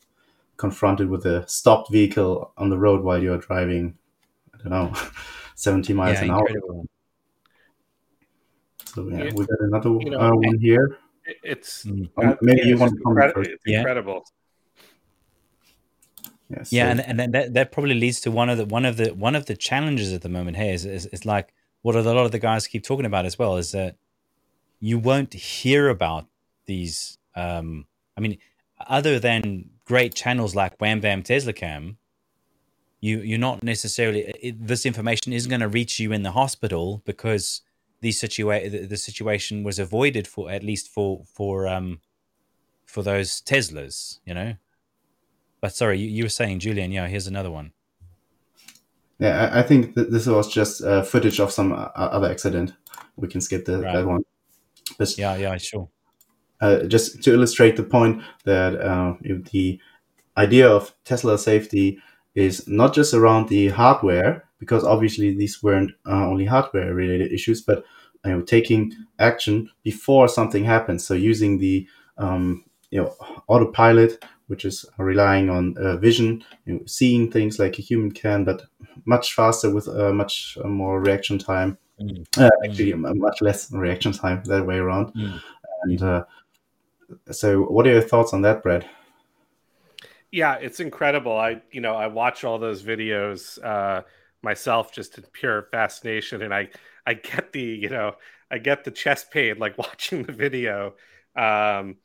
confronted 0.55 1.09
with 1.09 1.26
a 1.26 1.45
stopped 1.47 1.91
vehicle 1.91 2.53
on 2.57 2.70
the 2.70 2.78
road 2.78 3.03
while 3.03 3.22
you're 3.22 3.38
driving, 3.38 3.97
I 4.53 4.57
don't 4.59 4.70
know, 4.70 4.93
70 5.55 5.91
miles 5.93 6.20
yeah, 6.20 6.24
an 6.24 6.30
incredible. 6.30 6.80
hour. 6.80 6.86
So 8.93 9.07
yeah, 9.07 9.31
we 9.35 9.45
got 9.45 9.59
another 9.61 9.89
you 10.01 10.09
know, 10.11 10.19
uh, 10.19 10.31
one 10.35 10.59
here. 10.59 10.97
It's 11.43 11.85
Mm. 11.85 12.09
Um, 12.17 12.37
maybe 12.41 12.61
yeah, 12.61 12.67
you 12.67 12.77
want 12.77 12.93
to 12.95 13.01
comment 13.03 13.25
incredi- 13.25 13.33
first. 13.35 13.49
it's 13.51 13.63
Yeah. 13.65 13.79
incredible. 13.79 14.25
Yes. 16.49 16.73
Yeah, 16.73 16.85
so- 16.85 16.89
and 16.91 16.99
and 17.01 17.19
then 17.19 17.31
that 17.31 17.53
that 17.53 17.71
probably 17.71 17.95
leads 17.95 18.19
to 18.21 18.31
one 18.31 18.49
of 18.49 18.57
the 18.57 18.65
one 18.65 18.85
of 18.85 18.97
the 18.97 19.13
one 19.13 19.35
of 19.35 19.45
the 19.45 19.55
challenges 19.55 20.11
at 20.13 20.21
the 20.21 20.29
moment 20.29 20.57
here 20.57 20.73
is 20.73 20.85
is, 20.85 21.05
is 21.07 21.25
like 21.25 21.53
what 21.81 21.95
a 21.95 22.01
lot 22.01 22.25
of 22.25 22.31
the 22.31 22.39
guys 22.39 22.67
keep 22.67 22.83
talking 22.83 23.05
about 23.05 23.25
as 23.25 23.39
well 23.39 23.55
is 23.57 23.71
that 23.71 23.95
you 24.79 24.99
won't 24.99 25.33
hear 25.33 25.87
about 25.89 26.27
these. 26.65 27.17
Um, 27.35 27.85
I 28.17 28.21
mean, 28.21 28.37
other 28.87 29.19
than 29.19 29.69
great 29.85 30.13
channels 30.13 30.53
like 30.55 30.79
Wham 30.81 30.99
Bam 30.99 31.23
Tesla 31.23 31.53
Cam, 31.53 31.97
you 32.99 33.19
you're 33.21 33.39
not 33.39 33.63
necessarily 33.63 34.21
it, 34.41 34.67
this 34.67 34.85
information 34.85 35.31
isn't 35.33 35.49
going 35.49 35.61
to 35.61 35.67
reach 35.69 35.99
you 35.99 36.11
in 36.11 36.23
the 36.23 36.31
hospital 36.31 37.01
because 37.05 37.61
the 38.01 38.09
situa- 38.09 38.69
the, 38.71 38.85
the 38.85 38.97
situation 38.97 39.63
was 39.63 39.79
avoided 39.79 40.27
for 40.27 40.51
at 40.51 40.63
least 40.63 40.89
for 40.89 41.23
for 41.25 41.67
um 41.67 41.99
for 42.85 43.03
those 43.03 43.41
Teslas, 43.41 44.19
you 44.25 44.33
know. 44.33 44.55
But 45.61 45.75
sorry, 45.75 45.99
you, 45.99 46.09
you 46.09 46.23
were 46.23 46.29
saying, 46.29 46.59
Julian. 46.59 46.91
Yeah, 46.91 47.07
here's 47.07 47.27
another 47.27 47.51
one. 47.51 47.71
Yeah, 49.19 49.49
I, 49.53 49.59
I 49.59 49.61
think 49.63 49.93
that 49.93 50.11
this 50.11 50.25
was 50.25 50.51
just 50.51 50.83
uh, 50.83 51.03
footage 51.03 51.39
of 51.39 51.51
some 51.51 51.71
uh, 51.71 51.89
other 51.95 52.29
accident. 52.29 52.73
We 53.15 53.27
can 53.27 53.39
skip 53.39 53.65
the, 53.65 53.79
Right. 53.79 53.93
that 53.93 54.07
one. 54.07 54.23
But 54.97 55.15
Yeah, 55.17 55.35
yeah, 55.37 55.57
sure. 55.57 55.89
uh, 56.59 56.83
just 56.85 57.23
to 57.23 57.33
illustrate 57.33 57.75
the 57.77 57.83
point 57.83 58.23
that 58.45 58.75
uh, 58.75 59.13
the 59.51 59.79
idea 60.35 60.67
of 60.67 60.93
Tesla 61.05 61.37
safety 61.37 61.99
is 62.33 62.67
not 62.67 62.93
just 62.95 63.13
around 63.13 63.47
the 63.49 63.67
hardware, 63.69 64.45
because 64.62 64.84
obviously 64.84 65.34
these 65.34 65.62
weren't 65.64 65.91
uh, 66.05 66.28
only 66.28 66.45
hardware 66.45 66.93
related 66.93 67.34
issues, 67.34 67.62
but 67.62 67.84
you 68.24 68.32
know, 68.32 68.41
taking 68.41 68.93
action 69.18 69.70
before 69.84 70.28
something 70.28 70.64
happens. 70.64 71.03
So 71.03 71.16
using 71.16 71.57
the 71.57 71.88
um, 72.20 72.64
you 72.91 73.01
know 73.01 73.16
autopilot, 73.47 74.24
which 74.47 74.64
is 74.64 74.86
relying 74.99 75.49
on 75.49 75.76
uh, 75.78 75.97
vision, 75.97 76.43
you 76.66 76.74
know, 76.74 76.82
seeing 76.86 77.32
things 77.32 77.57
like 77.57 77.80
a 77.80 77.82
human 77.82 78.12
can, 78.12 78.45
but 78.45 78.62
much 79.05 79.34
faster 79.34 79.74
with 79.74 79.88
uh, 79.88 80.14
much 80.14 80.57
uh, 80.64 80.68
more 80.68 81.01
reaction 81.01 81.39
time. 81.39 81.80
Mm. 81.99 82.26
Uh, 82.38 82.49
actually, 82.64 82.93
m- 82.93 83.18
much 83.18 83.41
less 83.41 83.72
reaction 83.72 84.12
time 84.12 84.43
that 84.45 84.66
way 84.66 84.78
around. 84.78 85.12
Mm. 85.16 85.41
And 85.84 86.03
uh, 86.03 86.24
so, 87.32 87.64
what 87.64 87.88
are 87.88 87.93
your 87.93 88.01
thoughts 88.01 88.32
on 88.32 88.43
that, 88.43 88.62
Brad? 88.62 88.88
Yeah, 90.32 90.55
it's 90.55 90.80
incredible. 90.80 91.36
I 91.36 91.62
you 91.72 91.82
know 91.82 91.95
I 91.95 92.07
watch 92.07 92.43
all 92.43 92.59
those 92.59 92.84
videos 92.84 93.62
uh, 93.64 94.03
myself 94.43 94.91
just 94.93 95.17
in 95.17 95.23
pure 95.33 95.63
fascination, 95.71 96.41
and 96.41 96.53
I 96.53 96.69
I 97.05 97.15
get 97.15 97.51
the 97.53 97.61
you 97.61 97.89
know 97.89 98.15
I 98.49 98.57
get 98.59 98.83
the 98.83 98.91
chest 98.91 99.31
pain 99.31 99.57
like 99.59 99.77
watching 99.79 100.23
the 100.23 100.33
video. 100.33 100.95
Um, 101.35 101.97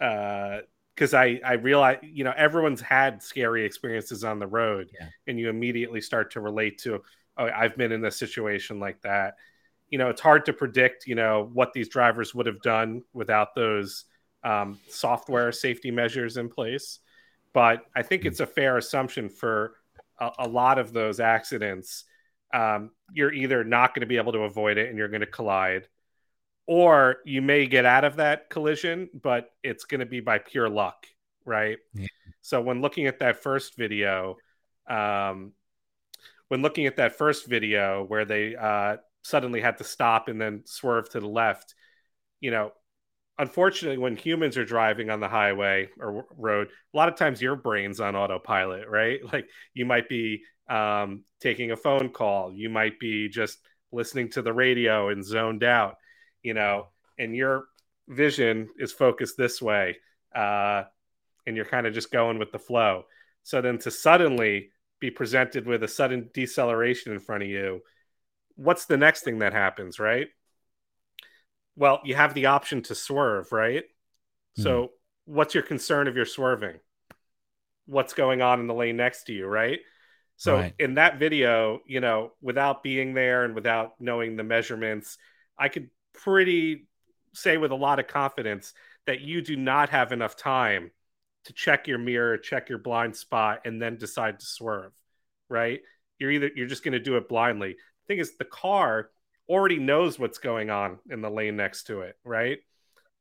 uh, 0.00 0.60
because 0.94 1.14
I 1.14 1.40
I 1.44 1.54
realize 1.54 1.98
you 2.02 2.24
know 2.24 2.34
everyone's 2.36 2.80
had 2.80 3.22
scary 3.22 3.64
experiences 3.64 4.24
on 4.24 4.38
the 4.38 4.46
road, 4.46 4.90
Yeah. 4.92 5.08
and 5.26 5.38
you 5.38 5.48
immediately 5.48 6.00
start 6.00 6.32
to 6.32 6.40
relate 6.40 6.78
to 6.80 7.02
oh 7.38 7.46
I've 7.46 7.76
been 7.76 7.92
in 7.92 8.04
a 8.04 8.10
situation 8.10 8.80
like 8.80 9.00
that. 9.02 9.34
You 9.88 9.98
know 9.98 10.10
it's 10.10 10.20
hard 10.20 10.46
to 10.46 10.52
predict 10.52 11.06
you 11.06 11.14
know 11.14 11.48
what 11.52 11.72
these 11.72 11.88
drivers 11.88 12.34
would 12.34 12.46
have 12.46 12.62
done 12.62 13.02
without 13.12 13.54
those 13.54 14.04
um, 14.44 14.78
software 14.88 15.52
safety 15.52 15.90
measures 15.90 16.36
in 16.36 16.48
place, 16.48 17.00
but 17.52 17.84
I 17.94 18.02
think 18.02 18.24
it's 18.24 18.40
a 18.40 18.46
fair 18.46 18.76
assumption 18.78 19.28
for 19.28 19.74
a, 20.20 20.30
a 20.40 20.48
lot 20.48 20.78
of 20.78 20.92
those 20.92 21.20
accidents. 21.20 22.04
Um, 22.52 22.90
you're 23.12 23.32
either 23.32 23.64
not 23.64 23.94
going 23.94 24.00
to 24.00 24.06
be 24.06 24.16
able 24.16 24.32
to 24.32 24.40
avoid 24.40 24.78
it 24.78 24.88
and 24.88 24.98
you're 24.98 25.08
going 25.08 25.20
to 25.20 25.26
collide, 25.26 25.88
or 26.66 27.16
you 27.24 27.42
may 27.42 27.66
get 27.66 27.84
out 27.84 28.04
of 28.04 28.16
that 28.16 28.50
collision, 28.50 29.08
but 29.14 29.50
it's 29.62 29.84
going 29.84 30.00
to 30.00 30.06
be 30.06 30.20
by 30.20 30.38
pure 30.38 30.68
luck, 30.68 31.06
right? 31.44 31.78
Yeah. 31.94 32.06
So 32.42 32.60
when 32.60 32.80
looking 32.80 33.06
at 33.06 33.20
that 33.20 33.42
first 33.42 33.76
video, 33.76 34.36
um, 34.88 35.52
when 36.48 36.62
looking 36.62 36.86
at 36.86 36.96
that 36.96 37.16
first 37.16 37.46
video 37.46 38.04
where 38.04 38.24
they 38.24 38.56
uh, 38.56 38.96
suddenly 39.22 39.60
had 39.60 39.78
to 39.78 39.84
stop 39.84 40.28
and 40.28 40.40
then 40.40 40.62
swerve 40.64 41.08
to 41.10 41.20
the 41.20 41.28
left, 41.28 41.74
you 42.40 42.50
know, 42.50 42.72
unfortunately, 43.40 43.98
when 43.98 44.16
humans 44.16 44.56
are 44.56 44.64
driving 44.64 45.10
on 45.10 45.20
the 45.20 45.28
highway 45.28 45.88
or 45.98 46.26
road, 46.36 46.68
a 46.94 46.96
lot 46.96 47.08
of 47.08 47.16
times 47.16 47.42
your 47.42 47.56
brain's 47.56 48.00
on 48.00 48.14
autopilot, 48.14 48.88
right? 48.88 49.20
Like 49.32 49.48
you 49.74 49.86
might 49.86 50.08
be 50.08 50.42
um, 50.68 51.24
taking 51.40 51.72
a 51.72 51.76
phone 51.76 52.10
call, 52.10 52.52
you 52.52 52.68
might 52.68 53.00
be 53.00 53.28
just 53.28 53.58
listening 53.90 54.28
to 54.30 54.42
the 54.42 54.52
radio 54.52 55.08
and 55.08 55.24
zoned 55.24 55.64
out 55.64 55.96
you 56.42 56.54
know, 56.54 56.88
and 57.18 57.34
your 57.34 57.64
vision 58.08 58.68
is 58.78 58.92
focused 58.92 59.36
this 59.36 59.60
way, 59.60 59.96
uh, 60.34 60.84
and 61.46 61.56
you're 61.56 61.64
kind 61.64 61.86
of 61.86 61.94
just 61.94 62.10
going 62.10 62.38
with 62.38 62.52
the 62.52 62.58
flow. 62.58 63.04
So 63.42 63.60
then 63.60 63.78
to 63.78 63.90
suddenly 63.90 64.70
be 65.00 65.10
presented 65.10 65.66
with 65.66 65.82
a 65.82 65.88
sudden 65.88 66.30
deceleration 66.34 67.12
in 67.12 67.20
front 67.20 67.42
of 67.42 67.48
you, 67.48 67.80
what's 68.56 68.86
the 68.86 68.96
next 68.96 69.22
thing 69.22 69.38
that 69.38 69.52
happens, 69.52 69.98
right? 69.98 70.28
Well, 71.76 72.00
you 72.04 72.14
have 72.14 72.34
the 72.34 72.46
option 72.46 72.82
to 72.82 72.94
swerve, 72.94 73.52
right? 73.52 73.84
Hmm. 74.56 74.62
So 74.62 74.90
what's 75.24 75.54
your 75.54 75.62
concern 75.62 76.08
if 76.08 76.14
you're 76.14 76.26
swerving? 76.26 76.78
What's 77.86 78.14
going 78.14 78.42
on 78.42 78.60
in 78.60 78.66
the 78.66 78.74
lane 78.74 78.96
next 78.96 79.24
to 79.24 79.32
you, 79.32 79.46
right? 79.46 79.80
So 80.36 80.56
Right. 80.56 80.74
in 80.78 80.94
that 80.94 81.18
video, 81.18 81.80
you 81.86 82.00
know, 82.00 82.32
without 82.40 82.82
being 82.82 83.14
there 83.14 83.44
and 83.44 83.54
without 83.54 84.00
knowing 84.00 84.36
the 84.36 84.44
measurements, 84.44 85.18
I 85.58 85.68
could 85.68 85.90
pretty 86.12 86.86
say 87.34 87.56
with 87.56 87.72
a 87.72 87.76
lot 87.76 87.98
of 87.98 88.06
confidence 88.06 88.72
that 89.06 89.20
you 89.20 89.42
do 89.42 89.56
not 89.56 89.90
have 89.90 90.12
enough 90.12 90.36
time 90.36 90.90
to 91.44 91.52
check 91.52 91.86
your 91.88 91.98
mirror, 91.98 92.38
check 92.38 92.68
your 92.68 92.78
blind 92.78 93.16
spot, 93.16 93.62
and 93.64 93.80
then 93.80 93.96
decide 93.96 94.40
to 94.40 94.46
swerve, 94.46 94.92
right? 95.48 95.80
You're 96.18 96.30
either 96.30 96.50
you're 96.54 96.66
just 96.66 96.84
going 96.84 96.92
to 96.92 97.00
do 97.00 97.16
it 97.16 97.28
blindly. 97.28 97.72
The 97.74 98.06
thing 98.08 98.18
is, 98.18 98.36
the 98.36 98.44
car 98.44 99.10
already 99.50 99.78
knows 99.78 100.18
what's 100.18 100.38
going 100.38 100.70
on 100.70 100.98
in 101.10 101.20
the 101.20 101.30
lane 101.30 101.56
next 101.56 101.84
to 101.88 102.00
it, 102.02 102.16
right? 102.24 102.58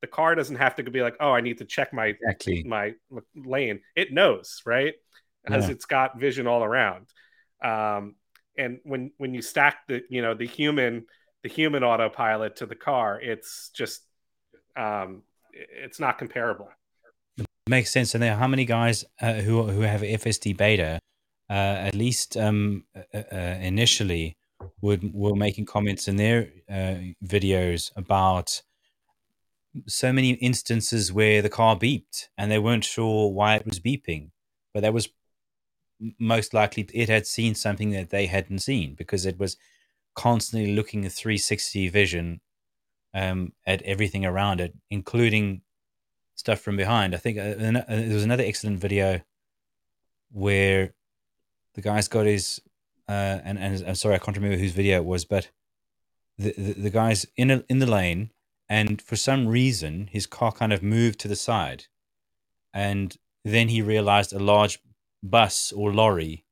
The 0.02 0.08
car 0.08 0.36
doesn't 0.36 0.56
have 0.58 0.76
to 0.76 0.84
be 0.84 1.02
like, 1.02 1.18
oh, 1.20 1.32
I 1.32 1.42
need 1.42 1.58
to 1.58 1.66
check 1.66 1.92
my 1.92 2.08
Exactly. 2.08 2.64
my 2.66 2.94
lane. 3.36 3.82
It 3.96 4.14
knows, 4.14 4.62
right? 4.66 4.94
As 5.46 5.66
Yeah. 5.66 5.72
it's 5.72 5.86
got 5.86 6.20
vision 6.20 6.48
all 6.48 6.64
around. 6.64 7.08
Um, 7.64 8.16
and 8.58 8.80
when 8.84 9.12
when 9.18 9.34
you 9.34 9.42
stack 9.42 9.88
the 9.88 10.04
you 10.10 10.22
know 10.22 10.34
the 10.36 10.46
human 10.48 11.06
the 11.44 11.50
human 11.50 11.84
autopilot 11.84 12.58
to 12.58 12.66
the 12.66 12.76
car, 12.76 13.20
it's 13.20 13.70
just 13.74 14.04
um, 14.78 15.24
it's 15.52 16.00
not 16.00 16.18
comparable. 16.18 16.70
Makes 17.68 17.92
sense. 17.92 18.14
And 18.16 18.24
there, 18.24 18.36
how 18.36 18.48
many 18.48 18.66
guys 18.66 19.06
uh, 19.22 19.34
who 19.34 19.64
who 19.64 19.82
have 19.82 20.02
FSD 20.02 20.56
beta, 20.58 21.00
uh, 21.50 21.54
at 21.90 21.96
least 21.96 22.36
um, 22.38 22.84
uh, 22.96 23.18
uh, 23.32 23.58
initially, 23.62 24.34
would 24.82 25.14
were 25.14 25.36
making 25.36 25.66
comments 25.66 26.08
in 26.08 26.16
their 26.16 26.50
uh, 26.70 26.96
videos 27.26 27.92
about 27.96 28.62
so 29.88 30.12
many 30.12 30.32
instances 30.32 31.14
where 31.14 31.42
the 31.42 31.50
car 31.50 31.76
beeped 31.76 32.28
and 32.38 32.52
they 32.52 32.60
weren't 32.60 32.84
sure 32.84 33.32
why 33.32 33.56
it 33.56 33.66
was 33.66 33.80
beeping, 33.80 34.32
but 34.74 34.82
that 34.82 34.94
was 34.94 35.10
most 36.20 36.54
likely 36.54 36.88
it 36.94 37.10
had 37.10 37.28
seen 37.28 37.56
something 37.56 37.92
that 37.92 38.10
they 38.10 38.26
hadn't 38.26 38.60
seen 38.60 38.96
because 38.96 39.26
it 39.26 39.38
was 39.38 39.58
constantly 40.16 40.74
looking 40.74 41.06
at 41.06 41.12
360 41.12 41.90
vision 41.90 42.42
um, 43.14 43.54
at 43.66 43.82
everything 43.84 44.26
around 44.26 44.62
it, 44.62 44.74
including 44.90 45.62
stuff 46.36 46.60
from 46.60 46.78
behind. 46.78 47.14
I 47.14 47.18
think 47.18 47.38
uh, 47.38 47.42
uh, 47.42 47.84
there 47.88 48.14
was 48.14 48.24
another 48.24 48.44
excellent 48.44 48.80
video 48.80 49.22
where 50.32 50.94
the 51.74 51.82
guy's 51.82 52.08
got 52.08 52.26
his 52.26 52.62
uh, 53.10 53.42
and 53.44 53.58
and 53.58 53.84
I'm 53.88 53.96
sorry 53.96 54.16
I 54.16 54.20
can't 54.20 54.38
remember 54.38 54.58
whose 54.58 54.74
video 54.74 54.98
it 54.98 55.06
was, 55.06 55.26
but 55.26 55.50
the 56.38 56.54
the, 56.58 56.74
the 56.74 56.90
guy's 56.92 57.26
in 57.36 57.50
a, 57.50 57.64
in 57.68 57.80
the 57.80 57.90
lane, 57.90 58.32
and 58.70 59.02
for 59.02 59.16
some 59.16 59.48
reason 59.48 60.10
his 60.12 60.28
car 60.28 60.52
kind 60.52 60.72
of 60.72 60.84
moved 60.84 61.20
to 61.22 61.28
the 61.28 61.36
side, 61.36 61.86
and 62.74 63.18
then 63.44 63.70
he 63.70 63.82
realized 63.82 64.32
a 64.32 64.40
large 64.40 64.80
bus 65.24 65.72
or 65.72 65.92
lorry 65.92 66.46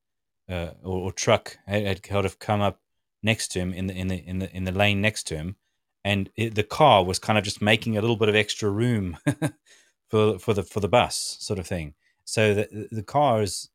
uh, 0.50 0.72
or, 0.84 1.00
or 1.00 1.12
truck 1.12 1.58
had, 1.68 1.86
had 1.86 2.04
kind 2.04 2.26
of 2.26 2.40
come 2.40 2.62
up 2.62 2.82
next 3.22 3.50
to 3.50 3.60
him 3.60 3.72
in 3.72 3.88
the 3.88 3.94
in 3.94 4.08
the 4.08 4.18
in 4.26 4.40
the 4.40 4.56
in 4.56 4.64
the 4.64 4.72
lane 4.72 5.00
next 5.00 5.28
to 5.28 5.36
him, 5.38 5.58
and 6.04 6.32
it, 6.36 6.56
the 6.56 6.64
car 6.64 7.06
was 7.06 7.20
kind 7.20 7.38
of 7.38 7.46
just 7.46 7.62
making 7.62 7.98
a 7.98 8.02
little 8.02 8.18
bit 8.18 8.30
of 8.30 8.36
extra 8.36 8.70
room 8.70 9.18
for 10.10 10.40
for 10.40 10.56
the 10.56 10.64
for 10.64 10.80
the 10.80 10.90
bus 10.90 11.38
sort 11.40 11.60
of 11.60 11.68
thing. 11.68 11.94
So 12.26 12.56
the 12.56 12.88
the 12.92 13.04
car's 13.04 13.70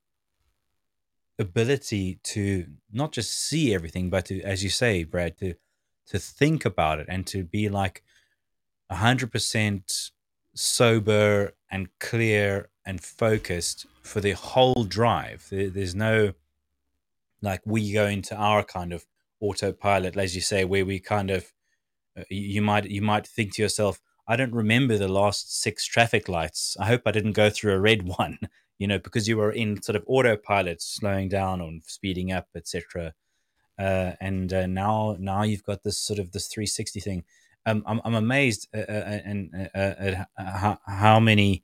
ability 1.42 2.18
to 2.22 2.66
not 2.90 3.12
just 3.12 3.32
see 3.32 3.74
everything, 3.74 4.10
but 4.10 4.26
to, 4.26 4.40
as 4.42 4.64
you 4.64 4.70
say, 4.70 5.04
Brad, 5.04 5.38
to 5.38 5.54
to 6.08 6.18
think 6.18 6.64
about 6.64 6.98
it 6.98 7.06
and 7.08 7.26
to 7.26 7.44
be 7.44 7.68
like 7.68 8.02
hundred 8.90 9.32
percent 9.32 10.10
sober 10.54 11.54
and 11.70 11.88
clear 11.98 12.68
and 12.84 13.02
focused 13.02 13.86
for 14.02 14.20
the 14.20 14.32
whole 14.32 14.84
drive. 14.84 15.46
There, 15.50 15.70
there's 15.70 15.94
no 15.94 16.32
like 17.40 17.60
we 17.64 17.92
go 17.92 18.06
into 18.06 18.36
our 18.36 18.62
kind 18.62 18.92
of 18.92 19.04
autopilot, 19.40 20.16
as 20.16 20.34
you 20.34 20.40
say, 20.40 20.64
where 20.64 20.86
we 20.86 21.00
kind 21.00 21.30
of 21.30 21.52
uh, 22.16 22.22
you 22.30 22.62
might 22.62 22.88
you 22.88 23.02
might 23.02 23.26
think 23.26 23.54
to 23.54 23.62
yourself, 23.62 24.00
I 24.28 24.36
don't 24.36 24.54
remember 24.54 24.96
the 24.96 25.08
last 25.08 25.60
six 25.60 25.86
traffic 25.86 26.28
lights. 26.28 26.76
I 26.78 26.86
hope 26.86 27.02
I 27.06 27.12
didn't 27.12 27.32
go 27.32 27.50
through 27.50 27.74
a 27.74 27.80
red 27.80 28.02
one, 28.18 28.38
you 28.82 28.88
know, 28.88 28.98
because 28.98 29.28
you 29.28 29.36
were 29.36 29.52
in 29.52 29.80
sort 29.80 29.94
of 29.94 30.02
autopilot, 30.08 30.82
slowing 30.82 31.28
down 31.28 31.60
or 31.60 31.70
speeding 31.86 32.32
up, 32.32 32.48
etc. 32.56 33.14
Uh, 33.78 34.10
and 34.20 34.52
uh, 34.52 34.66
now, 34.66 35.16
now 35.20 35.44
you've 35.44 35.62
got 35.62 35.84
this 35.84 35.96
sort 35.96 36.18
of 36.18 36.32
this 36.32 36.48
360 36.48 36.98
thing. 36.98 37.22
Um, 37.64 37.84
I'm, 37.86 38.00
I'm 38.04 38.16
amazed 38.16 38.66
uh, 38.74 38.80
uh 38.80 39.20
and 39.24 39.68
uh, 39.72 39.78
at 39.78 40.28
how, 40.36 40.80
how 40.84 41.20
many 41.20 41.62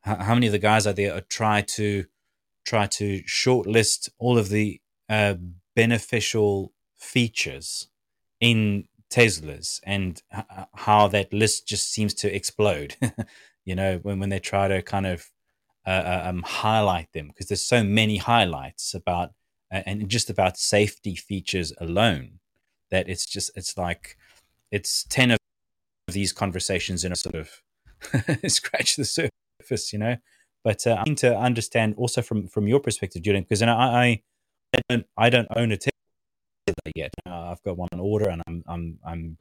how 0.00 0.32
many 0.32 0.46
of 0.46 0.52
the 0.52 0.58
guys 0.58 0.86
out 0.86 0.96
there 0.96 1.20
try 1.20 1.60
to 1.60 2.06
try 2.64 2.86
to 2.86 3.22
shortlist 3.24 4.08
all 4.18 4.38
of 4.38 4.48
the 4.48 4.80
uh, 5.10 5.34
beneficial 5.76 6.72
features 6.96 7.88
in 8.40 8.88
Teslas 9.10 9.80
and 9.84 10.22
how 10.74 11.08
that 11.08 11.30
list 11.30 11.68
just 11.68 11.92
seems 11.92 12.14
to 12.14 12.34
explode. 12.34 12.96
you 13.66 13.74
know, 13.74 13.98
when 13.98 14.18
when 14.18 14.30
they 14.30 14.40
try 14.40 14.66
to 14.66 14.80
kind 14.80 15.06
of 15.06 15.30
uh, 15.88 16.22
uh 16.24 16.28
um, 16.28 16.42
highlight 16.42 17.12
them 17.12 17.28
because 17.28 17.48
there's 17.48 17.64
so 17.64 17.82
many 17.82 18.18
highlights 18.18 18.94
about 18.94 19.30
uh, 19.72 19.82
and 19.86 20.08
just 20.08 20.30
about 20.30 20.58
safety 20.58 21.14
features 21.14 21.72
alone 21.80 22.40
that 22.90 23.08
it's 23.08 23.26
just 23.26 23.50
it's 23.54 23.76
like 23.76 24.16
it's 24.70 25.04
ten 25.04 25.30
of 25.30 25.38
these 26.08 26.32
conversations 26.32 27.04
in 27.04 27.12
a 27.12 27.16
sort 27.16 27.34
of 27.34 27.62
scratch 28.50 28.96
the 28.96 29.04
surface, 29.04 29.92
you 29.92 29.98
know. 29.98 30.16
But 30.64 30.86
uh, 30.86 30.96
I 30.98 31.04
need 31.04 31.18
to 31.18 31.36
understand 31.36 31.94
also 31.96 32.22
from 32.22 32.48
from 32.48 32.66
your 32.66 32.80
perspective, 32.80 33.22
Julian, 33.22 33.44
because 33.44 33.62
I, 33.62 33.68
I 33.68 34.22
I 34.74 34.80
don't 34.88 35.06
I 35.16 35.30
don't 35.30 35.48
own 35.56 35.72
a 35.72 35.76
Tesla 35.76 35.92
yet. 36.94 37.10
Uh, 37.26 37.50
I've 37.50 37.62
got 37.62 37.76
one 37.76 37.88
on 37.92 38.00
order, 38.00 38.28
and 38.28 38.42
I'm 38.46 38.64
I'm 38.66 38.98
I'm 39.06 39.38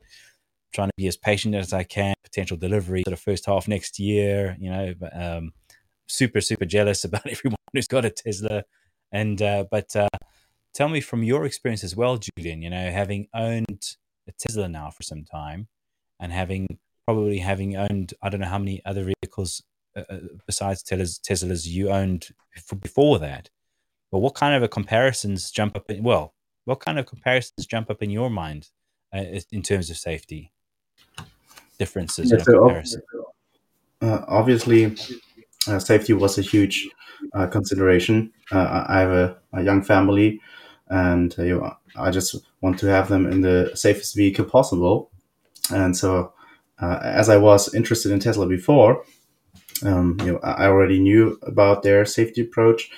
trying 0.74 0.90
to 0.90 0.94
be 0.98 1.08
as 1.08 1.18
patient 1.18 1.56
as 1.56 1.74
I 1.74 1.84
can. 1.84 2.14
Potential 2.24 2.58
delivery 2.58 3.04
for 3.04 3.10
the 3.10 3.18
first 3.18 3.46
half 3.46 3.68
next 3.68 4.00
year. 4.00 4.56
You 4.60 4.70
know, 4.70 4.94
but, 5.00 5.20
um, 5.20 5.54
super 6.08 6.42
super 6.42 6.66
jealous 6.66 7.04
about 7.04 7.28
everyone 7.28 7.58
who's 7.74 7.88
got 7.88 8.06
a 8.06 8.10
Tesla. 8.10 8.64
And 9.12 9.42
uh, 9.42 9.66
but 9.70 9.96
uh, 9.96 10.10
tell 10.74 10.90
me 10.90 11.02
from 11.02 11.24
your 11.24 11.46
experience 11.46 11.84
as 11.84 11.96
well, 11.96 12.18
Julian. 12.18 12.62
You 12.62 12.70
know, 12.70 12.92
having 12.92 13.28
owned 13.34 13.96
a 14.28 14.32
Tesla 14.38 14.68
now 14.68 14.90
for 14.90 15.04
some 15.04 15.24
time, 15.24 15.68
and 16.20 16.32
having 16.32 16.68
probably 17.06 17.40
having 17.40 17.78
owned 17.78 18.14
I 18.22 18.30
don't 18.30 18.42
know 18.42 18.48
how 18.48 18.60
many 18.60 18.82
other 18.86 19.04
vehicles 19.04 19.64
uh, 19.96 20.04
uh 20.10 20.20
besides 20.46 20.84
Teslas, 20.84 21.20
Teslas 21.20 21.66
you 21.66 21.90
owned 21.90 22.30
before 22.82 23.20
that. 23.20 23.50
But 24.12 24.20
what 24.20 24.36
kind 24.36 24.56
of 24.56 24.64
a 24.64 24.68
comparisons 24.68 25.52
jump 25.52 25.76
up 25.76 25.90
in? 25.90 26.04
Well, 26.04 26.34
what 26.66 26.80
kind 26.80 27.00
of 27.00 27.06
comparisons 27.06 27.66
jump 27.66 27.90
up 27.90 28.02
in 28.02 28.10
your 28.10 28.30
mind 28.30 28.70
uh, 29.14 29.24
in 29.52 29.62
terms 29.62 29.90
of 29.90 29.98
safety 29.98 30.52
differences? 31.80 32.32
Yeah, 32.32 32.84
so 32.84 33.00
uh, 34.02 34.26
obviously, 34.28 34.96
uh, 35.68 35.80
safety 35.80 36.14
was 36.14 36.38
a 36.38 36.42
huge 36.42 36.88
uh, 37.34 37.48
consideration. 37.48 38.32
Uh, 38.52 38.86
I 38.88 39.00
have 39.00 39.12
a, 39.12 39.38
a, 39.54 39.64
young 39.64 39.84
family, 39.84 40.40
and 40.88 41.34
uh, 41.38 41.44
you 41.44 41.60
know, 41.60 41.76
I 41.96 42.12
just 42.12 42.36
want 42.62 42.80
to 42.80 42.88
have 42.88 43.10
them 43.10 43.26
in 43.26 43.42
the 43.42 43.72
safest 43.74 44.16
vehicle 44.16 44.46
possible. 44.46 45.10
And 45.74 45.98
so, 45.98 46.34
as 46.80 47.28
I 47.30 47.38
was 47.38 47.74
interested 47.74 48.12
in 48.12 48.20
Tesla 48.20 48.48
before, 48.48 49.04
um, 49.84 50.18
you 50.22 50.34
know, 50.34 50.40
I 50.44 50.68
already 50.68 51.00
knew 51.00 51.38
about 51.42 51.84
their 51.84 52.06
safety 52.06 52.42
approach. 52.42 52.90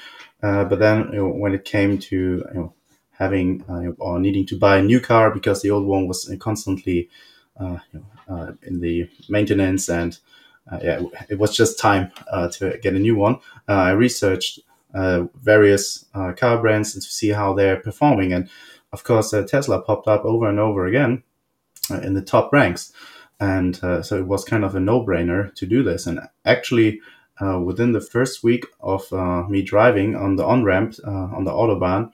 but 0.41 0.79
then, 0.79 1.09
you 1.11 1.19
know, 1.19 1.29
when 1.29 1.53
it 1.53 1.65
came 1.65 1.97
to 1.97 2.71
having 3.19 3.63
uh, 3.69 3.91
or 3.99 4.19
needing 4.19 4.45
to 4.47 4.57
buy 4.57 4.77
a 4.77 4.81
new 4.81 4.99
car 4.99 5.29
because 5.29 5.61
the 5.61 5.69
old 5.69 5.85
one 5.85 6.07
was 6.07 6.33
constantly 6.39 7.09
uh, 7.59 7.77
uh, 8.29 8.53
in 8.63 8.79
the 8.79 9.07
maintenance 9.27 9.89
and 9.89 10.19
yeah, 10.81 11.01
it 11.29 11.39
was 11.39 11.55
just 11.55 11.79
time 11.79 12.11
to 12.51 12.77
get 12.81 12.95
a 12.95 12.99
new 12.99 13.15
one. 13.15 13.39
I 13.67 13.91
researched 13.91 14.59
various 14.93 16.05
car 16.13 16.61
brands 16.61 16.93
and 16.93 17.03
to 17.03 17.09
see 17.09 17.29
how 17.29 17.53
they're 17.53 17.77
performing, 17.77 18.33
and 18.33 18.49
of 18.91 19.03
course, 19.03 19.33
Tesla 19.47 19.81
popped 19.81 20.07
up 20.07 20.25
over 20.25 20.49
and 20.49 20.59
over 20.59 20.85
again 20.85 21.23
in 22.03 22.13
the 22.13 22.21
top 22.21 22.51
ranks. 22.53 22.91
And 23.39 23.81
uh, 23.83 24.01
so 24.01 24.17
it 24.17 24.27
was 24.27 24.43
kind 24.43 24.65
of 24.65 24.75
a 24.75 24.79
no-brainer 24.79 25.53
to 25.55 25.65
do 25.65 25.81
this. 25.81 26.05
And 26.07 26.19
actually 26.45 26.99
uh, 27.41 27.59
within 27.59 27.93
the 27.93 28.01
first 28.01 28.43
week 28.43 28.65
of 28.81 29.11
uh, 29.13 29.43
me 29.47 29.61
driving 29.61 30.15
on 30.15 30.35
the 30.35 30.45
on-ramp 30.45 30.95
on 31.05 31.45
the 31.45 31.51
autobahn 31.51 32.11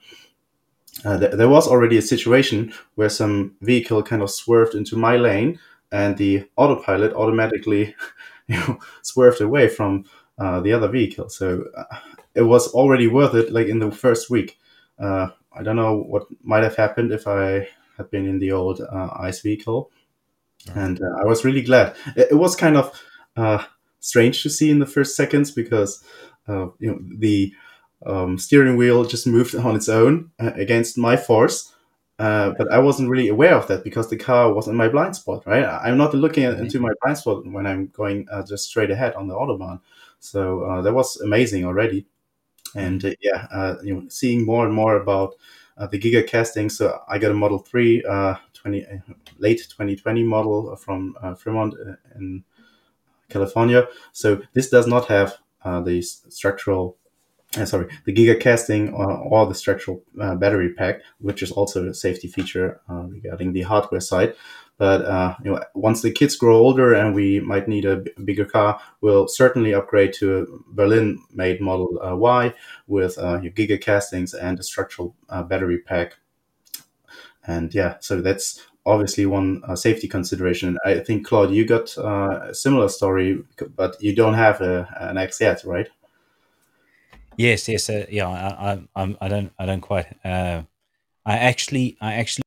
uh, 1.04 1.18
th- 1.18 1.32
there 1.32 1.48
was 1.48 1.66
already 1.66 1.98
a 1.98 2.02
situation 2.02 2.72
where 2.94 3.08
some 3.08 3.54
vehicle 3.60 4.02
kind 4.02 4.22
of 4.22 4.30
swerved 4.30 4.74
into 4.74 4.96
my 4.96 5.16
lane 5.16 5.58
and 5.92 6.16
the 6.16 6.48
autopilot 6.56 7.12
automatically 7.14 7.94
you 8.48 8.56
know 8.56 8.78
swerved 9.02 9.40
away 9.40 9.68
from 9.68 10.04
uh, 10.38 10.60
the 10.60 10.72
other 10.72 10.88
vehicle. 10.88 11.28
So 11.28 11.64
uh, 11.76 11.84
it 12.34 12.42
was 12.42 12.68
already 12.74 13.06
worth 13.08 13.34
it 13.34 13.52
like 13.52 13.68
in 13.68 13.78
the 13.78 13.90
first 13.90 14.30
week. 14.30 14.58
Uh, 14.98 15.28
i 15.52 15.62
don't 15.62 15.76
know 15.76 15.96
what 15.96 16.26
might 16.42 16.62
have 16.62 16.76
happened 16.76 17.12
if 17.12 17.26
i 17.26 17.66
had 17.98 18.10
been 18.10 18.26
in 18.26 18.38
the 18.38 18.50
old 18.52 18.80
uh, 18.80 19.08
ice 19.18 19.40
vehicle. 19.40 19.90
And 20.74 21.00
uh, 21.02 21.22
i 21.22 21.24
was 21.24 21.44
really 21.44 21.62
glad. 21.62 21.96
It, 22.16 22.28
it 22.32 22.34
was 22.36 22.56
kind 22.56 22.76
of 22.76 22.92
strange 24.00 24.42
to 24.42 24.50
see 24.50 24.70
in 24.70 24.78
the 24.78 24.86
first 24.86 25.16
seconds 25.16 25.50
because 25.50 26.02
you 26.48 26.74
know 26.80 27.00
the 27.18 27.52
um, 28.04 28.38
steering 28.38 28.76
wheel 28.76 29.04
just 29.04 29.26
moved 29.26 29.54
on 29.66 29.76
its 29.76 29.88
own 29.88 30.30
uh, 30.40 30.52
against 30.54 30.98
my 30.98 31.16
force. 31.16 31.72
Uh, 32.18 32.52
but 32.56 32.72
I 32.72 32.78
wasn't 32.78 33.10
really 33.10 33.28
aware 33.28 33.54
of 33.54 33.66
that 33.68 33.84
because 33.84 34.08
the 34.08 34.16
car 34.16 34.52
was 34.52 34.68
in 34.68 34.74
my 34.74 34.88
blind 34.88 35.14
spot, 35.16 35.46
right? 35.46 35.64
I'm 35.64 35.98
not 35.98 36.14
looking 36.14 36.44
at, 36.44 36.58
into 36.58 36.80
my 36.80 36.92
blind 37.02 37.18
spot 37.18 37.46
when 37.46 37.66
I'm 37.66 37.88
going 37.88 38.26
uh, 38.30 38.42
just 38.42 38.68
straight 38.68 38.90
ahead 38.90 39.14
on 39.14 39.28
the 39.28 39.34
autobahn. 39.34 39.80
So 40.18 40.62
uh, 40.64 40.80
that 40.80 40.94
was 40.94 41.20
amazing 41.20 41.66
already. 41.66 42.06
And 42.74 43.04
uh, 43.04 43.12
yeah, 43.20 43.46
uh, 43.52 43.76
you 43.82 43.94
know, 43.94 44.08
seeing 44.08 44.46
more 44.46 44.64
and 44.64 44.74
more 44.74 44.96
about 44.96 45.34
the 45.90 45.98
Giga 45.98 46.26
casting. 46.26 46.70
So 46.70 46.98
I 47.06 47.18
got 47.18 47.32
a 47.32 47.34
Model 47.34 47.58
3 47.58 48.02
20, 48.54 48.86
late 49.38 49.58
2020 49.58 50.22
model 50.22 50.74
from 50.76 51.14
Fremont 51.38 51.74
in 52.14 52.42
California. 53.28 53.86
So 54.12 54.40
this 54.54 54.70
does 54.70 54.86
not 54.86 55.06
have 55.08 55.36
the 55.84 56.00
structural 56.00 56.96
sorry, 57.64 57.88
the 58.04 58.12
Giga 58.12 58.38
casting 58.38 58.92
or, 58.92 59.10
or 59.10 59.46
the 59.46 59.54
structural 59.54 60.02
uh, 60.20 60.34
battery 60.34 60.72
pack, 60.74 61.00
which 61.18 61.42
is 61.42 61.50
also 61.50 61.88
a 61.88 61.94
safety 61.94 62.28
feature 62.28 62.80
uh, 62.90 63.04
regarding 63.04 63.52
the 63.52 63.62
hardware 63.62 64.00
side. 64.00 64.34
But 64.78 65.06
uh, 65.06 65.36
you 65.42 65.52
know, 65.52 65.64
once 65.74 66.02
the 66.02 66.10
kids 66.10 66.36
grow 66.36 66.58
older 66.58 66.92
and 66.92 67.14
we 67.14 67.40
might 67.40 67.66
need 67.66 67.86
a 67.86 67.96
b- 67.96 68.10
bigger 68.24 68.44
car, 68.44 68.78
we'll 69.00 69.26
certainly 69.26 69.72
upgrade 69.72 70.12
to 70.14 70.38
a 70.38 70.46
Berlin-made 70.68 71.62
Model 71.62 71.98
uh, 72.02 72.14
Y 72.14 72.52
with 72.86 73.16
uh, 73.16 73.40
your 73.40 73.52
Giga 73.52 73.80
castings 73.80 74.34
and 74.34 74.60
a 74.60 74.62
structural 74.62 75.14
battery 75.48 75.78
pack. 75.78 76.18
And 77.46 77.74
yeah, 77.74 77.96
so 78.00 78.20
that's 78.20 78.66
obviously 78.84 79.24
one 79.24 79.62
safety 79.76 80.08
consideration. 80.08 80.76
I 80.84 80.98
think 80.98 81.26
Claude, 81.26 81.52
you 81.52 81.64
got 81.64 81.96
a 81.96 82.50
similar 82.52 82.88
story, 82.88 83.42
but 83.76 83.96
you 84.02 84.14
don't 84.14 84.34
have 84.34 84.60
a, 84.60 84.94
an 85.00 85.16
X 85.16 85.40
yet, 85.40 85.64
right? 85.64 85.88
Yes, 87.36 87.68
yes, 87.68 87.90
uh, 87.90 88.06
yeah. 88.08 88.28
I, 88.28 88.72
I, 88.72 88.88
I'm, 88.96 89.16
I 89.20 89.28
don't, 89.28 89.52
I 89.58 89.66
don't 89.66 89.80
quite. 89.80 90.06
Uh, 90.24 90.62
I 91.24 91.38
actually, 91.38 91.96
I 92.00 92.14
actually, 92.14 92.42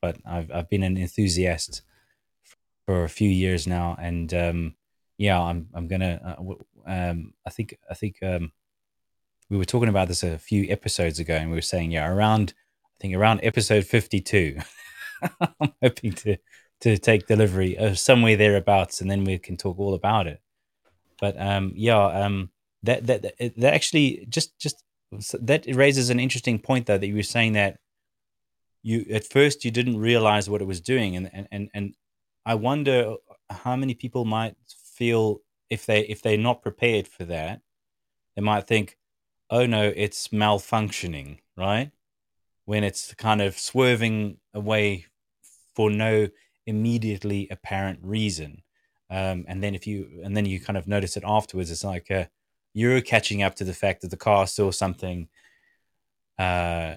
but 0.00 0.16
I've, 0.24 0.50
I've 0.52 0.68
been 0.70 0.82
an 0.82 0.96
enthusiast 0.96 1.82
for 2.86 3.04
a 3.04 3.08
few 3.08 3.28
years 3.28 3.66
now, 3.66 3.96
and 4.00 4.32
um, 4.34 4.74
yeah, 5.18 5.40
I'm, 5.40 5.68
I'm 5.74 5.88
gonna. 5.88 6.36
Uh, 6.38 6.54
um, 6.86 7.34
I 7.46 7.50
think, 7.50 7.78
I 7.90 7.94
think, 7.94 8.16
um, 8.22 8.52
we 9.48 9.56
were 9.56 9.64
talking 9.64 9.88
about 9.88 10.08
this 10.08 10.22
a 10.22 10.38
few 10.38 10.70
episodes 10.70 11.18
ago, 11.18 11.34
and 11.34 11.50
we 11.50 11.56
were 11.56 11.62
saying, 11.62 11.90
yeah, 11.90 12.08
around, 12.08 12.54
I 12.84 12.96
think 13.00 13.14
around 13.16 13.40
episode 13.42 13.84
fifty-two, 13.86 14.58
I'm 15.60 15.72
hoping 15.82 16.12
to 16.12 16.36
to 16.82 16.96
take 16.96 17.26
delivery 17.26 17.76
of 17.76 17.98
somewhere 17.98 18.36
thereabouts, 18.36 19.00
and 19.00 19.10
then 19.10 19.24
we 19.24 19.38
can 19.38 19.56
talk 19.56 19.78
all 19.78 19.94
about 19.94 20.26
it. 20.28 20.40
But 21.20 21.40
um, 21.40 21.72
yeah, 21.74 22.02
um 22.04 22.50
that 22.82 23.06
that 23.06 23.34
that 23.56 23.74
actually 23.74 24.26
just 24.28 24.58
just 24.58 24.84
that 25.40 25.66
raises 25.74 26.10
an 26.10 26.20
interesting 26.20 26.58
point 26.58 26.86
though 26.86 26.98
that 26.98 27.06
you 27.06 27.16
were 27.16 27.22
saying 27.22 27.52
that 27.52 27.78
you 28.82 29.04
at 29.12 29.24
first 29.24 29.64
you 29.64 29.70
didn't 29.70 29.98
realize 29.98 30.48
what 30.48 30.62
it 30.62 30.66
was 30.66 30.80
doing. 30.80 31.16
And 31.16 31.48
and 31.50 31.68
and, 31.72 31.94
i 32.46 32.54
wonder 32.54 33.16
how 33.50 33.76
many 33.76 33.92
people 33.94 34.24
might 34.24 34.56
feel 34.94 35.40
if 35.68 35.84
they 35.84 36.00
if 36.06 36.22
they're 36.22 36.38
not 36.38 36.62
prepared 36.62 37.06
for 37.06 37.26
that 37.26 37.60
they 38.34 38.40
might 38.40 38.66
think 38.66 38.96
oh 39.50 39.66
no 39.66 39.92
it's 39.94 40.28
malfunctioning 40.28 41.36
right? 41.60 41.90
When 42.64 42.82
it's 42.82 43.14
kind 43.14 43.42
of 43.42 43.58
swerving 43.58 44.38
away 44.54 45.06
for 45.76 45.90
no 45.90 46.28
immediately 46.66 47.48
apparent 47.50 48.00
reason. 48.02 48.62
Um, 49.10 49.44
and 49.48 49.62
then 49.62 49.74
if 49.74 49.86
you 49.86 50.20
and 50.24 50.36
then 50.36 50.46
you 50.46 50.60
kind 50.60 50.76
of 50.76 50.88
notice 50.88 51.16
it 51.16 51.24
afterwards 51.26 51.70
it's 51.70 51.84
like 51.84 52.10
a 52.10 52.28
you're 52.72 53.00
catching 53.00 53.42
up 53.42 53.54
to 53.56 53.64
the 53.64 53.74
fact 53.74 54.02
that 54.02 54.10
the 54.10 54.16
car 54.16 54.46
saw 54.46 54.70
something 54.70 55.28
uh, 56.38 56.96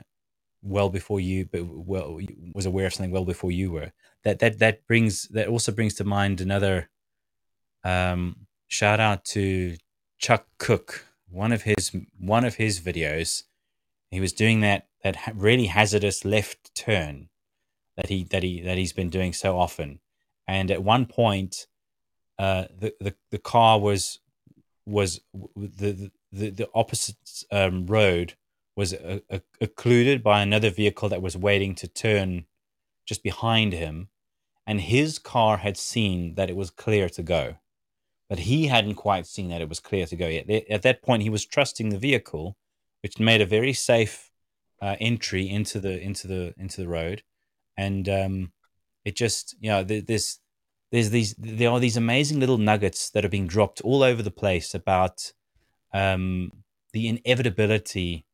well 0.61 0.89
before 0.89 1.19
you, 1.19 1.45
but 1.45 1.65
well 1.65 2.19
was 2.53 2.65
aware 2.65 2.88
of 2.88 2.93
something 2.93 3.11
well 3.11 3.26
before 3.26 3.51
you 3.51 3.71
were. 3.71 3.91
That 4.24 4.39
that 4.39 4.59
that 4.59 4.88
brings 4.88 5.28
that 5.30 5.47
also 5.47 5.71
brings 5.71 5.95
to 5.95 6.03
mind 6.03 6.41
another 6.41 6.89
um, 7.84 8.47
shout 8.67 8.99
out 8.99 9.26
to 9.26 9.78
Chuck 10.17 10.47
Cook. 10.57 11.05
One 11.30 11.51
of 11.51 11.63
his 11.63 11.95
one 12.17 12.45
of 12.45 12.55
his 12.55 12.80
videos, 12.80 13.43
he 14.11 14.19
was 14.19 14.34
doing 14.34 14.61
that 14.61 14.88
that 15.03 15.17
really 15.36 15.65
hazardous 15.65 16.24
left 16.24 16.74
turn 16.76 17.30
that 17.95 18.09
he 18.09 18.24
that 18.26 18.43
he 18.43 18.61
that 18.61 18.78
he's 18.78 18.93
been 18.93 19.09
doing 19.09 19.34
so 19.34 19.57
often, 19.57 19.99
and 20.47 20.71
at 20.71 20.84
one 20.84 21.05
point, 21.05 21.67
uh, 22.39 22.65
the 22.78 22.93
the 22.99 23.15
the 23.32 23.38
car 23.38 23.80
was 23.80 24.19
was 24.86 25.21
the 25.55 26.11
the 26.31 26.49
the 26.49 26.69
opposite 26.73 27.45
um, 27.51 27.86
road 27.86 28.34
was 28.75 28.93
uh, 28.93 29.19
uh, 29.29 29.39
occluded 29.61 30.23
by 30.23 30.41
another 30.41 30.69
vehicle 30.69 31.09
that 31.09 31.21
was 31.21 31.38
waiting 31.38 31.75
to 31.75 31.88
turn 31.88 32.45
just 33.05 33.23
behind 33.23 33.73
him, 33.73 34.09
and 34.65 34.81
his 34.81 35.19
car 35.19 35.57
had 35.57 35.77
seen 35.77 36.36
that 36.36 36.49
it 36.49 36.55
was 36.55 36.69
clear 36.69 37.07
to 37.09 37.21
go, 37.21 37.55
but 38.29 38.39
he 38.39 38.67
hadn't 38.67 38.95
quite 38.95 39.27
seen 39.27 39.49
that 39.49 39.61
it 39.61 39.69
was 39.69 39.79
clear 39.79 40.05
to 40.05 40.15
go 40.15 40.27
yet. 40.27 40.49
At 40.69 40.81
that 40.81 41.01
point, 41.01 41.23
he 41.23 41.29
was 41.29 41.45
trusting 41.45 41.89
the 41.89 41.97
vehicle, 41.97 42.57
which 43.01 43.19
made 43.19 43.41
a 43.41 43.45
very 43.45 43.73
safe 43.73 44.31
uh, 44.81 44.95
entry 44.99 45.49
into 45.49 45.79
the 45.79 45.99
into 46.01 46.27
the 46.27 46.53
into 46.57 46.81
the 46.81 46.88
road, 46.88 47.23
and 47.77 48.09
um, 48.09 48.51
it 49.05 49.15
just 49.15 49.55
you 49.59 49.69
know 49.69 49.84
there's 49.84 50.39
there's 50.94 51.10
these 51.10 51.34
there 51.39 51.72
are 51.72 51.80
these 51.80 51.98
amazing 51.98 52.39
little 52.39 52.60
nuggets 52.60 53.10
that 53.10 53.26
are 53.26 53.30
being 53.30 53.48
dropped 53.48 53.82
all 53.82 54.04
over 54.04 54.22
the 54.22 54.32
place 54.32 54.76
about 54.76 55.34
um, 55.91 56.52
the 56.94 57.08
inevitability 57.08 58.26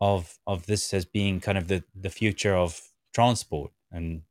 of 0.00 0.36
of 0.44 0.66
this 0.66 0.92
as 0.92 1.04
being 1.04 1.38
kind 1.38 1.56
of 1.56 1.68
the 1.68 1.84
the 1.94 2.10
future 2.10 2.56
of 2.56 2.80
transport 3.14 3.70
and 3.92 4.22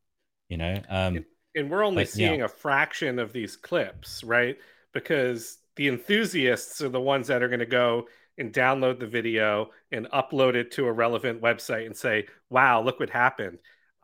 you 0.49 0.57
know 0.57 0.81
um, 0.89 1.23
and 1.55 1.71
we're 1.71 1.83
only 1.83 2.03
seeing 2.03 2.39
yeah. 2.39 2.45
a 2.45 2.49
fraction 2.49 3.17
of 3.17 3.31
these 3.31 3.55
clips 3.55 4.21
right? 4.25 4.57
Because 4.93 5.59
the 5.77 5.87
enthusiasts 5.87 6.81
are 6.81 6.89
the 6.89 6.99
ones 6.99 7.27
that 7.27 7.41
are 7.41 7.47
going 7.47 7.59
to 7.61 7.65
go 7.65 8.09
and 8.37 8.51
download 8.51 8.99
the 8.99 9.07
video 9.07 9.69
and 9.93 10.07
upload 10.11 10.55
it 10.55 10.71
to 10.71 10.87
a 10.87 10.91
relevant 10.91 11.41
website 11.41 11.85
and 11.85 11.95
say 11.95 12.27
wow 12.49 12.81
look 12.81 12.99
what 12.99 13.09
happened. 13.09 13.59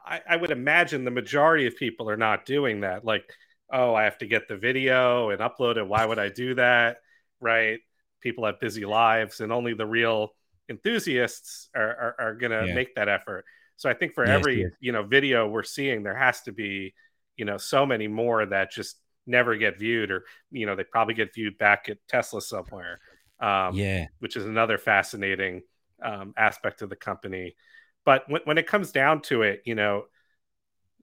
I, 0.06 0.22
I 0.30 0.36
would 0.38 0.52
imagine 0.52 1.04
the 1.04 1.12
majority 1.12 1.68
of 1.68 1.76
people 1.76 2.10
are 2.10 2.16
not 2.16 2.46
doing 2.46 2.80
that. 2.80 3.04
Like 3.04 3.34
oh 3.72 3.94
i 3.94 4.04
have 4.04 4.18
to 4.18 4.26
get 4.26 4.48
the 4.48 4.58
video 4.58 5.30
and 5.30 5.42
upload 5.42 5.78
it 5.78 5.88
why 5.88 6.06
would 6.06 6.20
i 6.20 6.30
do 6.30 6.56
that 6.56 6.98
right 7.42 7.80
people 8.22 8.46
have 8.46 8.60
busy 8.60 8.86
lives 8.86 9.42
and 9.42 9.52
only 9.52 9.74
the 9.74 9.86
real 9.86 10.32
enthusiasts 10.70 11.70
are, 11.76 11.82
are, 11.90 12.16
are 12.20 12.36
going 12.36 12.52
to 12.52 12.68
yeah. 12.68 12.74
make 12.74 12.96
that 12.96 13.08
effort. 13.08 13.46
So 13.78 13.90
I 13.90 13.94
think 13.94 14.14
for 14.14 14.26
yes, 14.26 14.40
every 14.40 14.62
yes. 14.62 14.72
you 14.80 14.92
know 14.92 15.04
video 15.04 15.48
we're 15.48 15.64
seeing, 15.64 16.04
there 16.04 16.18
has 16.18 16.42
to 16.44 16.52
be 16.52 16.94
you 17.36 17.46
know 17.46 17.58
so 17.58 17.86
many 17.86 18.08
more 18.08 18.46
that 18.46 18.72
just 18.72 18.98
never 19.28 19.56
get 19.56 19.78
viewed, 19.78 20.10
or 20.10 20.26
you 20.52 20.66
know 20.66 20.76
they 20.76 20.84
probably 20.84 21.14
get 21.14 21.34
viewed 21.34 21.58
back 21.58 21.88
at 21.90 21.98
Tesla 22.08 22.42
somewhere. 22.42 23.00
Um, 23.40 23.76
yeah, 23.76 24.08
which 24.20 24.36
is 24.36 24.46
another 24.46 24.80
fascinating 24.80 25.62
um, 26.04 26.34
aspect 26.36 26.82
of 26.82 26.90
the 26.90 26.96
company. 26.96 27.56
But 28.04 28.24
when, 28.28 28.42
when 28.46 28.58
it 28.58 28.66
comes 28.66 28.92
down 28.92 29.22
to 29.24 29.44
it, 29.44 29.62
you 29.64 29.76
know 29.76 30.06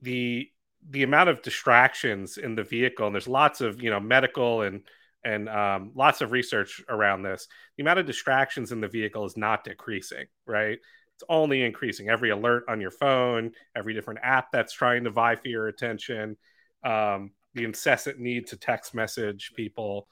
the 0.01 0.49
the 0.89 1.03
amount 1.03 1.29
of 1.29 1.41
distractions 1.41 2.37
in 2.37 2.55
the 2.55 2.63
vehicle, 2.63 3.07
and 3.07 3.15
there's 3.15 3.27
lots 3.27 3.61
of 3.61 3.81
you 3.81 3.89
know 3.89 3.99
medical 3.99 4.61
and 4.61 4.81
and 5.23 5.49
um, 5.49 5.91
lots 5.95 6.21
of 6.21 6.31
research 6.31 6.83
around 6.87 7.23
this. 7.23 7.47
The 7.77 7.83
amount 7.83 7.99
of 7.99 8.05
distractions 8.05 8.71
in 8.71 8.79
the 8.79 8.87
vehicle 8.87 9.25
is 9.25 9.35
not 9.35 9.63
decreasing, 9.63 10.25
right? 10.45 10.77
It's 11.15 11.23
only 11.29 11.63
increasing. 11.63 12.09
Every 12.09 12.29
alert 12.29 12.65
on 12.67 12.79
your 12.79 12.91
phone, 12.91 13.51
every 13.75 13.93
different 13.93 14.19
app 14.21 14.51
that's 14.51 14.73
trying 14.73 15.05
to 15.05 15.09
vie 15.09 15.35
for 15.35 15.47
your 15.47 15.67
attention, 15.67 16.37
um, 16.83 17.31
the 17.55 17.63
incessant 17.63 18.19
need 18.19 18.47
to 18.47 18.57
text 18.57 18.93
message 18.93 19.53
people. 19.55 20.07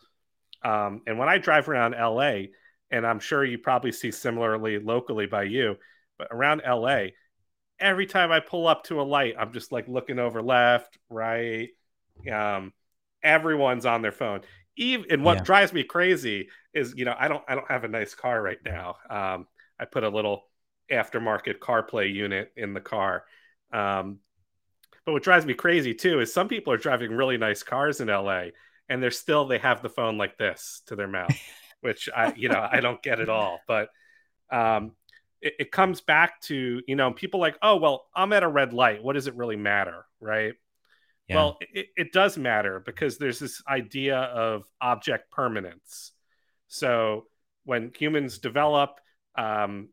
Um, 0.63 1.01
and 1.05 1.19
when 1.19 1.29
I 1.29 1.37
drive 1.37 1.69
around 1.69 1.91
LA, 1.91 2.47
and 2.89 3.05
I'm 3.05 3.19
sure 3.19 3.43
you 3.43 3.57
probably 3.57 3.91
see 3.91 4.11
similarly 4.11 4.79
locally 4.79 5.25
by 5.27 5.43
you, 5.43 5.75
but 6.17 6.29
around 6.31 6.61
LA, 6.65 7.07
every 7.83 8.05
time 8.05 8.31
I 8.31 8.39
pull 8.39 8.67
up 8.67 8.83
to 8.85 9.01
a 9.01 9.03
light, 9.03 9.35
I'm 9.37 9.53
just 9.53 9.71
like 9.71 9.87
looking 9.87 10.19
over 10.19 10.41
left, 10.41 10.97
right. 11.09 11.69
Um, 12.31 12.73
everyone's 13.23 13.85
on 13.85 14.01
their 14.01 14.11
phone 14.11 14.41
even 14.75 15.11
and 15.11 15.23
what 15.23 15.37
yeah. 15.37 15.43
drives 15.43 15.73
me 15.73 15.83
crazy 15.83 16.49
is 16.73 16.93
you 16.95 17.05
know 17.05 17.15
I 17.17 17.27
don't 17.27 17.43
I 17.47 17.55
don't 17.55 17.69
have 17.69 17.83
a 17.83 17.87
nice 17.87 18.15
car 18.15 18.41
right 18.41 18.59
now. 18.65 18.95
Um, 19.09 19.47
I 19.79 19.85
put 19.85 20.03
a 20.03 20.09
little 20.09 20.43
aftermarket 20.91 21.59
CarPlay 21.59 22.13
unit 22.13 22.51
in 22.55 22.73
the 22.73 22.81
car. 22.81 23.23
Um, 23.71 24.19
but 25.05 25.13
what 25.13 25.23
drives 25.23 25.45
me 25.45 25.53
crazy 25.53 25.93
too 25.93 26.21
is 26.21 26.33
some 26.33 26.47
people 26.47 26.73
are 26.73 26.77
driving 26.77 27.11
really 27.11 27.37
nice 27.37 27.63
cars 27.63 27.99
in 27.99 28.07
LA 28.07 28.47
and 28.89 29.01
they're 29.01 29.11
still 29.11 29.45
they 29.45 29.57
have 29.59 29.81
the 29.81 29.89
phone 29.89 30.17
like 30.17 30.37
this 30.37 30.81
to 30.87 30.95
their 30.95 31.07
mouth, 31.07 31.35
which 31.81 32.09
I 32.15 32.33
you 32.35 32.49
know 32.49 32.67
I 32.69 32.79
don't 32.79 33.01
get 33.01 33.19
at 33.19 33.29
all. 33.29 33.59
But 33.67 33.89
um, 34.49 34.93
it, 35.43 35.53
it 35.59 35.71
comes 35.71 36.01
back 36.01 36.41
to 36.41 36.81
you 36.87 36.95
know 36.95 37.11
people 37.11 37.39
like 37.39 37.57
oh 37.61 37.77
well 37.77 38.05
I'm 38.15 38.33
at 38.33 38.43
a 38.43 38.47
red 38.47 38.73
light. 38.73 39.03
What 39.03 39.13
does 39.13 39.27
it 39.27 39.35
really 39.35 39.57
matter, 39.57 40.05
right? 40.19 40.53
Yeah. 41.27 41.35
Well, 41.35 41.57
it, 41.61 41.87
it 41.95 42.11
does 42.11 42.37
matter 42.37 42.81
because 42.85 43.17
there's 43.17 43.39
this 43.39 43.61
idea 43.67 44.17
of 44.17 44.63
object 44.81 45.31
permanence. 45.31 46.11
So 46.67 47.27
when 47.65 47.91
humans 47.97 48.39
develop, 48.39 48.99
um, 49.35 49.89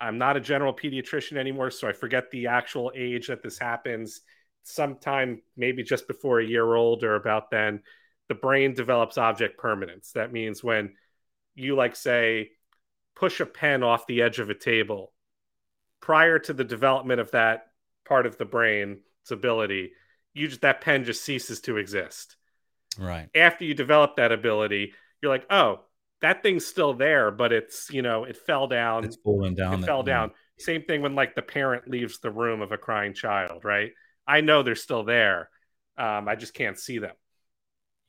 I'm 0.00 0.18
not 0.18 0.36
a 0.36 0.40
general 0.40 0.74
pediatrician 0.74 1.36
anymore, 1.36 1.70
so 1.70 1.86
I 1.86 1.92
forget 1.92 2.30
the 2.30 2.48
actual 2.48 2.90
age 2.96 3.28
that 3.28 3.42
this 3.42 3.58
happens. 3.58 4.22
Sometime 4.64 5.42
maybe 5.56 5.84
just 5.84 6.08
before 6.08 6.40
a 6.40 6.44
year 6.44 6.74
old 6.74 7.04
or 7.04 7.14
about 7.14 7.50
then, 7.50 7.82
the 8.28 8.34
brain 8.34 8.74
develops 8.74 9.18
object 9.18 9.58
permanence. 9.58 10.12
That 10.12 10.32
means 10.32 10.64
when 10.64 10.94
you, 11.54 11.76
like, 11.76 11.94
say, 11.94 12.50
push 13.14 13.40
a 13.40 13.46
pen 13.46 13.82
off 13.82 14.06
the 14.06 14.22
edge 14.22 14.38
of 14.38 14.50
a 14.50 14.54
table, 14.54 15.12
prior 16.00 16.38
to 16.38 16.52
the 16.52 16.64
development 16.64 17.20
of 17.20 17.30
that 17.32 17.68
part 18.06 18.26
of 18.26 18.38
the 18.38 18.44
brain's 18.44 18.98
ability, 19.30 19.92
you 20.34 20.48
just 20.48 20.62
that 20.62 20.80
pen 20.80 21.04
just 21.04 21.24
ceases 21.24 21.60
to 21.62 21.76
exist. 21.76 22.36
Right. 22.98 23.28
After 23.34 23.64
you 23.64 23.74
develop 23.74 24.16
that 24.16 24.32
ability, 24.32 24.94
you're 25.22 25.32
like, 25.32 25.46
oh, 25.50 25.80
that 26.20 26.42
thing's 26.42 26.66
still 26.66 26.94
there, 26.94 27.30
but 27.30 27.52
it's 27.52 27.90
you 27.90 28.02
know 28.02 28.24
it 28.24 28.36
fell 28.36 28.66
down. 28.66 29.04
It's 29.04 29.16
falling 29.16 29.54
down. 29.54 29.82
It 29.82 29.86
fell 29.86 30.02
down. 30.02 30.30
Same 30.58 30.82
thing 30.82 31.02
when 31.02 31.14
like 31.14 31.34
the 31.34 31.42
parent 31.42 31.88
leaves 31.88 32.20
the 32.20 32.30
room 32.30 32.60
of 32.60 32.72
a 32.72 32.78
crying 32.78 33.14
child, 33.14 33.64
right? 33.64 33.90
I 34.26 34.40
know 34.40 34.62
they're 34.62 34.74
still 34.74 35.04
there. 35.04 35.50
Um, 35.98 36.28
I 36.28 36.36
just 36.36 36.54
can't 36.54 36.78
see 36.78 36.98
them. 36.98 37.14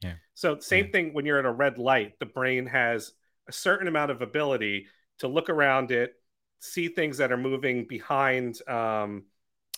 Yeah. 0.02 0.14
So 0.36 0.60
same 0.60 0.86
yeah. 0.86 0.92
thing 0.92 1.14
when 1.14 1.26
you're 1.26 1.40
at 1.40 1.46
a 1.46 1.52
red 1.52 1.78
light, 1.78 2.20
the 2.20 2.26
brain 2.26 2.68
has 2.68 3.12
a 3.48 3.52
certain 3.52 3.88
amount 3.88 4.12
of 4.12 4.22
ability 4.22 4.88
to 5.20 5.28
look 5.28 5.50
around 5.50 5.92
it, 5.92 6.14
see 6.60 6.88
things 6.88 7.18
that 7.18 7.32
are 7.32 7.38
moving 7.38 7.86
behind 7.86 8.58
um, 8.68 9.24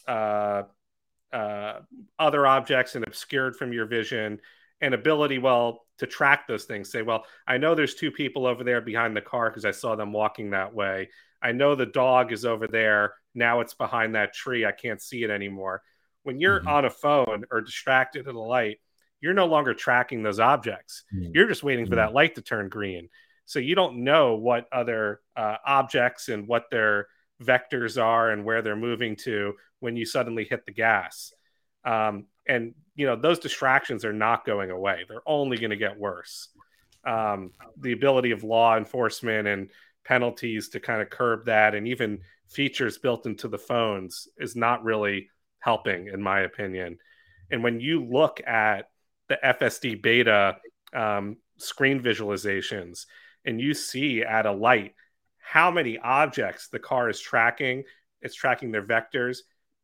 uh, 0.08 0.64
uh, 1.34 1.80
other 2.20 2.48
objects 2.48 2.96
and 2.96 3.06
obscured 3.06 3.56
from 3.56 3.74
your 3.74 3.86
vision 3.86 4.40
and 4.82 4.94
ability 4.94 5.38
well 5.38 5.86
to 5.98 6.06
track 6.06 6.48
those 6.48 6.66
things. 6.66 6.92
Say 6.92 7.02
well 7.02 7.26
i 7.48 7.58
know 7.58 7.76
there's 7.76 7.96
two 7.96 8.12
people 8.12 8.46
over 8.46 8.64
there 8.64 8.82
behind 8.82 9.16
the 9.16 9.22
car 9.22 9.50
because 9.50 9.66
i 9.66 9.72
saw 9.72 9.96
them 9.96 10.14
walking 10.14 10.52
that 10.52 10.74
way. 10.74 11.10
I 11.42 11.52
know 11.52 11.76
the 11.76 11.86
dog 11.86 12.32
is 12.32 12.46
over 12.46 12.68
there. 12.68 13.14
Now 13.34 13.60
it's 13.60 13.74
behind 13.74 14.16
that 14.16 14.34
tree. 14.34 14.66
I 14.66 14.72
can't 14.72 15.02
see 15.02 15.24
it 15.24 15.30
anymore. 15.30 15.82
When 16.24 16.40
you're 16.40 16.60
mm-hmm. 16.60 16.70
on 16.70 16.86
a 16.86 16.90
phone 16.90 17.46
or 17.52 17.62
distracted 17.62 18.28
at 18.28 18.36
a 18.36 18.40
light 18.40 18.80
you're 19.22 19.34
no 19.34 19.46
longer 19.48 19.74
tracking 19.74 20.22
those 20.22 20.40
objects. 20.40 21.04
Mm-hmm. 21.14 21.32
you're 21.34 21.48
just 21.48 21.64
waiting 21.64 21.88
for 21.88 21.96
that 21.96 22.08
mm-hmm. 22.08 22.16
light 22.16 22.36
to 22.36 22.42
turn 22.42 22.70
green 22.70 23.10
so 23.46 23.60
you 23.60 23.76
don't 23.76 24.04
know 24.04 24.36
what 24.36 24.68
other 24.72 25.22
uh, 25.36 25.58
objects 25.66 26.30
and 26.30 26.48
what 26.48 26.66
their 26.72 27.08
vectors 27.42 28.02
are 28.02 28.32
and 28.32 28.46
where 28.46 28.62
they're 28.62 28.76
moving 28.76 29.16
to 29.16 29.54
when 29.80 29.96
you 29.96 30.06
suddenly 30.06 30.46
hit 30.50 30.66
the 30.66 30.72
gas. 30.72 31.34
Um, 31.84 32.26
and 32.48 32.74
you 32.96 33.06
know 33.06 33.16
those 33.16 33.40
distractions 33.40 34.06
are 34.06 34.14
not 34.14 34.46
going 34.46 34.72
away; 34.72 35.06
they're 35.08 35.22
only 35.26 35.58
going 35.58 35.72
to 35.72 35.76
get 35.76 36.00
worse. 36.00 36.50
Um, 37.06 37.52
the 37.80 37.92
ability 37.92 38.32
of 38.32 38.44
law 38.44 38.78
enforcement 38.78 39.48
and 39.48 39.70
penalties 40.04 40.70
to 40.70 40.80
kind 40.80 41.02
of 41.02 41.10
curb 41.10 41.46
that, 41.46 41.76
and 41.76 41.88
even 41.88 42.20
features 42.48 42.98
built 42.98 43.26
into 43.26 43.48
the 43.48 43.58
phones, 43.58 44.28
is 44.38 44.56
not 44.56 44.84
really 44.84 45.30
helping, 45.60 46.08
in 46.08 46.22
my 46.22 46.42
opinion. 46.42 46.98
And 47.52 47.64
when 47.64 47.80
you 47.80 48.04
look 48.04 48.42
at 48.46 48.90
the 49.28 49.38
FSD 49.44 50.02
beta 50.02 50.58
um, 50.94 51.38
screen 51.58 52.00
visualizations, 52.02 53.06
and 53.46 53.60
you 53.60 53.74
see 53.74 54.24
at 54.24 54.46
a 54.46 54.52
light 54.52 54.94
how 55.40 55.70
many 55.72 55.98
objects 55.98 56.70
the 56.70 56.80
car 56.80 57.10
is 57.10 57.20
tracking, 57.20 57.84
it's 58.22 58.36
tracking 58.36 58.72
their 58.72 58.86
vectors, 58.86 59.40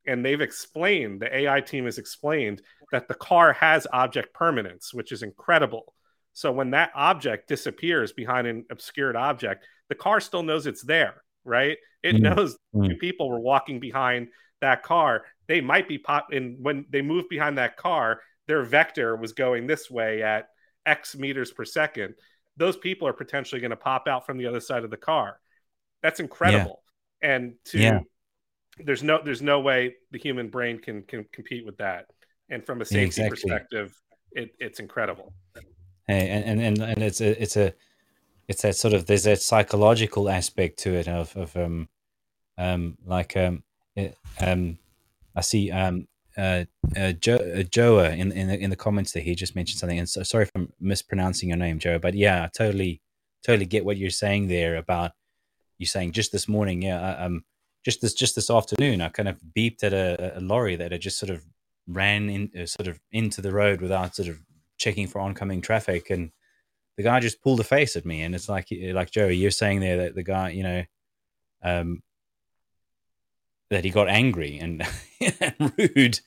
and 0.07 0.26
they've 0.26 0.41
explained 0.41 1.22
the 1.22 1.36
AI 1.36 1.62
team 1.62 1.86
has 1.86 1.97
explained 1.97 2.62
that 2.91 3.07
the 3.07 3.14
car 3.14 3.53
has 3.53 3.86
object 3.93 4.34
permanence, 4.34 4.93
which 4.93 5.12
is 5.12 5.22
incredible. 5.24 5.93
So 6.34 6.51
when 6.51 6.72
that 6.72 6.91
object 6.95 7.47
disappears 7.47 8.12
behind 8.12 8.47
an 8.47 8.66
obscured 8.72 9.16
object, 9.16 9.66
the 9.89 9.95
car 9.95 10.20
still 10.20 10.43
knows 10.43 10.66
it's 10.66 10.84
there. 10.84 11.24
right? 11.43 11.78
It 12.03 12.16
mm. 12.16 12.22
knows 12.22 12.57
two 12.74 12.95
people 12.95 13.30
were 13.30 13.39
walking 13.39 13.80
behind 13.80 14.30
that 14.62 14.84
car. 14.84 15.26
They 15.47 15.62
might 15.62 15.88
be 15.88 15.97
pop 15.97 16.28
and 16.32 16.57
when 16.64 16.86
they 16.89 17.01
moved 17.01 17.30
behind 17.30 17.57
that 17.57 17.78
car, 17.78 18.22
their 18.47 18.64
vector 18.64 19.16
was 19.16 19.34
going 19.34 19.68
this 19.68 19.89
way 19.89 20.24
at 20.24 20.49
X 20.86 21.16
meters 21.16 21.51
per 21.51 21.66
second. 21.66 22.16
Those 22.62 22.78
people 22.78 23.07
are 23.07 23.14
potentially 23.14 23.59
going 23.59 23.72
to 23.72 23.76
pop 23.76 24.07
out 24.07 24.24
from 24.24 24.38
the 24.38 24.45
other 24.45 24.59
side 24.59 24.84
of 24.84 24.91
the 24.91 24.97
car. 24.97 25.39
That's 26.03 26.20
incredible. 26.20 26.84
Yeah. 27.24 27.36
And 27.36 27.53
to 27.66 27.80
yeah. 27.80 27.99
there's 28.78 29.01
no 29.01 29.20
there's 29.26 29.41
no 29.41 29.59
way 29.62 29.95
the 30.12 30.20
human 30.20 30.47
brain 30.49 30.78
can 30.78 31.01
can 31.01 31.26
compete 31.32 31.66
with 31.66 31.78
that. 31.78 32.05
And 32.49 32.64
from 32.64 32.82
a 32.82 32.86
safety 32.86 33.24
exactly. 33.24 33.30
perspective, 33.32 33.99
it, 34.32 34.53
it's 34.59 34.80
incredible. 34.80 35.34
Hey, 36.07 36.30
and, 36.30 36.62
and 36.62 36.80
and 36.82 37.01
it's 37.01 37.20
a 37.20 37.41
it's 37.41 37.57
a 37.57 37.74
it's 38.47 38.62
that 38.62 38.76
sort 38.76 38.93
of 38.93 39.07
there's 39.07 39.24
that 39.24 39.41
psychological 39.41 40.30
aspect 40.30 40.78
to 40.80 40.93
it 40.93 41.07
of 41.07 41.36
of 41.36 41.57
um 41.57 41.89
um 42.59 42.97
like 43.05 43.36
um 43.38 43.64
it, 43.95 44.16
um 44.39 44.78
I 45.36 45.41
see 45.41 45.72
um 45.72 46.07
uh, 46.38 46.65
uh, 46.97 47.11
jo- 47.13 47.36
uh, 47.36 47.63
Joa 47.63 48.11
in 48.11 48.32
in 48.32 48.47
the, 48.47 48.57
in 48.57 48.69
the 48.69 48.75
comments 48.75 49.11
there 49.11 49.23
he 49.23 49.36
just 49.36 49.55
mentioned 49.55 49.79
something 49.79 49.99
and 49.99 50.07
so 50.07 50.23
sorry 50.23 50.43
if 50.43 50.51
I'm 50.55 50.71
mispronouncing 50.79 51.49
your 51.49 51.57
name 51.57 51.79
Joa 51.79 51.99
but 51.99 52.13
yeah 52.13 52.43
I 52.43 52.49
totally 52.55 53.01
totally 53.45 53.65
get 53.65 53.86
what 53.86 53.97
you're 53.97 54.09
saying 54.09 54.47
there 54.47 54.75
about 54.77 55.11
you 55.77 55.86
saying 55.86 56.11
just 56.13 56.32
this 56.32 56.47
morning 56.47 56.84
yeah 56.84 57.15
um 57.15 57.43
just 57.84 58.01
this 58.01 58.13
just 58.13 58.36
this 58.36 58.49
afternoon 58.49 59.01
I 59.01 59.09
kind 59.09 59.27
of 59.27 59.39
beeped 59.55 59.84
at 59.84 59.93
a, 59.93 60.38
a 60.38 60.41
lorry 60.41 60.75
that 60.75 60.91
had 60.91 61.01
just 61.01 61.19
sort 61.19 61.32
of 61.32 61.43
ran 61.88 62.29
in 62.29 62.51
uh, 62.59 62.65
sort 62.65 62.88
of 62.88 62.99
into 63.11 63.41
the 63.41 63.51
road 63.51 63.82
without 63.82 64.15
sort 64.15 64.29
of 64.29 64.39
checking 64.77 65.07
for 65.07 65.19
oncoming 65.19 65.61
traffic 65.61 66.09
and 66.09 66.32
the 66.97 67.03
guy 67.03 67.19
just 67.19 67.41
pulled 67.41 67.59
a 67.59 67.63
face 67.63 67.95
at 67.95 68.05
me 68.05 68.21
and 68.21 68.36
it's 68.36 68.47
like 68.47 68.67
like 68.93 69.11
joey 69.11 69.36
you're 69.36 69.51
saying 69.51 69.79
there 69.79 69.97
that 69.97 70.15
the 70.15 70.23
guy 70.23 70.49
you 70.49 70.63
know 70.63 70.84
um 71.63 72.01
that 73.72 73.86
he 73.86 73.89
got 73.89 74.07
angry 74.09 74.59
and, 74.59 74.86
and 75.39 75.74
rude 75.78 76.19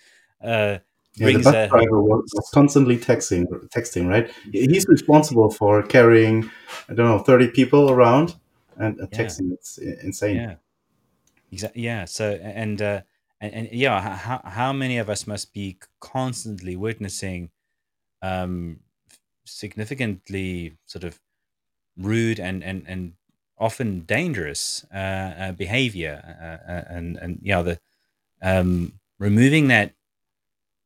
uh 0.42 0.78
yeah, 1.16 1.28
the 1.28 1.42
bus 1.45 1.55
a, 1.55 1.68
driver 1.68 2.03
was, 2.03 2.51
constantly 2.53 2.99
texting 2.99 3.45
texting 3.68 4.09
right? 4.09 4.28
He's 4.51 4.86
responsible 4.88 5.51
for 5.51 5.82
carrying 5.84 6.51
i 6.88 6.95
don't 6.95 7.07
know 7.07 7.20
30 7.20 7.49
people 7.49 7.90
around 7.90 8.34
and 8.76 9.01
uh, 9.01 9.07
texting. 9.07 9.53
It's 9.53 9.78
insane. 9.78 10.36
Yeah. 10.36 10.55
Exactly 11.53 11.82
yeah 11.82 12.05
so 12.07 12.32
and 12.42 12.82
uh 12.82 13.03
and, 13.40 13.55
and 13.55 13.68
yeah 13.70 14.01
how, 14.01 14.40
how 14.45 14.72
many 14.72 14.99
of 14.99 15.09
us 15.09 15.26
must 15.26 15.53
be 15.53 15.78
constantly 16.01 16.74
witnessing 16.74 17.51
um 18.22 18.80
significantly 19.45 20.76
sort 20.86 21.05
of 21.05 21.20
rude 21.97 22.40
and 22.40 22.64
and 22.64 22.84
and 22.88 23.12
often 23.59 24.00
dangerous 24.00 24.84
uh, 24.92 24.96
uh, 24.96 25.52
behavior 25.52 26.22
uh, 26.40 26.70
uh, 26.70 26.84
and 26.88 27.16
and 27.16 27.38
yeah 27.42 27.62
the 27.62 27.78
um, 28.42 28.92
removing 29.18 29.68
that 29.68 29.94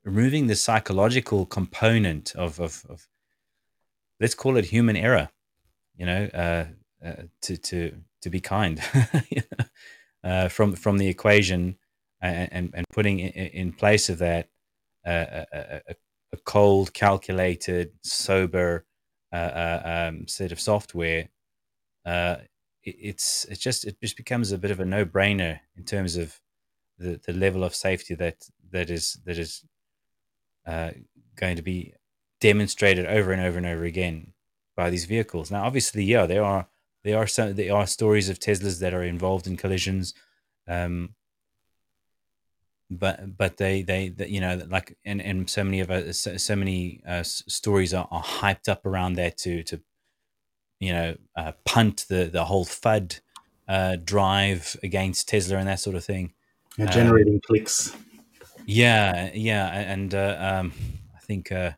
removing 0.05 0.47
the 0.47 0.57
psychological 0.57 1.45
component 1.45 2.35
of, 2.37 2.61
of, 2.61 2.85
of 2.89 3.09
let's 4.21 4.35
call 4.35 4.57
it 4.57 4.67
human 4.67 4.97
error 4.97 5.29
you 5.97 6.07
know 6.07 6.25
uh, 6.27 6.65
to 7.41 7.57
to 7.57 7.93
to 8.21 8.31
be 8.31 8.41
kind 8.41 8.83
from 10.51 10.75
from 10.75 10.99
the 10.99 11.09
equation 11.09 11.77
and 12.21 12.71
and 12.75 12.85
putting 12.93 13.19
in, 13.21 13.73
place 13.73 14.09
of 14.09 14.19
that 14.19 14.49
a, 15.07 15.47
a, 15.53 15.81
a 16.33 16.37
cold, 16.45 16.93
calculated, 16.93 17.93
sober 18.03 18.85
uh, 19.33 19.81
um, 19.85 20.27
set 20.27 20.53
of 20.53 20.61
software, 20.61 21.29
uh, 22.05 22.37
it, 22.85 22.97
it's 23.01 23.45
it's 23.47 23.61
just 23.61 23.85
it 23.85 24.01
just 24.01 24.17
becomes 24.17 24.53
a 24.53 24.59
bit 24.59 24.71
of 24.71 24.81
a 24.81 24.85
no 24.85 25.05
brainer 25.05 25.61
in 25.77 25.85
terms 25.85 26.17
of 26.17 26.41
the, 26.99 27.21
the 27.27 27.33
level 27.33 27.65
of 27.65 27.75
safety 27.75 28.15
that 28.15 28.49
that 28.71 28.91
is 28.91 29.19
that 29.25 29.39
is 29.39 29.65
uh, 30.67 30.91
going 31.37 31.57
to 31.57 31.63
be 31.63 31.95
demonstrated 32.41 33.07
over 33.07 33.33
and 33.33 33.41
over 33.41 33.57
and 33.57 33.67
over 33.67 33.85
again 33.85 34.33
by 34.77 34.91
these 34.91 35.07
vehicles. 35.07 35.51
Now, 35.51 35.65
obviously, 35.65 36.05
yeah, 36.05 36.27
there 36.27 36.45
are 36.45 36.69
there 37.05 37.19
are 37.19 37.27
some 37.27 37.55
there 37.55 37.75
are 37.75 37.87
stories 37.87 38.29
of 38.29 38.39
Teslas 38.39 38.81
that 38.81 38.95
are 38.95 39.03
involved 39.03 39.47
in 39.47 39.57
collisions. 39.57 40.15
Um, 40.67 41.15
but 42.91 43.37
but 43.37 43.59
they, 43.59 43.83
they, 43.83 44.09
they 44.09 44.29
you 44.29 44.41
know 44.41 44.63
like 44.69 44.97
and 45.05 45.21
and 45.21 45.49
so 45.49 45.63
many 45.63 45.81
of 45.81 45.91
us 45.91 46.21
so, 46.21 46.37
so 46.37 46.57
many 46.57 47.03
uh, 47.07 47.23
stories 47.23 47.93
are, 47.93 48.09
are 48.11 48.23
hyped 48.23 48.69
up 48.69 48.87
around 48.87 49.15
that 49.15 49.37
to 49.39 49.63
to 49.65 49.81
you 50.81 50.93
know 50.93 51.17
uh, 51.37 51.53
punt 51.65 52.07
the 52.09 52.25
the 52.25 52.45
whole 52.45 52.65
FUD 52.65 53.21
uh, 53.69 53.97
drive 54.03 54.77
against 54.83 55.29
Tesla 55.29 55.59
and 55.59 55.69
that 55.69 55.81
sort 55.81 55.97
of 55.97 56.05
thing. 56.05 56.33
Yeah, 56.77 56.87
generating 56.87 57.35
um, 57.35 57.41
clicks. 57.47 57.97
Yeah, 58.67 59.31
yeah, 59.35 59.67
and 59.69 60.15
uh, 60.15 60.37
um, 60.39 60.73
I 61.17 61.21
think 61.21 61.51
uh, 61.51 61.73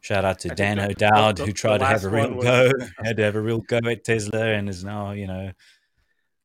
shout 0.00 0.24
out 0.24 0.38
to 0.40 0.48
Dan 0.48 0.78
O'Dowd 0.78 1.38
who 1.38 1.52
tried 1.52 1.78
to 1.78 1.86
have 1.86 2.04
a 2.04 2.08
real 2.08 2.34
was... 2.34 2.44
go, 2.44 2.72
had 3.04 3.16
to 3.16 3.22
have 3.24 3.36
a 3.36 3.40
real 3.40 3.60
go 3.60 3.80
at 3.84 4.04
Tesla, 4.04 4.46
and 4.46 4.68
is 4.68 4.84
now 4.84 5.12
you 5.12 5.26
know 5.26 5.52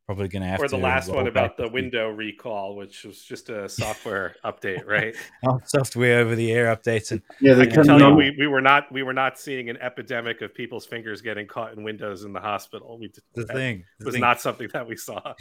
probably 0.06 0.28
going 0.28 0.44
to 0.44 0.48
have 0.48 0.62
or 0.62 0.68
the 0.68 0.78
last 0.78 1.10
one 1.10 1.28
about 1.28 1.58
the 1.58 1.68
window 1.68 2.10
recall 2.10 2.76
which 2.76 3.04
was 3.04 3.24
just 3.24 3.50
a 3.50 3.68
software 3.68 4.36
update 4.46 4.86
right? 4.86 5.16
Oh, 5.48 5.60
software 5.66 6.20
over 6.20 6.36
the 6.36 6.52
air 6.52 6.76
updates 6.76 7.12
and 7.12 7.22
yeah 7.40 7.58
i 7.58 7.66
can 7.66 7.84
tell 7.84 8.00
you 8.00 8.16
we, 8.16 8.36
we 8.38 8.48
were 8.48 8.62
not 8.62 8.92
we 8.92 9.04
were 9.04 9.14
not 9.14 9.38
seeing 9.40 9.70
an 9.70 9.78
epidemic 9.78 10.42
of 10.42 10.54
people's 10.54 10.86
fingers 10.86 11.22
getting 11.22 11.48
caught 11.48 11.74
in 11.74 11.84
windows 11.84 12.24
in 12.24 12.34
the 12.34 12.40
hospital. 12.40 12.98
We 13.00 13.12
the 13.34 13.46
thing 13.46 13.84
the 14.00 14.06
was 14.06 14.16
thing. 14.16 14.22
not 14.22 14.42
something 14.42 14.70
that 14.74 14.88
we 14.88 14.96
saw. 14.96 15.34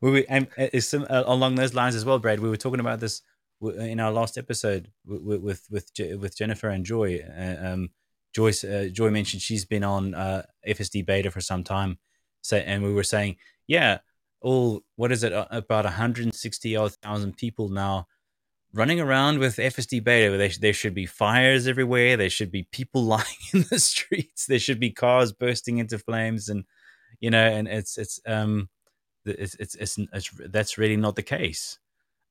We, 0.01 0.11
we 0.11 0.27
and 0.27 0.49
uh, 0.59 0.69
is 0.73 0.89
some 0.89 1.07
uh, 1.09 1.23
along 1.27 1.55
those 1.55 1.75
lines 1.75 1.95
as 1.95 2.05
well 2.05 2.19
brad 2.19 2.41
we 2.41 2.49
were 2.49 2.57
talking 2.57 2.81
about 2.81 3.01
this 3.01 3.23
in 3.61 4.01
our 4.01 4.11
last 4.11 4.37
episode 4.37 4.91
with 5.07 5.41
with 5.41 5.67
with, 5.71 5.91
with 6.19 6.37
jennifer 6.37 6.69
and 6.69 6.85
joy 6.85 7.21
uh, 7.39 7.57
um, 7.67 7.91
joyce 8.35 8.65
uh, 8.65 8.89
joy 8.93 9.11
mentioned 9.11 9.43
she's 9.43 9.65
been 9.65 9.85
on 9.85 10.15
uh, 10.15 10.43
fsd 10.67 11.05
beta 11.07 11.31
for 11.31 11.41
some 11.41 11.63
time 11.63 11.99
so, 12.43 12.59
and 12.59 12.83
we 12.83 12.93
were 12.93 13.05
saying, 13.05 13.37
yeah, 13.67 13.99
all 14.41 14.83
what 14.97 15.13
is 15.13 15.25
it? 15.25 15.33
About 15.33 15.85
160 15.85 16.77
odd 16.77 16.93
thousand 16.95 17.37
people 17.37 17.69
now 17.69 18.07
running 18.75 19.01
around 19.01 19.39
with 19.39 19.57
FSD 19.57 20.03
beta. 20.03 20.37
There, 20.37 20.51
there 20.61 20.73
should 20.73 20.95
be 20.95 21.07
fires 21.07 21.67
everywhere. 21.67 22.17
There 22.17 22.31
should 22.31 22.51
be 22.51 22.69
people 22.73 23.05
lying 23.17 23.25
in 23.53 23.65
the 23.71 23.79
streets. 23.79 24.47
There 24.47 24.59
should 24.59 24.81
be 24.81 24.91
cars 24.91 25.33
bursting 25.33 25.79
into 25.79 25.99
flames, 25.99 26.49
and 26.49 26.65
you 27.21 27.31
know, 27.31 27.45
and 27.45 27.69
it's 27.69 27.97
it's 27.99 28.21
um, 28.27 28.69
it's 29.25 29.55
it's, 29.55 29.75
it's, 29.77 29.99
it's 30.13 30.31
that's 30.49 30.79
really 30.79 30.97
not 30.97 31.17
the 31.17 31.23
case. 31.23 31.79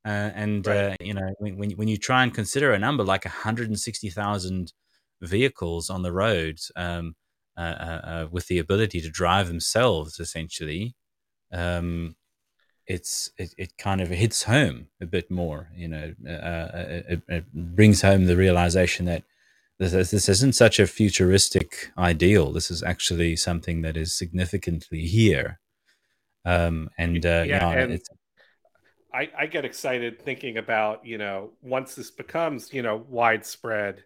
Uh, 0.04 0.32
and 0.34 0.66
right. 0.66 0.78
uh, 0.78 0.96
you 1.00 1.14
know, 1.14 1.34
when 1.40 1.72
when 1.72 1.88
you 1.88 1.98
try 1.98 2.24
and 2.24 2.34
consider 2.34 2.74
a 2.74 2.80
number 2.80 3.04
like 3.04 3.26
160,000 3.26 4.74
vehicles 5.22 5.90
on 5.90 6.02
the 6.02 6.12
roads, 6.12 6.72
um, 6.76 7.16
uh, 7.58 7.62
uh, 7.62 8.02
uh, 8.04 8.28
with 8.32 8.48
the 8.48 8.60
ability 8.60 9.02
to 9.02 9.10
drive 9.10 9.48
themselves, 9.48 10.20
essentially, 10.20 10.96
um, 11.52 12.16
it's 12.88 13.32
it, 13.38 13.54
it 13.58 13.78
kind 13.78 14.02
of 14.02 14.10
hits 14.10 14.44
home 14.44 14.88
a 15.02 15.06
bit 15.06 15.30
more. 15.30 15.70
You 15.76 15.88
know, 15.88 16.14
uh, 16.28 16.70
it, 17.10 17.22
it, 17.28 17.54
brings 17.54 18.02
home 18.02 18.26
the 18.26 18.36
realization 18.36 19.06
that 19.06 19.24
this, 19.80 20.12
this 20.12 20.30
isn't 20.30 20.56
such 20.56 20.80
a 20.80 20.88
futuristic 20.88 21.92
ideal. 21.98 22.52
This 22.52 22.72
is 22.72 22.84
actually 22.84 23.36
something 23.36 23.82
that 23.82 23.98
is 23.98 24.14
significantly 24.14 25.08
here. 25.08 25.60
Um, 26.46 26.90
and 26.98 27.26
uh, 27.26 27.44
yeah, 27.48 27.70
and 27.70 28.02
I, 29.14 29.30
I 29.38 29.46
get 29.46 29.66
excited 29.66 30.22
thinking 30.22 30.58
about 30.58 31.06
you 31.06 31.18
know 31.18 31.52
once 31.62 31.96
this 31.96 32.12
becomes 32.12 32.74
you 32.74 32.82
know 32.82 33.06
widespread. 33.10 34.04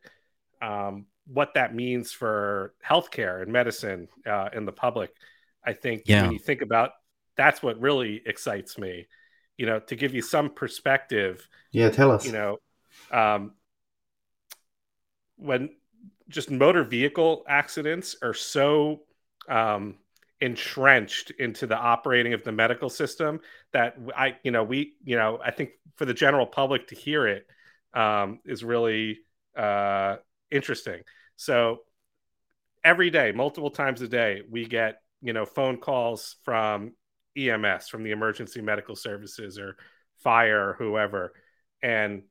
Um, 0.62 1.06
what 1.28 1.54
that 1.56 1.74
means 1.74 2.12
for 2.12 2.74
healthcare 2.86 3.42
and 3.42 3.52
medicine 3.52 4.08
uh, 4.26 4.50
in 4.54 4.66
the 4.66 4.72
public. 4.72 5.12
I 5.64 5.74
think 5.74 6.04
yeah. 6.06 6.24
when 6.24 6.32
you 6.32 6.40
think 6.40 6.62
about 6.62 6.92
that's 7.36 7.62
what 7.62 7.80
really 7.80 8.22
excites 8.26 8.78
me. 8.78 9.08
You 9.58 9.66
know, 9.66 9.80
to 9.80 9.96
give 9.96 10.14
you 10.14 10.22
some 10.22 10.50
perspective. 10.50 11.48
Yeah, 11.72 11.90
tell 11.90 12.12
us. 12.12 12.26
You 12.26 12.34
know, 12.34 12.58
um, 13.12 13.54
when 15.38 15.70
just 16.30 16.52
motor 16.52 16.84
vehicle 16.84 17.44
accidents 17.48 18.16
are 18.22 18.34
so 18.34 19.02
um, 19.48 19.96
entrenched 20.42 21.32
into 21.32 21.68
the 21.68 21.78
operating 21.78 22.34
of 22.34 22.44
the 22.44 22.52
medical 22.52 22.90
system 22.90 23.40
that 23.74 23.98
I, 24.16 24.38
you 24.44 24.52
know, 24.52 24.64
we, 24.64 24.94
you 25.04 25.16
know, 25.16 25.40
I 25.44 25.52
think 25.52 25.72
for 25.96 26.06
the 26.06 26.14
general 26.14 26.46
public 26.46 26.88
to 26.90 26.96
hear 26.96 27.28
it 27.28 27.48
um, 27.94 28.40
is 28.46 28.64
really 28.64 29.20
uh, 29.56 30.18
interesting. 30.56 31.02
So 31.36 31.80
every 32.84 33.10
day, 33.10 33.32
multiple 33.32 33.72
times 33.72 34.02
a 34.02 34.08
day, 34.08 34.42
we 34.50 34.66
get 34.66 35.02
you 35.22 35.34
know 35.34 35.46
phone 35.46 35.78
calls 35.78 36.38
from 36.44 36.94
EMS, 37.38 37.90
from 37.90 38.04
the 38.04 38.12
emergency 38.12 38.62
medical 38.62 38.96
services 38.96 39.60
or 39.60 39.76
fire 40.24 40.70
or 40.70 40.74
whoever, 40.74 41.34
and 41.82 42.24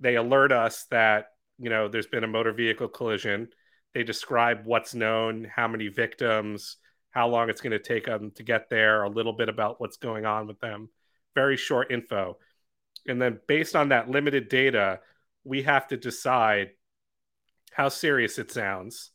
they 0.00 0.16
alert 0.16 0.52
us 0.52 0.86
that 0.90 1.26
you 1.58 1.70
know 1.70 1.88
there's 1.88 2.06
been 2.06 2.24
a 2.24 2.28
motor 2.28 2.52
vehicle 2.52 2.88
collision. 2.88 3.48
They 3.94 4.02
describe 4.02 4.62
what's 4.64 4.94
known, 4.94 5.44
how 5.44 5.68
many 5.68 5.86
victims, 5.86 6.78
how 7.10 7.28
long 7.28 7.48
it's 7.48 7.60
going 7.60 7.70
to 7.72 7.78
take 7.78 8.06
them 8.06 8.32
to 8.32 8.42
get 8.42 8.68
there, 8.68 9.04
a 9.04 9.08
little 9.08 9.32
bit 9.32 9.48
about 9.48 9.80
what's 9.80 9.98
going 9.98 10.26
on 10.26 10.48
with 10.48 10.58
them. 10.58 10.88
Very 11.36 11.56
short 11.56 11.92
info. 11.92 12.38
And 13.06 13.22
then 13.22 13.38
based 13.46 13.76
on 13.76 13.90
that 13.90 14.10
limited 14.10 14.48
data, 14.48 15.00
we 15.44 15.62
have 15.62 15.86
to 15.88 15.96
decide 15.96 16.70
how 17.74 17.88
serious 17.88 18.38
it 18.38 18.52
sounds 18.52 19.10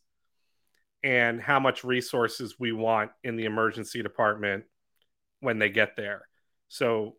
and 1.01 1.41
how 1.41 1.61
much 1.61 1.85
resources 1.85 2.59
we 2.59 2.73
want 2.73 3.09
in 3.23 3.37
the 3.37 3.45
emergency 3.45 4.03
department 4.03 4.65
when 5.39 5.59
they 5.59 5.69
get 5.69 5.95
there. 5.95 6.23
So, 6.67 7.15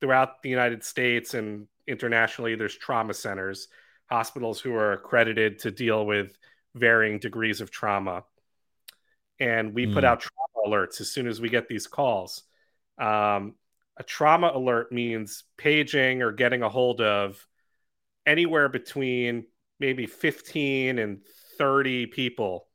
throughout 0.00 0.40
the 0.42 0.48
United 0.48 0.84
States 0.84 1.34
and 1.34 1.66
internationally, 1.88 2.54
there's 2.54 2.76
trauma 2.76 3.12
centers, 3.12 3.66
hospitals 4.06 4.60
who 4.60 4.72
are 4.74 4.92
accredited 4.92 5.58
to 5.60 5.72
deal 5.72 6.06
with 6.06 6.36
varying 6.76 7.18
degrees 7.18 7.60
of 7.60 7.72
trauma. 7.72 8.22
And 9.40 9.74
we 9.74 9.86
mm. 9.86 9.94
put 9.94 10.04
hmm. 10.04 10.10
out 10.10 10.20
trauma 10.20 10.68
alerts 10.68 11.00
as 11.00 11.10
soon 11.10 11.26
as 11.26 11.40
we 11.40 11.48
get 11.48 11.66
these 11.66 11.88
calls. 11.88 12.44
Um, 12.98 13.56
a 13.96 14.04
trauma 14.04 14.52
alert 14.54 14.92
means 14.92 15.42
paging 15.56 16.22
or 16.22 16.30
getting 16.30 16.62
a 16.62 16.68
hold 16.68 17.00
of 17.00 17.44
anywhere 18.24 18.68
between 18.68 19.46
maybe 19.80 20.06
15 20.06 20.98
and 20.98 21.20
30 21.58 22.06
people 22.06 22.66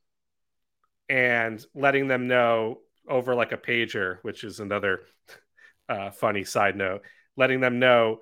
and 1.09 1.63
letting 1.73 2.07
them 2.07 2.27
know 2.27 2.79
over 3.07 3.35
like 3.35 3.51
a 3.51 3.57
pager, 3.57 4.17
which 4.21 4.43
is 4.43 4.59
another 4.59 5.01
uh, 5.89 6.11
funny 6.11 6.43
side 6.43 6.75
note, 6.75 7.01
letting 7.35 7.59
them 7.59 7.79
know 7.79 8.19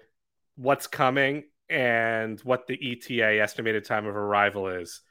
what's 0.56 0.88
coming 0.88 1.44
and 1.70 2.40
what 2.42 2.68
the 2.68 2.92
ETA 2.92 3.40
estimated 3.40 3.86
time 3.86 4.06
of 4.06 4.16
arrival 4.16 4.68
is. 4.68 5.02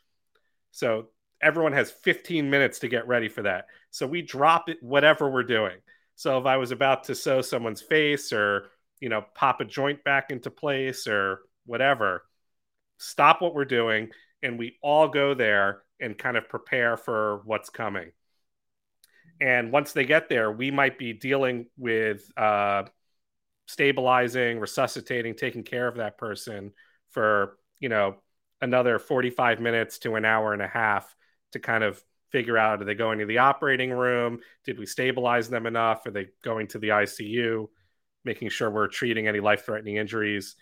So 0.73 1.09
everyone 1.41 1.73
has 1.73 1.91
15 1.91 2.51
minutes 2.51 2.81
to 2.81 2.89
get 2.89 3.09
ready 3.09 3.29
for 3.29 3.43
that. 3.43 3.66
So 3.91 4.07
we 4.07 4.23
drop 4.23 4.68
it, 4.68 4.79
whatever 4.83 5.31
we're 5.31 5.43
doing. 5.43 5.79
So 6.16 6.39
if 6.39 6.47
I 6.47 6.59
was 6.59 6.71
about 6.71 7.05
to 7.05 7.14
sew 7.14 7.41
someone's 7.41 7.81
face 7.81 8.33
or, 8.33 8.66
you 9.01 9.09
know, 9.09 9.25
pop 9.35 9.61
a 9.61 9.64
joint 9.64 10.05
back 10.05 10.31
into 10.31 10.51
place 10.51 11.07
or 11.07 11.41
whatever, 11.64 12.25
stop 13.01 13.41
what 13.41 13.55
we're 13.55 13.65
doing 13.65 14.11
and 14.43 14.59
we 14.59 14.77
all 14.83 15.09
go 15.09 15.35
there 15.35 15.83
and 16.01 16.17
kind 16.17 16.37
of 16.37 16.49
prepare 16.49 16.97
for 16.97 17.41
what's 17.45 17.71
coming. 17.71 18.13
And 19.41 19.73
once 19.73 19.93
they 19.93 20.05
get 20.05 20.29
there, 20.29 20.53
we 20.53 20.71
might 20.71 20.99
be 20.99 21.15
dealing 21.15 21.67
with 21.79 22.31
uh, 22.37 22.85
stabilizing, 23.67 24.61
resuscitating, 24.61 25.35
taking 25.35 25.63
care 25.63 25.89
of 25.89 25.97
that 25.97 26.19
person 26.19 26.73
for, 27.11 27.57
you 27.79 27.89
know, 27.89 28.17
another 28.61 28.99
45 28.99 29.61
minutes 29.61 29.99
to 30.01 30.17
an 30.17 30.27
hour 30.27 30.53
and 30.53 30.61
a 30.61 30.69
half 30.69 31.15
to 31.53 31.59
kind 31.59 31.83
of 31.83 32.03
figure 32.31 32.59
out 32.59 32.83
are 32.83 32.85
they 32.85 32.95
going 32.95 33.19
to 33.21 33.27
the 33.27 33.39
operating 33.39 33.91
room? 33.91 34.41
Did 34.65 34.79
we 34.79 34.85
stabilize 34.85 35.49
them 35.49 35.67
enough? 35.67 36.05
Are 36.07 36.11
they 36.11 36.29
going 36.45 36.67
to 36.69 36.79
the 36.79 36.89
ICU? 36.89 37.69
Making 38.25 38.51
sure 38.51 38.71
we're 38.71 38.89
treating 38.89 39.27
any 39.27 39.41
life 39.41 39.65
threatening 39.65 39.97
injuries. 39.97 40.57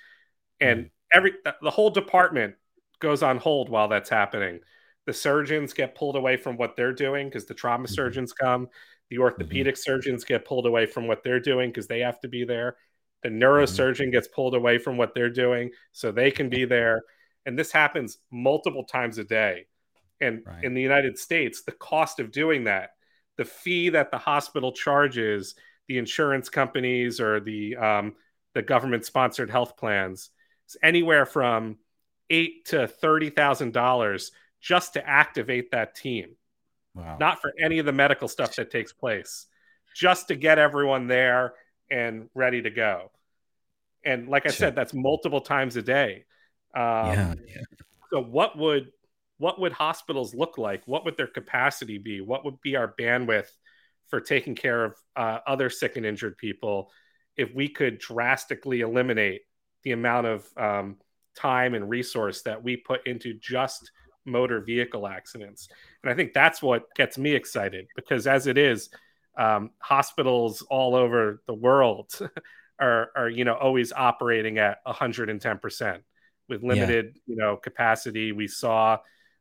And 0.61 0.85
mm. 0.85 0.91
Every 1.13 1.33
the 1.63 1.71
whole 1.71 1.91
department 1.91 2.55
goes 3.01 3.23
on 3.23 3.39
hold 3.39 3.69
while 3.69 3.89
that's 3.89 4.11
happening. 4.11 4.61
The 5.07 5.13
surgeons 5.13 5.73
get 5.73 5.95
pulled 5.95 6.17
away 6.17 6.37
from 6.37 6.57
what 6.57 6.77
they're 6.77 6.93
doing 6.93 7.29
because 7.29 7.47
the 7.47 7.55
trauma 7.55 7.85
mm-hmm. 7.85 7.95
surgeons 7.95 8.33
come. 8.33 8.69
The 9.11 9.19
orthopedic 9.19 9.75
mm-hmm. 9.75 9.81
surgeons 9.81 10.25
get 10.25 10.45
pulled 10.45 10.67
away 10.67 10.87
from 10.87 11.07
what 11.07 11.23
they're 11.25 11.41
doing 11.41 11.71
because 11.71 11.87
they 11.87 12.01
have 12.01 12.21
to 12.21 12.29
be 12.29 12.45
there. 12.45 12.77
The 13.23 13.31
mm-hmm. 13.31 13.43
neurosurgeon 13.43 14.01
mm-hmm. 14.01 14.11
gets 14.11 14.29
pulled 14.29 14.55
away 14.55 14.79
from 14.79 14.97
what 14.97 15.15
they're 15.15 15.31
doing 15.31 15.71
so 15.93 16.13
they 16.13 16.31
can 16.31 16.49
be 16.49 16.65
there. 16.65 17.03
And 17.47 17.59
this 17.59 17.73
happens 17.73 18.19
multiple 18.31 18.85
times 18.85 19.17
a 19.19 19.25
day. 19.25 19.67
And 20.21 20.43
right. 20.45 20.65
in 20.65 20.75
the 20.75 20.83
United 20.83 21.19
States, 21.19 21.63
the 21.63 21.73
cost 21.73 22.21
of 22.21 22.31
doing 22.31 22.65
that, 22.65 22.91
the 23.39 23.45
fee 23.45 23.89
that 23.91 24.11
the 24.11 24.19
hospital 24.19 24.73
charges 24.73 25.55
the 25.89 25.99
insurance 25.99 26.49
companies 26.49 27.21
or 27.21 27.41
the 27.41 27.77
um, 27.77 28.15
the 28.55 28.63
government 28.63 29.05
sponsored 29.05 29.51
health 29.51 29.77
plans 29.77 30.31
is 30.69 30.77
anywhere 30.83 31.27
from 31.27 31.77
eight 32.31 32.67
to 32.67 32.87
thirty 32.87 33.31
thousand 33.31 33.73
dollars 33.73 34.33
just 34.61 34.95
to 34.95 35.09
activate 35.09 35.71
that 35.71 35.95
team. 35.95 36.37
Wow. 36.95 37.17
Not 37.19 37.41
for 37.41 37.53
any 37.61 37.79
of 37.79 37.87
the 37.87 37.93
medical 37.93 38.29
stuff 38.29 38.57
that 38.57 38.71
takes 38.71 38.93
place, 38.93 39.47
just 39.95 40.29
to 40.29 40.37
get 40.37 40.59
everyone 40.59 41.07
there 41.07 41.55
and 41.91 42.29
ready 42.35 42.63
to 42.63 42.71
go. 42.71 43.11
And 44.05 44.29
like 44.29 44.47
I 44.47 44.51
said, 44.51 44.75
that's 44.75 44.95
multiple 44.95 45.41
times 45.41 45.77
a 45.77 45.83
day. 45.83 46.25
Um, 46.75 46.83
yeah, 46.83 47.35
yeah. 47.47 47.63
So 48.11 48.23
what 48.23 48.57
would 48.59 48.91
what 49.39 49.61
would 49.61 49.73
hospitals 49.73 50.35
look 50.35 50.59
like? 50.59 50.83
What 50.87 51.05
would 51.05 51.17
their 51.17 51.27
capacity 51.27 51.99
be? 51.99 52.21
What 52.21 52.45
would 52.45 52.61
be 52.61 52.77
our 52.77 52.93
bandwidth 52.99 53.49
for 54.09 54.21
taking 54.21 54.55
care 54.55 54.85
of 54.85 54.95
uh, 55.15 55.39
other 55.47 55.71
sick 55.71 55.97
and 55.97 56.05
injured 56.05 56.37
people 56.37 56.91
if 57.37 57.55
we 57.55 57.69
could 57.69 57.99
drastically 57.99 58.81
eliminate 58.81 59.43
the 59.83 59.93
amount 59.93 60.27
of 60.27 60.47
um, 60.57 60.97
time 61.37 61.75
and 61.75 61.89
resource 61.89 62.43
that 62.43 62.63
we 62.63 62.77
put 62.77 63.07
into 63.07 63.35
just 63.35 63.91
motor 64.25 64.61
vehicle 64.61 65.07
accidents? 65.07 65.69
And 66.03 66.11
I 66.11 66.15
think 66.15 66.33
that's 66.33 66.63
what 66.63 66.95
gets 66.95 67.19
me 67.19 67.33
excited 67.33 67.87
because 67.97 68.27
as 68.27 68.47
it 68.47 68.59
is, 68.59 68.91
um, 69.37 69.71
hospitals 69.79 70.63
all 70.63 70.97
over 70.97 71.43
the 71.47 71.55
world 71.55 72.11
are, 72.81 73.11
are, 73.17 73.29
you 73.29 73.45
know, 73.45 73.55
always 73.55 73.93
operating 73.93 74.59
at 74.59 74.85
110% 74.85 76.01
with 76.49 76.63
limited, 76.63 77.13
yeah. 77.15 77.21
you 77.27 77.37
know, 77.37 77.57
capacity. 77.57 78.33
We 78.33 78.49
saw 78.49 78.99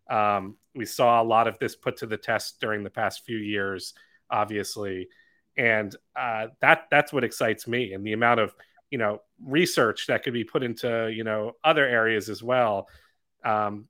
um, 0.09 0.57
we 0.75 0.85
saw 0.85 1.21
a 1.21 1.25
lot 1.25 1.47
of 1.47 1.59
this 1.59 1.75
put 1.75 1.97
to 1.97 2.05
the 2.05 2.17
test 2.17 2.59
during 2.61 2.83
the 2.83 2.89
past 2.89 3.25
few 3.25 3.37
years, 3.37 3.93
obviously, 4.29 5.09
and 5.57 5.93
uh, 6.15 6.47
that 6.61 6.85
that's 6.91 7.11
what 7.11 7.23
excites 7.23 7.67
me, 7.67 7.93
and 7.93 8.05
the 8.05 8.13
amount 8.13 8.39
of 8.39 8.53
you 8.91 8.97
know 8.97 9.21
research 9.43 10.07
that 10.07 10.23
could 10.23 10.33
be 10.33 10.43
put 10.43 10.63
into 10.63 11.11
you 11.13 11.23
know 11.23 11.53
other 11.63 11.85
areas 11.85 12.29
as 12.29 12.41
well. 12.41 12.87
Um, 13.43 13.87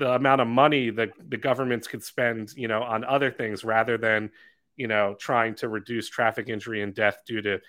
the 0.00 0.14
amount 0.14 0.40
of 0.40 0.48
money 0.48 0.88
that 0.88 1.10
the 1.28 1.36
governments 1.36 1.86
could 1.86 2.02
spend, 2.02 2.54
you 2.56 2.66
know, 2.66 2.82
on 2.82 3.04
other 3.04 3.30
things 3.30 3.64
rather 3.64 3.98
than, 3.98 4.30
you 4.76 4.88
know, 4.88 5.14
trying 5.20 5.54
to 5.54 5.68
reduce 5.68 6.08
traffic 6.08 6.48
injury 6.48 6.82
and 6.82 6.94
death 6.94 7.18
due 7.26 7.42
to 7.42 7.60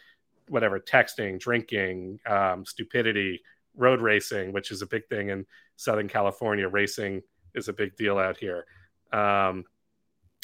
whatever 0.47 0.79
texting, 0.79 1.37
drinking, 1.37 2.19
um, 2.25 2.65
stupidity, 2.65 3.41
road 3.75 3.99
racing, 4.01 4.53
which 4.53 4.71
is 4.71 4.81
a 4.81 4.87
big 4.87 5.05
thing 5.07 5.29
in 5.29 5.45
Southern 5.75 6.07
California. 6.07 6.69
Racing 6.69 7.21
is 7.53 7.67
a 7.67 7.73
big 7.73 7.97
deal 7.97 8.17
out 8.17 8.37
here. 8.37 8.65
Um, 9.11 9.65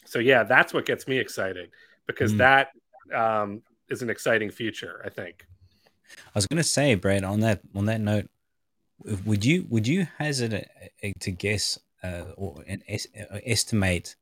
so 0.03 0.19
yeah, 0.19 0.43
that's 0.43 0.73
what 0.73 0.85
gets 0.85 1.07
me 1.07 1.17
excited 1.17 1.71
because 2.05 2.33
mm. 2.33 2.39
that 2.39 2.71
um, 3.15 3.61
is 3.89 4.01
an 4.01 4.09
exciting 4.09 4.51
future. 4.51 5.01
I 5.05 5.09
think. 5.09 5.45
I 6.27 6.31
was 6.35 6.47
going 6.47 6.57
to 6.57 6.63
say, 6.63 6.95
Brad, 6.95 7.23
on 7.23 7.39
that 7.41 7.61
on 7.75 7.85
that 7.85 8.01
note, 8.01 8.29
would 9.25 9.45
you 9.45 9.65
would 9.69 9.87
you 9.87 10.07
hazard 10.17 10.67
to 11.19 11.31
guess 11.31 11.79
uh, 12.03 12.23
or 12.35 12.63
an 12.67 12.83
es- 12.87 13.07
uh, 13.19 13.39
estimate 13.45 14.15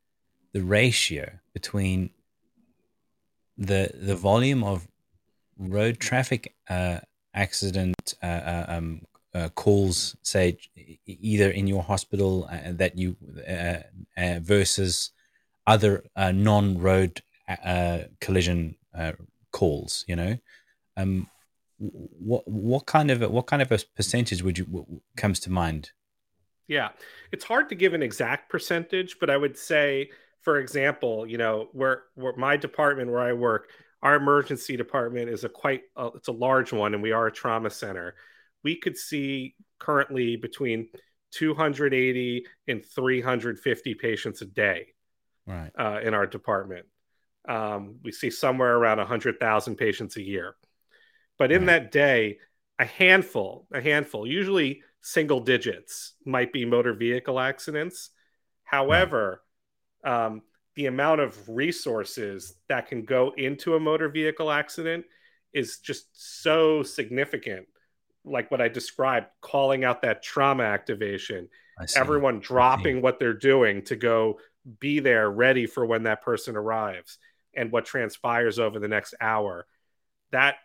the 0.53 0.61
ratio 0.61 1.39
between 1.53 2.09
the 3.57 3.91
the 3.93 4.15
volume 4.15 4.63
of 4.63 4.87
road 5.57 5.99
traffic 5.99 6.55
uh, 6.69 6.99
accident 7.33 8.15
uh, 8.21 8.25
uh 8.25 8.65
um, 8.69 9.01
uh, 9.33 9.49
calls, 9.49 10.15
say 10.21 10.57
either 11.05 11.49
in 11.49 11.67
your 11.67 11.83
hospital 11.83 12.49
that 12.69 12.97
you 12.97 13.17
versus 14.39 15.11
other 15.67 16.05
non-road 16.15 17.21
uh, 17.49 17.99
collision 18.21 18.75
calls. 19.51 20.05
You 20.07 20.15
know, 20.15 20.37
um, 20.95 21.27
what 21.77 22.47
what 22.47 22.85
kind 22.85 23.11
of 23.11 23.21
what 23.29 23.47
kind 23.47 23.61
of 23.61 23.71
a 23.71 23.79
percentage 23.95 24.41
would 24.43 24.57
you 24.57 25.01
comes 25.17 25.39
to 25.41 25.51
mind? 25.51 25.91
Yeah, 26.67 26.89
it's 27.31 27.43
hard 27.43 27.69
to 27.69 27.75
give 27.75 27.93
an 27.93 28.01
exact 28.01 28.49
percentage, 28.49 29.17
but 29.19 29.29
I 29.29 29.37
would 29.37 29.57
say, 29.57 30.09
for 30.41 30.59
example, 30.59 31.27
you 31.27 31.37
know, 31.37 31.69
where, 31.73 32.03
where 32.15 32.35
my 32.37 32.57
department 32.57 33.11
where 33.11 33.21
I 33.21 33.33
work, 33.33 33.69
our 34.01 34.15
emergency 34.15 34.75
department 34.75 35.29
is 35.29 35.43
a 35.43 35.49
quite 35.49 35.83
it's 36.15 36.27
a 36.27 36.31
large 36.31 36.73
one, 36.73 36.93
and 36.93 37.03
we 37.03 37.11
are 37.11 37.27
a 37.27 37.31
trauma 37.31 37.69
center 37.69 38.15
we 38.65 38.75
could 38.75 38.97
see 38.97 39.55
currently 39.79 40.35
between 40.35 40.89
280 41.31 42.45
and 42.67 42.83
350 42.83 43.93
patients 43.93 44.41
a 44.41 44.45
day 44.45 44.87
right. 45.45 45.71
uh, 45.77 45.99
in 46.01 46.15
our 46.15 46.25
department. 46.25 46.87
Um, 47.47 47.97
we 48.03 48.11
see 48.11 48.31
somewhere 48.31 48.75
around 48.75 48.97
100,000 48.97 49.75
patients 49.75 50.17
a 50.17 50.21
year. 50.21 50.55
But 51.37 51.51
in 51.51 51.65
that 51.65 51.91
day, 51.91 52.39
a 52.79 52.85
handful, 52.85 53.67
a 53.71 53.81
handful, 53.81 54.27
usually 54.27 54.81
single 55.01 55.39
digits, 55.39 56.13
might 56.25 56.51
be 56.51 56.65
motor 56.65 56.93
vehicle 56.93 57.39
accidents. 57.39 58.09
However, 58.63 59.41
um, 60.03 60.41
the 60.75 60.87
amount 60.87 61.21
of 61.21 61.37
resources 61.47 62.55
that 62.67 62.87
can 62.87 63.05
go 63.05 63.33
into 63.37 63.75
a 63.75 63.79
motor 63.79 64.09
vehicle 64.09 64.51
accident 64.51 65.05
is 65.53 65.79
just 65.79 66.07
so 66.13 66.83
significant. 66.83 67.65
Like 68.25 68.51
what 68.51 68.61
I 68.61 68.67
described, 68.67 69.27
calling 69.41 69.83
out 69.83 70.01
that 70.01 70.23
trauma 70.23 70.63
activation, 70.63 71.47
everyone 71.95 72.39
dropping 72.39 73.01
what 73.01 73.19
they're 73.19 73.33
doing 73.33 73.83
to 73.83 73.95
go 73.95 74.39
be 74.79 74.99
there 74.99 75.29
ready 75.29 75.65
for 75.67 75.85
when 75.85 76.03
that 76.03 76.23
person 76.23 76.55
arrives 76.55 77.19
and 77.55 77.71
what 77.71 77.85
transpires 77.85 78.59
over 78.59 78.79
the 78.79 78.87
next 78.87 79.13
hour. 79.21 79.67
That 80.31 80.55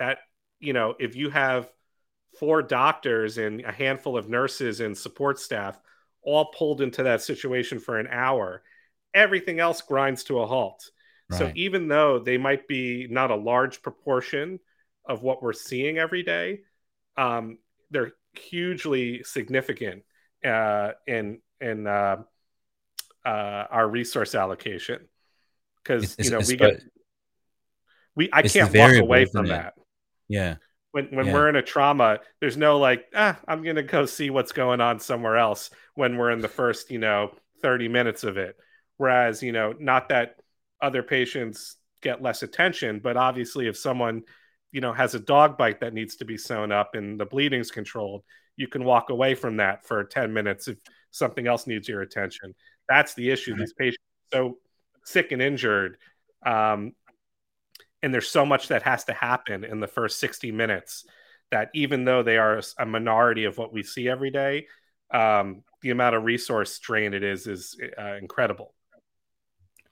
that 0.00 0.18
you 0.58 0.72
know 0.72 0.94
if 0.98 1.14
you 1.14 1.30
have 1.30 1.70
four 2.38 2.62
doctors 2.62 3.38
and 3.38 3.60
a 3.60 3.70
handful 3.70 4.16
of 4.16 4.28
nurses 4.28 4.80
and 4.80 4.96
support 4.96 5.38
staff 5.38 5.78
all 6.22 6.46
pulled 6.46 6.80
into 6.80 7.04
that 7.04 7.22
situation 7.22 7.78
for 7.78 7.98
an 7.98 8.08
hour 8.10 8.62
everything 9.14 9.60
else 9.60 9.80
grinds 9.82 10.24
to 10.24 10.40
a 10.40 10.46
halt 10.46 10.90
right. 11.30 11.38
so 11.38 11.52
even 11.54 11.86
though 11.86 12.18
they 12.18 12.38
might 12.38 12.66
be 12.66 13.06
not 13.08 13.30
a 13.30 13.36
large 13.36 13.82
proportion 13.82 14.58
of 15.04 15.22
what 15.22 15.42
we're 15.42 15.52
seeing 15.52 15.98
every 15.98 16.22
day 16.22 16.60
um, 17.16 17.58
they're 17.90 18.12
hugely 18.34 19.22
significant 19.22 20.02
uh, 20.44 20.92
in 21.06 21.40
in 21.60 21.86
uh, 21.86 22.16
uh, 23.24 23.28
our 23.70 23.88
resource 23.88 24.34
allocation 24.34 25.08
because 25.82 26.16
you 26.18 26.30
know 26.30 26.40
we 26.46 26.56
get 26.56 26.80
we 28.14 28.30
I 28.32 28.42
can't 28.42 28.74
walk 28.74 28.94
away 28.94 29.24
from 29.26 29.48
that. 29.48 29.74
Yeah. 30.30 30.56
When 30.92 31.06
when 31.06 31.26
yeah. 31.26 31.32
we're 31.32 31.48
in 31.48 31.56
a 31.56 31.62
trauma, 31.62 32.20
there's 32.40 32.56
no 32.56 32.78
like, 32.78 33.06
ah, 33.14 33.38
I'm 33.46 33.62
gonna 33.62 33.82
go 33.82 34.06
see 34.06 34.30
what's 34.30 34.52
going 34.52 34.80
on 34.80 35.00
somewhere 35.00 35.36
else 35.36 35.70
when 35.94 36.16
we're 36.16 36.30
in 36.30 36.40
the 36.40 36.48
first, 36.48 36.90
you 36.90 36.98
know, 36.98 37.34
30 37.62 37.88
minutes 37.88 38.24
of 38.24 38.36
it. 38.36 38.56
Whereas, 38.96 39.42
you 39.42 39.52
know, 39.52 39.74
not 39.78 40.08
that 40.08 40.36
other 40.80 41.02
patients 41.02 41.76
get 42.02 42.22
less 42.22 42.42
attention, 42.42 43.00
but 43.00 43.16
obviously 43.16 43.66
if 43.66 43.76
someone, 43.76 44.22
you 44.72 44.80
know, 44.80 44.92
has 44.92 45.14
a 45.14 45.20
dog 45.20 45.58
bite 45.58 45.80
that 45.80 45.94
needs 45.94 46.16
to 46.16 46.24
be 46.24 46.36
sewn 46.36 46.72
up 46.72 46.94
and 46.94 47.18
the 47.18 47.26
bleeding's 47.26 47.70
controlled, 47.70 48.22
you 48.56 48.68
can 48.68 48.84
walk 48.84 49.10
away 49.10 49.34
from 49.34 49.56
that 49.56 49.84
for 49.84 50.04
10 50.04 50.32
minutes 50.32 50.68
if 50.68 50.78
something 51.10 51.46
else 51.46 51.66
needs 51.66 51.88
your 51.88 52.02
attention. 52.02 52.54
That's 52.88 53.14
the 53.14 53.30
issue. 53.30 53.56
These 53.56 53.74
patients 53.74 54.04
so 54.32 54.58
sick 55.04 55.32
and 55.32 55.42
injured. 55.42 55.96
Um, 56.44 56.92
and 58.02 58.12
there's 58.12 58.28
so 58.28 58.46
much 58.46 58.68
that 58.68 58.82
has 58.82 59.04
to 59.04 59.12
happen 59.12 59.64
in 59.64 59.80
the 59.80 59.86
first 59.86 60.20
60 60.20 60.52
minutes 60.52 61.04
that 61.50 61.70
even 61.74 62.04
though 62.04 62.22
they 62.22 62.38
are 62.38 62.60
a 62.78 62.86
minority 62.86 63.44
of 63.44 63.58
what 63.58 63.72
we 63.72 63.82
see 63.82 64.08
every 64.08 64.30
day, 64.30 64.66
um, 65.12 65.62
the 65.82 65.90
amount 65.90 66.14
of 66.14 66.24
resource 66.24 66.72
strain 66.72 67.14
it 67.14 67.22
is 67.22 67.46
is 67.46 67.76
uh, 67.98 68.14
incredible. 68.14 68.74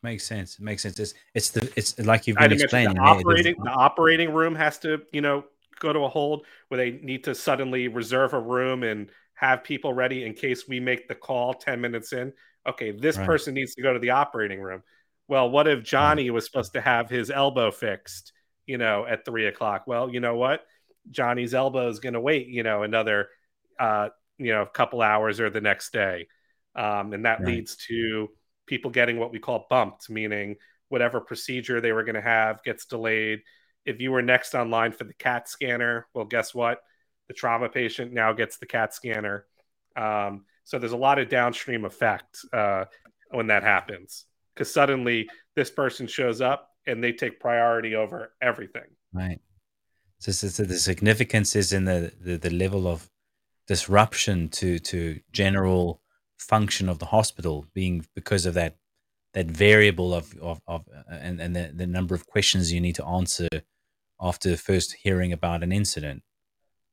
Makes 0.02 0.24
sense. 0.24 0.58
It 0.58 0.62
makes 0.62 0.82
sense. 0.82 0.98
It's, 1.00 1.14
it's 1.34 1.50
the 1.50 1.72
it's 1.74 1.98
like 1.98 2.26
you've 2.26 2.36
been 2.36 2.52
explaining. 2.52 2.94
The 2.94 3.00
operating 3.00 3.56
the 3.62 3.70
operating 3.70 4.32
room 4.32 4.54
has 4.54 4.78
to 4.80 5.02
you 5.12 5.20
know 5.20 5.44
go 5.80 5.92
to 5.92 6.00
a 6.00 6.08
hold 6.08 6.46
where 6.68 6.78
they 6.78 6.98
need 7.02 7.24
to 7.24 7.34
suddenly 7.34 7.88
reserve 7.88 8.32
a 8.32 8.40
room 8.40 8.84
and 8.84 9.10
have 9.34 9.64
people 9.64 9.92
ready 9.92 10.24
in 10.24 10.34
case 10.34 10.68
we 10.68 10.80
make 10.80 11.08
the 11.08 11.14
call 11.14 11.54
10 11.54 11.80
minutes 11.80 12.12
in. 12.12 12.32
Okay, 12.68 12.90
this 12.90 13.16
right. 13.16 13.26
person 13.26 13.54
needs 13.54 13.74
to 13.74 13.82
go 13.82 13.92
to 13.92 13.98
the 13.98 14.10
operating 14.10 14.60
room 14.60 14.82
well, 15.28 15.50
what 15.50 15.68
if 15.68 15.84
Johnny 15.84 16.30
was 16.30 16.46
supposed 16.46 16.72
to 16.72 16.80
have 16.80 17.10
his 17.10 17.30
elbow 17.30 17.70
fixed, 17.70 18.32
you 18.66 18.78
know, 18.78 19.06
at 19.06 19.26
three 19.26 19.46
o'clock? 19.46 19.84
Well, 19.86 20.10
you 20.10 20.20
know 20.20 20.36
what? 20.36 20.64
Johnny's 21.10 21.54
elbow 21.54 21.88
is 21.88 22.00
going 22.00 22.14
to 22.14 22.20
wait, 22.20 22.48
you 22.48 22.62
know, 22.62 22.82
another, 22.82 23.28
uh, 23.78 24.08
you 24.38 24.52
know, 24.52 24.62
a 24.62 24.68
couple 24.68 25.02
hours 25.02 25.38
or 25.38 25.50
the 25.50 25.60
next 25.60 25.92
day. 25.92 26.28
Um, 26.74 27.12
and 27.12 27.26
that 27.26 27.40
right. 27.40 27.48
leads 27.48 27.76
to 27.88 28.28
people 28.66 28.90
getting 28.90 29.18
what 29.18 29.30
we 29.30 29.38
call 29.38 29.66
bumped, 29.68 30.08
meaning 30.08 30.56
whatever 30.88 31.20
procedure 31.20 31.80
they 31.80 31.92
were 31.92 32.04
going 32.04 32.14
to 32.14 32.22
have 32.22 32.62
gets 32.62 32.86
delayed. 32.86 33.40
If 33.84 34.00
you 34.00 34.10
were 34.12 34.22
next 34.22 34.54
online 34.54 34.92
for 34.92 35.04
the 35.04 35.14
CAT 35.14 35.48
scanner, 35.48 36.06
well, 36.14 36.24
guess 36.24 36.54
what? 36.54 36.80
The 37.28 37.34
trauma 37.34 37.68
patient 37.68 38.12
now 38.12 38.32
gets 38.32 38.56
the 38.56 38.66
CAT 38.66 38.94
scanner. 38.94 39.44
Um, 39.94 40.46
so 40.64 40.78
there's 40.78 40.92
a 40.92 40.96
lot 40.96 41.18
of 41.18 41.28
downstream 41.28 41.84
effect 41.84 42.38
uh, 42.52 42.86
when 43.30 43.48
that 43.48 43.62
happens 43.62 44.24
because 44.58 44.72
suddenly 44.74 45.28
this 45.54 45.70
person 45.70 46.08
shows 46.08 46.40
up 46.40 46.70
and 46.86 47.02
they 47.02 47.12
take 47.12 47.38
priority 47.38 47.94
over 47.94 48.32
everything. 48.42 48.90
Right. 49.12 49.40
So, 50.18 50.32
so, 50.32 50.48
so 50.48 50.64
the 50.64 50.78
significance 50.78 51.54
is 51.54 51.72
in 51.72 51.84
the, 51.84 52.12
the, 52.20 52.36
the 52.36 52.50
level 52.50 52.88
of 52.88 53.08
disruption 53.68 54.48
to 54.48 54.78
to 54.78 55.20
general 55.30 56.02
function 56.38 56.88
of 56.88 56.98
the 56.98 57.06
hospital 57.06 57.66
being 57.74 58.04
because 58.14 58.46
of 58.46 58.54
that 58.54 58.76
that 59.34 59.46
variable 59.46 60.12
of 60.12 60.34
of, 60.40 60.60
of 60.66 60.84
and, 61.08 61.40
and 61.40 61.54
the, 61.54 61.70
the 61.72 61.86
number 61.86 62.14
of 62.14 62.26
questions 62.26 62.72
you 62.72 62.80
need 62.80 62.96
to 62.96 63.04
answer 63.04 63.48
after 64.20 64.56
first 64.56 64.96
hearing 65.04 65.32
about 65.32 65.62
an 65.62 65.70
incident. 65.70 66.22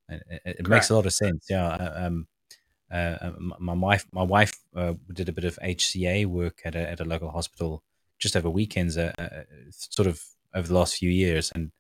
It, 0.08 0.42
it 0.46 0.68
makes 0.68 0.92
a 0.92 0.96
lot 0.96 1.08
of 1.08 1.14
sense. 1.14 1.48
Yeah. 1.50 1.68
Um, 1.68 2.28
uh, 2.92 3.32
my 3.38 3.74
wife 3.74 4.06
my 4.12 4.24
wife 4.24 4.60
uh, 4.76 4.94
did 5.12 5.28
a 5.28 5.34
bit 5.34 5.44
of 5.44 5.58
HCA 5.64 6.26
work 6.28 6.62
at 6.66 6.76
a, 6.76 6.90
at 6.90 7.00
a 7.00 7.06
local 7.06 7.32
hospital 7.32 7.84
just 8.20 8.36
over 8.36 8.50
weekends, 8.50 8.98
uh, 8.98 9.12
uh 9.18 9.44
sort 9.72 10.08
of 10.08 10.24
over 10.54 10.68
the 10.68 10.74
last 10.74 10.96
few 10.96 11.10
years, 11.10 11.52
and 11.54 11.72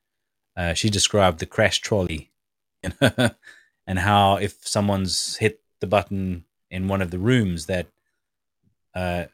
uh, 0.57 0.73
she 0.73 0.89
described 0.89 1.39
the 1.39 1.45
crash 1.45 1.79
trolley, 1.79 2.31
and 3.01 3.99
how 3.99 4.37
if 4.37 4.67
someone's 4.67 5.37
hit 5.37 5.61
the 5.79 5.87
button 5.87 6.45
in 6.71 6.87
one 6.87 7.01
of 7.01 7.11
the 7.11 7.19
rooms, 7.19 7.67
that 7.67 7.87
uh, 8.95 9.25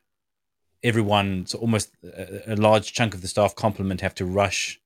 everyone, 0.84 1.46
so 1.46 1.58
almost 1.60 1.92
a 2.04 2.56
large 2.56 2.92
chunk 2.94 3.14
of 3.14 3.22
the 3.22 3.28
staff 3.28 3.56
complement 3.56 4.02
have 4.02 4.16
to 4.16 4.26
rush 4.26 4.80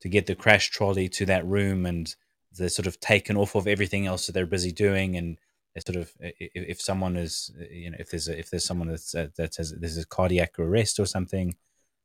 to 0.00 0.08
get 0.08 0.26
the 0.26 0.34
crash 0.34 0.70
trolley 0.70 1.08
to 1.08 1.26
that 1.26 1.46
room, 1.46 1.84
and 1.84 2.16
they're 2.56 2.68
sort 2.68 2.86
of 2.86 3.00
taken 3.00 3.36
off 3.36 3.54
of 3.54 3.66
everything 3.66 4.06
else 4.06 4.26
that 4.26 4.32
they're 4.32 4.46
busy 4.46 4.72
doing, 4.72 5.14
and 5.14 5.38
sort 5.80 5.96
of 5.96 6.12
if, 6.20 6.50
if 6.54 6.80
someone 6.80 7.16
is 7.16 7.50
you 7.70 7.90
know 7.90 7.96
if 7.98 8.10
there's 8.10 8.28
a, 8.28 8.38
if 8.38 8.50
there's 8.50 8.64
someone 8.64 8.88
that's 8.88 9.14
uh, 9.14 9.28
that 9.36 9.54
says 9.54 9.74
there's 9.78 9.98
a 9.98 10.06
cardiac 10.06 10.58
arrest 10.58 11.00
or 11.00 11.06
something 11.06 11.54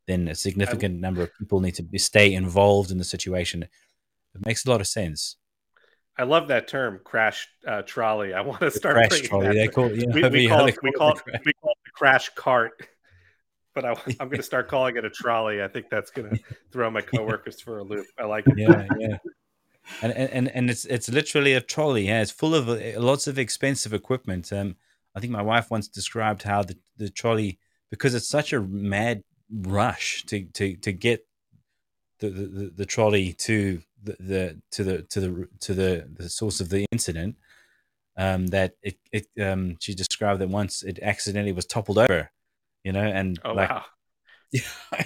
then 0.06 0.28
a 0.30 0.36
significant 0.36 0.96
um, 0.96 1.02
number 1.02 1.22
of 1.22 1.30
people 1.38 1.60
need 1.60 1.76
to 1.76 1.84
be, 1.84 1.98
stay 1.98 2.34
involved 2.34 2.92
in 2.92 2.98
the 2.98 3.04
situation 3.04 3.64
it 3.64 4.46
makes 4.46 4.66
a 4.66 4.70
lot 4.70 4.82
of 4.82 4.88
sense 4.88 5.36
I 6.20 6.24
love 6.24 6.48
that 6.48 6.68
term, 6.68 7.00
crash 7.04 7.48
uh, 7.68 7.84
trolley. 7.84 8.34
I 8.34 8.42
want 8.42 8.62
to 8.62 8.72
start 8.72 8.96
the 8.96 9.08
crash 9.08 9.22
trolley. 9.30 9.54
They 9.54 9.68
call, 9.68 9.88
we, 9.88 9.98
we, 9.98 10.48
call 10.48 10.66
it, 10.66 10.76
we, 10.82 10.92
call 10.92 11.12
it, 11.12 11.22
we 11.46 11.54
call 11.62 11.72
it 11.74 11.78
the 11.86 11.92
crash 11.94 12.30
cart, 12.30 12.88
but 13.76 13.86
I, 13.86 13.92
am 13.92 14.28
going 14.28 14.38
to 14.38 14.42
start 14.42 14.68
calling 14.68 14.98
it 14.98 15.06
a 15.06 15.12
trolley. 15.12 15.62
I 15.62 15.68
think 15.68 15.92
that's 15.92 16.10
going 16.10 16.32
to 16.36 16.40
throw 16.72 16.90
my 16.90 17.02
coworkers 17.02 17.62
for 17.62 17.78
a 17.78 17.84
loop. 17.84 18.08
I 18.18 18.26
like 18.26 18.48
it. 18.48 18.58
Yeah, 18.58 18.88
yeah 18.98 19.18
and 20.02 20.14
and 20.14 20.50
and 20.50 20.70
it's 20.70 20.86
it's 20.86 21.10
literally 21.10 21.54
a 21.54 21.62
trolley. 21.62 22.08
Yeah, 22.08 22.22
it's 22.22 22.32
full 22.32 22.56
of 22.56 22.70
uh, 22.70 23.00
lots 23.00 23.28
of 23.28 23.40
expensive 23.40 23.94
equipment. 23.94 24.52
Um, 24.52 24.76
I 25.16 25.20
think 25.20 25.32
my 25.32 25.42
wife 25.42 25.72
once 25.72 25.88
described 25.88 26.44
how 26.44 26.64
the, 26.64 26.78
the 26.98 27.10
trolley 27.10 27.60
because 27.90 28.14
it's 28.14 28.30
such 28.30 28.54
a 28.54 28.62
mad 28.62 29.24
rush 29.52 30.24
to 30.26 30.46
to 30.54 30.76
to 30.78 30.92
get 30.92 31.26
the 32.20 32.30
the, 32.30 32.72
the 32.76 32.86
trolley 32.86 33.34
to 33.34 33.82
the, 34.04 34.16
the 34.20 34.62
to 34.72 34.84
the 34.84 35.02
to 35.04 35.20
the 35.20 35.48
to 35.62 35.74
the 35.74 36.10
the 36.18 36.30
source 36.30 36.60
of 36.60 36.70
the 36.70 36.86
incident. 36.92 37.36
Um, 38.20 38.48
that 38.48 38.74
it 38.82 38.98
it 39.12 39.28
um 39.40 39.78
she 39.80 39.94
described 39.94 40.42
that 40.42 40.50
once 40.50 40.82
it 40.82 40.98
accidentally 41.02 41.52
was 41.52 41.68
toppled 41.68 42.00
over, 42.00 42.32
you 42.84 42.92
know, 42.92 43.04
and 43.04 43.40
oh 43.46 43.54
like, 43.54 43.70
wow, 43.70 43.86
yeah, 44.52 44.62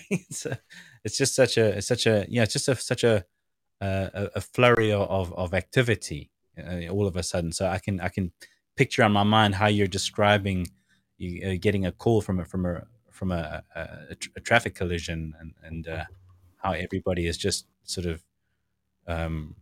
it's 0.09 0.45
a, 0.45 0.59
it's 1.03 1.17
just 1.17 1.35
such 1.35 1.57
a 1.57 1.77
it's 1.77 1.87
such 1.87 2.05
a 2.05 2.25
yeah, 2.29 2.43
it's 2.43 2.53
just 2.53 2.69
a, 2.69 2.75
such 2.75 3.03
a 3.03 3.25
a, 3.81 4.29
a, 4.35 4.41
flurry 4.41 4.91
of, 4.91 5.33
of 5.33 5.53
activity 5.53 6.29
uh, 6.57 6.87
all 6.89 7.07
of 7.07 7.15
a 7.15 7.23
sudden. 7.23 7.51
So 7.51 7.67
I 7.67 7.79
can 7.79 7.99
I 7.99 8.09
can 8.09 8.31
picture 8.75 9.03
on 9.03 9.11
my 9.11 9.23
mind 9.23 9.55
how 9.55 9.67
you're 9.67 9.87
describing 9.87 10.67
you 11.17 11.47
uh, 11.47 11.55
getting 11.59 11.85
a 11.85 11.91
call 11.91 12.21
from 12.21 12.39
a 12.39 12.45
from 12.45 12.65
a 12.65 12.83
from 13.11 13.31
a, 13.31 13.63
a, 13.75 14.15
a 14.35 14.39
traffic 14.39 14.75
collision 14.75 15.33
and 15.39 15.53
and 15.63 15.87
uh, 15.87 16.05
how 16.57 16.71
everybody 16.71 17.27
is 17.27 17.37
just 17.37 17.65
sort 17.83 18.07
of 18.07 18.23
um, 19.07 19.55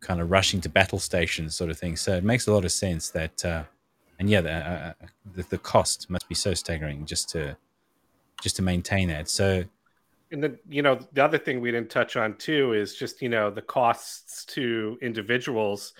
kind 0.00 0.20
of 0.20 0.30
rushing 0.30 0.60
to 0.62 0.68
battle 0.68 0.98
stations, 0.98 1.54
sort 1.54 1.70
of 1.70 1.78
thing. 1.78 1.96
So 1.96 2.16
it 2.16 2.24
makes 2.24 2.46
a 2.46 2.52
lot 2.52 2.64
of 2.64 2.72
sense 2.72 3.10
that. 3.10 3.44
Uh, 3.44 3.64
and 4.18 4.28
yeah, 4.28 4.42
the, 4.42 4.52
uh, 4.52 4.92
the, 5.34 5.44
the 5.44 5.56
cost 5.56 6.10
must 6.10 6.28
be 6.28 6.34
so 6.34 6.52
staggering 6.52 7.06
just 7.06 7.30
to 7.30 7.56
just 8.42 8.56
to 8.56 8.62
maintain 8.62 9.08
that. 9.08 9.30
So 9.30 9.64
and 10.32 10.42
then 10.42 10.58
you 10.68 10.82
know 10.82 10.98
the 11.12 11.24
other 11.24 11.38
thing 11.38 11.60
we 11.60 11.70
didn't 11.70 11.90
touch 11.90 12.16
on 12.16 12.36
too 12.36 12.72
is 12.72 12.94
just 12.94 13.20
you 13.22 13.28
know 13.28 13.50
the 13.50 13.62
costs 13.62 14.44
to 14.46 14.98
individuals. 15.02 15.92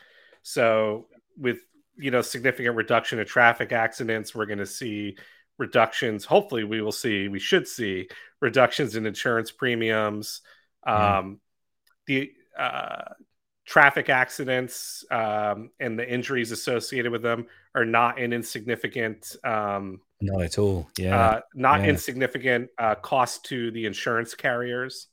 So 0.42 1.06
with 1.36 1.58
you 1.96 2.10
know 2.10 2.22
significant 2.22 2.76
reduction 2.76 3.20
of 3.20 3.26
traffic 3.26 3.72
accidents 3.72 4.34
we're 4.34 4.46
going 4.46 4.58
to 4.58 4.66
see 4.66 5.16
reductions. 5.58 6.24
Hopefully 6.24 6.64
we 6.64 6.80
will 6.80 6.92
see 6.92 7.28
we 7.28 7.38
should 7.38 7.68
see 7.68 8.08
reductions 8.40 8.96
in 8.96 9.06
insurance 9.06 9.50
premiums. 9.50 10.40
Um, 10.84 11.40
the 12.06 12.32
uh, 12.58 13.14
traffic 13.66 14.08
accidents 14.08 15.04
um, 15.10 15.70
and 15.78 15.98
the 15.98 16.08
injuries 16.08 16.50
associated 16.50 17.12
with 17.12 17.22
them 17.22 17.46
are 17.74 17.84
not 17.84 18.18
an 18.18 18.32
insignificant 18.32 19.36
um, 19.44 20.00
not 20.20 20.42
at 20.42 20.58
all. 20.58 20.88
Yeah. 20.98 21.18
Uh, 21.18 21.40
not 21.54 21.80
yeah. 21.80 21.88
insignificant 21.88 22.70
uh, 22.78 22.94
cost 22.96 23.44
to 23.46 23.70
the 23.70 23.86
insurance 23.86 24.34
carriers. 24.34 25.06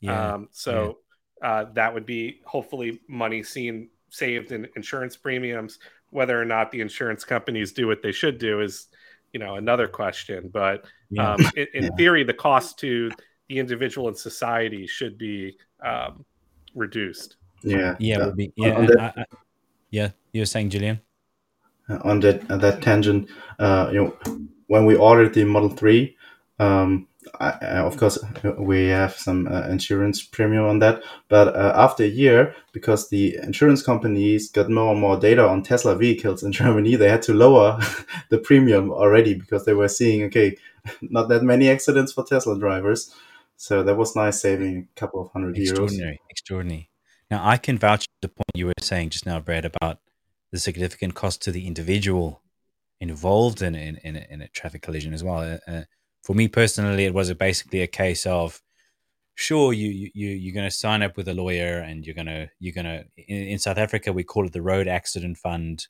Yeah. 0.00 0.34
Um, 0.34 0.48
so 0.52 0.98
yeah. 1.42 1.48
Uh, 1.48 1.64
that 1.72 1.94
would 1.94 2.04
be 2.04 2.40
hopefully 2.44 3.00
money 3.08 3.42
seen 3.42 3.88
saved 4.10 4.52
in 4.52 4.68
insurance 4.76 5.16
premiums. 5.16 5.78
Whether 6.10 6.40
or 6.40 6.44
not 6.44 6.70
the 6.70 6.80
insurance 6.80 7.24
companies 7.24 7.72
do 7.72 7.86
what 7.86 8.02
they 8.02 8.12
should 8.12 8.38
do 8.38 8.60
is 8.60 8.88
you 9.32 9.40
know 9.40 9.56
another 9.56 9.88
question. 9.88 10.50
But 10.52 10.84
yeah. 11.08 11.32
um, 11.32 11.40
in, 11.56 11.66
in 11.74 11.84
yeah. 11.84 11.90
theory, 11.96 12.24
the 12.24 12.34
cost 12.34 12.78
to 12.80 13.10
the 13.48 13.58
individual 13.58 14.08
and 14.08 14.16
society 14.16 14.86
should 14.86 15.16
be 15.16 15.56
um, 15.84 16.24
reduced. 16.74 17.36
Yeah, 17.62 17.96
yeah, 17.98 18.30
be, 18.34 18.52
yeah, 18.56 18.86
I, 18.98 19.20
I, 19.20 19.24
yeah. 19.90 20.10
You 20.32 20.42
were 20.42 20.46
saying, 20.46 20.70
Julian? 20.70 21.00
On 22.02 22.20
that 22.20 22.50
on 22.50 22.60
that 22.60 22.82
tangent, 22.82 23.28
uh, 23.58 23.90
you 23.92 24.04
know, 24.04 24.16
when 24.66 24.86
we 24.86 24.94
ordered 24.94 25.34
the 25.34 25.44
Model 25.44 25.70
Three, 25.70 26.16
um, 26.58 27.08
I, 27.38 27.50
of 27.78 27.96
course, 27.96 28.18
we 28.58 28.86
have 28.88 29.14
some 29.14 29.46
uh, 29.46 29.66
insurance 29.68 30.22
premium 30.22 30.64
on 30.64 30.78
that. 30.80 31.02
But 31.28 31.54
uh, 31.54 31.72
after 31.76 32.04
a 32.04 32.08
year, 32.08 32.54
because 32.72 33.08
the 33.08 33.36
insurance 33.42 33.82
companies 33.82 34.50
got 34.50 34.70
more 34.70 34.92
and 34.92 35.00
more 35.00 35.18
data 35.18 35.46
on 35.46 35.62
Tesla 35.62 35.96
vehicles 35.96 36.42
in 36.42 36.52
Germany, 36.60 36.96
they 36.96 37.08
had 37.08 37.22
to 37.22 37.34
lower 37.34 37.78
the 38.30 38.38
premium 38.38 38.90
already 38.90 39.34
because 39.34 39.64
they 39.64 39.74
were 39.74 39.88
seeing, 39.88 40.24
okay, 40.24 40.56
not 41.02 41.28
that 41.28 41.42
many 41.42 41.68
accidents 41.68 42.12
for 42.12 42.24
Tesla 42.24 42.58
drivers. 42.58 43.14
So 43.56 43.82
that 43.82 43.96
was 43.96 44.16
nice 44.16 44.40
saving 44.40 44.88
a 44.90 45.00
couple 45.00 45.20
of 45.20 45.30
hundred 45.32 45.56
extraordinary, 45.58 46.14
euros. 46.14 46.30
Extraordinary. 46.30 46.90
Now, 47.30 47.46
I 47.46 47.58
can 47.58 47.78
vouch 47.78 48.06
the 48.22 48.28
point 48.28 48.50
you 48.54 48.66
were 48.66 48.72
saying 48.80 49.10
just 49.10 49.26
now, 49.26 49.38
Brad, 49.38 49.64
about 49.64 49.98
the 50.52 50.58
significant 50.58 51.14
cost 51.14 51.42
to 51.42 51.52
the 51.52 51.66
individual 51.66 52.42
involved 53.00 53.62
in, 53.62 53.74
in, 53.74 53.96
in, 53.98 54.16
a, 54.16 54.26
in 54.30 54.42
a 54.42 54.48
traffic 54.48 54.82
collision 54.82 55.14
as 55.14 55.24
well. 55.24 55.40
Uh, 55.40 55.70
uh 55.70 55.82
for 56.22 56.34
me 56.34 56.48
personally, 56.48 57.06
it 57.06 57.14
was 57.14 57.30
a, 57.30 57.34
basically 57.34 57.80
a 57.80 57.86
case 57.86 58.26
of 58.26 58.60
sure 59.40 59.72
you 59.72 60.10
you 60.14 60.28
you're 60.28 60.54
going 60.54 60.68
to 60.68 60.70
sign 60.70 61.02
up 61.02 61.16
with 61.16 61.26
a 61.26 61.34
lawyer 61.34 61.78
and 61.78 62.04
you're 62.04 62.14
going 62.14 62.26
to 62.26 62.48
you're 62.58 62.74
going 62.74 62.84
to 62.84 63.04
in, 63.16 63.58
South 63.58 63.78
Africa 63.78 64.12
we 64.12 64.22
call 64.22 64.44
it 64.44 64.52
the 64.52 64.60
road 64.60 64.86
accident 64.86 65.38
fund 65.38 65.86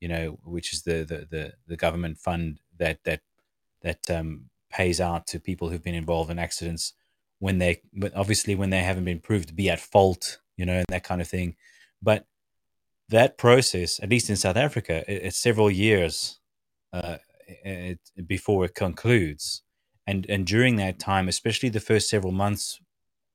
you 0.00 0.08
know 0.08 0.38
which 0.42 0.72
is 0.72 0.82
the 0.82 1.04
the 1.04 1.26
the, 1.30 1.52
the 1.68 1.76
government 1.76 2.18
fund 2.18 2.58
that 2.76 2.98
that 3.04 3.20
that 3.82 4.10
um, 4.10 4.46
pays 4.70 5.00
out 5.00 5.28
to 5.28 5.38
people 5.38 5.68
who've 5.68 5.84
been 5.84 5.94
involved 5.94 6.30
in 6.30 6.40
accidents 6.40 6.92
when 7.38 7.58
they 7.58 7.80
but 7.94 8.12
obviously 8.16 8.56
when 8.56 8.70
they 8.70 8.82
haven't 8.82 9.04
been 9.04 9.20
proved 9.20 9.48
to 9.48 9.54
be 9.54 9.70
at 9.70 9.78
fault 9.78 10.40
you 10.56 10.66
know 10.66 10.74
and 10.74 10.86
that 10.88 11.04
kind 11.04 11.20
of 11.20 11.28
thing 11.28 11.54
but 12.02 12.26
that 13.08 13.38
process 13.38 14.00
at 14.02 14.10
least 14.10 14.28
in 14.30 14.36
South 14.36 14.56
Africa 14.56 15.04
it, 15.08 15.22
it's 15.24 15.38
several 15.38 15.70
years 15.70 16.38
uh, 16.92 17.16
it, 17.48 17.98
before 18.26 18.64
it 18.64 18.74
concludes. 18.74 19.62
And 20.06 20.26
and 20.28 20.46
during 20.46 20.76
that 20.76 20.98
time, 20.98 21.28
especially 21.28 21.68
the 21.68 21.80
first 21.80 22.08
several 22.08 22.32
months 22.32 22.80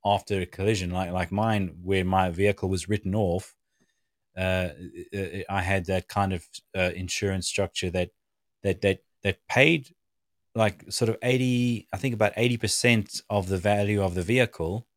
after 0.04 0.42
a 0.42 0.46
collision, 0.46 0.90
like 0.92 1.12
like 1.12 1.32
mine, 1.32 1.76
where 1.84 2.06
my 2.06 2.30
vehicle 2.30 2.70
was 2.70 2.90
written 2.90 3.14
off, 3.16 3.54
uh, 4.36 4.70
I 5.50 5.62
had 5.62 5.86
that 5.86 6.08
kind 6.08 6.34
of 6.34 6.48
uh, 6.76 6.92
insurance 6.96 7.48
structure 7.48 7.92
that 7.92 8.10
that 8.64 8.82
that 8.82 9.00
that 9.24 9.38
paid 9.48 9.94
like 10.56 10.86
sort 10.92 11.10
of 11.10 11.18
80 11.24 11.88
i 11.92 11.98
think 11.98 12.14
about 12.14 12.36
80% 12.36 13.24
of 13.28 13.48
the 13.48 13.58
value 13.58 14.02
of 14.04 14.14
the 14.16 14.22
vehicle. 14.22 14.88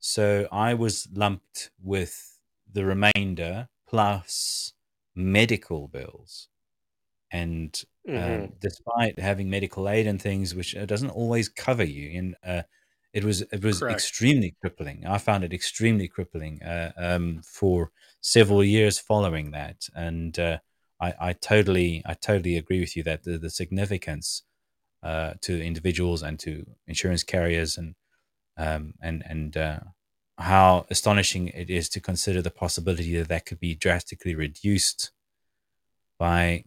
So 0.00 0.48
i 0.52 0.74
was 0.74 1.08
lumped 1.12 1.70
with 1.82 2.38
the 2.72 2.84
remainder 2.84 3.68
plus 3.90 4.72
medical 5.16 5.88
bills 5.88 6.48
and 7.32 7.82
uh, 8.08 8.12
mm-hmm. 8.12 8.44
uh, 8.44 8.46
despite 8.60 9.18
having 9.18 9.50
medical 9.50 9.88
aid 9.88 10.06
and 10.06 10.22
things, 10.22 10.54
which 10.54 10.76
uh, 10.76 10.86
doesn't 10.86 11.10
always 11.10 11.48
cover 11.48 11.84
you. 11.84 12.16
And 12.16 12.36
uh, 12.46 12.62
it 13.12 13.24
was 13.24 13.42
it 13.42 13.64
was 13.64 13.80
Correct. 13.80 13.94
extremely 13.94 14.54
crippling. 14.60 15.04
I 15.06 15.18
found 15.18 15.42
it 15.42 15.52
extremely 15.52 16.06
crippling 16.06 16.62
uh, 16.62 16.92
um, 16.96 17.42
for 17.44 17.90
several 18.20 18.62
years 18.62 18.98
following 19.00 19.50
that. 19.50 19.88
And 19.94 20.38
uh, 20.38 20.58
I, 21.00 21.14
I, 21.20 21.32
totally 21.32 22.02
I 22.06 22.14
totally 22.14 22.56
agree 22.56 22.80
with 22.80 22.96
you 22.96 23.02
that 23.04 23.24
the, 23.24 23.38
the 23.38 23.50
significance 23.50 24.42
to 25.02 25.62
individuals 25.62 26.22
and 26.22 26.38
to 26.40 26.64
insurance 26.86 27.24
carriers 27.24 27.76
and 27.76 27.94
um, 28.56 28.94
and 29.00 29.24
and 29.26 29.56
how 30.40 30.86
astonishing 30.90 31.48
it 31.48 31.70
is 31.70 31.88
to 31.90 32.00
consider 32.00 32.42
the 32.42 32.50
possibility 32.50 33.16
that 33.18 33.28
that 33.28 33.46
could 33.46 33.60
be 33.60 33.74
drastically 33.74 34.34
reduced 34.34 35.10
by 36.18 36.64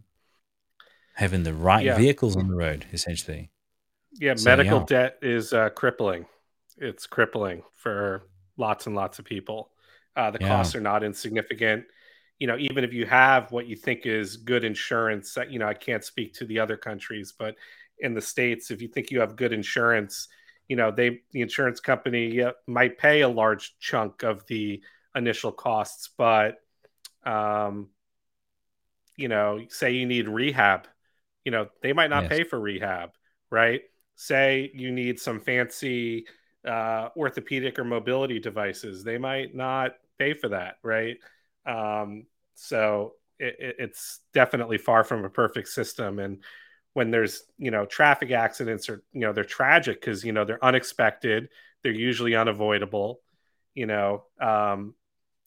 having 1.16 1.44
the 1.44 1.54
right 1.54 1.86
yeah. 1.86 1.98
vehicles 1.98 2.36
on 2.36 2.48
the 2.48 2.56
road, 2.56 2.86
essentially. 2.91 3.50
Yeah, 4.14 4.36
so, 4.36 4.50
medical 4.50 4.80
yeah. 4.80 4.86
debt 4.86 5.18
is 5.22 5.54
uh, 5.54 5.70
crippling. 5.70 6.26
It's 6.78 7.08
crippling 7.08 7.64
for 7.76 8.24
lots 8.58 8.88
and 8.88 8.95
lots 8.95 9.20
of 9.20 9.26
people. 9.26 9.70
Uh, 10.16 10.32
the 10.32 10.40
yeah. 10.41 10.48
costs 10.48 10.76
are 10.76 10.82
not 10.82 11.04
insignificant. 11.04 11.86
You 12.40 12.48
know, 12.48 12.58
even 12.58 12.84
if 12.84 12.94
you 12.94 13.06
have 13.06 13.52
what 13.52 13.68
you 13.68 13.76
think 13.76 14.06
is 14.06 14.38
good 14.38 14.64
insurance, 14.64 15.38
you 15.50 15.60
know, 15.60 15.68
I 15.68 15.74
can't 15.74 16.04
speak 16.04 16.34
to 16.36 16.45
the 16.45 16.60
other 16.60 16.78
countries, 16.78 17.34
but 17.38 17.56
in 18.00 18.14
the 18.14 18.22
states, 18.22 18.70
if 18.70 18.82
you 18.82 18.88
think 18.88 19.12
you 19.12 19.20
have 19.20 19.36
good 19.36 19.54
insurance, 19.54 20.28
you 20.68 20.76
know, 20.76 20.91
they 20.91 21.22
the 21.31 21.41
insurance 21.41 21.80
company 21.80 22.44
might 22.68 22.98
pay 22.98 23.22
a 23.22 23.30
large 23.30 23.77
chunk 23.80 24.23
of 24.23 24.45
the 24.48 24.81
initial 25.15 25.52
costs, 25.52 26.10
but 26.18 26.57
um, 27.26 27.90
you 29.15 29.27
know, 29.27 29.61
say 29.69 29.91
you 29.91 30.06
need 30.06 30.27
rehab 30.27 30.88
you 31.44 31.52
know 31.52 31.68
they 31.81 31.94
might 31.94 32.10
not 32.10 32.23
yes. 32.23 32.30
pay 32.30 32.44
for 32.44 32.60
rehab 32.60 33.11
right 33.49 33.81
say 34.15 34.72
you 34.73 34.91
need 34.91 35.19
some 35.19 35.40
fancy 35.40 36.26
uh, 36.65 37.10
orthopedic 37.18 37.77
or 37.77 37.84
mobility 37.84 38.40
devices 38.40 39.03
they 39.03 39.18
might 39.18 39.53
not 39.53 39.95
pay 40.18 40.34
for 40.34 40.49
that 40.49 40.76
right 40.84 41.18
um, 41.65 42.26
so 42.56 43.14
it, 43.40 43.76
it's 43.80 44.19
definitely 44.34 44.77
far 44.77 45.03
from 45.03 45.26
a 45.26 45.30
perfect 45.30 45.68
system 45.68 46.19
and 46.19 46.44
when 46.94 47.11
there's 47.11 47.44
you 47.57 47.72
know 47.72 47.86
traffic 47.86 48.32
accidents 48.32 48.90
or 48.90 49.03
you 49.14 49.22
know 49.22 49.34
they're 49.34 49.44
tragic 49.44 49.99
because 49.99 50.24
you 50.24 50.32
know 50.32 50.45
they're 50.45 50.64
unexpected 50.64 51.49
they're 51.82 51.91
usually 51.91 52.36
unavoidable 52.36 53.22
you 53.74 53.86
know 53.86 54.24
um, 54.40 54.94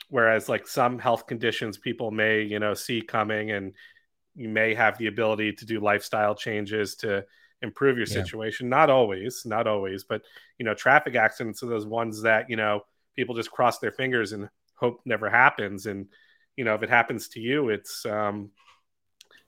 whereas 0.09 0.49
like 0.49 0.67
some 0.67 0.99
health 0.99 1.27
conditions 1.27 1.79
people 1.79 2.11
may 2.11 2.43
you 2.43 2.59
know 2.59 2.75
see 2.75 3.01
coming 3.01 3.51
and 3.51 3.75
you 4.35 4.49
may 4.49 4.75
have 4.75 4.99
the 4.99 5.07
ability 5.07 5.53
to 5.53 5.65
do 5.65 5.81
lifestyle 5.81 6.35
changes 6.35 6.95
to 6.97 7.25
improve 7.63 7.97
your 7.97 8.07
situation. 8.07 8.67
Yeah. 8.67 8.77
Not 8.77 8.91
always, 8.91 9.43
not 9.45 9.67
always, 9.67 10.05
but 10.05 10.23
you 10.59 10.65
know, 10.65 10.75
traffic 10.75 11.15
accidents 11.17 11.63
are 11.63 11.69
those 11.69 11.87
ones 11.87 12.23
that 12.23 12.49
you 12.51 12.57
know 12.57 12.83
people 13.17 13.35
just 13.35 13.51
cross 13.51 13.79
their 13.79 13.93
fingers 13.93 14.33
and 14.33 14.49
hope 14.75 15.01
never 15.05 15.31
happens. 15.31 15.87
And 15.87 16.07
you 16.57 16.65
know, 16.65 16.75
if 16.75 16.83
it 16.83 16.91
happens 16.91 17.29
to 17.29 17.41
you, 17.41 17.71
it's 17.71 18.05
um, 18.07 18.51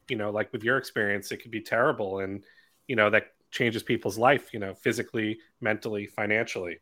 you 0.08 0.16
know, 0.16 0.30
like 0.30 0.52
with 0.52 0.64
your 0.64 0.78
experience, 0.78 1.32
it 1.32 1.38
could 1.38 1.50
be 1.50 1.60
terrible, 1.60 2.20
and 2.20 2.44
you 2.86 2.96
know 2.96 3.10
that 3.10 3.32
changes 3.50 3.82
people's 3.82 4.18
life. 4.18 4.52
You 4.52 4.60
know, 4.60 4.74
physically, 4.74 5.38
mentally, 5.60 6.06
financially. 6.06 6.78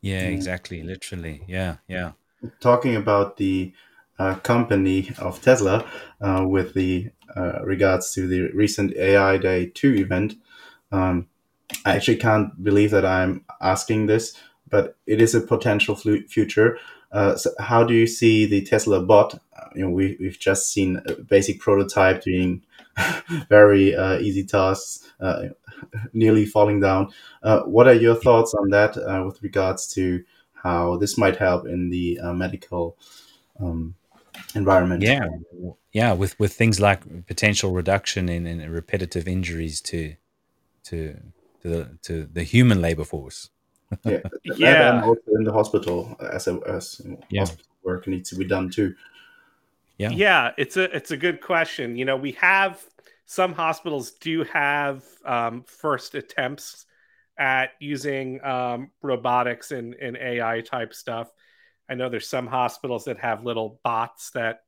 Yeah, 0.00 0.28
exactly. 0.28 0.82
Literally. 0.82 1.42
Yeah, 1.46 1.76
yeah. 1.88 2.12
Talking 2.60 2.96
about 2.96 3.36
the 3.36 3.72
uh, 4.18 4.36
company 4.36 5.10
of 5.18 5.40
Tesla 5.42 5.88
uh, 6.20 6.44
with 6.46 6.74
the 6.74 7.10
uh, 7.36 7.64
regards 7.64 8.12
to 8.14 8.26
the 8.26 8.50
recent 8.52 8.96
AI 8.96 9.38
Day 9.38 9.66
2 9.66 9.94
event. 9.94 10.34
Um, 10.92 11.28
I 11.84 11.96
actually 11.96 12.16
can't 12.16 12.62
believe 12.62 12.90
that 12.92 13.04
I'm 13.04 13.44
asking 13.60 14.06
this, 14.06 14.34
but 14.68 14.96
it 15.06 15.20
is 15.20 15.34
a 15.34 15.40
potential 15.40 15.94
future. 15.94 16.78
Uh, 17.10 17.36
so 17.36 17.50
how 17.58 17.82
do 17.84 17.94
you 17.94 18.06
see 18.06 18.46
the 18.46 18.62
Tesla 18.62 19.00
bot? 19.00 19.34
Uh, 19.34 19.68
you 19.74 19.82
know, 19.82 19.90
we, 19.90 20.16
we've 20.20 20.38
just 20.38 20.72
seen 20.72 21.00
a 21.06 21.14
basic 21.14 21.60
prototype 21.60 22.22
doing 22.22 22.62
very 23.48 23.94
uh, 23.94 24.18
easy 24.18 24.44
tasks, 24.44 25.10
nearly 26.12 26.44
falling 26.44 26.80
down. 26.80 27.12
what 27.64 27.86
are 27.86 27.94
your 27.94 28.14
thoughts 28.14 28.54
on 28.54 28.70
that 28.70 28.96
with 29.24 29.42
regards 29.42 29.86
to 29.94 30.24
how 30.54 30.96
this 30.96 31.16
might 31.16 31.36
help 31.36 31.66
in 31.66 31.90
the 31.90 32.18
medical 32.34 32.96
um, 33.60 33.94
environment. 34.54 35.02
Yeah, 35.02 35.28
yeah, 35.92 36.12
with 36.12 36.38
with 36.38 36.52
things 36.52 36.80
like 36.80 37.26
potential 37.26 37.72
reduction 37.72 38.28
in, 38.28 38.46
in 38.46 38.70
repetitive 38.70 39.26
injuries 39.26 39.80
to 39.82 40.16
to 40.84 41.16
to 41.62 41.68
the 41.68 41.98
to 42.02 42.24
the 42.24 42.42
human 42.42 42.80
labor 42.80 43.04
force. 43.04 43.50
Yeah, 44.04 44.18
yeah, 44.56 45.02
also 45.04 45.20
in 45.34 45.44
the 45.44 45.52
hospital 45.52 46.16
as 46.32 46.48
a, 46.48 46.60
as 46.66 47.00
yeah. 47.30 47.40
hospital 47.40 47.66
work 47.82 48.06
needs 48.06 48.30
to 48.30 48.36
be 48.36 48.44
done 48.44 48.70
too. 48.70 48.94
Yeah, 49.96 50.10
yeah, 50.10 50.52
it's 50.56 50.76
a 50.76 50.94
it's 50.94 51.10
a 51.10 51.16
good 51.16 51.40
question. 51.40 51.96
You 51.96 52.04
know, 52.04 52.16
we 52.16 52.32
have 52.32 52.84
some 53.26 53.52
hospitals 53.52 54.12
do 54.12 54.42
have 54.44 55.04
um, 55.24 55.62
first 55.66 56.14
attempts 56.14 56.86
at 57.38 57.72
using 57.78 58.42
um, 58.44 58.90
robotics 59.02 59.70
and, 59.70 59.94
and 59.94 60.16
AI 60.16 60.62
type 60.62 60.94
stuff. 60.94 61.30
I 61.88 61.94
know 61.94 62.08
there's 62.08 62.26
some 62.26 62.46
hospitals 62.46 63.04
that 63.04 63.18
have 63.18 63.44
little 63.44 63.80
bots 63.84 64.30
that, 64.30 64.60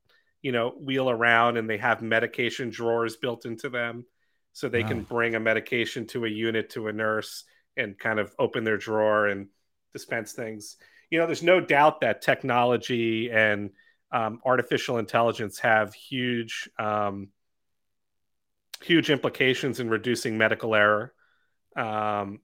you 0.42 0.52
know, 0.52 0.70
wheel 0.78 1.10
around 1.10 1.56
and 1.56 1.68
they 1.68 1.78
have 1.78 2.02
medication 2.02 2.68
drawers 2.68 3.16
built 3.16 3.46
into 3.46 3.70
them. 3.70 4.04
So 4.52 4.68
they 4.68 4.82
wow. 4.82 4.88
can 4.88 5.02
bring 5.04 5.34
a 5.34 5.40
medication 5.40 6.06
to 6.08 6.26
a 6.26 6.28
unit 6.28 6.70
to 6.70 6.88
a 6.88 6.92
nurse 6.92 7.44
and 7.80 7.98
kind 7.98 8.18
of 8.18 8.34
open 8.38 8.64
their 8.64 8.76
drawer 8.76 9.26
and 9.26 9.48
dispense 9.92 10.32
things. 10.32 10.76
You 11.10 11.18
know, 11.18 11.26
there's 11.26 11.42
no 11.42 11.60
doubt 11.60 12.00
that 12.02 12.22
technology 12.22 13.30
and 13.30 13.70
um, 14.12 14.40
artificial 14.44 14.98
intelligence 14.98 15.58
have 15.60 15.94
huge 15.94 16.68
um, 16.78 17.28
huge 18.82 19.10
implications 19.10 19.80
in 19.80 19.90
reducing 19.90 20.38
medical 20.38 20.74
error, 20.74 21.12
um, 21.76 22.40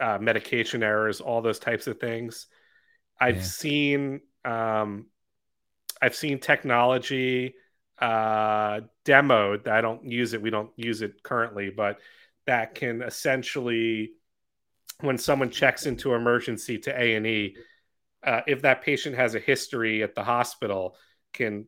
uh, 0.00 0.18
medication 0.20 0.82
errors, 0.82 1.20
all 1.20 1.40
those 1.40 1.58
types 1.58 1.86
of 1.86 1.98
things. 1.98 2.46
I've 3.20 3.36
yeah. 3.36 3.42
seen 3.42 4.20
um, 4.44 5.06
I've 6.00 6.16
seen 6.16 6.40
technology 6.40 7.54
uh, 8.00 8.80
demoed. 9.04 9.68
I 9.68 9.80
don't 9.80 10.04
use 10.04 10.32
it. 10.34 10.42
We 10.42 10.50
don't 10.50 10.72
use 10.76 11.02
it 11.02 11.22
currently, 11.22 11.70
but 11.70 11.98
that 12.46 12.74
can 12.74 13.02
essentially, 13.02 14.12
when 15.02 15.18
someone 15.18 15.50
checks 15.50 15.86
into 15.86 16.14
emergency 16.14 16.78
to 16.78 17.00
A 17.00 17.14
and 17.14 17.26
E, 17.26 17.56
uh, 18.24 18.40
if 18.46 18.62
that 18.62 18.82
patient 18.82 19.16
has 19.16 19.34
a 19.34 19.40
history 19.40 20.02
at 20.02 20.14
the 20.14 20.24
hospital, 20.24 20.96
can 21.32 21.66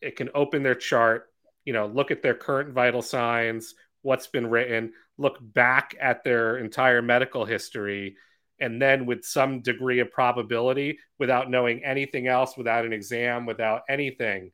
it 0.00 0.16
can 0.16 0.28
open 0.34 0.62
their 0.62 0.74
chart, 0.74 1.26
you 1.64 1.72
know, 1.72 1.86
look 1.86 2.10
at 2.10 2.22
their 2.22 2.34
current 2.34 2.72
vital 2.72 3.02
signs, 3.02 3.74
what's 4.02 4.26
been 4.26 4.46
written, 4.46 4.92
look 5.16 5.38
back 5.40 5.94
at 6.00 6.22
their 6.22 6.58
entire 6.58 7.00
medical 7.00 7.44
history, 7.44 8.16
and 8.60 8.80
then 8.80 9.06
with 9.06 9.24
some 9.24 9.62
degree 9.62 10.00
of 10.00 10.12
probability, 10.12 10.98
without 11.18 11.50
knowing 11.50 11.84
anything 11.84 12.26
else, 12.26 12.56
without 12.56 12.84
an 12.84 12.92
exam, 12.92 13.46
without 13.46 13.82
anything, 13.88 14.52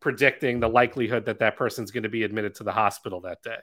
predicting 0.00 0.60
the 0.60 0.68
likelihood 0.68 1.24
that 1.26 1.38
that 1.40 1.56
person's 1.56 1.90
going 1.90 2.04
to 2.04 2.08
be 2.08 2.22
admitted 2.22 2.54
to 2.54 2.64
the 2.64 2.72
hospital 2.72 3.22
that 3.22 3.42
day. 3.42 3.56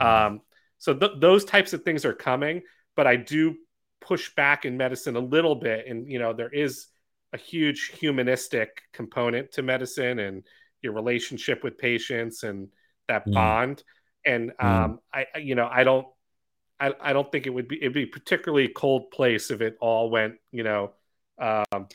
Mm-hmm. 0.00 0.26
Um, 0.34 0.40
so 0.78 0.94
th- 0.94 1.12
those 1.18 1.44
types 1.44 1.72
of 1.72 1.82
things 1.82 2.04
are 2.04 2.14
coming, 2.14 2.62
but 2.96 3.06
I 3.06 3.16
do 3.16 3.56
push 4.00 4.34
back 4.34 4.64
in 4.64 4.76
medicine 4.76 5.16
a 5.16 5.20
little 5.20 5.54
bit, 5.54 5.86
and 5.86 6.10
you 6.10 6.18
know 6.18 6.32
there 6.32 6.52
is 6.52 6.86
a 7.32 7.38
huge 7.38 7.92
humanistic 7.98 8.82
component 8.92 9.52
to 9.52 9.62
medicine 9.62 10.18
and 10.18 10.44
your 10.82 10.92
relationship 10.92 11.62
with 11.62 11.78
patients 11.78 12.42
and 12.42 12.68
that 13.08 13.26
mm. 13.26 13.34
bond. 13.34 13.82
And 14.24 14.52
mm. 14.60 14.64
um, 14.64 15.00
I, 15.12 15.26
you 15.38 15.54
know, 15.54 15.68
I 15.70 15.84
don't, 15.84 16.06
I, 16.78 16.92
I 17.00 17.12
don't 17.12 17.30
think 17.30 17.46
it 17.46 17.50
would 17.50 17.68
be 17.68 17.76
it'd 17.76 17.92
be 17.92 18.06
particularly 18.06 18.68
cold 18.68 19.10
place 19.10 19.50
if 19.50 19.60
it 19.60 19.76
all 19.80 20.10
went, 20.10 20.34
you 20.52 20.62
know, 20.62 20.92
um, 21.38 21.88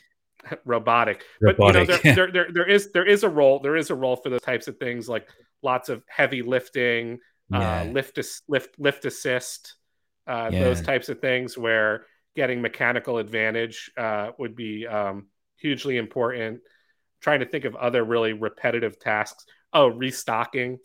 robotic. 0.64 1.24
robotic. 1.40 1.88
But 1.88 2.04
you 2.04 2.14
know, 2.14 2.14
there, 2.14 2.14
there, 2.14 2.32
there, 2.32 2.52
there 2.52 2.68
is 2.68 2.92
there 2.92 3.06
is 3.06 3.22
a 3.22 3.28
role 3.28 3.60
there 3.60 3.76
is 3.76 3.90
a 3.90 3.94
role 3.94 4.16
for 4.16 4.30
those 4.30 4.42
types 4.42 4.68
of 4.68 4.78
things 4.78 5.08
like 5.08 5.28
lots 5.62 5.88
of 5.88 6.02
heavy 6.08 6.42
lifting, 6.42 7.18
uh, 7.54 7.58
yeah. 7.58 7.80
uh, 7.82 7.84
lift 7.84 8.18
lift 8.48 8.78
lift 8.78 9.04
assist, 9.04 9.76
uh, 10.26 10.50
yeah. 10.52 10.64
those 10.64 10.80
types 10.82 11.08
of 11.08 11.20
things 11.20 11.56
where 11.56 12.06
getting 12.34 12.60
mechanical 12.62 13.18
advantage 13.18 13.90
uh, 13.96 14.30
would 14.38 14.56
be 14.56 14.86
um, 14.86 15.26
hugely 15.56 15.96
important. 15.96 16.60
trying 17.20 17.40
to 17.40 17.46
think 17.46 17.64
of 17.64 17.74
other 17.76 18.04
really 18.04 18.32
repetitive 18.32 18.98
tasks. 18.98 19.46
Oh, 19.72 19.88
restocking. 19.88 20.78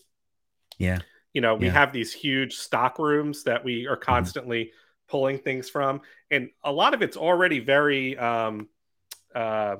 Yeah. 0.77 0.99
You 1.33 1.41
know, 1.41 1.55
we 1.55 1.67
yeah. 1.67 1.73
have 1.73 1.91
these 1.91 2.13
huge 2.13 2.55
stock 2.55 2.99
rooms 2.99 3.43
that 3.43 3.63
we 3.63 3.85
are 3.87 3.95
mm-hmm. 3.95 4.03
constantly 4.03 4.65
mm-hmm. 4.65 5.09
pulling 5.09 5.39
things 5.39 5.69
from, 5.69 6.01
and 6.31 6.49
a 6.63 6.71
lot 6.71 6.93
of 6.93 7.01
it's 7.01 7.17
already 7.17 7.59
very. 7.59 8.17
Um, 8.17 8.69
uh, 9.35 9.75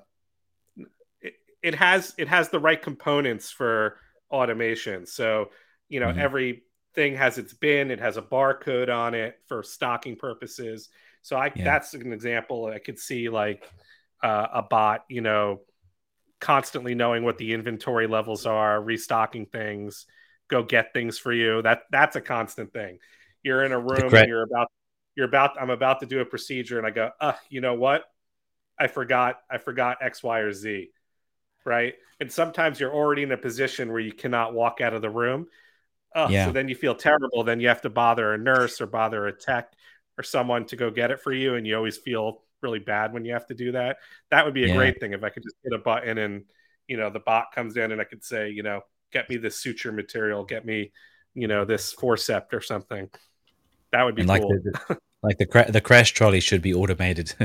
it, 1.22 1.34
it 1.64 1.76
has 1.76 2.14
it 2.18 2.28
has 2.28 2.50
the 2.50 2.60
right 2.60 2.82
components 2.82 3.50
for 3.52 3.98
automation. 4.30 5.06
So 5.06 5.50
you 5.90 6.00
know, 6.00 6.10
mm-hmm. 6.10 6.20
every 6.20 6.64
thing 6.98 7.16
has 7.16 7.38
its 7.38 7.54
bin. 7.54 7.92
It 7.92 8.00
has 8.00 8.18
a 8.18 8.24
barcode 8.24 8.90
on 8.90 9.14
it 9.14 9.40
for 9.46 9.62
stocking 9.62 10.16
purposes. 10.16 10.90
So 11.22 11.38
I 11.38 11.52
yeah. 11.56 11.64
that's 11.64 11.94
an 11.94 12.12
example. 12.12 12.66
I 12.66 12.80
could 12.80 12.98
see 12.98 13.30
like 13.30 13.70
uh, 14.24 14.48
a 14.52 14.64
bot, 14.64 15.06
you 15.08 15.22
know, 15.22 15.62
constantly 16.42 16.96
knowing 16.96 17.24
what 17.24 17.38
the 17.38 17.54
inventory 17.54 18.08
levels 18.08 18.48
are, 18.48 18.82
restocking 18.82 19.46
things, 19.46 20.08
go 20.48 20.64
get 20.64 20.92
things 20.92 21.20
for 21.20 21.32
you. 21.32 21.62
That 21.62 21.84
that's 21.92 22.16
a 22.16 22.22
constant 22.22 22.74
thing. 22.74 22.98
You're 23.44 23.64
in 23.64 23.74
a 23.74 23.80
room 23.80 24.12
and 24.14 24.28
you're 24.28 24.42
about 24.42 24.72
you're 25.16 25.28
about 25.28 25.62
I'm 25.62 25.70
about 25.70 26.00
to 26.00 26.08
do 26.08 26.20
a 26.22 26.26
procedure 26.26 26.80
and 26.80 26.88
I 26.88 26.90
go, 26.90 27.12
uh, 27.22 27.34
you 27.48 27.62
know 27.62 27.76
what? 27.76 28.06
I 28.80 28.88
forgot 28.88 29.40
I 29.52 29.60
forgot 29.60 29.98
X, 30.02 30.24
Y, 30.24 30.40
or 30.40 30.52
Z. 30.52 30.90
Right. 31.64 31.94
And 32.20 32.32
sometimes 32.32 32.80
you're 32.80 32.94
already 32.94 33.22
in 33.22 33.32
a 33.34 33.38
position 33.38 33.92
where 33.92 34.00
you 34.00 34.14
cannot 34.14 34.56
walk 34.56 34.82
out 34.82 34.96
of 34.96 35.04
the 35.04 35.12
room. 35.12 35.48
Uh, 36.18 36.28
yeah. 36.32 36.46
So 36.48 36.52
then 36.52 36.68
you 36.68 36.74
feel 36.74 36.96
terrible. 36.96 37.44
Then 37.44 37.60
you 37.60 37.68
have 37.68 37.82
to 37.84 37.92
bother 37.92 38.34
a 38.34 38.38
nurse 38.40 38.82
or 38.82 38.88
bother 38.88 39.28
a 39.28 39.32
tech 39.32 39.72
or 40.18 40.24
someone 40.24 40.66
to 40.66 40.76
go 40.76 40.90
get 40.90 41.12
it 41.12 41.20
for 41.22 41.32
you, 41.32 41.54
and 41.56 41.68
you 41.68 41.76
always 41.76 41.98
feel 41.98 42.42
really 42.62 42.80
bad 42.80 43.14
when 43.14 43.24
you 43.24 43.34
have 43.34 43.46
to 43.46 43.54
do 43.54 43.74
that. 43.74 43.98
That 44.32 44.44
would 44.44 44.56
be 44.56 44.64
a 44.64 44.68
yeah. 44.68 44.76
great 44.76 45.00
thing 45.00 45.14
if 45.14 45.24
I 45.24 45.30
could 45.30 45.44
just 45.44 45.56
hit 45.64 45.74
a 45.74 45.78
button 45.78 46.18
and 46.18 46.44
you 46.88 46.98
know 46.98 47.12
the 47.12 47.20
bot 47.20 47.52
comes 47.54 47.78
in 47.78 47.92
and 47.92 48.02
I 48.02 48.04
could 48.04 48.24
say, 48.24 48.50
you 48.50 48.64
know, 48.64 48.82
get 49.12 49.30
me 49.30 49.38
this 49.38 49.60
suture 49.60 49.92
material, 49.92 50.44
get 50.44 50.66
me, 50.66 50.92
you 51.36 51.48
know, 51.48 51.66
this 51.66 51.94
forceps 51.94 52.52
or 52.52 52.62
something. 52.62 53.10
That 53.92 54.04
would 54.04 54.16
be 54.16 54.24
and 54.24 54.30
cool. 54.32 54.50
Like 54.50 54.64
the, 54.88 54.98
like 55.22 55.38
the 55.38 55.46
cra- 55.46 55.72
the 55.72 55.82
crash 55.82 56.14
trolley 56.14 56.40
should 56.40 56.64
be 56.64 56.74
automated. 56.74 57.34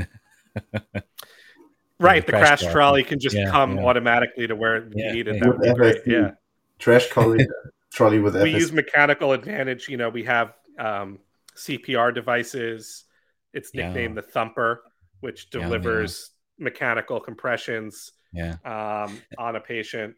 right, 1.99 2.25
the, 2.25 2.33
the 2.33 2.39
crash, 2.39 2.63
crash 2.63 2.73
trolley 2.73 3.05
can 3.05 3.21
just 3.21 3.37
yeah, 3.37 3.51
come 3.51 3.77
yeah. 3.77 3.85
automatically 3.85 4.47
to 4.47 4.57
where 4.57 4.89
you 4.95 5.13
need 5.13 5.29
it. 5.29 5.41
That 5.41 5.49
would 5.49 5.61
be 5.61 5.75
great. 5.75 5.99
Yeah, 6.07 6.31
trash 6.79 7.09
trolley, 7.09 7.47
trolley 7.93 8.19
with. 8.19 8.35
We 8.35 8.51
use 8.51 8.73
mechanical 8.73 9.33
advantage. 9.33 9.89
You 9.89 9.97
know, 9.97 10.09
we 10.09 10.25
have 10.25 10.55
um, 10.79 11.19
CPR 11.57 12.15
devices. 12.15 13.05
It's 13.53 13.75
nicknamed 13.75 14.17
yeah. 14.17 14.23
the 14.23 14.27
Thumper, 14.27 14.83
which 15.21 15.51
delivers 15.51 16.31
yeah, 16.59 16.65
mechanical 16.65 17.21
compressions 17.21 18.13
yeah. 18.33 18.57
um, 18.65 19.21
on 19.39 19.57
a 19.57 19.61
patient. 19.61 20.15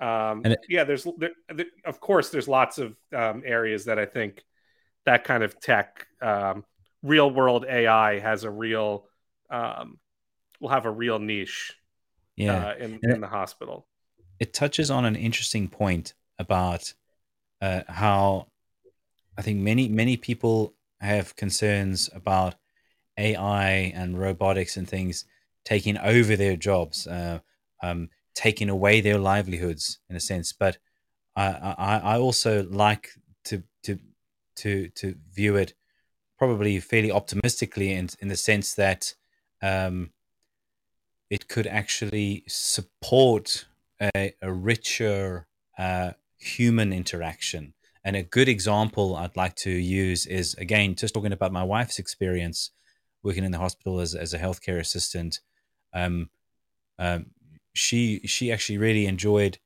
Um, 0.00 0.44
it, 0.44 0.58
yeah, 0.68 0.84
there's 0.84 1.06
there, 1.18 1.30
there, 1.54 1.66
of 1.84 2.00
course 2.00 2.30
there's 2.30 2.48
lots 2.48 2.78
of 2.78 2.96
um, 3.14 3.42
areas 3.44 3.84
that 3.84 3.98
I 3.98 4.06
think 4.06 4.42
that 5.04 5.24
kind 5.24 5.42
of 5.42 5.60
tech, 5.60 6.06
um, 6.20 6.64
real 7.02 7.30
world 7.30 7.66
AI 7.68 8.18
has 8.18 8.44
a 8.44 8.50
real 8.50 9.06
um, 9.50 9.98
will 10.60 10.70
have 10.70 10.86
a 10.86 10.90
real 10.90 11.18
niche. 11.18 11.74
Yeah, 12.34 12.68
uh, 12.68 12.74
in, 12.78 12.98
in 13.02 13.20
the 13.20 13.26
hospital. 13.26 13.86
It 14.40 14.54
touches 14.54 14.90
on 14.90 15.04
an 15.04 15.16
interesting 15.16 15.68
point 15.68 16.14
about 16.38 16.94
uh, 17.62 17.82
how 17.88 18.48
I 19.38 19.42
think 19.42 19.60
many 19.60 19.88
many 19.88 20.16
people 20.16 20.74
have 21.00 21.34
concerns 21.36 22.10
about 22.12 22.56
AI 23.16 23.92
and 23.94 24.18
robotics 24.18 24.76
and 24.76 24.86
things 24.88 25.24
taking 25.64 25.96
over 25.98 26.36
their 26.36 26.56
jobs, 26.56 27.06
uh, 27.06 27.38
um, 27.82 28.10
taking 28.34 28.68
away 28.68 29.00
their 29.00 29.18
livelihoods 29.18 30.00
in 30.10 30.16
a 30.16 30.20
sense. 30.20 30.52
But 30.52 30.78
I, 31.36 31.74
I, 31.78 31.98
I 31.98 32.18
also 32.18 32.64
like 32.64 33.10
to 33.44 33.62
to 33.84 33.98
to 34.56 34.88
to 34.88 35.14
view 35.32 35.56
it 35.56 35.74
probably 36.38 36.80
fairly 36.80 37.12
optimistically 37.12 37.92
in 37.92 38.08
in 38.20 38.28
the 38.28 38.36
sense 38.36 38.74
that 38.74 39.14
um, 39.62 40.10
it 41.30 41.48
could 41.48 41.68
actually 41.68 42.42
support 42.48 43.66
a, 44.00 44.34
a 44.42 44.52
richer 44.52 45.46
uh, 45.78 46.12
human 46.42 46.92
interaction 46.92 47.74
and 48.04 48.16
a 48.16 48.22
good 48.22 48.48
example 48.48 49.16
I'd 49.16 49.36
like 49.36 49.54
to 49.56 49.70
use 49.70 50.26
is 50.26 50.54
again 50.54 50.94
just 50.94 51.14
talking 51.14 51.32
about 51.32 51.52
my 51.52 51.62
wife's 51.62 51.98
experience 51.98 52.70
working 53.22 53.44
in 53.44 53.52
the 53.52 53.58
hospital 53.58 54.00
as, 54.00 54.14
as 54.14 54.34
a 54.34 54.38
healthcare 54.38 54.80
assistant. 54.80 55.40
Um, 55.94 56.30
um, 56.98 57.26
she 57.74 58.20
she 58.26 58.52
actually 58.52 58.78
really 58.78 59.06
enjoyed 59.06 59.58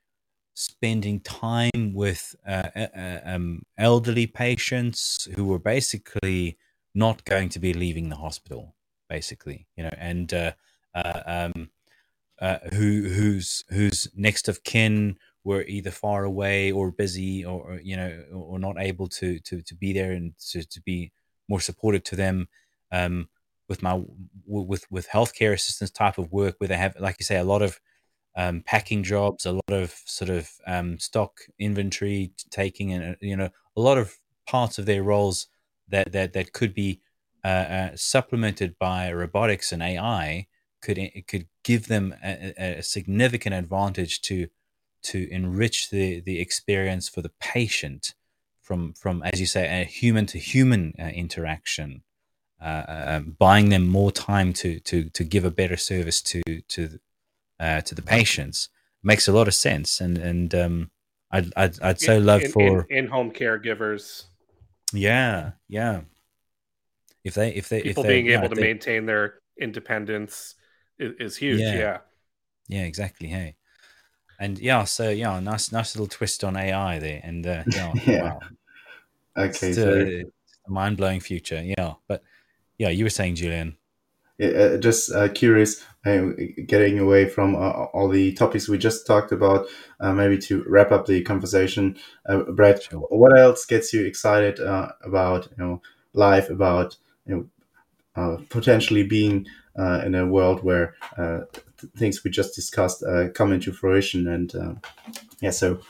spending 0.54 1.20
time 1.20 1.92
with 1.94 2.34
uh, 2.46 2.68
uh, 2.74 3.20
um, 3.24 3.62
elderly 3.76 4.26
patients 4.26 5.28
who 5.34 5.44
were 5.44 5.58
basically 5.58 6.56
not 6.94 7.24
going 7.24 7.48
to 7.50 7.58
be 7.58 7.74
leaving 7.74 8.08
the 8.08 8.16
hospital, 8.16 8.74
basically, 9.08 9.66
you 9.76 9.84
know, 9.84 9.94
and 9.98 10.32
uh, 10.32 10.52
uh 10.94 11.22
um, 11.26 11.70
uh, 12.40 12.58
who 12.72 13.08
who's 13.08 13.64
who's 13.70 14.08
next 14.14 14.48
of 14.48 14.62
kin 14.62 15.16
were 15.47 15.62
either 15.62 15.93
far 15.93 16.24
away 16.24 16.73
or 16.73 16.90
busy 16.90 17.44
or, 17.44 17.78
you 17.81 17.97
know 17.97 18.10
or 18.32 18.59
not 18.59 18.74
able 18.81 19.06
to 19.06 19.39
to 19.39 19.62
to 19.62 19.74
be 19.77 19.93
there 19.93 20.10
and 20.10 20.36
to, 20.51 20.64
to 20.64 20.81
be 20.82 21.12
more 21.48 21.60
supportive 21.60 22.02
to 22.02 22.16
them 22.16 22.48
um, 22.90 23.28
with 23.68 23.81
my 23.81 24.02
with 24.44 24.85
with 24.90 25.09
healthcare 25.09 25.52
assistance 25.52 25.90
type 25.93 26.18
of 26.18 26.32
work 26.32 26.56
where 26.59 26.66
they 26.66 26.77
have 26.77 26.97
like 26.98 27.16
you 27.20 27.24
say 27.24 27.36
a 27.36 27.44
lot 27.44 27.62
of 27.62 27.78
um, 28.36 28.60
packing 28.66 29.05
jobs 29.05 29.47
a 29.47 29.52
lot 29.52 29.70
of 29.70 29.94
sort 30.05 30.31
of 30.31 30.51
um, 30.66 30.98
stock 30.98 31.39
inventory 31.60 32.32
taking 32.51 32.93
and 32.93 33.14
uh, 33.14 33.16
you 33.20 33.36
know 33.36 33.51
a 33.77 33.81
lot 33.81 33.98
of 33.98 34.16
parts 34.48 34.78
of 34.81 34.86
their 34.86 35.05
roles 35.05 35.47
that 35.89 36.10
that 36.10 36.32
that 36.32 36.52
could 36.52 36.74
be 36.74 37.01
uh, 37.44 37.66
uh, 37.78 37.90
supplemented 37.94 38.77
by 38.81 39.12
robotics 39.12 39.70
and 39.70 39.81
AI 39.81 40.48
could 40.82 40.98
could 41.28 41.47
give 41.62 41.86
them 41.86 42.14
a, 42.24 42.78
a 42.78 42.82
significant 42.82 43.55
advantage 43.55 44.20
to 44.23 44.48
to 45.06 45.28
enrich 45.30 45.90
the 45.90 46.20
the 46.20 46.40
experience 46.40 47.08
for 47.08 47.22
the 47.22 47.32
patient 47.40 48.14
from 48.62 48.92
from 48.94 49.22
as 49.22 49.40
you 49.40 49.46
say 49.46 49.82
a 49.82 49.84
human 49.84 50.26
to 50.26 50.38
human 50.38 50.92
uh, 50.98 51.04
interaction 51.04 52.02
uh, 52.60 52.84
um, 52.88 53.36
buying 53.38 53.68
them 53.68 53.86
more 53.86 54.12
time 54.12 54.52
to 54.52 54.80
to 54.80 55.08
to 55.10 55.24
give 55.24 55.44
a 55.44 55.50
better 55.50 55.76
service 55.76 56.22
to 56.22 56.42
to 56.68 56.98
uh, 57.60 57.80
to 57.80 57.94
the 57.94 58.02
patients 58.02 58.68
makes 59.02 59.28
a 59.28 59.32
lot 59.32 59.48
of 59.48 59.54
sense 59.54 60.00
and 60.00 60.18
and 60.18 60.54
um, 60.54 60.90
I'd 61.30 61.52
I'd, 61.56 61.80
I'd 61.82 62.00
so 62.00 62.18
love 62.18 62.42
in, 62.42 62.50
for 62.52 62.86
in 62.88 63.06
home 63.08 63.30
caregivers. 63.30 64.24
Yeah, 64.92 65.52
yeah. 65.68 66.02
If 67.24 67.34
they 67.34 67.50
if 67.50 67.68
they 67.68 67.82
people 67.82 68.04
if 68.04 68.08
they, 68.08 68.14
being 68.14 68.26
yeah, 68.26 68.38
able 68.38 68.48
to 68.50 68.54
they, 68.54 68.62
maintain 68.62 69.06
their 69.06 69.40
independence 69.60 70.54
is, 70.98 71.12
is 71.18 71.36
huge. 71.36 71.60
Yeah. 71.60 71.74
Yeah. 71.74 71.98
yeah, 72.68 72.82
exactly. 72.82 73.28
Hey, 73.28 73.55
and 74.38 74.58
yeah, 74.58 74.84
so 74.84 75.10
yeah, 75.10 75.40
nice 75.40 75.72
nice 75.72 75.94
little 75.94 76.08
twist 76.08 76.44
on 76.44 76.56
AI 76.56 76.98
there, 76.98 77.20
and 77.24 77.46
uh, 77.46 77.64
yeah, 77.72 77.94
Yeah. 78.06 78.22
wow, 78.22 78.40
Okay, 79.36 79.70
it's, 79.70 79.76
so 79.76 79.90
uh, 80.00 80.22
mind 80.68 80.96
blowing 80.96 81.20
future. 81.20 81.62
Yeah, 81.62 81.94
but 82.08 82.22
yeah, 82.78 82.88
you 82.88 83.04
were 83.04 83.10
saying, 83.10 83.36
Julian. 83.36 83.76
Yeah, 84.38 84.48
uh, 84.48 84.76
just 84.76 85.10
uh, 85.12 85.28
curious, 85.30 85.82
uh, 86.04 86.26
getting 86.66 86.98
away 86.98 87.26
from 87.26 87.54
uh, 87.54 87.86
all 87.94 88.08
the 88.08 88.34
topics 88.34 88.68
we 88.68 88.76
just 88.76 89.06
talked 89.06 89.32
about, 89.32 89.66
uh, 90.00 90.12
maybe 90.12 90.36
to 90.38 90.62
wrap 90.68 90.92
up 90.92 91.06
the 91.06 91.22
conversation, 91.22 91.96
uh, 92.28 92.42
Brad, 92.42 92.82
Sure. 92.82 93.00
what 93.08 93.38
else 93.38 93.64
gets 93.64 93.94
you 93.94 94.04
excited 94.04 94.60
uh, 94.60 94.92
about 95.02 95.48
you 95.56 95.64
know 95.64 95.80
life, 96.12 96.50
about 96.50 96.96
you 97.26 97.34
know 97.34 97.46
uh, 98.16 98.36
potentially 98.50 99.04
being 99.04 99.46
uh, 99.78 100.02
in 100.04 100.14
a 100.14 100.26
world 100.26 100.62
where 100.62 100.94
uh, 101.16 101.40
things 101.96 102.24
we 102.24 102.30
just 102.30 102.54
discussed 102.54 103.02
uh, 103.02 103.28
come 103.30 103.52
into 103.52 103.72
fruition, 103.72 104.28
and 104.28 104.54
uh, 104.54 104.74
yeah, 105.40 105.50
so 105.50 105.80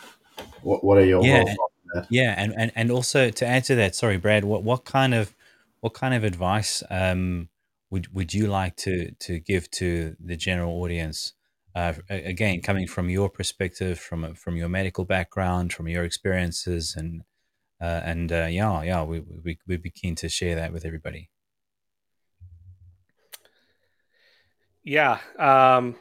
what, 0.62 0.84
what 0.84 0.98
are 0.98 1.04
your 1.04 1.22
Yeah, 1.22 1.42
thoughts 1.44 1.56
on 1.58 1.68
that? 1.94 2.06
Yeah, 2.10 2.34
and, 2.36 2.54
and 2.56 2.72
and 2.76 2.90
also 2.90 3.30
to 3.30 3.46
add 3.46 3.64
to 3.64 3.74
that, 3.76 3.94
sorry, 3.94 4.16
Brad, 4.18 4.44
what 4.44 4.62
what 4.62 4.84
kind 4.84 5.14
of 5.14 5.34
what 5.80 5.94
kind 5.94 6.14
of 6.14 6.24
advice 6.24 6.82
um 6.90 7.48
would 7.90 8.14
would 8.14 8.32
you 8.34 8.46
like 8.46 8.76
to 8.76 9.12
to 9.20 9.40
give 9.40 9.70
to 9.72 10.16
the 10.20 10.36
general 10.36 10.82
audience? 10.82 11.32
Uh, 11.74 11.94
again, 12.08 12.62
coming 12.62 12.86
from 12.86 13.10
your 13.10 13.28
perspective, 13.28 13.98
from 13.98 14.34
from 14.34 14.56
your 14.56 14.68
medical 14.68 15.04
background, 15.04 15.72
from 15.72 15.88
your 15.88 16.04
experiences, 16.04 16.94
and 16.96 17.22
uh, 17.80 18.00
and 18.04 18.32
uh, 18.32 18.46
yeah, 18.48 18.82
yeah, 18.82 19.02
we 19.02 19.20
we 19.20 19.58
we'd 19.66 19.82
be 19.82 19.90
keen 19.90 20.14
to 20.16 20.28
share 20.28 20.54
that 20.54 20.72
with 20.72 20.84
everybody. 20.84 21.28
Yeah. 24.86 25.18
Um, 25.36 25.96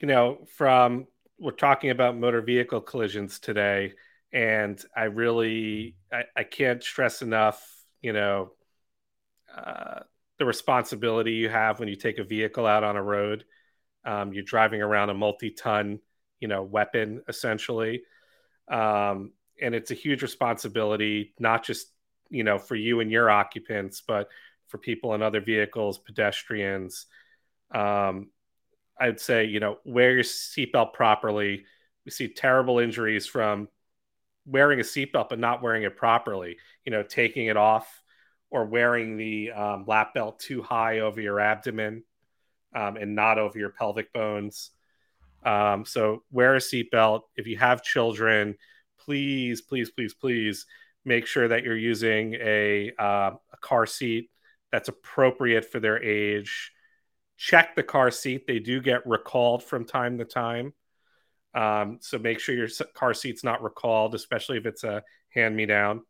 you 0.00 0.08
know, 0.08 0.44
from 0.56 1.06
we're 1.38 1.52
talking 1.52 1.90
about 1.90 2.18
motor 2.18 2.42
vehicle 2.42 2.80
collisions 2.80 3.38
today, 3.38 3.92
and 4.32 4.82
I 4.96 5.04
really 5.04 5.94
I, 6.12 6.24
I 6.36 6.42
can't 6.42 6.82
stress 6.82 7.22
enough, 7.22 7.64
you 8.02 8.12
know, 8.12 8.50
uh, 9.56 10.00
the 10.40 10.44
responsibility 10.44 11.34
you 11.34 11.48
have 11.50 11.78
when 11.78 11.88
you 11.88 11.94
take 11.94 12.18
a 12.18 12.24
vehicle 12.24 12.66
out 12.66 12.82
on 12.82 12.96
a 12.96 13.02
road. 13.02 13.44
Um, 14.04 14.32
you're 14.32 14.42
driving 14.42 14.82
around 14.82 15.10
a 15.10 15.14
multi-ton, 15.14 16.00
you 16.40 16.48
know, 16.48 16.64
weapon 16.64 17.22
essentially, 17.28 18.02
um, 18.66 19.30
and 19.62 19.72
it's 19.72 19.92
a 19.92 19.94
huge 19.94 20.22
responsibility, 20.22 21.32
not 21.38 21.62
just 21.64 21.92
you 22.28 22.42
know 22.42 22.58
for 22.58 22.74
you 22.74 22.98
and 22.98 23.12
your 23.12 23.30
occupants, 23.30 24.02
but 24.04 24.26
for 24.66 24.78
people 24.78 25.14
in 25.14 25.22
other 25.22 25.40
vehicles, 25.40 25.96
pedestrians. 25.96 27.06
Um, 27.72 28.30
I'd 28.98 29.20
say, 29.20 29.46
you 29.46 29.60
know, 29.60 29.78
wear 29.84 30.12
your 30.12 30.22
seatbelt 30.22 30.92
properly. 30.92 31.64
We 32.04 32.10
see 32.10 32.28
terrible 32.28 32.78
injuries 32.78 33.26
from 33.26 33.68
wearing 34.46 34.80
a 34.80 34.82
seatbelt 34.82 35.28
but 35.28 35.38
not 35.38 35.62
wearing 35.62 35.84
it 35.84 35.96
properly. 35.96 36.58
You 36.84 36.92
know, 36.92 37.02
taking 37.02 37.46
it 37.46 37.56
off 37.56 38.02
or 38.50 38.66
wearing 38.66 39.16
the 39.16 39.52
um, 39.52 39.84
lap 39.86 40.12
belt 40.14 40.40
too 40.40 40.62
high 40.62 41.00
over 41.00 41.20
your 41.20 41.40
abdomen 41.40 42.02
um, 42.74 42.96
and 42.96 43.14
not 43.14 43.38
over 43.38 43.58
your 43.58 43.70
pelvic 43.70 44.12
bones. 44.12 44.70
Um, 45.44 45.84
so 45.86 46.24
wear 46.30 46.56
a 46.56 46.58
seatbelt. 46.58 47.22
If 47.36 47.46
you 47.46 47.56
have 47.58 47.82
children, 47.82 48.56
please, 48.98 49.62
please, 49.62 49.90
please, 49.90 50.14
please 50.14 50.66
make 51.04 51.26
sure 51.26 51.48
that 51.48 51.64
you're 51.64 51.76
using 51.76 52.34
a, 52.34 52.92
uh, 52.98 53.30
a 53.52 53.56
car 53.60 53.86
seat 53.86 54.30
that's 54.70 54.88
appropriate 54.88 55.64
for 55.70 55.80
their 55.80 56.02
age 56.02 56.72
check 57.40 57.74
the 57.74 57.82
car 57.82 58.10
seat. 58.10 58.46
They 58.46 58.58
do 58.58 58.82
get 58.82 59.06
recalled 59.06 59.64
from 59.64 59.86
time 59.86 60.18
to 60.18 60.26
time. 60.26 60.74
Um, 61.54 61.96
so 62.02 62.18
make 62.18 62.38
sure 62.38 62.54
your 62.54 62.68
car 62.92 63.14
seat's 63.14 63.42
not 63.42 63.62
recalled, 63.62 64.14
especially 64.14 64.58
if 64.58 64.66
it's 64.66 64.84
a 64.84 65.02
hand 65.30 65.56
me 65.56 65.64
down. 65.64 66.02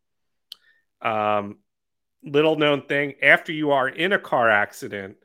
Um, 1.01 1.59
little 2.21 2.57
known 2.57 2.85
thing 2.85 3.13
after 3.23 3.53
you 3.53 3.71
are 3.71 3.87
in 3.87 4.11
a 4.11 4.19
car 4.19 4.49
accident, 4.49 5.15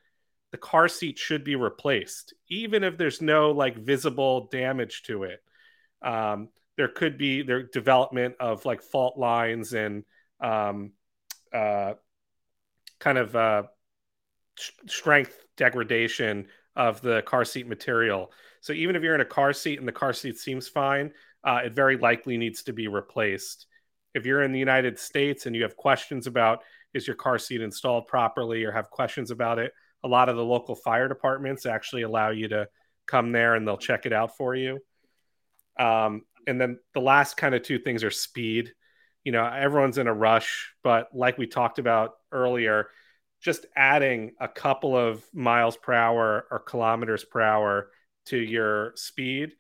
the 0.52 0.58
car 0.58 0.86
seat 0.86 1.18
should 1.18 1.42
be 1.42 1.56
replaced, 1.56 2.34
even 2.48 2.84
if 2.84 2.96
there's 2.96 3.20
no 3.20 3.50
like 3.50 3.76
visible 3.76 4.46
damage 4.52 5.02
to 5.02 5.24
it. 5.24 5.42
Um, 6.02 6.50
there 6.76 6.88
could 6.88 7.18
be 7.18 7.42
their 7.42 7.64
development 7.64 8.36
of 8.38 8.64
like 8.64 8.80
fault 8.80 9.18
lines 9.18 9.72
and 9.72 10.04
um, 10.40 10.92
uh, 11.52 11.94
kind 13.00 13.18
of 13.18 13.34
uh, 13.34 13.62
strength 14.86 15.36
degradation 15.56 16.46
of 16.74 17.00
the 17.00 17.22
car 17.22 17.44
seat 17.44 17.66
material. 17.66 18.32
So 18.60 18.72
even 18.72 18.96
if 18.96 19.02
you're 19.02 19.14
in 19.14 19.20
a 19.20 19.24
car 19.24 19.52
seat 19.52 19.78
and 19.78 19.88
the 19.88 19.92
car 19.92 20.12
seat 20.12 20.38
seems 20.38 20.68
fine, 20.68 21.12
uh, 21.44 21.60
it 21.64 21.72
very 21.72 21.96
likely 21.96 22.36
needs 22.36 22.62
to 22.64 22.72
be 22.72 22.88
replaced. 22.88 23.66
If 24.14 24.26
you're 24.26 24.42
in 24.42 24.52
the 24.52 24.58
United 24.58 24.98
States 24.98 25.46
and 25.46 25.54
you 25.54 25.62
have 25.62 25.76
questions 25.76 26.26
about 26.26 26.62
is 26.94 27.06
your 27.06 27.16
car 27.16 27.38
seat 27.38 27.60
installed 27.60 28.06
properly 28.06 28.64
or 28.64 28.72
have 28.72 28.90
questions 28.90 29.30
about 29.30 29.58
it, 29.58 29.72
a 30.04 30.08
lot 30.08 30.28
of 30.28 30.36
the 30.36 30.44
local 30.44 30.74
fire 30.74 31.08
departments 31.08 31.66
actually 31.66 32.02
allow 32.02 32.30
you 32.30 32.48
to 32.48 32.68
come 33.06 33.32
there 33.32 33.54
and 33.54 33.66
they'll 33.66 33.76
check 33.76 34.06
it 34.06 34.12
out 34.12 34.36
for 34.36 34.54
you. 34.54 34.78
Um, 35.78 36.22
and 36.46 36.60
then 36.60 36.78
the 36.94 37.00
last 37.00 37.36
kind 37.36 37.54
of 37.54 37.62
two 37.62 37.78
things 37.78 38.04
are 38.04 38.10
speed. 38.10 38.72
You 39.24 39.32
know, 39.32 39.44
everyone's 39.44 39.98
in 39.98 40.06
a 40.06 40.14
rush, 40.14 40.74
but 40.82 41.08
like 41.12 41.38
we 41.38 41.46
talked 41.46 41.78
about 41.78 42.14
earlier, 42.32 42.88
just 43.40 43.66
adding 43.76 44.32
a 44.40 44.48
couple 44.48 44.96
of 44.96 45.24
miles 45.32 45.76
per 45.76 45.92
hour 45.92 46.46
or 46.50 46.58
kilometers 46.58 47.24
per 47.24 47.40
hour 47.40 47.90
to 48.26 48.36
your 48.36 48.92
speed 48.96 49.52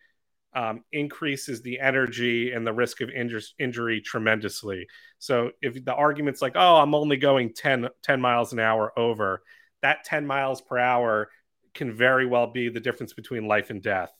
um, 0.54 0.82
increases 0.90 1.60
the 1.60 1.78
energy 1.78 2.52
and 2.52 2.66
the 2.66 2.72
risk 2.72 3.02
of 3.02 3.10
inju- 3.10 3.52
injury 3.58 4.00
tremendously. 4.00 4.86
So 5.18 5.50
if 5.60 5.84
the 5.84 5.94
argument's 5.94 6.40
like, 6.40 6.54
oh, 6.56 6.76
I'm 6.76 6.94
only 6.94 7.18
going 7.18 7.52
10, 7.52 7.88
10 8.02 8.20
miles 8.20 8.54
an 8.54 8.58
hour 8.58 8.98
over, 8.98 9.42
that 9.82 10.04
10 10.04 10.26
miles 10.26 10.62
per 10.62 10.78
hour 10.78 11.28
can 11.74 11.92
very 11.92 12.24
well 12.24 12.46
be 12.46 12.70
the 12.70 12.80
difference 12.80 13.12
between 13.12 13.46
life 13.46 13.68
and 13.68 13.82
death. 13.82 14.10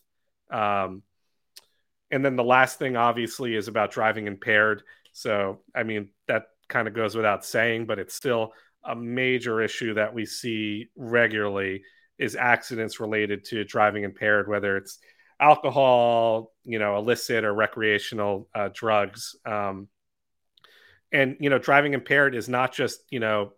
Um, 0.51 1.03
and 2.11 2.23
then 2.23 2.37
the 2.37 2.45
last 2.45 2.79
thing, 2.79 2.97
obviously, 2.97 3.57
is 3.57 3.67
about 3.67 3.91
driving 3.91 4.27
impaired. 4.27 4.83
So, 5.13 5.61
I 5.75 5.85
mean, 5.85 6.11
that 6.29 6.49
kind 6.69 6.87
of 6.87 6.93
goes 6.93 7.17
without 7.17 7.47
saying, 7.47 7.87
but 7.87 7.99
it's 7.99 8.15
still 8.15 8.53
a 8.87 8.97
major 8.97 9.61
issue 9.61 9.95
that 9.95 10.15
we 10.15 10.27
see 10.27 10.89
regularly 10.97 11.83
is 12.19 12.37
accidents 12.37 13.01
related 13.01 13.45
to 13.45 13.65
driving 13.65 14.05
impaired, 14.05 14.49
whether 14.49 14.77
it's 14.77 14.99
alcohol, 15.39 16.53
you 16.65 16.79
know, 16.79 16.97
illicit 16.97 17.45
or 17.45 17.53
recreational 17.53 18.49
uh, 18.55 18.71
drugs. 18.73 19.37
Um, 19.45 19.89
and 21.13 21.37
you 21.41 21.51
know, 21.51 21.59
driving 21.59 21.95
impaired 21.95 22.35
is 22.35 22.49
not 22.49 22.73
just 22.73 23.01
you 23.11 23.21
know 23.21 23.53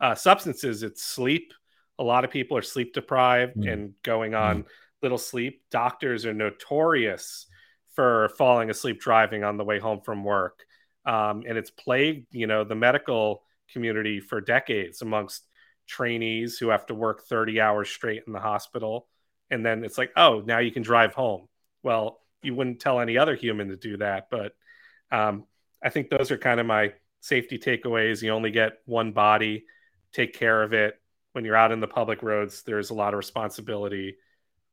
uh, 0.00 0.14
substances; 0.14 0.82
it's 0.82 1.02
sleep. 1.02 1.52
A 1.98 2.04
lot 2.04 2.24
of 2.24 2.30
people 2.30 2.56
are 2.56 2.62
sleep 2.62 2.92
deprived 2.92 3.56
mm. 3.56 3.72
and 3.72 3.94
going 4.02 4.34
on 4.34 4.64
mm. 4.64 4.66
little 5.02 5.18
sleep. 5.18 5.62
Doctors 5.70 6.26
are 6.26 6.34
notorious 6.34 7.46
for 7.94 8.30
falling 8.36 8.68
asleep 8.68 9.00
driving 9.00 9.42
on 9.42 9.56
the 9.56 9.64
way 9.64 9.78
home 9.78 10.00
from 10.04 10.22
work, 10.22 10.64
um, 11.06 11.44
and 11.48 11.56
it's 11.56 11.70
plagued 11.70 12.26
you 12.34 12.46
know 12.46 12.64
the 12.64 12.74
medical 12.74 13.42
community 13.72 14.20
for 14.20 14.40
decades 14.40 15.02
amongst 15.02 15.46
trainees 15.86 16.58
who 16.58 16.68
have 16.68 16.86
to 16.86 16.94
work 16.94 17.24
30 17.24 17.60
hours 17.60 17.88
straight 17.88 18.22
in 18.26 18.32
the 18.32 18.40
hospital. 18.40 19.06
And 19.50 19.64
then 19.64 19.84
it's 19.84 19.98
like 19.98 20.12
oh 20.16 20.42
now 20.44 20.58
you 20.58 20.70
can 20.70 20.82
drive 20.82 21.14
home. 21.14 21.46
Well 21.82 22.20
you 22.42 22.54
wouldn't 22.54 22.80
tell 22.80 23.00
any 23.00 23.18
other 23.18 23.34
human 23.34 23.68
to 23.68 23.76
do 23.76 23.96
that 23.96 24.28
but 24.30 24.52
um, 25.10 25.44
i 25.82 25.88
think 25.88 26.10
those 26.10 26.30
are 26.30 26.38
kind 26.38 26.60
of 26.60 26.66
my 26.66 26.92
safety 27.20 27.58
takeaways. 27.58 28.22
You 28.22 28.30
only 28.30 28.52
get 28.52 28.74
one 28.84 29.10
body 29.12 29.64
take 30.12 30.32
care 30.32 30.62
of 30.62 30.72
it. 30.72 30.94
When 31.32 31.44
you're 31.44 31.56
out 31.56 31.72
in 31.72 31.80
the 31.80 31.88
public 31.88 32.22
roads 32.22 32.62
there's 32.62 32.90
a 32.90 32.94
lot 32.94 33.14
of 33.14 33.18
responsibility 33.18 34.16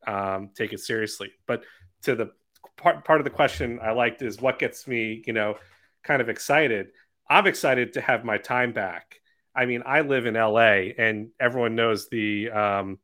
um, 0.05 0.49
take 0.55 0.73
it 0.73 0.81
seriously. 0.81 1.31
But 1.47 1.63
to 2.03 2.15
the 2.15 2.31
part, 2.77 3.03
part 3.05 3.19
of 3.19 3.23
the 3.23 3.29
question 3.29 3.79
i 3.81 3.91
liked 3.91 4.21
is 4.21 4.41
what 4.41 4.59
gets 4.59 4.87
me 4.87 5.23
you 5.25 5.33
know 5.33 5.55
kind 6.03 6.21
of 6.21 6.29
excited 6.29 6.89
i'm 7.29 7.47
excited 7.47 7.93
to 7.93 8.01
have 8.01 8.23
my 8.23 8.37
time 8.37 8.73
back 8.73 9.19
I 9.55 9.65
mean, 9.65 9.83
I 9.85 10.01
live 10.01 10.25
in 10.25 10.33
LA, 10.33 10.93
and 10.97 11.29
everyone 11.39 11.75
knows 11.75 12.09
the, 12.09 12.49
um, 12.49 12.99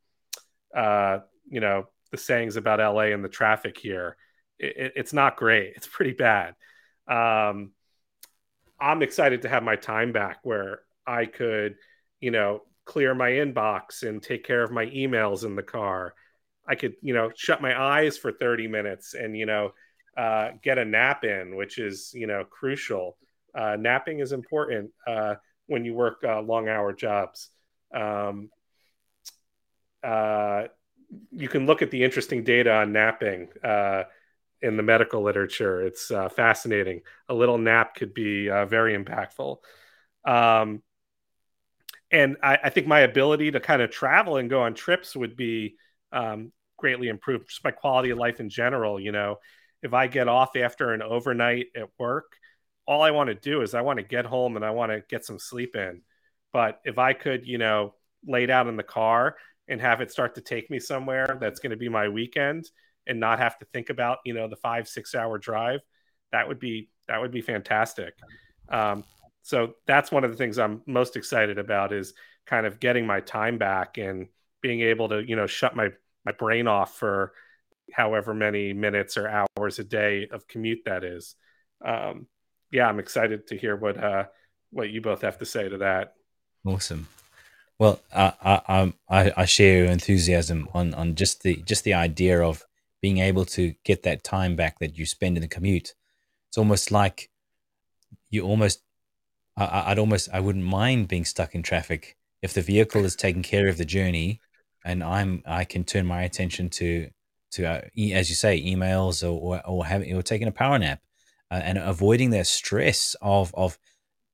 uh, 0.76 1.20
you 1.48 1.60
know, 1.60 1.86
the 2.12 2.18
sayings 2.18 2.56
about 2.56 2.80
LA 2.80 3.14
and 3.14 3.24
the 3.24 3.30
traffic 3.30 3.78
here. 3.78 4.18
It, 4.58 4.94
it's 4.96 5.14
not 5.14 5.38
great. 5.38 5.74
It's 5.76 5.88
pretty 5.88 6.14
bad. 6.14 6.56
Um, 7.08 7.72
I'm 8.80 9.04
excited 9.04 9.44
to 9.44 9.50
have 9.50 9.64
my 9.64 9.76
time 9.76 10.12
back 10.12 10.40
where 10.44 10.82
I 11.06 11.26
could, 11.26 11.76
you 12.20 12.32
know, 12.32 12.64
clear 12.86 13.14
my 13.14 13.30
inbox 13.30 14.02
and 14.02 14.22
take 14.22 14.44
care 14.44 14.64
of 14.64 14.72
my 14.72 14.88
emails 14.88 15.46
in 15.46 15.56
the 15.56 15.64
car. 15.64 16.16
I 16.68 16.76
could, 16.76 16.96
you 17.02 17.14
know, 17.14 17.32
shut 17.36 17.62
my 17.62 17.80
eyes 17.80 18.18
for 18.18 18.32
30 18.32 18.68
minutes 18.68 19.14
and, 19.14 19.38
you 19.38 19.46
know, 19.46 19.74
uh, 20.18 20.52
get 20.64 20.78
a 20.78 20.86
nap 20.86 21.24
in, 21.24 21.56
which 21.56 21.78
is 21.78 22.12
you 22.14 22.28
know 22.28 22.44
crucial. 22.44 23.16
Uh, 23.54 23.76
napping 23.80 24.20
is 24.20 24.32
important 24.32 24.92
uh, 25.08 25.36
when 25.68 25.86
you 25.86 25.94
work 25.94 26.22
uh, 26.24 26.42
long 26.42 26.68
hour 26.68 26.94
jobs. 26.94 27.50
Um, 27.94 28.50
uh, 30.04 30.66
you 31.32 31.48
can 31.48 31.66
look 31.66 31.82
at 31.82 31.92
the 31.92 32.04
interesting 32.04 32.44
data 32.44 32.72
on 32.72 32.94
napping 32.94 33.50
uh, 33.64 34.04
in 34.62 34.78
the 34.78 34.84
medical 34.84 35.22
literature. 35.22 35.82
It's 35.82 36.08
fascinating. 36.36 37.02
A 37.28 37.34
little 37.34 37.58
nap 37.58 37.96
could 37.96 38.14
be 38.14 38.48
very 38.48 38.98
impactful. 38.98 39.58
Um, 40.26 40.84
and 42.12 42.38
I, 42.44 42.60
I, 42.66 42.70
think 42.70 42.88
my 42.88 43.02
ability 43.02 43.52
to 43.52 43.60
kind 43.60 43.82
of 43.82 43.92
travel 43.92 44.38
and 44.38 44.50
go 44.50 44.62
on 44.62 44.74
trips 44.74 45.16
would 45.16 45.36
be 45.36 45.76
um, 46.12 46.52
greatly 46.78 47.08
improved. 47.08 47.50
Just 47.50 47.64
my 47.64 47.72
quality 47.72 48.10
of 48.10 48.18
life 48.18 48.40
in 48.40 48.50
general. 48.50 49.00
You 49.00 49.12
know, 49.12 49.38
if 49.82 49.94
I 49.94 50.08
get 50.08 50.28
off 50.28 50.56
after 50.56 50.94
an 50.94 51.02
overnight 51.02 51.68
at 51.76 51.90
work, 51.98 52.34
all 52.90 53.04
I 53.04 53.12
want 53.12 53.28
to 53.28 53.36
do 53.36 53.62
is 53.62 53.76
I 53.76 53.82
want 53.82 53.98
to 53.98 54.04
get 54.04 54.26
home 54.26 54.56
and 54.56 54.66
I 54.66 54.72
want 54.72 54.92
to 54.92 55.04
get 55.08 55.24
some 55.24 55.38
sleep 55.38 55.76
in. 55.76 56.02
But 56.52 56.82
if 56.84 56.98
I 56.98 57.14
could, 57.14 57.46
you 57.46 57.60
know, 57.60 57.94
lay 58.26 58.48
down 58.48 58.68
in 58.68 58.78
the 58.78 58.84
car 58.84 59.36
and 59.68 59.80
have 59.80 60.02
it 60.02 60.12
start 60.12 60.34
to 60.36 60.42
take 60.42 60.72
me 60.72 60.80
somewhere 60.80 61.38
that's 61.40 61.60
going 61.60 61.70
to 61.70 61.78
be 61.78 61.88
my 61.88 62.10
weekend 62.10 62.68
and 63.06 63.20
not 63.20 63.38
have 63.38 63.60
to 63.60 63.66
think 63.66 63.92
about, 63.92 64.18
you 64.26 64.34
know, 64.34 64.48
the 64.48 64.56
five, 64.56 64.88
six 64.88 65.14
hour 65.14 65.38
drive, 65.38 65.82
that 66.32 66.48
would 66.48 66.60
be, 66.60 66.90
that 67.08 67.22
would 67.22 67.30
be 67.30 67.42
fantastic. 67.42 68.16
Um, 68.70 69.04
so 69.44 69.76
that's 69.86 70.12
one 70.12 70.24
of 70.24 70.32
the 70.32 70.38
things 70.38 70.58
I'm 70.58 70.82
most 70.88 71.16
excited 71.16 71.60
about 71.60 71.94
is 71.94 72.16
kind 72.48 72.66
of 72.66 72.80
getting 72.80 73.06
my 73.06 73.20
time 73.20 73.60
back 73.60 74.00
and 74.00 74.30
being 74.64 74.82
able 74.82 75.10
to, 75.10 75.24
you 75.24 75.36
know, 75.36 75.46
shut 75.46 75.76
my 75.76 75.90
my 76.26 76.32
brain 76.32 76.68
off 76.68 76.98
for 76.98 77.34
however 77.94 78.34
many 78.34 78.74
minutes 78.74 79.16
or 79.16 79.48
hours 79.58 79.78
a 79.78 79.84
day 79.84 80.28
of 80.32 80.48
commute 80.48 80.82
that 80.86 81.04
is. 81.04 81.36
Um, 81.86 82.26
yeah, 82.72 82.88
I'm 82.88 83.00
excited 83.00 83.48
to 83.48 83.58
hear 83.58 83.76
what 83.76 83.98
uh, 83.98 84.26
what 84.72 84.90
you 84.90 85.02
both 85.02 85.22
have 85.22 85.38
to 85.40 85.46
say 85.46 85.70
to 85.70 85.78
that. 85.80 86.14
Awesome. 86.66 87.08
Well, 87.78 88.02
I, 88.14 88.92
I, 89.10 89.34
I, 89.38 89.46
share 89.46 89.84
your 89.84 89.92
enthusiasm 89.92 90.68
on, 90.74 90.94
on 90.94 91.16
just 91.16 91.44
the 91.44 91.56
just 91.56 91.86
the 91.86 91.94
idea 91.94 92.42
of 92.42 92.66
being 93.02 93.20
able 93.20 93.46
to 93.46 93.74
get 93.86 94.04
that 94.04 94.22
time 94.22 94.58
back 94.58 94.80
that 94.80 94.98
you 94.98 95.06
spend 95.06 95.38
in 95.38 95.42
the 95.42 95.48
commute. 95.48 95.94
It's 96.50 96.58
almost 96.58 96.92
like 96.92 97.30
you 98.30 98.42
almost 98.42 98.82
I, 99.56 99.90
would 99.90 100.00
almost 100.00 100.30
I 100.34 100.40
wouldn't 100.40 100.66
mind 100.66 101.08
being 101.08 101.26
stuck 101.26 101.56
in 101.56 101.64
traffic 101.64 102.18
if 102.42 102.54
the 102.54 102.62
vehicle 102.62 103.06
is 103.06 103.16
taking 103.16 103.44
care 103.44 103.68
of 103.68 103.78
the 103.78 103.86
journey, 103.86 104.42
and 104.84 105.04
I'm 105.04 105.44
I 105.46 105.64
can 105.64 105.84
turn 105.84 106.06
my 106.06 106.24
attention 106.24 106.70
to 106.72 107.10
to 107.52 107.66
uh, 107.66 107.82
as 108.14 108.30
you 108.30 108.36
say 108.36 108.62
emails 108.62 109.24
or 109.24 109.58
or, 109.58 109.66
or 109.66 109.86
having 109.86 110.14
or 110.16 110.22
taking 110.22 110.48
a 110.48 110.52
power 110.52 110.78
nap, 110.80 111.02
uh, 111.52 111.62
and 111.64 111.78
avoiding 111.78 112.30
that 112.32 112.48
stress 112.48 113.16
of 113.22 113.54
of 113.56 113.78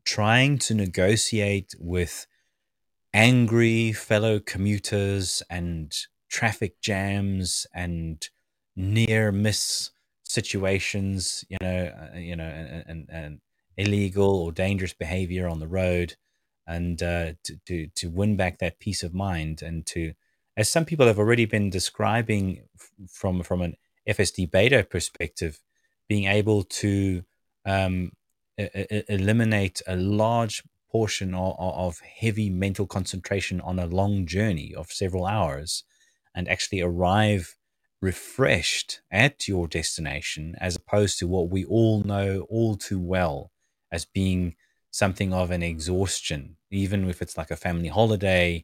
trying 0.04 0.58
to 0.58 0.74
negotiate 0.74 1.74
with 1.80 2.28
angry 3.14 3.92
fellow 3.92 4.40
commuters 4.40 5.42
and 5.50 5.94
traffic 6.30 6.80
jams 6.82 7.66
and 7.74 8.30
near 8.76 9.32
miss 9.32 9.92
situations 10.24 11.46
you 11.50 11.58
know 11.62 11.92
uh, 12.14 12.18
you 12.18 12.36
know 12.36 12.44
and, 12.44 12.84
and 12.88 13.10
and 13.10 13.42
illegal 13.78 14.42
or 14.42 14.52
dangerous 14.52 14.94
behavior 14.94 15.48
on 15.48 15.60
the 15.60 15.68
road 15.68 16.16
and 16.68 17.04
uh, 17.04 17.34
to, 17.44 17.58
to, 17.66 17.88
to 17.96 18.10
win 18.10 18.36
back 18.36 18.58
that 18.58 18.80
peace 18.80 19.04
of 19.04 19.14
mind 19.14 19.62
and 19.62 19.86
to 19.86 20.14
as 20.58 20.70
some 20.70 20.86
people 20.86 21.06
have 21.06 21.20
already 21.20 21.46
been 21.46 21.70
describing 21.70 22.64
from 23.08 23.44
from 23.44 23.62
an 23.62 23.76
FSD 24.08 24.50
beta 24.50 24.84
perspective 24.84 25.62
being 26.08 26.26
able 26.26 26.64
to 26.64 27.24
um, 27.66 28.12
eliminate 28.58 29.82
a 29.88 29.96
large 29.96 30.64
portion 30.92 31.34
of, 31.34 31.56
of 31.60 32.00
heavy 32.00 32.50
mental 32.50 32.88
concentration 32.88 33.60
on 33.62 33.80
a 33.80 33.86
long 33.86 34.26
journey 34.26 34.74
of 34.76 34.92
several 34.92 35.26
hours 35.26 35.84
and 36.34 36.48
actually 36.48 36.82
arrive 36.82 37.56
refreshed 38.02 39.02
at 39.12 39.48
your 39.48 39.68
destination 39.68 40.56
as 40.62 40.76
opposed 40.76 41.18
to 41.18 41.28
what 41.28 41.50
we 41.50 41.66
all 41.66 42.04
know 42.04 42.46
all 42.50 42.76
too 42.76 43.00
well 43.00 43.52
as 43.92 44.06
being 44.06 44.56
something 44.92 45.34
of 45.34 45.52
an 45.52 45.64
exhaustion. 45.64 46.56
Even 46.72 47.10
if 47.10 47.22
it's 47.22 47.38
like 47.38 47.52
a 47.52 47.56
family 47.56 47.88
holiday, 47.88 48.64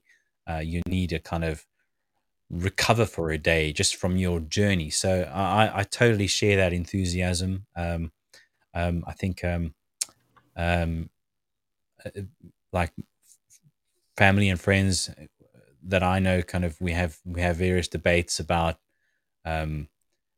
uh, 0.49 0.61
you 0.63 0.81
need 0.87 1.11
a 1.11 1.19
kind 1.19 1.43
of 1.43 1.65
recover 2.51 3.05
for 3.05 3.31
a 3.31 3.37
day 3.37 3.71
just 3.71 3.95
from 3.95 4.17
your 4.17 4.41
journey. 4.41 4.89
So 4.89 5.23
I, 5.33 5.79
I 5.79 5.83
totally 5.83 6.27
share 6.27 6.57
that 6.57 6.73
enthusiasm. 6.73 7.65
Um, 7.75 8.11
um, 8.73 9.03
I 9.07 9.13
think 9.13 9.43
um, 9.43 9.73
um, 10.55 11.09
uh, 12.05 12.21
like 12.73 12.91
family 14.17 14.49
and 14.49 14.59
friends 14.59 15.09
that 15.83 16.03
I 16.03 16.19
know, 16.19 16.41
kind 16.41 16.65
of 16.65 16.79
we 16.79 16.91
have 16.91 17.17
we 17.25 17.41
have 17.41 17.57
various 17.57 17.87
debates 17.87 18.39
about 18.39 18.77
um, 19.45 19.87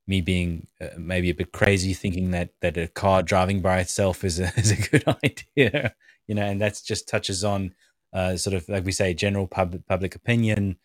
me 0.07 0.21
being 0.21 0.67
uh, 0.79 0.89
maybe 0.97 1.29
a 1.29 1.35
bit 1.35 1.51
crazy, 1.51 1.93
thinking 1.93 2.31
that 2.31 2.49
that 2.61 2.77
a 2.77 2.87
car 2.87 3.23
driving 3.23 3.61
by 3.61 3.79
itself 3.79 4.23
is 4.23 4.39
a 4.39 4.51
is 4.57 4.71
a 4.71 4.89
good 4.89 5.03
idea, 5.23 5.95
you 6.27 6.35
know, 6.35 6.43
and 6.43 6.61
that's 6.61 6.81
just 6.81 7.07
touches 7.07 7.43
on 7.43 7.73
uh, 8.13 8.37
sort 8.37 8.55
of 8.55 8.67
like 8.69 8.85
we 8.85 8.91
say 8.91 9.13
general 9.13 9.47
public 9.47 9.85
public 9.87 10.15
opinion. 10.15 10.77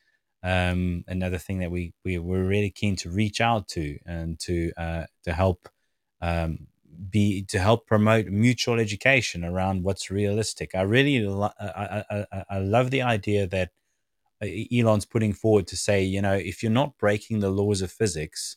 Um, 0.42 1.04
another 1.08 1.38
thing 1.38 1.58
that 1.58 1.70
we 1.70 1.92
we 2.04 2.18
were 2.18 2.44
really 2.44 2.70
keen 2.70 2.96
to 2.96 3.10
reach 3.10 3.40
out 3.40 3.68
to 3.68 3.98
and 4.06 4.38
to 4.40 4.72
uh, 4.76 5.04
to 5.24 5.32
help 5.32 5.68
um, 6.20 6.68
be 7.10 7.42
to 7.44 7.58
help 7.58 7.86
promote 7.86 8.26
mutual 8.26 8.78
education 8.78 9.44
around 9.44 9.82
what's 9.82 10.10
realistic. 10.10 10.74
I 10.74 10.82
really 10.82 11.20
lo- 11.20 11.50
I, 11.60 12.04
I, 12.10 12.26
I, 12.32 12.44
I 12.50 12.58
love 12.58 12.90
the 12.90 13.02
idea 13.02 13.46
that 13.48 13.70
uh, 14.42 14.46
Elon's 14.72 15.06
putting 15.06 15.32
forward 15.32 15.66
to 15.68 15.76
say, 15.76 16.02
you 16.02 16.22
know, 16.22 16.34
if 16.34 16.62
you're 16.62 16.72
not 16.72 16.98
breaking 16.98 17.40
the 17.40 17.50
laws 17.50 17.82
of 17.82 17.90
physics, 17.90 18.56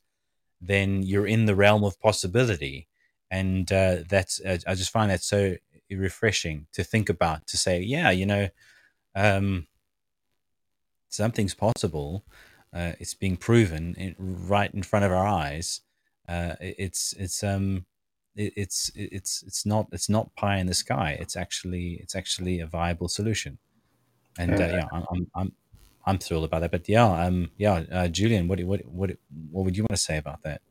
then 0.60 1.03
you're 1.03 1.28
in 1.28 1.45
the 1.45 1.56
realm 1.56 1.84
of 1.84 1.99
possibility. 1.99 2.88
And 3.30 3.72
uh, 3.72 3.98
that's, 4.10 4.41
uh, 4.41 4.58
I 4.68 4.76
just 4.76 4.91
find 4.91 5.10
that 5.10 5.24
so 5.24 5.56
refreshing 5.90 6.68
to 6.74 6.84
think 6.84 7.10
about, 7.10 7.48
to 7.48 7.58
say, 7.58 7.82
yeah, 7.82 8.12
you 8.12 8.26
know, 8.26 8.49
um, 9.16 9.68
something's 11.11 11.53
possible. 11.53 12.25
Uh, 12.73 12.93
it's 12.99 13.13
being 13.13 13.38
proven 13.38 13.95
in, 13.99 14.15
right 14.17 14.73
in 14.73 14.81
front 14.81 15.05
of 15.05 15.11
our 15.11 15.27
eyes. 15.27 15.81
Uh, 16.27 16.55
it's, 16.59 17.13
it's, 17.13 17.43
um, 17.43 17.85
it, 18.35 18.53
it's, 18.55 18.91
it's, 18.95 19.43
it's 19.43 19.65
not, 19.65 19.88
it's 19.91 20.09
not 20.09 20.35
pie 20.35 20.57
in 20.57 20.67
the 20.67 20.73
sky. 20.73 21.17
It's 21.19 21.35
actually, 21.35 21.99
it's 22.01 22.15
actually 22.15 22.59
a 22.59 22.65
viable 22.65 23.09
solution. 23.09 23.59
And 24.39 24.53
uh, 24.53 24.67
yeah, 24.67 24.85
I'm, 24.93 25.05
I'm, 25.11 25.27
I'm 25.35 25.51
I'm 26.05 26.17
thrilled 26.17 26.45
about 26.45 26.61
that. 26.61 26.71
But 26.71 26.88
yeah, 26.89 27.05
um, 27.05 27.51
yeah, 27.57 27.83
uh, 27.91 28.07
Julian, 28.07 28.47
what 28.47 28.59
what 28.61 28.81
what 28.85 29.11
what 29.51 29.65
would 29.65 29.77
you 29.77 29.83
want 29.83 29.91
to 29.91 29.97
say 29.97 30.17
about 30.17 30.41
that? 30.43 30.61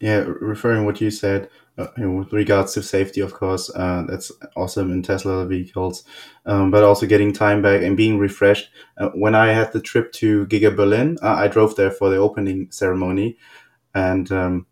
Yeah, 0.00 0.24
referring 0.40 0.84
what 0.84 1.00
you 1.00 1.10
said 1.10 1.50
uh, 1.76 1.88
with 1.96 2.32
regards 2.32 2.74
to 2.74 2.82
safety, 2.82 3.20
of 3.20 3.34
course, 3.34 3.68
uh, 3.74 4.04
that's 4.08 4.30
awesome 4.56 4.92
in 4.92 5.02
Tesla 5.02 5.44
vehicles, 5.44 6.04
um, 6.46 6.70
but 6.70 6.84
also 6.84 7.04
getting 7.06 7.32
time 7.32 7.62
back 7.62 7.82
and 7.82 7.96
being 7.96 8.18
refreshed. 8.18 8.70
Uh, 8.96 9.08
when 9.14 9.34
I 9.34 9.48
had 9.52 9.72
the 9.72 9.80
trip 9.80 10.12
to 10.12 10.46
Giga 10.46 10.76
Berlin, 10.76 11.18
uh, 11.20 11.34
I 11.34 11.48
drove 11.48 11.74
there 11.74 11.90
for 11.90 12.10
the 12.10 12.16
opening 12.16 12.70
ceremony, 12.70 13.38
and 13.94 14.30
um, 14.32 14.66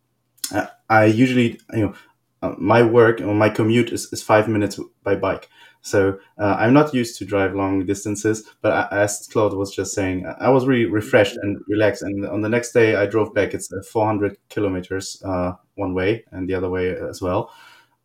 I 0.88 1.06
usually, 1.06 1.60
you 1.72 1.86
know, 1.86 1.94
uh, 2.42 2.54
my 2.58 2.82
work 2.82 3.20
or 3.20 3.34
my 3.34 3.48
commute 3.48 3.92
is, 3.92 4.12
is 4.12 4.22
five 4.22 4.48
minutes 4.48 4.78
by 5.02 5.16
bike. 5.16 5.48
So 5.86 6.18
uh, 6.36 6.56
I'm 6.58 6.72
not 6.72 6.92
used 6.92 7.16
to 7.18 7.24
drive 7.24 7.54
long 7.54 7.86
distances, 7.86 8.42
but 8.60 8.92
as 8.92 9.28
Claude 9.30 9.54
was 9.54 9.72
just 9.72 9.94
saying, 9.94 10.26
I 10.40 10.48
was 10.48 10.66
really 10.66 10.86
refreshed 10.86 11.36
and 11.36 11.60
relaxed. 11.68 12.02
And 12.02 12.26
on 12.26 12.40
the 12.40 12.48
next 12.48 12.72
day, 12.72 12.96
I 12.96 13.06
drove 13.06 13.32
back. 13.32 13.54
It's 13.54 13.72
uh, 13.72 13.82
400 13.92 14.36
kilometers 14.50 15.22
uh, 15.24 15.52
one 15.76 15.94
way 15.94 16.24
and 16.32 16.48
the 16.48 16.54
other 16.54 16.68
way 16.68 16.90
as 16.90 17.22
well. 17.22 17.52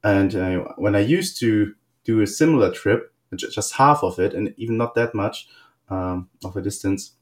And 0.03 0.35
uh, 0.35 0.65
when 0.77 0.95
I 0.95 0.99
used 0.99 1.39
to 1.39 1.73
do 2.03 2.21
a 2.21 2.27
similar 2.27 2.71
trip, 2.71 3.11
just 3.35 3.73
half 3.73 4.03
of 4.03 4.19
it, 4.19 4.35
and 4.35 4.53
even 4.57 4.77
not 4.77 4.93
that 4.93 5.15
much 5.15 5.47
um, 5.89 6.29
of 6.45 6.55
a 6.55 6.61
distance, 6.61 7.13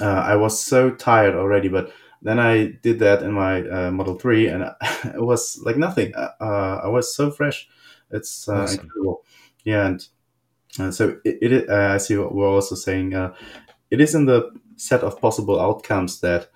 uh, 0.00 0.04
I 0.04 0.34
was 0.34 0.60
so 0.60 0.90
tired 0.90 1.36
already. 1.36 1.68
But 1.68 1.92
then 2.22 2.40
I 2.40 2.72
did 2.82 2.98
that 2.98 3.22
in 3.22 3.30
my 3.32 3.68
uh, 3.68 3.90
Model 3.92 4.18
3, 4.18 4.48
and 4.48 4.64
it 5.04 5.22
was 5.22 5.62
like 5.64 5.76
nothing. 5.76 6.12
I 6.16 6.88
was 6.88 7.14
so 7.14 7.30
fresh. 7.30 7.68
It's 8.10 8.48
awesome. 8.48 8.80
incredible. 8.80 9.24
Yeah, 9.64 9.86
and 9.86 10.08
uh, 10.80 10.90
so 10.90 11.18
it, 11.24 11.38
it 11.42 11.70
uh, 11.70 11.94
I 11.94 11.98
see 11.98 12.16
what 12.16 12.34
we're 12.34 12.48
also 12.48 12.74
saying. 12.74 13.14
Uh, 13.14 13.34
it 13.90 14.00
is 14.00 14.14
in 14.14 14.26
the 14.26 14.50
set 14.76 15.02
of 15.02 15.20
possible 15.20 15.60
outcomes 15.60 16.20
that 16.20 16.48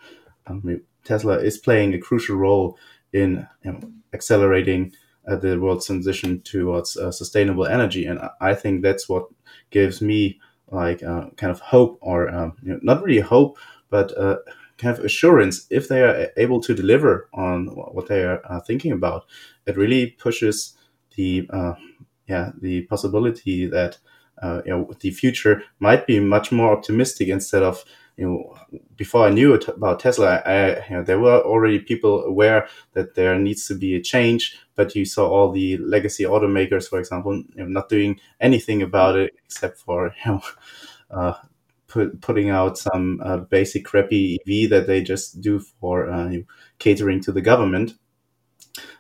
um, 0.47 0.83
Tesla 1.05 1.39
is 1.39 1.59
playing 1.59 1.95
a 1.95 2.01
crucial 2.01 2.37
role 2.37 2.79
in 3.13 3.47
you 3.65 3.73
know, 3.73 3.81
accelerating 4.15 4.93
uh, 5.29 5.37
the 5.37 5.59
world's 5.61 5.87
transition 5.87 6.41
towards 6.43 6.97
uh, 6.97 7.13
sustainable 7.13 7.67
energy, 7.67 8.07
and 8.07 8.21
I 8.41 8.55
think 8.55 8.83
that's 8.83 9.09
what 9.09 9.29
gives 9.71 10.03
me 10.03 10.41
like 10.71 11.03
uh, 11.03 11.31
kind 11.37 11.53
of 11.53 11.61
hope, 11.61 11.99
or 12.03 12.29
um, 12.31 12.57
you 12.63 12.73
know, 12.73 12.81
not 12.83 13.05
really 13.05 13.21
hope, 13.23 13.59
but 13.91 14.13
have 14.83 14.99
assurance 15.01 15.67
if 15.71 15.89
they 15.89 16.03
are 16.03 16.29
able 16.37 16.61
to 16.61 16.75
deliver 16.75 17.29
on 17.35 17.67
what 17.69 18.09
they 18.09 18.25
are 18.25 18.63
thinking 18.67 18.93
about. 18.93 19.25
It 19.67 19.77
really 19.77 20.09
pushes 20.09 20.77
the 21.17 21.49
yeah 22.29 22.51
the 22.61 22.83
possibility 22.83 23.67
that 23.67 23.99
uh, 24.43 24.61
you 24.65 24.71
know 24.71 24.91
the 25.01 25.11
future 25.11 25.63
might 25.79 26.07
be 26.07 26.21
much 26.21 26.53
more 26.53 26.73
optimistic 26.77 27.29
instead 27.29 27.63
of 27.63 27.85
you 28.17 28.27
know 28.27 28.81
before 28.97 29.27
I 29.27 29.31
knew 29.31 29.55
about 29.55 30.01
Tesla, 30.01 30.37
I, 30.47 30.85
you 30.89 30.97
know, 30.97 31.03
there 31.03 31.19
were 31.19 31.41
already 31.43 31.79
people 31.79 32.25
aware 32.25 32.67
that 32.95 33.15
there 33.15 33.39
needs 33.39 33.67
to 33.69 33.75
be 33.75 33.95
a 33.95 34.01
change, 34.01 34.59
but 34.75 34.95
you 34.95 35.05
saw 35.05 35.29
all 35.29 35.53
the 35.53 35.77
legacy 35.79 36.25
automakers, 36.25 36.89
for 36.89 36.99
example, 36.99 37.35
you 37.37 37.45
know, 37.57 37.67
not 37.67 37.89
doing 37.89 38.19
anything 38.41 38.83
about 38.83 39.17
it 39.17 39.35
except 39.45 39.79
for 39.79 40.15
you 40.25 40.33
know 40.33 40.43
uh, 41.11 41.35
put, 41.87 42.21
putting 42.21 42.51
out 42.51 42.79
some 42.79 43.21
uh, 43.25 43.39
basic 43.39 43.85
crappy 43.85 44.39
EV 44.47 44.71
that 44.71 44.87
they 44.87 45.03
just 45.03 45.41
do 45.41 45.59
for 45.59 46.11
uh, 46.11 46.33
catering 46.79 47.21
to 47.23 47.33
the 47.33 47.41
government. 47.41 47.95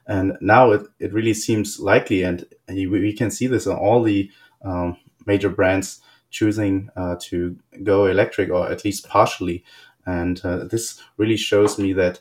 And 0.06 0.36
now 0.40 0.72
it, 0.72 0.86
it 1.00 1.12
really 1.12 1.34
seems 1.34 1.80
likely, 1.80 2.22
and 2.22 2.44
we 2.68 3.12
can 3.12 3.30
see 3.30 3.46
this 3.46 3.66
on 3.66 3.76
all 3.76 4.02
the 4.02 4.30
um, 4.62 4.96
major 5.26 5.48
brands 5.48 6.00
choosing 6.30 6.90
uh, 6.96 7.16
to 7.20 7.56
go 7.82 8.06
electric 8.06 8.50
or 8.50 8.70
at 8.70 8.84
least 8.84 9.08
partially. 9.08 9.64
And 10.06 10.40
uh, 10.44 10.64
this 10.64 11.02
really 11.16 11.36
shows 11.36 11.78
me 11.78 11.92
that 11.94 12.20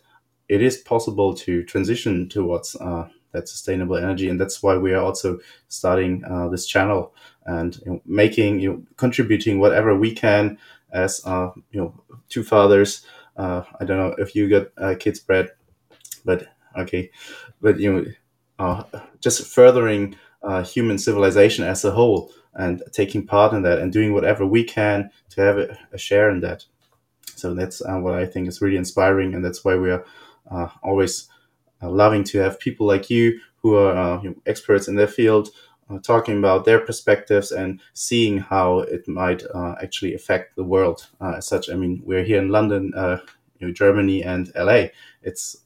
it 0.49 0.61
is 0.61 0.77
possible 0.77 1.33
to 1.35 1.63
transition 1.63 2.29
towards 2.29 2.75
uh, 2.75 3.07
that 3.31 3.47
sustainable 3.49 3.97
energy, 3.97 4.29
and 4.29 4.39
that's 4.39 4.63
why 4.63 4.77
we 4.77 4.93
are 4.93 5.03
also 5.03 5.39
starting 5.67 6.23
uh, 6.23 6.47
this 6.49 6.65
channel 6.65 7.13
and 7.45 7.77
you 7.85 7.91
know, 7.91 8.01
making, 8.05 8.59
you 8.59 8.69
know, 8.71 8.83
contributing 8.97 9.59
whatever 9.59 9.95
we 9.95 10.13
can 10.13 10.57
as 10.91 11.21
uh, 11.25 11.49
you 11.71 11.81
know 11.81 11.93
two 12.29 12.43
fathers. 12.43 13.05
Uh, 13.37 13.63
I 13.79 13.85
don't 13.85 13.97
know 13.97 14.15
if 14.17 14.35
you 14.35 14.49
got 14.49 14.99
kids, 14.99 15.19
Brad, 15.19 15.49
but 16.23 16.47
okay, 16.77 17.09
but 17.61 17.79
you 17.79 18.15
know, 18.59 18.85
just 19.19 19.47
furthering 19.47 20.15
human 20.65 20.97
civilization 20.97 21.63
as 21.65 21.83
a 21.85 21.91
whole 21.91 22.31
and 22.55 22.81
taking 22.91 23.25
part 23.25 23.53
in 23.53 23.63
that 23.63 23.79
and 23.79 23.91
doing 23.91 24.13
whatever 24.13 24.45
we 24.45 24.63
can 24.63 25.09
to 25.29 25.41
have 25.41 25.57
a, 25.57 25.77
a 25.91 25.97
share 25.97 26.29
in 26.29 26.39
that. 26.41 26.63
So 27.35 27.53
that's 27.53 27.81
uh, 27.81 27.97
what 27.97 28.13
I 28.15 28.25
think 28.25 28.47
is 28.47 28.61
really 28.61 28.77
inspiring, 28.77 29.33
and 29.33 29.43
that's 29.43 29.65
why 29.65 29.75
we 29.75 29.91
are 29.91 30.05
uh, 30.49 30.69
always 30.83 31.27
uh, 31.81 31.89
loving 31.89 32.23
to 32.25 32.39
have 32.39 32.59
people 32.59 32.87
like 32.87 33.09
you 33.09 33.39
who 33.57 33.75
are 33.75 33.95
uh, 33.95 34.21
you 34.21 34.29
know, 34.29 34.35
experts 34.45 34.87
in 34.87 34.95
their 34.95 35.07
field 35.07 35.49
uh, 35.89 35.99
talking 35.99 36.37
about 36.37 36.65
their 36.65 36.79
perspectives 36.79 37.51
and 37.51 37.81
seeing 37.93 38.37
how 38.37 38.79
it 38.79 39.07
might 39.07 39.43
uh, 39.53 39.75
actually 39.81 40.13
affect 40.15 40.55
the 40.55 40.63
world 40.63 41.07
as 41.21 41.47
such. 41.47 41.69
I 41.69 41.75
mean, 41.75 42.01
we're 42.05 42.23
here 42.23 42.39
in 42.39 42.49
London, 42.49 42.91
you 43.59 43.67
know, 43.67 43.73
Germany, 43.73 44.23
and 44.23 44.51
LA. 44.55 44.87
It's 45.21 45.57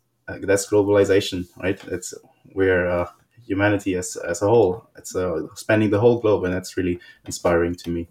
that's 0.41 0.69
globalization, 0.69 1.47
right? 1.57 1.81
It's 1.87 2.13
we're 2.53 3.07
humanity 3.49 3.95
as, 3.95 4.15
as 4.15 4.41
a 4.41 4.47
whole. 4.47 4.87
It's 4.95 5.15
uh, 5.15 5.47
spanning 5.55 5.89
the 5.89 5.99
whole 5.99 6.19
globe, 6.19 6.43
and 6.45 6.53
that's 6.53 6.77
really 6.77 6.99
inspiring 7.25 7.75
to 7.75 7.89
me. 7.89 8.07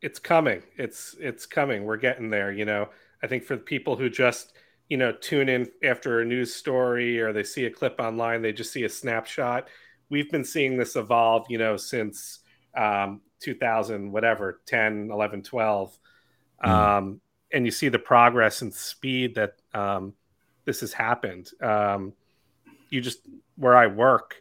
It's 0.00 0.18
coming. 0.18 0.62
It's 0.76 1.16
it's 1.20 1.44
coming. 1.46 1.84
We're 1.84 1.96
getting 1.96 2.30
there. 2.30 2.50
You 2.50 2.64
know, 2.64 2.88
I 3.22 3.26
think 3.26 3.44
for 3.44 3.56
people 3.56 3.96
who 3.96 4.08
just 4.08 4.54
you 4.88 4.96
know 4.96 5.12
tune 5.12 5.48
in 5.48 5.68
after 5.84 6.20
a 6.20 6.24
news 6.24 6.54
story 6.54 7.20
or 7.20 7.32
they 7.32 7.44
see 7.44 7.66
a 7.66 7.70
clip 7.70 8.00
online, 8.00 8.42
they 8.42 8.52
just 8.52 8.72
see 8.72 8.84
a 8.84 8.88
snapshot. 8.88 9.68
We've 10.08 10.30
been 10.30 10.44
seeing 10.44 10.76
this 10.76 10.96
evolve, 10.96 11.46
you 11.48 11.58
know, 11.58 11.76
since 11.76 12.40
um, 12.76 13.20
2000, 13.40 14.10
whatever, 14.10 14.60
10, 14.66 15.10
11, 15.12 15.42
12. 15.42 15.98
Mm. 16.64 16.68
Um, 16.68 17.20
and 17.52 17.64
you 17.64 17.70
see 17.70 17.88
the 17.88 17.98
progress 18.00 18.62
and 18.62 18.74
speed 18.74 19.36
that 19.36 19.54
um, 19.72 20.14
this 20.70 20.82
has 20.82 20.92
happened. 20.92 21.50
Um, 21.60 22.12
you 22.90 23.00
just 23.00 23.26
where 23.56 23.76
I 23.76 23.88
work. 23.88 24.36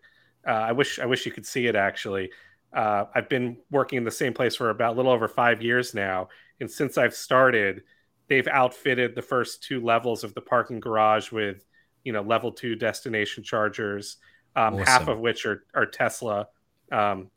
Uh, 0.47 0.51
I 0.51 0.73
wish 0.73 0.99
I 0.99 1.07
wish 1.07 1.25
you 1.25 1.31
could 1.31 1.45
see 1.45 1.65
it 1.65 1.75
actually. 1.75 2.29
Uh, 2.71 3.05
I've 3.15 3.27
been 3.29 3.57
working 3.71 3.97
in 3.97 4.03
the 4.03 4.11
same 4.11 4.31
place 4.31 4.55
for 4.55 4.69
about 4.69 4.93
a 4.93 4.95
little 4.95 5.11
over 5.11 5.27
five 5.27 5.63
years 5.63 5.95
now, 5.95 6.29
and 6.59 6.69
since 6.69 6.99
I've 6.99 7.15
started, 7.15 7.81
they've 8.27 8.47
outfitted 8.47 9.15
the 9.15 9.23
first 9.23 9.63
two 9.63 9.83
levels 9.83 10.23
of 10.23 10.35
the 10.35 10.41
parking 10.41 10.79
garage 10.79 11.31
with, 11.31 11.65
you 12.03 12.13
know, 12.13 12.21
level 12.21 12.51
two 12.51 12.75
destination 12.75 13.43
chargers, 13.43 14.17
um, 14.55 14.75
awesome. 14.75 14.85
half 14.85 15.07
of 15.07 15.17
which 15.17 15.47
are 15.47 15.63
are 15.73 15.87
Tesla 15.87 16.47
um, 16.91 17.31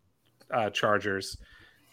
uh, 0.51 0.69
chargers, 0.69 1.39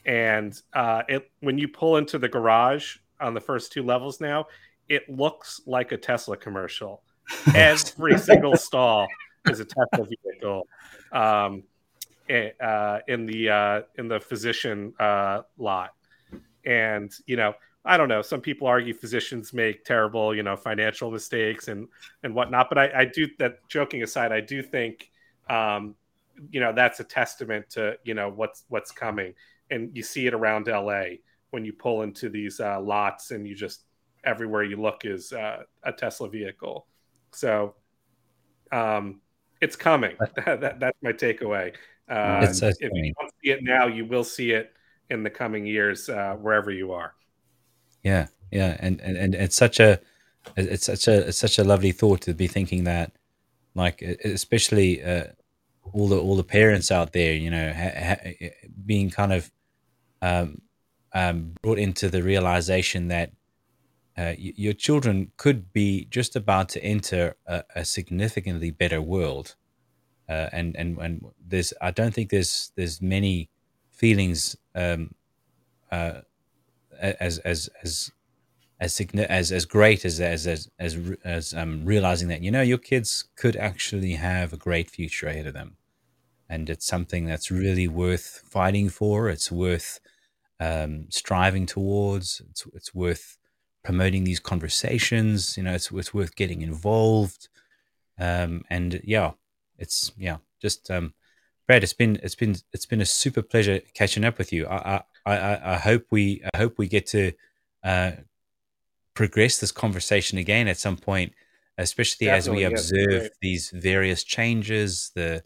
and 0.06 0.62
uh, 0.74 1.04
it 1.08 1.32
when 1.40 1.58
you 1.58 1.70
pull 1.70 1.96
into 1.96 2.20
the 2.20 2.28
garage 2.28 2.98
on 3.22 3.34
the 3.34 3.42
first 3.42 3.72
two 3.72 3.84
levels 3.84 4.20
now, 4.20 4.48
it 4.90 5.10
looks 5.10 5.62
like 5.66 5.92
a 5.92 5.98
Tesla 5.98 6.36
commercial. 6.36 7.04
Every 7.56 8.18
single 8.18 8.58
stall 8.58 9.08
is 9.48 9.60
a 9.60 9.66
Tesla 9.66 10.08
vehicle 10.08 10.68
um, 11.12 11.64
uh, 12.30 13.00
in 13.08 13.26
the 13.26 13.50
uh, 13.50 13.82
in 13.98 14.08
the 14.08 14.20
physician 14.20 14.94
uh, 15.00 15.44
lot, 15.58 15.92
and 16.66 17.14
you 17.28 17.38
know 17.38 17.54
I 17.86 17.98
don't 17.98 18.10
know. 18.10 18.22
Some 18.22 18.42
people 18.42 18.68
argue 18.68 18.94
physicians 18.94 19.54
make 19.54 19.86
terrible, 19.86 20.36
you 20.36 20.44
know, 20.44 20.56
financial 20.56 21.12
mistakes 21.12 21.70
and 21.70 21.88
and 22.24 22.36
whatnot. 22.36 22.68
But 22.70 22.78
I, 22.78 23.02
I 23.02 23.06
do 23.06 23.28
that. 23.40 23.68
Joking 23.68 24.04
aside, 24.04 24.32
I 24.32 24.42
do 24.42 24.62
think, 24.62 25.10
um, 25.50 25.96
you 26.52 26.60
know, 26.60 26.74
that's 26.74 27.00
a 27.00 27.04
testament 27.04 27.70
to 27.72 27.98
you 28.04 28.14
know 28.14 28.30
what's 28.30 28.66
what's 28.70 28.92
coming, 28.92 29.34
and 29.72 29.96
you 29.96 30.04
see 30.04 30.28
it 30.28 30.34
around 30.34 30.68
L.A. 30.68 31.22
when 31.52 31.64
you 31.64 31.74
pull 31.74 32.02
into 32.02 32.30
these 32.30 32.60
uh, 32.60 32.82
lots, 32.82 33.32
and 33.32 33.48
you 33.48 33.56
just 33.56 33.86
everywhere 34.24 34.64
you 34.64 34.82
look 34.82 35.06
is 35.06 35.34
uh, 35.34 35.64
a 35.84 35.92
Tesla 35.92 36.30
vehicle. 36.30 36.88
So, 37.32 37.76
um, 38.72 39.22
it's 39.62 39.76
coming. 39.76 40.16
that, 40.20 40.62
that, 40.62 40.80
that's 40.80 40.98
my 41.02 41.12
takeaway. 41.12 41.74
Uh, 42.10 42.48
if 42.50 42.78
you 42.82 43.14
don't 43.20 43.32
see 43.44 43.52
it 43.52 43.64
now, 43.64 43.88
you 43.88 44.06
will 44.06 44.24
see 44.24 44.52
it 44.52 44.74
in 45.10 45.24
the 45.24 45.30
coming 45.30 45.66
years 45.66 46.10
uh, 46.10 46.36
wherever 46.36 46.72
you 46.72 46.92
are. 46.92 47.14
Yeah, 48.04 48.28
yeah, 48.52 48.78
and, 48.80 49.00
and 49.02 49.18
and 49.18 49.36
it's 49.36 49.56
such 49.56 49.80
a 49.80 50.00
it's 50.56 50.86
such 50.86 51.08
a 51.08 51.28
it's 51.28 51.38
such 51.38 51.60
a 51.60 51.64
lovely 51.64 51.92
thought 51.92 52.22
to 52.22 52.34
be 52.34 52.48
thinking 52.48 52.86
that, 52.86 53.12
like 53.76 54.02
especially 54.02 55.04
uh, 55.04 55.26
all 55.94 56.08
the 56.08 56.20
all 56.20 56.36
the 56.36 56.44
parents 56.44 56.92
out 56.92 57.14
there, 57.14 57.34
you 57.34 57.52
know, 57.52 57.74
ha, 57.74 57.92
ha, 58.00 58.50
being 58.86 59.10
kind 59.10 59.34
of 59.34 59.52
um, 60.22 60.62
um, 61.14 61.54
brought 61.62 61.80
into 61.80 62.10
the 62.10 62.24
realization 62.24 63.10
that 63.10 63.32
uh, 64.20 64.34
your 64.38 64.74
children 64.74 65.32
could 65.38 65.72
be 65.72 66.06
just 66.10 66.36
about 66.36 66.68
to 66.70 66.84
enter 66.84 67.36
a, 67.46 67.64
a 67.76 67.86
significantly 67.86 68.72
better 68.72 69.02
world. 69.02 69.56
Uh, 70.28 70.50
and, 70.52 70.76
and, 70.76 70.98
and 70.98 71.26
there's, 71.48 71.74
I 71.82 71.92
don't 71.92 72.14
think 72.14 72.30
there's, 72.30 72.72
there's 72.76 73.02
many 73.02 73.50
feelings, 73.92 74.58
um, 74.76 75.16
uh, 75.92 76.22
as, 77.00 77.40
as, 77.40 77.70
as, 77.82 78.12
as, 78.80 79.02
as, 79.30 79.52
as 79.52 79.66
great 79.66 80.06
as, 80.06 80.20
as, 80.20 80.46
as, 80.48 80.70
as, 81.24 81.54
um, 81.54 81.86
realizing 81.86 82.28
that, 82.28 82.44
you 82.44 82.52
know, 82.52 82.62
your 82.62 82.78
kids 82.78 83.26
could 83.36 83.56
actually 83.56 84.14
have 84.14 84.52
a 84.54 84.58
great 84.58 84.92
future 84.92 85.28
ahead 85.28 85.48
of 85.48 85.54
them. 85.54 85.78
And 86.50 86.70
it's 86.70 86.86
something 86.86 87.26
that's 87.26 87.50
really 87.50 87.88
worth 87.88 88.44
fighting 88.46 88.90
for. 88.90 89.30
It's 89.30 89.52
worth, 89.52 90.00
um, 90.60 91.06
striving 91.10 91.66
towards. 91.66 92.42
It's, 92.50 92.68
it's 92.74 92.94
worth, 92.94 93.39
promoting 93.84 94.24
these 94.24 94.40
conversations. 94.40 95.58
You 95.58 95.64
know, 95.64 95.74
it's 95.74 95.92
it's 95.92 96.14
worth 96.14 96.36
getting 96.36 96.62
involved. 96.62 97.48
Um, 98.20 98.64
and 98.70 99.02
yeah, 99.04 99.32
it's 99.78 100.12
yeah, 100.18 100.38
just 100.62 100.92
um, 100.92 101.14
Brad, 101.68 101.84
it's 101.84 101.94
been 101.94 102.20
it's 102.24 102.36
been 102.36 102.56
it's 102.74 102.86
been 102.86 103.02
a 103.02 103.06
super 103.06 103.42
pleasure 103.42 103.82
catching 103.94 104.26
up 104.26 104.38
with 104.38 104.52
you. 104.52 104.68
I 104.68 105.04
I 105.26 105.38
I, 105.38 105.74
I 105.74 105.78
hope 105.78 106.06
we 106.12 106.42
I 106.54 106.58
hope 106.58 106.78
we 106.78 106.88
get 106.88 107.08
to 107.08 107.32
uh, 107.84 108.12
progress 109.14 109.60
this 109.60 109.72
conversation 109.72 110.38
again 110.38 110.68
at 110.68 110.78
some 110.78 110.98
point, 110.98 111.34
especially 111.78 112.28
Definitely, 112.28 112.66
as 112.66 112.70
we 112.70 112.76
observe 112.76 113.24
yeah, 113.24 113.30
these 113.42 113.70
various 113.70 114.24
changes, 114.24 115.12
the 115.16 115.44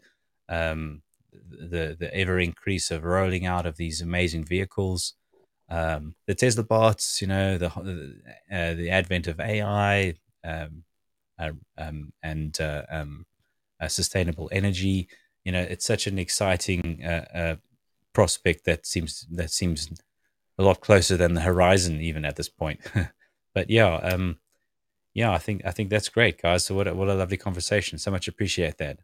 um, 0.48 1.02
the 1.32 1.96
the 1.98 2.10
ever 2.14 2.38
increase 2.38 2.90
of 2.90 3.04
rolling 3.04 3.46
out 3.46 3.66
of 3.66 3.76
these 3.76 4.00
amazing 4.00 4.44
vehicles 4.44 5.14
um, 5.74 6.14
the 6.26 6.34
Tesla 6.36 6.62
bots, 6.62 7.20
you 7.20 7.26
know, 7.26 7.58
the 7.58 7.66
uh, 7.68 8.74
the 8.74 8.90
advent 8.90 9.26
of 9.26 9.40
AI 9.40 10.14
um, 10.44 10.84
uh, 11.36 11.50
um, 11.76 12.12
and 12.22 12.60
uh, 12.60 12.84
um, 12.88 13.26
uh, 13.80 13.88
sustainable 13.88 14.48
energy. 14.52 15.08
You 15.44 15.50
know, 15.50 15.60
it's 15.60 15.84
such 15.84 16.06
an 16.06 16.16
exciting 16.16 17.02
uh, 17.04 17.24
uh, 17.34 17.56
prospect 18.12 18.64
that 18.66 18.86
seems 18.86 19.26
that 19.32 19.50
seems 19.50 19.90
a 20.58 20.62
lot 20.62 20.80
closer 20.80 21.16
than 21.16 21.34
the 21.34 21.40
horizon 21.40 22.00
even 22.00 22.24
at 22.24 22.36
this 22.36 22.48
point. 22.48 22.80
but 23.54 23.68
yeah, 23.68 23.96
um, 23.96 24.38
yeah, 25.12 25.32
I 25.32 25.38
think 25.38 25.62
I 25.64 25.72
think 25.72 25.90
that's 25.90 26.08
great, 26.08 26.40
guys. 26.40 26.64
So 26.64 26.76
what 26.76 26.86
a, 26.86 26.94
what 26.94 27.08
a 27.08 27.14
lovely 27.14 27.36
conversation. 27.36 27.98
So 27.98 28.12
much 28.12 28.28
appreciate 28.28 28.78
that. 28.78 29.00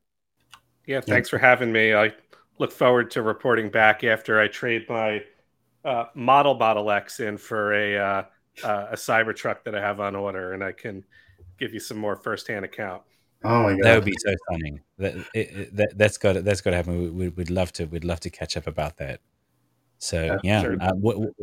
Yeah, 0.86 1.00
thanks 1.00 1.28
yeah. 1.28 1.30
for 1.30 1.38
having 1.38 1.72
me. 1.72 1.94
I 1.94 2.12
look 2.58 2.70
forward 2.70 3.10
to 3.10 3.22
reporting 3.22 3.70
back 3.70 4.04
after 4.04 4.40
I 4.40 4.46
trade 4.46 4.88
my 4.88 5.24
uh, 5.84 6.04
model 6.14 6.54
Model 6.54 6.90
X 6.90 7.20
in 7.20 7.36
for 7.38 7.72
a 7.74 7.96
uh, 7.98 8.22
uh, 8.64 8.86
a 8.92 8.96
Cybertruck 8.96 9.64
that 9.64 9.74
I 9.74 9.80
have 9.80 10.00
on 10.00 10.14
order, 10.16 10.52
and 10.52 10.62
I 10.62 10.72
can 10.72 11.04
give 11.58 11.72
you 11.72 11.80
some 11.80 11.98
more 11.98 12.16
firsthand 12.16 12.64
account. 12.64 13.02
Oh 13.42 13.62
my 13.62 13.70
god, 13.72 13.84
That 13.84 13.94
would 13.94 14.04
be 14.04 14.14
so 14.18 14.34
stunning. 14.48 14.80
That, 14.98 15.14
it, 15.16 15.26
it- 15.34 15.76
that 15.76 15.92
that's 15.96 16.18
got 16.18 16.34
to, 16.34 16.42
that's 16.42 16.60
got 16.60 16.70
to 16.70 16.76
happen. 16.76 17.00
We, 17.02 17.08
we, 17.10 17.28
we'd 17.28 17.50
love 17.50 17.72
to 17.74 17.86
we'd 17.86 18.04
love 18.04 18.20
to 18.20 18.30
catch 18.30 18.56
up 18.56 18.66
about 18.66 18.98
that. 18.98 19.20
So 19.98 20.24
Yeah, 20.24 20.38
yeah, 20.44 20.62
sure. 20.62 20.76
uh, 20.80 20.92
what, 20.94 21.18
what- 21.18 21.34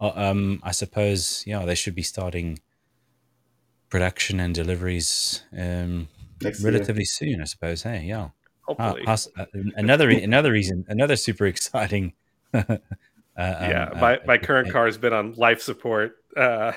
uh, 0.00 0.12
um, 0.16 0.60
I 0.64 0.72
suppose 0.72 1.44
yeah 1.46 1.64
they 1.64 1.76
should 1.76 1.94
be 1.94 2.02
starting 2.02 2.58
production 3.88 4.40
and 4.40 4.52
deliveries 4.54 5.44
um, 5.56 6.08
next 6.42 6.60
year. 6.62 6.72
relatively 6.72 7.04
soon. 7.04 7.40
I 7.40 7.44
suppose. 7.44 7.82
Hey, 7.84 8.02
yeah. 8.04 8.30
Uh, 8.68 8.74
Hopefully, 8.74 9.04
uh, 9.06 9.44
another 9.76 10.08
another 10.10 10.50
reason, 10.50 10.84
another 10.88 11.14
super 11.16 11.46
exciting. 11.54 12.14
Uh, 13.36 13.56
yeah. 13.60 13.90
um, 13.92 14.00
my 14.00 14.16
uh, 14.16 14.20
my 14.26 14.38
current 14.38 14.70
car 14.70 14.86
has 14.86 14.98
been 14.98 15.12
on 15.12 15.32
life 15.34 15.60
support. 15.60 16.16
Uh, 16.36 16.72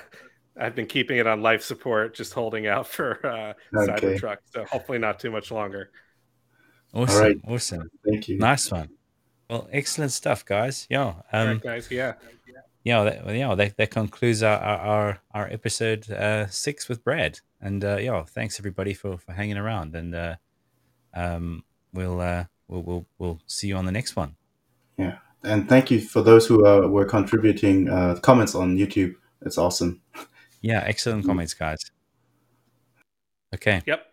I've 0.59 0.75
been 0.75 0.87
keeping 0.87 1.17
it 1.17 1.27
on 1.27 1.41
life 1.41 1.61
support, 1.61 2.15
just 2.15 2.33
holding 2.33 2.67
out 2.67 2.87
for 2.87 3.25
uh, 3.25 3.53
Okay. 3.77 4.17
Cybertruck. 4.17 4.37
So 4.51 4.65
hopefully, 4.65 4.97
not 4.99 5.19
too 5.19 5.31
much 5.31 5.51
longer. 5.51 5.91
Awesome, 6.93 7.21
right. 7.21 7.37
awesome, 7.47 7.89
Thank 8.05 8.27
you. 8.29 8.37
nice 8.37 8.71
one. 8.71 8.89
Well, 9.49 9.67
excellent 9.71 10.11
stuff, 10.11 10.43
guys. 10.45 10.87
Yeah, 10.89 11.15
um, 11.31 11.47
right, 11.47 11.61
guys. 11.61 11.91
Yeah. 11.91 12.13
yeah, 12.83 13.03
that, 13.03 13.25
well, 13.25 13.35
yeah, 13.35 13.55
that, 13.55 13.77
that 13.77 13.91
concludes 13.91 14.41
our 14.41 14.57
our, 14.57 14.79
our, 14.79 15.21
our 15.33 15.47
episode 15.51 16.09
uh, 16.09 16.47
six 16.47 16.87
with 16.89 17.03
Brad. 17.03 17.39
And 17.61 17.83
uh, 17.83 17.97
yeah, 17.97 18.23
thanks 18.23 18.59
everybody 18.59 18.93
for, 18.93 19.17
for 19.17 19.33
hanging 19.33 19.57
around. 19.57 19.95
And 19.95 20.15
uh, 20.15 20.35
um, 21.13 21.63
we'll, 21.93 22.21
uh, 22.21 22.45
we'll 22.67 22.83
we'll 22.83 23.05
we'll 23.19 23.41
see 23.47 23.67
you 23.67 23.75
on 23.75 23.85
the 23.85 23.91
next 23.91 24.15
one. 24.15 24.35
Yeah, 24.97 25.17
and 25.47 25.67
thank 25.69 25.89
you 25.89 25.99
for 25.99 26.21
those 26.21 26.45
who 26.47 26.65
uh, 26.65 26.87
were 26.87 27.05
contributing 27.05 27.89
uh, 27.89 28.15
comments 28.21 28.55
on 28.55 28.77
YouTube. 28.77 29.15
It's 29.41 29.57
awesome. 29.57 30.01
Yeah, 30.61 30.83
excellent 30.85 31.25
comments, 31.25 31.53
guys. 31.53 31.77
Okay, 33.55 33.81
Yep. 33.85 34.05